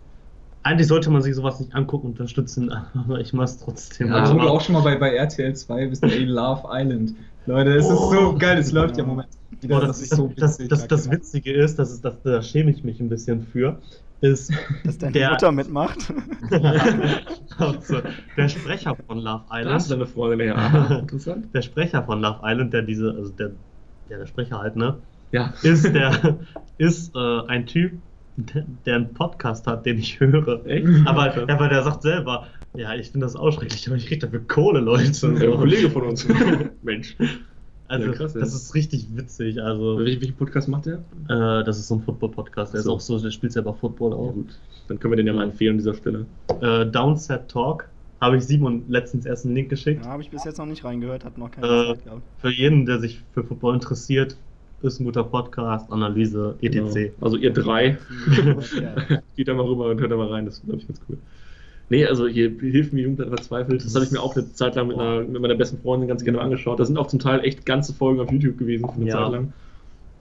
Eigentlich 0.65 0.87
sollte 0.87 1.11
man 1.11 1.23
sich 1.23 1.35
sowas 1.35 1.59
nicht 1.59 1.75
angucken 1.75 2.07
und 2.07 2.13
unterstützen, 2.13 2.71
aber 2.95 3.19
ich 3.21 3.33
mach's 3.33 3.59
trotzdem. 3.59 4.07
Ja, 4.09 4.33
wurde 4.33 4.49
auch 4.49 4.61
schon 4.61 4.75
mal 4.75 4.83
bei, 4.83 4.97
bei 4.97 5.13
RTL 5.17 5.57
2, 5.57 5.91
wisst 5.91 6.05
ihr, 6.05 6.13
ey, 6.13 6.25
Love 6.25 6.69
Island. 6.71 7.15
Leute, 7.47 7.71
es 7.75 7.85
ist 7.85 7.91
so 7.91 8.29
Oh. 8.31 8.39
geil, 8.39 8.59
es 8.59 8.71
läuft 8.71 8.97
ja 8.97 9.03
Ja. 9.03 9.09
momentan 9.09 9.42
Boah, 9.61 9.79
wieder. 9.79 9.87
das, 9.89 10.09
das, 10.09 10.19
das, 10.37 10.59
das, 10.69 10.87
das 10.89 11.11
Witzige 11.11 11.53
ist, 11.53 11.79
das 11.79 11.93
ist, 11.93 12.05
das, 12.05 12.21
da 12.23 12.43
schäme 12.43 12.71
ich 12.71 12.83
mich 12.85 13.01
ein 13.01 13.09
bisschen 13.09 13.43
für, 13.43 13.81
ist, 14.21 14.53
Dass 14.85 14.99
deine 14.99 15.13
der- 15.13 15.31
Mutter 15.31 15.53
mitmacht. 15.53 16.13
also, 17.59 17.97
der 18.37 18.49
Sprecher 18.49 18.97
von 19.07 19.19
Love 19.19 19.43
Da 19.49 19.73
hast 19.73 19.91
du 19.91 19.95
Island, 19.95 20.03
deine 20.03 20.07
Freundin. 20.07 20.53
Ah, 20.53 20.99
interessant. 21.01 21.49
der 21.55 21.63
Sprecher 21.63 22.03
von 22.05 22.21
Love 22.21 22.41
Island, 22.45 22.73
der 22.73 22.83
diese, 22.83 23.11
also 23.13 23.31
der, 23.33 23.51
ja, 24.09 24.19
der 24.19 24.27
Sprecher 24.27 24.59
halt, 24.59 24.77
ne, 24.77 24.99
Ja. 25.33 25.53
ist 25.63 25.85
der, 25.93 26.39
ist 26.79 27.15
äh, 27.15 27.41
ein 27.49 27.67
Typ, 27.67 27.93
der, 28.37 28.65
der 28.87 28.97
einen 28.97 29.13
Podcast 29.15 29.67
hat, 29.67 29.85
den 29.87 29.99
ich 29.99 30.19
höre. 30.21 30.65
Echt? 30.67 30.87
Aber, 31.07 31.35
aber 31.51 31.69
der 31.69 31.83
sagt 31.83 32.03
selber, 32.03 32.47
ja, 32.75 32.95
ich 32.95 33.11
finde 33.11 33.27
das 33.27 33.37
auch 33.37 33.51
schrecklich, 33.53 33.87
aber 33.89 33.97
ich 33.97 34.07
krieg 34.07 34.21
dafür 34.21 34.41
Kohle, 34.47 34.81
Leute. 34.81 35.13
Ja, 35.39 35.51
ein 35.51 35.57
Kollege 35.59 35.91
von 35.91 36.03
uns. 36.05 36.27
Mensch. 36.83 37.17
Also, 37.93 38.07
Ja, 38.07 38.13
krass, 38.15 38.35
ja. 38.35 38.41
das 38.41 38.55
ist 38.55 38.75
richtig 38.75 39.07
witzig. 39.15 39.63
Also, 39.63 39.99
Wel- 39.99 40.07
Welchen 40.21 40.35
Podcast 40.35 40.69
macht 40.69 40.87
der? 40.87 40.95
äh, 41.29 41.63
das 41.65 41.79
ist 41.79 41.89
so 41.89 41.97
ein 41.97 42.03
Football-Podcast. 42.03 42.73
Der 42.75 42.81
so. 42.81 42.91
ist 42.91 42.95
auch 42.97 43.01
so, 43.01 43.19
der 43.19 43.31
spielt 43.31 43.53
selber 43.53 43.75
Football 43.75 44.13
Ja, 44.13 44.17
auch. 44.17 44.33
gut. 44.33 44.59
Dann 44.89 44.99
können 44.99 45.13
wir 45.13 45.17
den 45.17 45.27
ja 45.27 45.33
mal 45.35 45.45
empfehlen 45.45 45.73
an 45.73 45.79
dieser 45.79 45.95
Stelle. 45.95 46.27
Äh, 46.61 46.87
Downset 46.87 47.49
Talk 47.49 47.89
habe 48.21 48.37
ich 48.37 48.45
Simon 48.45 48.85
letztens 48.89 49.27
erst 49.27 49.45
einen 49.45 49.55
Link 49.55 49.69
geschickt. 49.69 50.05
Ja, 50.05 50.11
habe 50.13 50.23
ich 50.23 50.31
bis 50.31 50.45
jetzt 50.45 50.59
noch 50.59 50.67
nicht 50.67 50.85
reingehört, 50.85 51.25
hat 51.25 51.37
noch 51.39 51.51
keine 51.51 51.67
Äh, 51.67 51.87
Zeit 51.95 52.05
gehabt. 52.05 52.23
Für 52.39 52.51
jeden, 52.51 52.87
der 52.87 52.99
sich 53.01 53.21
für 53.35 53.45
Football 53.45 53.75
interessiert, 53.75 54.37
ist 54.83 54.99
ein 55.01 55.05
guter 55.05 55.25
Podcast, 55.25 55.93
Analyse, 55.93 56.57
etc. 56.61 56.75
Genau. 56.75 57.11
Also 57.21 57.37
ihr 57.37 57.53
drei, 57.53 57.99
Ja. 58.81 59.19
geht 59.37 59.49
da 59.49 59.55
mal 59.55 59.65
rüber 59.67 59.91
und 59.91 60.01
hört 60.01 60.11
da 60.11 60.17
mal 60.17 60.29
rein. 60.29 60.45
Das 60.47 60.55
ist, 60.55 60.65
glaube 60.65 60.79
ich, 60.81 60.87
ganz 60.89 61.01
cool. 61.09 61.19
Nee, 61.89 62.07
also 62.07 62.27
hier 62.27 62.51
hilft 62.61 62.93
mir 62.95 63.03
Jugend 63.03 63.19
verzweifelt. 63.29 63.85
Das 63.85 63.95
habe 63.95 64.05
ich 64.05 64.11
mir 64.11 64.21
auch 64.23 64.35
eine 64.35 64.51
Zeit 64.53 64.77
lang 64.77 64.89
mit, 64.89 64.99
einer, 64.99 65.21
mit 65.21 65.43
meiner 65.43 65.55
besten 65.55 65.79
Freundin 65.79 66.09
ganz 66.09 66.25
gerne 66.25 66.41
angeschaut. 66.41 66.81
Da 66.81 66.85
sind 66.87 66.97
auch 66.97 67.07
zum 67.09 67.19
Teil 67.19 67.41
echt 67.45 67.67
ganze 67.67 67.93
Folgen 67.93 68.21
auf 68.21 68.31
YouTube 68.33 68.57
gewesen 68.57 68.89
für 68.89 68.95
eine 68.97 69.07
Ja. 69.09 69.23
Zeit 69.25 69.33
lang. 69.33 69.53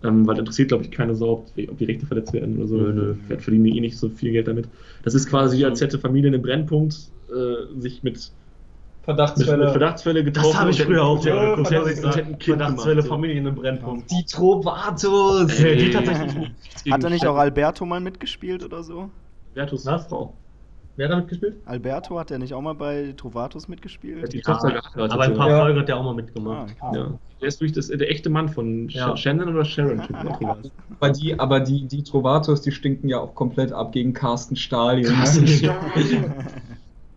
Ähm, 0.03 0.26
weil 0.28 0.38
interessiert, 0.39 0.70
glaube 0.70 0.84
ich, 0.84 0.91
keine 0.91 1.14
Sau, 1.16 1.32
ob 1.34 1.53
die, 1.55 1.70
ob 1.70 1.78
die 1.78 1.86
Rechte 1.86 2.05
verletzt 2.07 2.34
werden 2.34 2.57
oder 2.57 2.68
so. 2.68 2.76
Nö, 2.78 2.91
nö. 2.91 3.16
Vielleicht 3.28 3.43
verdienen 3.43 3.66
die 3.66 3.78
eh 3.78 3.82
nicht 3.82 3.97
so 3.97 4.09
viel 4.09 4.32
Geld 4.32 4.47
damit. 4.47 4.68
Das 5.03 5.14
ist 5.14 5.30
quasi 5.30 5.59
wie 5.59 5.66
als 5.66 5.80
hätte 5.80 5.99
Familien 5.99 6.34
im 6.34 6.41
Brennpunkt 6.41 6.95
äh, 7.30 7.80
sich 7.80 8.01
mit, 8.01 8.16
mit, 8.16 8.32
Verdachtsfälle. 9.03 9.57
mit 9.66 9.70
Verdachtsfälle 9.70 10.24
getroffen. 10.24 10.49
Das 10.51 10.59
habe 10.59 10.72
ich 10.72 10.82
früher 10.82 11.03
auch 11.03 11.24
gerne 11.24 11.55
und 11.55 11.70
geguckt, 11.70 11.86
hätten- 11.86 12.12
hätten 12.12 12.41
Verdachtsfälle. 12.41 13.03
Familien 13.03 13.45
im 13.45 13.55
Brennpunkt. 13.55 14.09
Die 14.12 14.26
Trovatos! 14.26 15.59
Ey, 15.59 15.78
die 15.78 15.84
Ey. 15.86 15.91
tatsächlich. 15.91 16.51
Hat 16.91 17.03
da 17.03 17.09
nicht 17.09 17.26
auch 17.28 17.36
Alberto 17.38 17.86
mal 17.86 17.99
mitgespielt 18.01 18.66
oder 18.66 18.84
so? 18.84 19.09
Vertus 19.53 19.86
Was? 19.86 20.07
Frau. 20.07 20.34
Wer 21.02 21.08
hat 21.08 21.14
damit 21.14 21.30
gespielt? 21.30 21.56
Alberto 21.66 22.20
hat 22.20 22.30
der 22.30 22.38
nicht 22.38 22.54
auch 22.54 22.62
mal 22.62 22.76
bei 22.76 23.16
Trovatos 23.18 23.68
mitgespielt? 23.68 24.32
Die 24.34 24.38
Ja, 24.38 24.43
Tochter 24.43 24.68
geheiratet, 24.70 25.12
aber 25.12 25.24
ein 25.24 25.34
paar 25.34 25.49
Ja. 25.49 25.60
Folgen 25.62 25.80
hat 25.80 25.88
der 25.88 25.97
auch 25.97 26.04
mal 26.04 26.14
mitgemacht. 26.14 26.76
Ah, 26.80 26.91
Ja. 26.95 27.20
Der 27.41 27.47
ist 27.47 27.60
durch 27.60 27.72
das, 27.72 27.88
der 27.88 28.08
echte 28.12 28.30
Mann 28.30 28.49
von 28.49 28.88
Ja. 28.89 29.18
Shannon 29.18 29.49
oder 29.49 29.66
Sharon. 29.66 29.99
Aber 30.99 31.10
die, 31.12 31.39
aber 31.39 31.60
die, 31.60 31.88
die 31.88 32.04
Trovatos, 32.04 32.62
die 32.62 32.72
stinken 32.72 33.10
ja 33.10 33.18
auch 33.20 33.34
komplett 33.34 33.72
ab 33.72 33.93
gegen 33.93 34.14
Carsten 34.14 34.56
Stahl. 34.56 34.99
Junge. 34.99 35.16
Carsten 35.16 35.47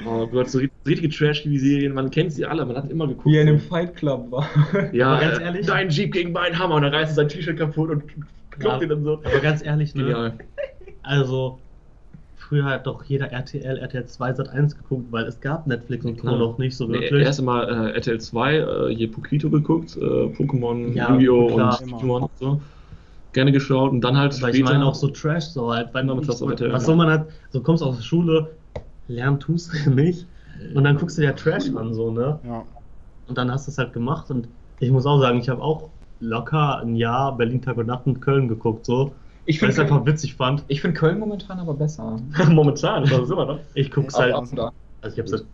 Oh 0.07 0.26
Gott, 0.28 0.49
so 0.49 0.61
richtige 0.87 1.11
Trash-TV-Serien, 1.11 1.93
man 1.93 2.11
kennt 2.11 2.32
sie 2.32 2.47
alle, 2.47 2.64
man 2.64 2.76
hat 2.76 2.91
immer 2.91 3.07
geguckt. 3.07 3.26
Wie 3.26 3.37
er 3.37 3.43
in 3.43 3.49
dem 3.49 3.59
so. 3.59 3.68
Fight 3.68 3.97
Club 3.97 4.30
war. 4.30 4.47
ja, 4.93 5.12
Aber 5.12 5.20
ganz 5.20 5.41
ehrlich- 5.41 5.66
dein 5.66 5.91
Jeep 5.91 6.12
gegen 6.12 6.32
meinen 6.32 6.59
Hammer 6.59 6.76
und 6.76 6.82
dann 6.82 6.95
reißt 6.95 7.12
er 7.12 7.14
sein 7.16 7.28
T-Shirt 7.28 7.59
kaputt 7.59 7.91
und 7.91 8.03
klopft 8.51 8.82
ihn 8.82 8.89
dann 8.89 9.05
so. 9.05 9.14
Aber 9.18 9.41
ganz 9.43 9.62
ehrlich, 9.62 9.95
ne? 9.95 10.03
Genial. 10.05 10.32
Also, 11.03 11.59
früher 12.55 12.64
hat 12.64 12.86
doch 12.86 13.02
jeder 13.05 13.32
RTL, 13.32 13.78
RTL 13.78 14.07
2 14.07 14.32
Sat 14.34 14.48
1 14.48 14.76
geguckt, 14.76 15.07
weil 15.11 15.24
es 15.24 15.40
gab 15.40 15.66
Netflix 15.66 16.05
und 16.05 16.16
Co. 16.18 16.28
Klar. 16.28 16.38
noch 16.38 16.59
nicht 16.59 16.76
so 16.76 16.86
Nee, 16.86 17.00
wirklich. 17.00 17.24
erst 17.24 17.42
mal 17.42 17.64
äh, 17.64 17.94
RTL 17.94 18.20
2, 18.20 18.55
äh, 18.55 18.94
hier 18.94 19.11
Pokito 19.11 19.50
geguckt, 19.50 19.96
äh, 19.96 20.00
Pokémon, 20.00 20.92
Ja, 20.92 21.11
Yu-Gi-Oh! 21.12 21.55
und 21.55 21.80
Digimon 21.80 22.22
und 22.22 22.30
so. 22.38 22.61
Gerne 23.32 23.50
geschaut 23.50 23.90
und 23.90 24.02
dann 24.02 24.16
halt 24.16 24.40
Weil 24.40 24.55
ich 24.55 24.62
meine 24.62 24.84
auch 24.86 24.94
so 24.94 25.09
Trash 25.09 25.46
so 25.46 25.72
halt, 25.72 25.92
weil 25.92 26.09
RTL, 26.09 26.72
was 26.72 26.82
ja. 26.82 26.86
soll 26.86 26.96
man 26.96 27.09
halt, 27.09 27.24
so 27.50 27.61
kommst 27.61 27.82
aus 27.82 27.96
der 27.96 28.05
Schule, 28.05 28.50
lernen 29.09 29.40
tust 29.40 29.72
du 29.84 29.90
nicht 29.90 30.26
und 30.74 30.84
dann 30.84 30.96
guckst 30.96 31.18
du 31.18 31.22
dir 31.22 31.34
Trash 31.34 31.74
an 31.74 31.92
so, 31.92 32.12
ne? 32.12 32.38
Ja. 32.46 32.62
Und 33.26 33.36
dann 33.36 33.50
hast 33.50 33.66
du 33.66 33.72
es 33.72 33.78
halt 33.78 33.92
gemacht 33.92 34.30
und 34.30 34.46
ich 34.78 34.90
muss 34.92 35.07
auch 35.07 35.18
sagen, 35.18 35.40
ich 35.40 35.48
habe 35.48 35.61
auch 35.61 35.88
locker 36.20 36.78
ein 36.78 36.94
Jahr 36.94 37.36
Berlin 37.36 37.61
Tag 37.61 37.76
und 37.78 37.86
Nacht 37.86 38.07
in 38.07 38.20
Köln 38.20 38.46
geguckt 38.46 38.86
so, 38.86 39.12
Ich 39.47 39.59
weil 39.61 39.70
ich 39.70 39.74
es 39.74 39.78
finde 39.78 39.80
einfach 39.80 40.07
witzig 40.07 40.36
fand. 40.36 40.64
ich 40.68 40.80
find 40.82 40.97
Köln 40.97 41.18
momentan 41.18 41.59
aber 41.61 41.74
besser. 41.74 42.20
Momentan, 42.51 43.09
das 43.09 43.24
ist 43.24 43.30
immer 43.30 43.47
noch. 43.47 43.61
Ich 43.74 43.90
guck's 43.90 44.18
Ja, 44.18 44.18
halt, 44.18 44.36
also 45.01 45.14
ich 45.14 45.18
habe 45.18 45.28
seit 45.28 45.47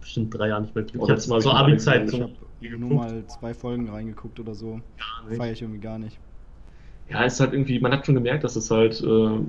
bestimmt 0.00 0.34
drei 0.34 0.48
Jahren 0.48 0.62
nicht 0.64 0.74
mehr 0.74 0.84
geguckt. 0.84 1.04
Ich 1.04 1.10
habe 1.10 1.20
Mal 1.28 1.42
mal 1.42 1.56
Abi-Zeit 1.56 2.08
Ich 2.08 2.20
so 2.20 2.20
habe 2.20 2.78
nur 2.78 2.90
mal 2.90 3.26
zwei 3.26 3.54
Folgen 3.54 3.88
reingeguckt 3.88 4.38
oder 4.40 4.54
so. 4.54 4.82
gar 4.96 5.28
nicht. 5.28 5.38
Feier 5.38 5.52
ich 5.52 5.62
irgendwie 5.62 5.80
gar 5.80 5.98
nicht. 5.98 6.20
Ja, 7.06 7.24
es 7.24 7.34
ist 7.34 7.40
halt 7.40 7.52
irgendwie, 7.52 7.78
man 7.80 7.92
hat 7.92 8.06
schon 8.06 8.14
gemerkt, 8.14 8.44
dass 8.44 8.56
es 8.56 8.70
halt, 8.70 9.00
äh, 9.02 9.40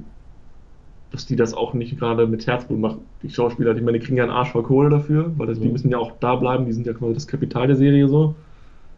dass 1.09 1.25
die 1.27 1.35
das 1.35 1.53
auch 1.53 1.73
nicht 1.73 1.97
gerade 1.99 2.25
mit 2.27 2.47
Herzblut 2.47 2.79
machen. 2.79 3.09
Die 3.21 3.29
Schauspieler, 3.29 3.75
ich 3.75 3.81
meine, 3.83 3.99
die 3.99 4.05
kriegen 4.05 4.17
ja 4.17 4.23
einen 4.23 4.31
Arsch 4.31 4.51
voll 4.51 4.63
Kohle 4.63 4.89
dafür, 4.89 5.37
weil 5.37 5.47
das, 5.47 5.59
die 5.59 5.67
Mhm. 5.67 5.69
müssen 5.69 5.91
ja 5.91 5.99
auch 5.99 6.17
da 6.19 6.35
bleiben, 6.35 6.65
die 6.65 6.73
sind 6.73 6.87
ja 6.87 6.93
quasi 6.93 7.13
das 7.13 7.27
Kapital 7.27 7.67
der 7.67 7.75
Serie 7.75 8.07
so. 8.07 8.39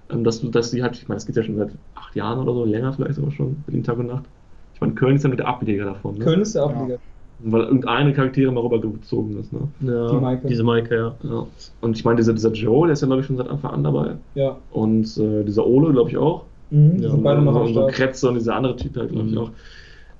Ähm, 0.09 0.23
dass, 0.25 0.41
du- 0.41 0.49
dass 0.51 0.71
die 0.71 0.83
halt, 0.83 0.97
ich 0.97 1.07
meine, 1.09 1.17
das 1.17 1.25
geht 1.27 1.35
ja 1.37 1.43
schon 1.43 1.57
seit 1.57 1.77
acht 1.95 2.15
Jahren 2.15 2.39
oder 2.39 2.53
so, 2.53 2.65
länger 2.65 2.93
vielleicht 2.93 3.15
sogar 3.15 3.31
schon, 3.31 3.63
Berlin 3.63 3.83
Tag 3.83 3.97
und 3.99 4.07
Nacht. 4.07 4.29
Ich 4.75 4.81
meine, 4.81 4.93
Köln 4.93 5.15
ist 5.15 5.23
ja 5.23 5.29
mit 5.29 5.39
der 5.39 5.47
Ableger 5.47 5.85
davon. 5.85 6.15
Ne? 6.17 6.23
Köln 6.25 6.41
ist 6.41 6.53
der 6.53 6.63
Ableger. 6.65 6.99
Weil 7.39 7.63
irgendeine 7.63 8.13
Charaktere 8.13 8.51
mal 8.51 8.61
rübergezogen 8.61 9.37
ist, 9.39 9.51
ne? 9.51 9.59
Ja, 9.81 10.09
Die 10.09 10.15
Maike. 10.17 10.47
Diese 10.47 10.63
Maike, 10.63 10.95
ja. 10.95 11.15
Ja. 11.29 11.45
Und 11.81 11.97
ich 11.97 12.05
meine, 12.05 12.15
dieser, 12.17 12.33
dieser 12.33 12.51
Joe, 12.53 12.87
der 12.87 12.93
ist 12.93 13.01
ja, 13.01 13.07
glaube 13.07 13.21
ich, 13.21 13.27
schon 13.27 13.35
seit 13.37 13.49
Anfang 13.49 13.71
an 13.71 13.83
dabei. 13.83 14.15
Ja. 14.35 14.55
Und 14.71 15.17
äh, 15.17 15.43
dieser 15.43 15.65
Ole, 15.67 15.91
glaube 15.91 16.09
ich, 16.09 16.17
auch. 16.17 16.45
Mhm. 16.71 16.99
Ja, 16.99 17.09
sind 17.11 17.23
beide 17.23 17.41
noch 17.41 17.61
und 17.61 17.73
so. 17.73 17.87
Kretze 17.87 18.29
und 18.29 18.35
dieser 18.35 18.55
andere 18.55 18.75
Typ 18.77 18.95
halt, 18.97 19.11
glaube 19.11 19.27
ich, 19.27 19.33
Mhm. 19.33 19.37
auch. 19.39 19.51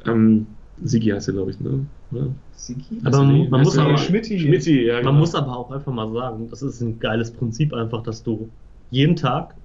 Ähm, 0.08 0.48
Sigi 0.84 1.10
heißt 1.10 1.30
er, 1.30 1.34
glaube 1.36 1.52
ich, 1.52 1.60
ne? 1.62 1.86
Ja. 2.12 2.22
Sigi? 2.54 3.00
Aber 3.06 3.18
er 3.18 3.24
man 3.50 3.62
muss 3.64 3.78
aber- 3.78 3.96
ja, 3.96 5.00
genau. 5.00 5.12
Man 5.12 5.20
muss 5.20 5.36
aber 5.36 5.58
auch 5.58 5.72
einfach 5.72 5.94
mal 5.94 6.12
sagen, 6.12 6.48
das 6.50 6.62
ist 6.62 6.82
ein 6.82 7.00
geiles 7.00 7.32
Prinzip 7.32 7.74
einfach, 7.74 8.04
dass 8.04 8.24
du 8.24 8.50
jeden 8.92 9.16
Tag 9.16 9.56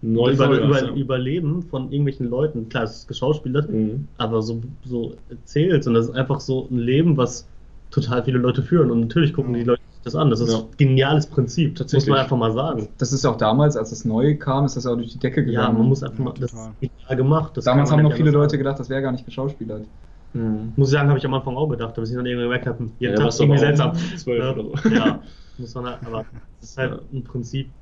Neu 0.00 0.32
über, 0.32 0.46
über, 0.60 0.84
ja. 0.84 0.94
Überleben 0.94 1.62
von 1.62 1.90
irgendwelchen 1.90 2.28
Leuten, 2.30 2.68
klar, 2.68 2.84
es 2.84 2.98
ist 2.98 3.08
geschauspielert, 3.08 3.68
Mhm. 3.70 4.06
aber 4.16 4.42
so, 4.42 4.60
so 4.84 5.14
erzählst 5.28 5.88
und 5.88 5.94
das 5.94 6.06
ist 6.08 6.14
einfach 6.14 6.38
so 6.40 6.68
ein 6.70 6.78
Leben, 6.78 7.16
was 7.16 7.48
total 7.90 8.22
viele 8.22 8.38
Leute 8.38 8.62
führen 8.62 8.90
und 8.92 9.00
natürlich 9.00 9.32
gucken 9.32 9.54
die 9.54 9.64
Leute 9.64 9.82
sich 9.90 10.02
das 10.04 10.14
an. 10.14 10.30
Das 10.30 10.40
ist 10.40 10.52
Ja. 10.52 10.58
ein 10.60 10.66
geniales 10.76 11.26
Prinzip, 11.26 11.74
das 11.74 11.86
muss 11.86 11.92
Tatsächlich. 11.92 12.10
man 12.10 12.18
einfach 12.20 12.36
mal 12.36 12.52
sagen. 12.52 12.88
Das 12.98 13.12
ist 13.12 13.24
auch 13.24 13.36
damals, 13.36 13.76
als 13.76 13.90
es 13.90 14.04
neu 14.04 14.36
kam, 14.36 14.66
ist 14.66 14.76
das 14.76 14.86
auch 14.86 14.94
durch 14.94 15.10
die 15.12 15.18
Decke 15.18 15.44
gegangen. 15.44 15.72
Ja, 15.74 15.78
man 15.78 15.88
muss 15.88 16.02
einfach 16.04 16.18
Ja, 16.18 16.24
mal, 16.26 16.34
das 16.38 16.50
total. 16.52 16.70
ist 16.80 16.80
genial 16.92 17.16
gemacht. 17.16 17.56
Das 17.56 17.64
damals 17.64 17.90
haben 17.90 18.02
noch 18.02 18.12
viele 18.12 18.30
Leute 18.30 18.50
sagen. 18.50 18.58
gedacht, 18.58 18.78
das 18.78 18.88
wäre 18.90 19.02
gar 19.02 19.10
nicht 19.12 19.24
geschauspielert. 19.24 19.88
Mhm. 20.34 20.74
Muss 20.76 20.88
ich 20.88 20.92
sagen, 20.92 21.08
habe 21.08 21.18
ich 21.18 21.24
am 21.26 21.34
Anfang 21.34 21.56
auch 21.56 21.68
gedacht, 21.68 21.94
aber 21.96 22.02
ich 22.06 22.12
dann 22.14 22.24
irgendwie 22.26 22.44
gemerkt 22.44 22.66
habe, 22.66 22.84
jeden 22.98 23.14
Ja, 23.16 23.20
Tag 23.30 23.40
irgendwie 23.40 23.58
seltsam. 23.58 23.94
zwölf 24.16 24.44
Ja. 24.44 24.52
oder 24.52 24.62
so. 24.62 24.88
Ja, 24.90 25.22
muss 25.56 25.74
man 25.74 25.86
halt, 25.86 25.98
aber 26.06 26.24
es 26.60 26.68
ist 26.70 26.76
halt 26.78 26.92
Ja. 26.92 27.00
ein 27.12 27.24
Prinzip, 27.24 27.72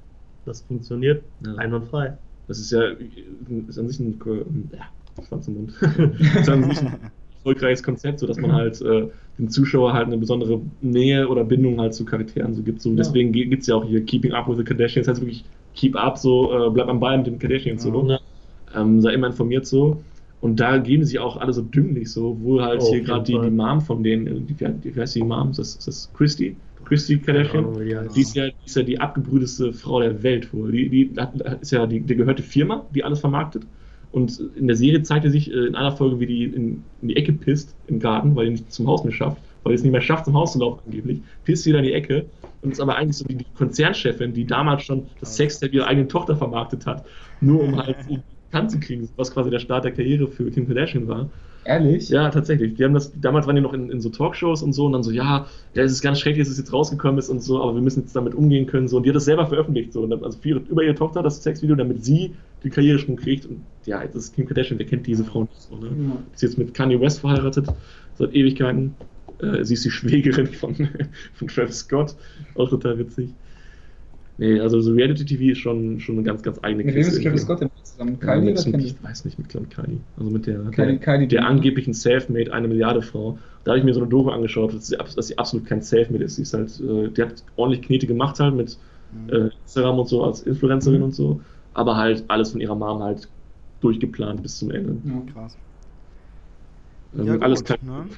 das 0.46 0.62
funktioniert 0.62 1.24
Ja. 1.44 1.54
einwandfrei. 1.56 2.18
Das 2.48 2.58
ist 2.58 2.70
ja 2.70 2.82
ist 3.68 3.78
an 3.78 3.88
sich 3.88 3.98
ein, 4.00 4.18
ja, 4.72 5.24
Schwanz 5.26 5.48
im 5.48 5.54
Mund. 5.54 5.72
ist 6.40 6.48
an 6.48 6.64
sich 6.64 6.80
ein 6.82 7.10
erfolgreiches 7.44 7.82
Konzept, 7.82 8.20
so 8.20 8.26
dass 8.26 8.38
man 8.38 8.52
halt 8.52 8.80
äh, 8.80 9.08
dem 9.38 9.48
Zuschauer 9.50 9.92
halt 9.92 10.06
eine 10.06 10.18
besondere 10.18 10.62
Nähe 10.80 11.28
oder 11.28 11.44
Bindung 11.44 11.80
halt 11.80 11.94
zu 11.94 12.04
Charakteren 12.04 12.54
so 12.54 12.62
gibt. 12.62 12.80
So, 12.80 12.90
Ja. 12.90 12.96
Deswegen 12.96 13.32
gibt 13.32 13.60
es 13.62 13.66
ja 13.66 13.74
auch 13.74 13.84
hier 13.84 14.04
Keeping 14.04 14.32
Up 14.32 14.48
with 14.48 14.56
the 14.58 14.64
Kardashians, 14.64 15.08
heißt 15.08 15.20
wirklich 15.20 15.44
Keep 15.74 15.96
Up, 15.96 16.16
so 16.18 16.52
äh, 16.68 16.70
bleib 16.70 16.88
am 16.88 17.00
Ball 17.00 17.18
mit 17.18 17.26
den 17.26 17.38
Kardashians 17.38 17.84
Ja. 17.84 17.90
so. 17.92 18.18
Ähm, 18.74 19.00
sei 19.00 19.14
immer 19.14 19.28
informiert 19.28 19.66
so. 19.66 20.04
Und 20.40 20.60
da 20.60 20.78
geben 20.78 21.04
sie 21.04 21.18
auch 21.18 21.36
alle 21.38 21.52
so 21.52 21.62
dümmlich 21.62 22.12
so, 22.12 22.40
wo 22.40 22.60
halt 22.60 22.82
Oh, 22.82 22.90
hier 22.92 23.02
gerade 23.02 23.24
die, 23.24 23.40
die. 23.40 23.50
Mom 23.50 23.80
von 23.80 24.02
denen, 24.02 24.26
äh, 24.26 24.40
die, 24.42 24.94
wie 24.94 25.00
heißt 25.00 25.16
die 25.16 25.22
Mom? 25.24 25.50
Ist 25.50 25.58
das, 25.58 25.76
ist 25.76 25.86
das 25.88 26.12
Christy? 26.12 26.56
Christy 26.86 27.18
Kardashian? 27.18 27.66
Die 28.14 28.20
ist, 28.20 28.34
ja, 28.34 28.46
die 28.46 28.54
ist 28.64 28.76
ja 28.76 28.82
die 28.82 28.98
abgebrühteste 28.98 29.72
Frau 29.72 30.00
der 30.00 30.22
Welt 30.22 30.52
wohl. 30.52 30.72
Die, 30.72 30.88
die 30.88 31.20
hat, 31.20 31.34
ist 31.60 31.72
ja 31.72 31.86
die, 31.86 32.00
die 32.00 32.16
gehörte 32.16 32.42
Firma, 32.42 32.86
die 32.94 33.04
alles 33.04 33.20
vermarktet. 33.20 33.66
Und 34.12 34.40
in 34.56 34.66
der 34.66 34.76
Serie 34.76 35.02
zeigte 35.02 35.30
sich 35.30 35.50
äh, 35.50 35.66
in 35.66 35.74
einer 35.74 35.92
Folge, 35.92 36.20
wie 36.20 36.26
die 36.26 36.44
in, 36.44 36.84
in 37.02 37.08
die 37.08 37.16
Ecke 37.16 37.32
pisst 37.32 37.74
im 37.86 37.98
Garten, 37.98 38.34
weil 38.34 38.46
die 38.46 38.52
nicht 38.52 38.72
zum 38.72 38.86
Haus 38.86 39.04
mehr 39.04 39.12
schafft, 39.12 39.42
weil 39.62 39.72
die 39.72 39.74
es 39.74 39.82
nicht 39.82 39.92
mehr 39.92 40.00
schafft, 40.00 40.24
zum 40.24 40.34
Haus 40.34 40.52
zu 40.52 40.60
laufen 40.60 40.80
angeblich. 40.86 41.20
Pisst 41.44 41.64
sie 41.64 41.72
da 41.72 41.78
in 41.78 41.84
die 41.84 41.92
Ecke 41.92 42.24
und 42.62 42.70
ist 42.70 42.80
aber 42.80 42.96
eigentlich 42.96 43.16
so 43.16 43.24
die, 43.24 43.44
Konzernchefin, 43.54 44.32
die 44.32 44.46
damals 44.46 44.84
schon 44.84 45.06
das 45.20 45.36
Sextape 45.36 45.74
ihrer 45.74 45.86
eigenen 45.86 46.08
Tochter 46.08 46.36
vermarktet 46.36 46.86
hat, 46.86 47.04
nur 47.40 47.62
um 47.62 47.76
halt 47.76 47.96
bekannt 48.50 48.70
zu 48.70 48.80
kriegen, 48.80 49.08
was 49.16 49.32
quasi 49.32 49.50
der 49.50 49.58
Start 49.58 49.84
der 49.84 49.92
Karriere 49.92 50.28
für 50.28 50.50
Kim 50.50 50.66
Kardashian 50.66 51.08
war. 51.08 51.30
Ehrlich? 51.66 52.08
Ja, 52.10 52.30
tatsächlich. 52.30 52.74
Die 52.74 52.84
haben 52.84 52.94
das, 52.94 53.12
damals 53.20 53.46
waren 53.46 53.56
die 53.56 53.62
noch 53.62 53.72
in, 53.72 53.90
in 53.90 54.00
so 54.00 54.08
Talkshows 54.08 54.62
und 54.62 54.72
so 54.72 54.86
und 54.86 54.92
dann 54.92 55.02
so, 55.02 55.10
ja, 55.10 55.46
es 55.74 55.90
ist 55.90 56.00
ganz 56.00 56.20
schrecklich, 56.20 56.44
dass 56.44 56.52
es 56.52 56.58
jetzt 56.58 56.72
rausgekommen 56.72 57.18
ist 57.18 57.28
und 57.28 57.42
so, 57.42 57.60
aber 57.60 57.74
wir 57.74 57.82
müssen 57.82 58.02
jetzt 58.02 58.14
damit 58.14 58.34
umgehen 58.34 58.66
können. 58.66 58.86
So. 58.86 58.98
Und 58.98 59.02
die 59.02 59.10
hat 59.10 59.16
das 59.16 59.24
selber 59.24 59.46
veröffentlicht, 59.46 59.92
so, 59.92 60.02
und 60.02 60.10
dann, 60.10 60.22
also 60.22 60.38
ihre, 60.44 60.60
über 60.60 60.84
ihre 60.84 60.94
Tochter 60.94 61.24
das 61.24 61.42
Sexvideo, 61.42 61.74
damit 61.74 62.04
sie 62.04 62.36
den 62.62 62.70
Karrieresprung 62.70 63.16
kriegt. 63.16 63.46
Und 63.46 63.62
ja, 63.84 64.00
jetzt 64.00 64.14
ist 64.14 64.34
Kim 64.36 64.46
Kardashian, 64.46 64.78
wer 64.78 64.86
kennt 64.86 65.08
diese 65.08 65.24
Frau 65.24 65.42
nicht 65.42 65.60
so, 65.60 65.76
ne? 65.76 65.86
Ja. 65.86 66.16
Ist 66.32 66.42
jetzt 66.42 66.56
mit 66.56 66.72
Kanye 66.72 67.00
West 67.00 67.18
verheiratet, 67.20 67.66
seit 68.14 68.32
Ewigkeiten. 68.32 68.94
Äh, 69.40 69.64
sie 69.64 69.74
ist 69.74 69.84
die 69.84 69.90
Schwägerin 69.90 70.46
von, 70.46 70.74
von 71.34 71.48
Travis 71.48 71.80
Scott, 71.80 72.14
auch 72.54 72.68
total 72.70 72.98
witzig. 72.98 73.30
Nee, 74.38 74.60
also 74.60 74.80
so 74.80 74.92
Reality-TV 74.92 75.52
ist 75.52 75.58
schon, 75.58 75.98
schon 75.98 76.16
eine 76.16 76.24
ganz, 76.24 76.42
ganz 76.42 76.58
eigene 76.62 76.84
Mit 76.84 76.94
wem 76.94 77.00
ist 77.00 77.08
Kiste 77.08 77.24
Travis. 77.24 77.42
Scott 77.42 77.60
denn 77.62 77.70
zusammen? 77.82 78.18
Ja, 78.20 78.34
Kylie 78.34 78.52
mit, 78.52 78.66
oder 78.66 78.78
ich 78.78 79.02
weiß 79.02 79.24
nicht, 79.24 79.38
mit 79.38 79.48
Kylie. 79.48 80.00
Also 80.16 80.30
mit 80.30 80.46
der, 80.46 80.60
Kylie- 80.72 80.74
der, 80.74 80.98
Kylie 80.98 81.26
der 81.28 81.46
angeblichen 81.46 81.94
Selfmade, 81.94 82.52
eine 82.52 82.68
Milliarde 82.68 83.00
Frau. 83.02 83.38
Da 83.64 83.70
habe 83.72 83.78
ich 83.78 83.84
mir 83.84 83.94
so 83.94 84.00
eine 84.00 84.08
Doku 84.10 84.30
angeschaut, 84.30 84.74
dass 84.74 84.86
sie, 84.88 84.96
dass 84.96 85.26
sie 85.26 85.38
absolut 85.38 85.66
kein 85.66 85.80
Selfmade 85.80 86.24
ist. 86.24 86.36
Sie 86.36 86.42
ist 86.42 86.52
halt, 86.52 86.78
äh, 86.80 87.10
die 87.10 87.22
hat 87.22 87.44
ordentlich 87.56 87.82
Knete 87.82 88.06
gemacht 88.06 88.38
halt 88.40 88.54
mit 88.54 88.78
Mhm. 89.10 89.28
äh, 89.30 89.48
Instagram 89.62 89.98
und 90.00 90.08
so 90.08 90.24
als 90.24 90.42
Influencerin 90.42 90.98
Mhm. 90.98 91.04
und 91.04 91.12
so. 91.14 91.40
Aber 91.72 91.96
halt 91.96 92.24
alles 92.28 92.50
von 92.52 92.60
ihrer 92.60 92.74
Mom 92.74 93.02
halt 93.02 93.30
durchgeplant 93.80 94.42
bis 94.42 94.58
zum 94.58 94.70
Ende. 94.70 95.00
Ja. 95.08 95.20
Krass. 95.32 95.56
Ähm, 97.14 97.26
Ja, 97.26 97.38
alles 97.38 97.64
gut, 97.64 97.82
ne? 97.82 98.08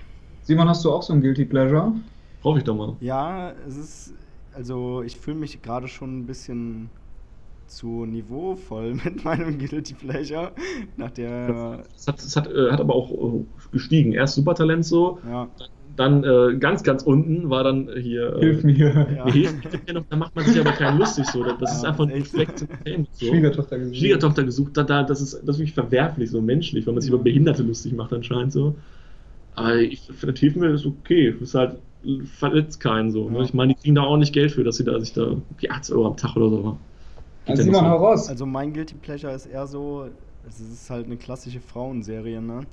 Simon, 0.43 0.69
hast 0.69 0.85
du 0.85 0.93
auch 0.93 1.03
so 1.03 1.12
ein 1.12 1.21
Guilty 1.21 1.45
Pleasure? 1.45 1.95
Hoffe 2.43 2.59
ich 2.59 2.64
doch 2.64 2.75
mal. 2.75 2.97
Ja, 3.01 3.51
es 3.66 3.77
ist, 3.77 4.14
also 4.53 5.03
ich 5.03 5.17
fühle 5.19 5.37
mich 5.39 5.63
gerade 5.63 5.89
schon 5.89 6.19
ein 6.21 6.27
bisschen 6.27 6.91
zu 7.67 8.07
niveauvoll 8.07 8.95
mit 9.05 9.25
meinem 9.25 9.59
Guilty 9.59 9.95
Pleasure. 9.95 10.55
Nach 10.97 11.11
der, 11.11 11.85
Es 11.97 12.07
hat, 12.07 12.21
es 12.21 12.37
hat, 12.37 12.47
äh, 12.49 12.71
hat 12.71 12.81
aber 12.81 12.95
auch 12.95 13.11
äh, 13.13 13.45
gestiegen. 13.73 14.13
Erst 14.13 14.35
Supertalent 14.37 14.85
so, 14.85 15.21
ja, 15.23 15.49
dann 15.97 16.23
äh, 16.23 16.57
ganz, 16.59 16.83
ganz 16.85 17.03
unten 17.03 17.51
war 17.51 17.65
dann 17.65 17.91
hier. 17.99 18.37
Äh, 18.37 18.41
Hilf 18.41 18.63
mir. 18.65 19.07
Ja. 19.17 19.27
Hilf 19.33 19.53
mir 19.87 19.95
noch, 19.95 20.07
da 20.09 20.17
macht 20.17 20.35
man 20.37 20.45
sich 20.45 20.59
aber 20.61 20.73
keinen 20.73 20.99
lustig 20.99 21.27
so. 21.27 21.43
Das 21.43 21.73
ist 21.75 21.85
Ja, 21.85 21.91
einfach 21.91 22.07
ist 22.07 22.31
so. 22.31 22.39
Reflex 22.39 22.63
Entertainment. 22.63 23.09
So. 23.13 23.27
Schwiegertochter 23.27 23.79
gesehen. 23.79 23.95
Schwiegertochter 23.97 24.45
gesucht, 24.45 24.77
da, 24.77 24.85
da, 24.85 25.03
das, 25.03 25.21
ist, 25.21 25.33
das 25.35 25.57
ist 25.57 25.59
wirklich 25.59 25.75
verwerflich, 25.75 26.31
so 26.31 26.41
menschlich, 26.41 26.87
weil 26.87 26.95
man 26.95 27.01
sich 27.01 27.11
über 27.11 27.23
Behinderte 27.23 27.63
lustig 27.65 27.93
macht 27.95 28.13
anscheinend 28.13 28.53
so. 28.53 28.79
Aber 29.53 29.77
ich 29.77 30.03
finde, 30.03 30.39
hilft 30.39 30.57
mir 30.57 30.71
ist 30.71 30.87
okay. 30.87 31.35
Ist 31.41 31.55
halt, 31.55 31.83
verletzt 32.25 32.81
keinen 32.81 33.11
so. 33.11 33.31
Ja. 33.31 33.41
Ich 33.41 33.55
meine, 33.55 33.75
die 33.75 33.81
kriegen 33.81 33.95
da 33.95 34.05
ordentlich 34.05 34.33
Geld 34.33 34.53
für, 34.53 34.65
dass 34.65 34.77
sie 34.77 34.85
da 34.85 34.99
sich 35.01 35.13
da 35.13 35.37
die 35.61 35.71
80 35.71 35.95
Euro 35.95 36.09
am 36.09 36.17
Tag 36.17 36.37
oder 36.37 36.49
so. 36.51 36.79
Geht 37.45 37.59
Also 37.59 37.71
nicht 37.71 37.79
so. 37.79 37.85
raus. 37.85 38.29
Also 38.29 38.47
mein 38.47 38.73
Guilty 38.73 38.95
Pleasure 38.95 39.33
ist 39.33 39.47
eher 39.47 39.67
so, 39.67 40.09
es 40.47 40.61
ist 40.61 40.91
halt 40.91 41.07
eine 41.07 41.17
klassische 41.17 41.61
Frauenserie, 41.61 42.41
ne? 42.41 42.67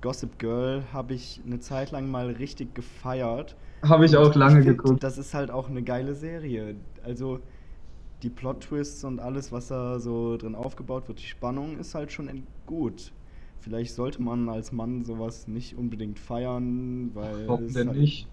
Gossip 0.00 0.38
Girl 0.38 0.84
habe 0.92 1.14
ich 1.14 1.40
eine 1.44 1.58
Zeit 1.58 1.90
lang 1.90 2.10
mal 2.10 2.30
richtig 2.30 2.74
gefeiert. 2.74 3.56
Habe 3.82 4.04
ich 4.04 4.16
auch 4.16 4.34
lange 4.34 4.62
find, 4.62 4.76
geguckt. 4.78 5.02
Das 5.02 5.18
ist 5.18 5.34
halt 5.34 5.50
auch 5.50 5.68
eine 5.68 5.82
geile 5.82 6.14
Serie. 6.14 6.76
Also 7.02 7.40
die 8.22 8.30
Plot-Twists 8.30 9.04
und 9.04 9.20
alles, 9.20 9.52
was 9.52 9.68
da 9.68 9.98
so 9.98 10.36
drin 10.36 10.54
aufgebaut 10.54 11.08
wird, 11.08 11.20
die 11.20 11.26
Spannung 11.26 11.78
ist 11.78 11.94
halt 11.94 12.12
schon 12.12 12.28
gut. 12.66 13.12
Vielleicht 13.60 13.94
sollte 13.94 14.22
man 14.22 14.48
als 14.48 14.72
Mann 14.72 15.04
sowas 15.04 15.48
nicht 15.48 15.76
unbedingt 15.76 16.18
feiern, 16.18 17.10
weil 17.14 17.48
Warum 17.48 17.64
es 17.64 17.72
denn 17.74 17.88
halt, 17.88 17.98
nicht? 17.98 18.28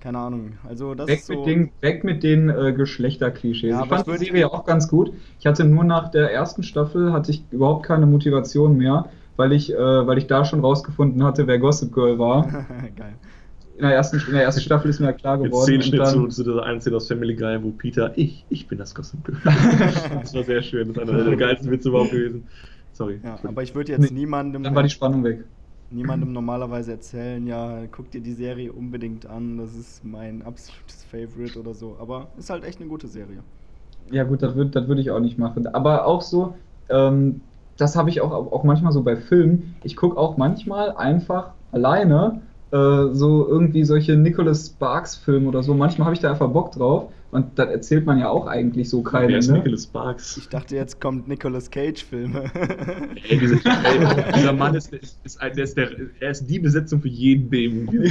Keine 0.00 0.18
Ahnung. 0.18 0.52
Also 0.68 0.94
das 0.94 1.08
Weg 1.08 1.18
ist 1.18 1.26
so. 1.26 1.34
mit 1.34 1.46
den, 1.46 1.70
weg 1.80 2.04
mit 2.04 2.22
den 2.22 2.48
äh, 2.48 2.72
Geschlechterklischees. 2.72 3.70
Ja, 3.70 3.82
ich 3.82 3.88
fand 3.88 4.06
die 4.06 4.26
Serie 4.26 4.52
auch 4.52 4.64
ganz 4.64 4.88
gut. 4.88 5.12
Ich 5.40 5.46
hatte 5.46 5.64
nur 5.64 5.82
nach 5.82 6.10
der 6.10 6.32
ersten 6.32 6.62
Staffel 6.62 7.12
hatte 7.12 7.32
ich 7.32 7.42
überhaupt 7.50 7.84
keine 7.84 8.06
Motivation 8.06 8.76
mehr, 8.76 9.08
weil 9.36 9.52
ich, 9.52 9.72
äh, 9.72 9.76
weil 9.76 10.18
ich 10.18 10.28
da 10.28 10.44
schon 10.44 10.60
rausgefunden 10.60 11.24
hatte, 11.24 11.46
wer 11.48 11.58
Gossip 11.58 11.92
Girl 11.92 12.18
war. 12.18 12.44
Geil. 12.96 13.14
In 13.76 13.82
der 13.82 13.94
ersten, 13.94 14.20
in 14.26 14.32
der 14.32 14.42
ersten 14.42 14.60
Staffel 14.60 14.90
ist 14.90 14.98
mir 14.98 15.06
ja 15.06 15.12
klar 15.12 15.36
Jetzt 15.36 15.46
geworden. 15.46 15.66
zehn 15.66 15.82
Schnitt 15.82 16.06
zu, 16.06 16.26
zu 16.28 16.42
dieser 16.42 16.64
einen 16.64 16.80
Szene 16.80 16.96
aus 16.96 17.06
Family 17.06 17.34
Guy, 17.34 17.62
wo 17.62 17.70
Peter, 17.70 18.12
ich, 18.16 18.44
ich 18.50 18.66
bin 18.66 18.78
das 18.78 18.94
Gossip 18.94 19.24
Girl. 19.24 19.38
das 19.44 20.34
war 20.34 20.44
sehr 20.44 20.62
schön. 20.62 20.92
Das 20.92 21.04
ist 21.04 21.10
einer 21.10 21.24
der 21.24 21.36
geilsten 21.36 21.70
Witze 21.70 21.88
überhaupt 21.88 22.10
gewesen. 22.10 22.46
Sorry. 22.92 23.20
Ja, 23.22 23.38
aber 23.44 23.62
ich 23.62 23.74
würde 23.74 23.92
jetzt 23.92 24.00
Nee, 24.00 24.20
niemandem, 24.20 24.64
dann 24.64 24.74
war 24.74 24.82
die 24.82 24.90
Spannung 24.90 25.22
weg. 25.22 25.44
Niemandem 25.90 26.32
normalerweise 26.32 26.92
erzählen, 26.92 27.46
ja, 27.46 27.86
guck 27.86 28.10
dir 28.10 28.20
die 28.20 28.32
Serie 28.32 28.72
unbedingt 28.72 29.26
an, 29.26 29.56
das 29.58 29.74
ist 29.74 30.04
mein 30.04 30.42
absolutes 30.42 31.04
Favorite 31.04 31.58
oder 31.58 31.74
so. 31.74 31.96
Aber 31.98 32.32
ist 32.36 32.50
halt 32.50 32.64
echt 32.64 32.80
eine 32.80 32.88
gute 32.88 33.08
Serie. 33.08 33.42
Ja 34.10 34.24
gut, 34.24 34.42
das 34.42 34.54
würde 34.54 34.70
das 34.70 34.88
würd 34.88 34.98
ich 35.00 35.10
auch 35.10 35.20
nicht 35.20 35.38
machen. 35.38 35.66
Aber 35.66 36.06
auch 36.06 36.22
so, 36.22 36.54
ähm, 36.88 37.42
das 37.76 37.96
habe 37.96 38.10
ich 38.10 38.20
auch, 38.20 38.32
auch 38.32 38.64
manchmal 38.64 38.92
so 38.92 39.02
bei 39.02 39.16
Filmen. 39.16 39.76
Ich 39.82 39.96
gucke 39.96 40.16
auch 40.16 40.36
manchmal 40.36 40.92
einfach 40.96 41.54
alleine 41.70 42.42
äh, 42.70 43.14
so 43.14 43.46
irgendwie 43.48 43.84
solche 43.84 44.16
Nicholas 44.16 44.66
Sparks 44.68 45.16
Filme 45.16 45.48
oder 45.48 45.62
so. 45.62 45.74
Manchmal 45.74 46.06
habe 46.06 46.14
ich 46.14 46.20
da 46.20 46.30
einfach 46.30 46.48
Bock 46.50 46.72
drauf. 46.72 47.10
Und 47.30 47.58
das 47.58 47.68
erzählt 47.68 48.06
man 48.06 48.18
ja 48.18 48.30
auch 48.30 48.46
eigentlich 48.46 48.88
so 48.88 49.04
Wer 49.04 49.10
keinem. 49.10 49.38
ist 49.38 49.48
Ne? 49.48 49.58
Nicholas 49.58 49.84
Sparks? 49.84 50.36
Ich 50.38 50.48
dachte, 50.48 50.74
jetzt 50.76 50.98
kommt 50.98 51.28
Nicolas 51.28 51.70
Cage-Filme. 51.70 52.44
Ey, 53.28 53.38
diese, 53.38 53.56
ey, 53.56 54.32
dieser 54.34 54.52
Mann 54.54 54.74
ist, 54.74 54.92
ist, 54.94 55.18
ist, 55.24 55.38
der 55.42 55.64
ist, 55.64 55.76
der, 55.76 55.90
er 56.20 56.30
ist 56.30 56.46
die 56.46 56.58
Besetzung 56.58 57.02
für 57.02 57.08
jeden 57.08 57.50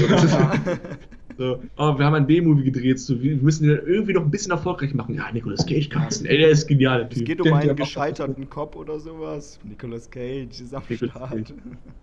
das 0.08 0.24
ist- 0.26 0.38
So, 1.38 1.62
oh, 1.78 1.98
wir 2.00 2.06
haben 2.06 2.16
ein 2.16 2.26
B-Movie 2.26 2.64
gedreht, 2.64 3.00
so, 3.00 3.22
wir 3.22 3.38
müssen 3.38 3.68
den 3.68 3.78
irgendwie 3.86 4.14
noch 4.14 4.24
ein 4.24 4.32
bisschen 4.32 4.52
erfolgreich 4.52 4.96
machen. 4.96 5.14
Ja, 5.14 5.32
Nicolas 5.32 5.66
Cage 5.68 5.88
casten, 5.90 6.26
ey, 6.26 6.40
der 6.40 6.50
ist 6.50 6.66
genial, 6.68 7.08
der 7.08 7.12
Es 7.16 7.24
geht 7.24 7.40
um 7.42 7.54
einen 7.54 7.76
gescheiterten 7.76 8.50
Cop 8.50 8.76
oder 8.76 9.00
sowas. 9.00 9.60
Nicolas 9.64 10.10
Cage 10.10 10.60
ist 10.60 10.74
am 10.74 10.82
Nicolas 10.90 11.12
Start. 11.12 11.30
Cage. 11.30 11.54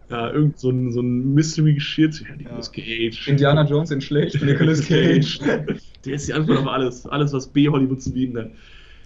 Ja, 0.09 0.30
irgend 0.30 0.59
so 0.59 0.70
ein, 0.70 0.93
so 0.93 1.01
ein 1.01 1.35
Mystery-Shit. 1.35 2.20
Ja, 2.28 2.37
Nicolas 2.37 2.70
Ja. 2.76 2.82
Cage. 2.85 3.28
Indiana 3.28 3.64
Jones 3.66 3.91
in 3.91 4.01
schlecht, 4.01 4.41
Nicolas 4.41 4.87
Cage. 4.87 5.39
Der 6.05 6.14
ist 6.14 6.28
die 6.28 6.32
Antwort 6.35 6.59
auf 6.59 6.68
alles. 6.68 7.07
Alles, 7.07 7.32
was 7.32 7.53
B-Hollywood 7.53 8.03
zu 8.03 8.12
bieten 8.12 8.37
hat. 8.39 8.53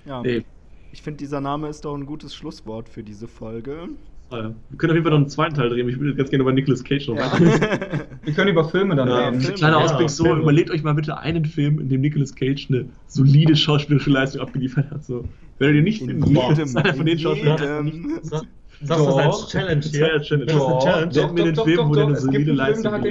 Ja. 0.05 0.23
Ey, 0.23 0.45
Ich 0.91 1.03
finde, 1.03 1.19
dieser 1.19 1.41
Name 1.41 1.69
ist 1.69 1.85
doch 1.85 1.95
ein 1.97 2.07
gutes 2.07 2.35
Schlusswort 2.35 2.89
für 2.89 3.03
diese 3.05 3.29
Folge. 3.29 3.89
Äh, 4.31 4.35
wir 4.71 4.79
können 4.79 4.91
auf 4.91 4.95
jeden 4.97 5.03
Fall 5.05 5.11
noch 5.13 5.19
einen 5.19 5.29
zweiten 5.29 5.55
Teil 5.55 5.69
drehen. 5.71 5.89
Ich 5.89 5.99
würde 5.99 6.15
ganz 6.15 6.31
gerne 6.31 6.43
über 6.43 6.53
Nicolas 6.53 6.85
Cage 6.85 7.09
noch 7.09 7.17
Ja. 7.17 7.33
Wir 8.25 8.35
können 8.35 8.51
über 8.51 8.69
Filme 8.69 8.95
dann 8.95 9.09
Ja, 9.09 9.29
reden. 9.29 9.41
Filme. 9.41 9.57
kleiner 9.57 9.79
Ja, 9.79 9.85
Ausblick 9.85 10.11
so, 10.11 10.25
Filme. 10.25 10.43
überlegt 10.43 10.71
euch 10.71 10.83
mal 10.83 10.93
bitte 10.95 11.19
einen 11.19 11.45
Film, 11.47 11.81
in 11.81 11.89
dem 11.89 12.01
Nicolas 12.03 12.35
Cage 12.35 12.69
eine 12.71 12.87
solide 13.07 13.57
schauspielerische 13.57 14.11
Leistung 14.11 14.43
abgeliefert 14.43 14.91
hat. 14.91 15.05
So. 15.05 15.25
Wenn 15.59 15.69
ihr 15.69 15.75
den 15.75 15.85
nicht 15.85 16.03
In 16.03 16.09
finden 16.09 16.27
jedem, 16.37 16.65
ist 16.65 16.77
einer 16.77 16.95
von 16.95 17.07
den 17.07 17.19
Schauspielern. 17.19 18.21
Sagst 18.23 18.45
du 18.83 18.87
das 18.87 19.17
als 19.17 19.49
Challenge 19.49 19.81
Das 19.81 19.91
hier? 19.91 20.21
Challenge. 20.23 20.47
Das 20.47 20.55
ist 20.57 20.61
eine 20.63 20.69
Doch, 20.75 20.85
Challenge. 20.85 21.13
Nennt 21.15 21.35
mir 21.35 21.45
den 21.45 21.57
Film, 21.57 21.89
wo 21.89 21.95
der 21.95 22.07
eine 22.07 22.17
solide 22.17 22.53
Leistung 22.53 22.85
da 22.85 22.93
hat 22.93 23.05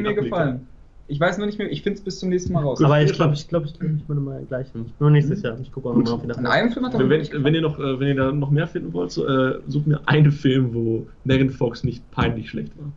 Ich 1.09 1.19
weiß 1.19 1.37
noch 1.37 1.45
nicht 1.45 1.57
mehr, 1.57 1.71
ich 1.71 1.83
finde 1.83 1.99
es 1.99 2.03
bis 2.03 2.19
zum 2.19 2.29
nächsten 2.29 2.51
Mal 2.51 2.63
raus. 2.63 2.83
Aber 2.83 3.01
ich 3.01 3.13
glaube, 3.13 3.33
ich 3.33 3.47
glaube, 3.47 3.65
ich 3.65 3.79
glaube, 3.79 3.95
ich 3.95 4.07
meine 4.09 4.19
mal 4.19 4.43
gleich. 4.45 4.67
Ich 4.67 4.73
bin 4.73 4.85
mir 4.99 5.11
nicht 5.11 5.27
sicher. 5.27 5.57
Ich 5.61 5.71
gucke 5.71 5.89
auch 5.89 5.95
nochmal 5.95 6.23
wieder. 6.23 6.51
einem 6.51 6.71
Film 6.71 6.85
hat 6.85 6.93
er 6.93 6.99
Wenn, 6.99 7.09
wenn, 7.09 7.43
wenn, 7.45 7.55
ihr 7.55 7.61
noch, 7.61 7.79
äh, 7.79 7.99
wenn 7.99 8.07
ihr 8.09 8.15
da 8.15 8.31
noch 8.31 8.51
mehr 8.51 8.67
finden 8.67 8.91
wollt, 8.91 9.11
so, 9.11 9.25
äh, 9.25 9.59
sucht 9.67 9.87
mir 9.87 10.01
einen 10.05 10.31
Film, 10.31 10.73
wo 10.73 11.07
Megan 11.23 11.49
Fox 11.49 11.83
nicht 11.85 12.09
peinlich 12.11 12.49
schlecht 12.49 12.77
war. 12.77 12.91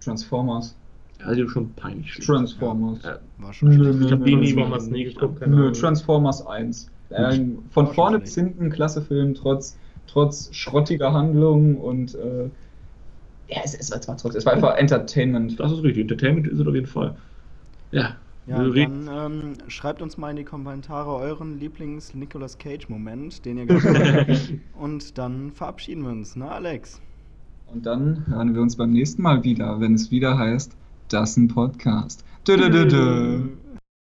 Transformers. 0.00 0.76
Ist 1.18 1.50
schon 1.50 1.72
peinlich 1.74 2.12
schlecht. 2.12 2.26
Transformers. 2.28 3.02
Ja. 3.04 3.18
War 3.38 3.52
schon 3.52 3.68
Nö, 3.70 3.74
schlecht. 3.76 3.98
nö, 3.98 4.06
Ich 4.06 4.12
habe 4.12 4.24
die 4.24 4.36
nö, 4.36 4.90
nie 4.90 5.04
geguckt. 5.04 5.46
Nö. 5.46 5.72
Transformers 5.72 6.46
1. 6.46 6.90
Ähm, 7.10 7.58
von 7.70 7.88
vorne 7.88 8.18
bis 8.18 8.34
hinten 8.34 8.70
klasse 8.70 9.02
Film, 9.02 9.34
trotz, 9.34 9.76
trotz 10.06 10.48
schrottiger 10.52 11.12
Handlung 11.12 11.76
und 11.76 12.14
äh, 12.14 12.44
ja, 13.48 13.60
es, 13.64 13.74
es, 13.74 13.90
war, 13.90 13.98
es 13.98 14.08
war 14.08 14.16
trotzdem, 14.16 14.38
es 14.38 14.46
war 14.46 14.54
einfach 14.54 14.76
Entertainment. 14.76 15.60
Das 15.60 15.72
ist 15.72 15.82
richtig. 15.82 16.02
Entertainment 16.02 16.46
ist 16.46 16.58
es 16.58 16.66
auf 16.66 16.74
jeden 16.74 16.86
Fall. 16.86 17.16
Ja. 17.92 18.16
Ja, 18.44 18.58
dann 18.68 19.08
ähm, 19.08 19.52
schreibt 19.68 20.02
uns 20.02 20.18
mal 20.18 20.30
in 20.30 20.36
die 20.36 20.44
Kommentare 20.44 21.14
euren 21.14 21.60
Lieblings-Nicolas 21.60 22.58
Cage-Moment, 22.58 23.44
den 23.44 23.58
ihr 23.58 23.66
gehabt 23.66 23.86
habt. 23.86 24.54
Und 24.80 25.16
dann 25.16 25.52
verabschieden 25.52 26.02
wir 26.02 26.10
uns, 26.10 26.34
ne, 26.34 26.50
Alex? 26.50 27.00
Und 27.72 27.86
dann 27.86 28.26
hören 28.26 28.52
wir 28.52 28.60
uns 28.60 28.74
beim 28.76 28.90
nächsten 28.90 29.22
Mal 29.22 29.44
wieder, 29.44 29.80
wenn 29.80 29.94
es 29.94 30.10
wieder 30.10 30.36
heißt, 30.36 30.76
das 31.08 31.30
ist 31.30 31.36
ein 31.36 31.48
Podcast. 31.48 32.24
Dö, 32.46 32.56
dö, 32.56 32.68
dö, 32.68 32.88
dö. 32.88 33.40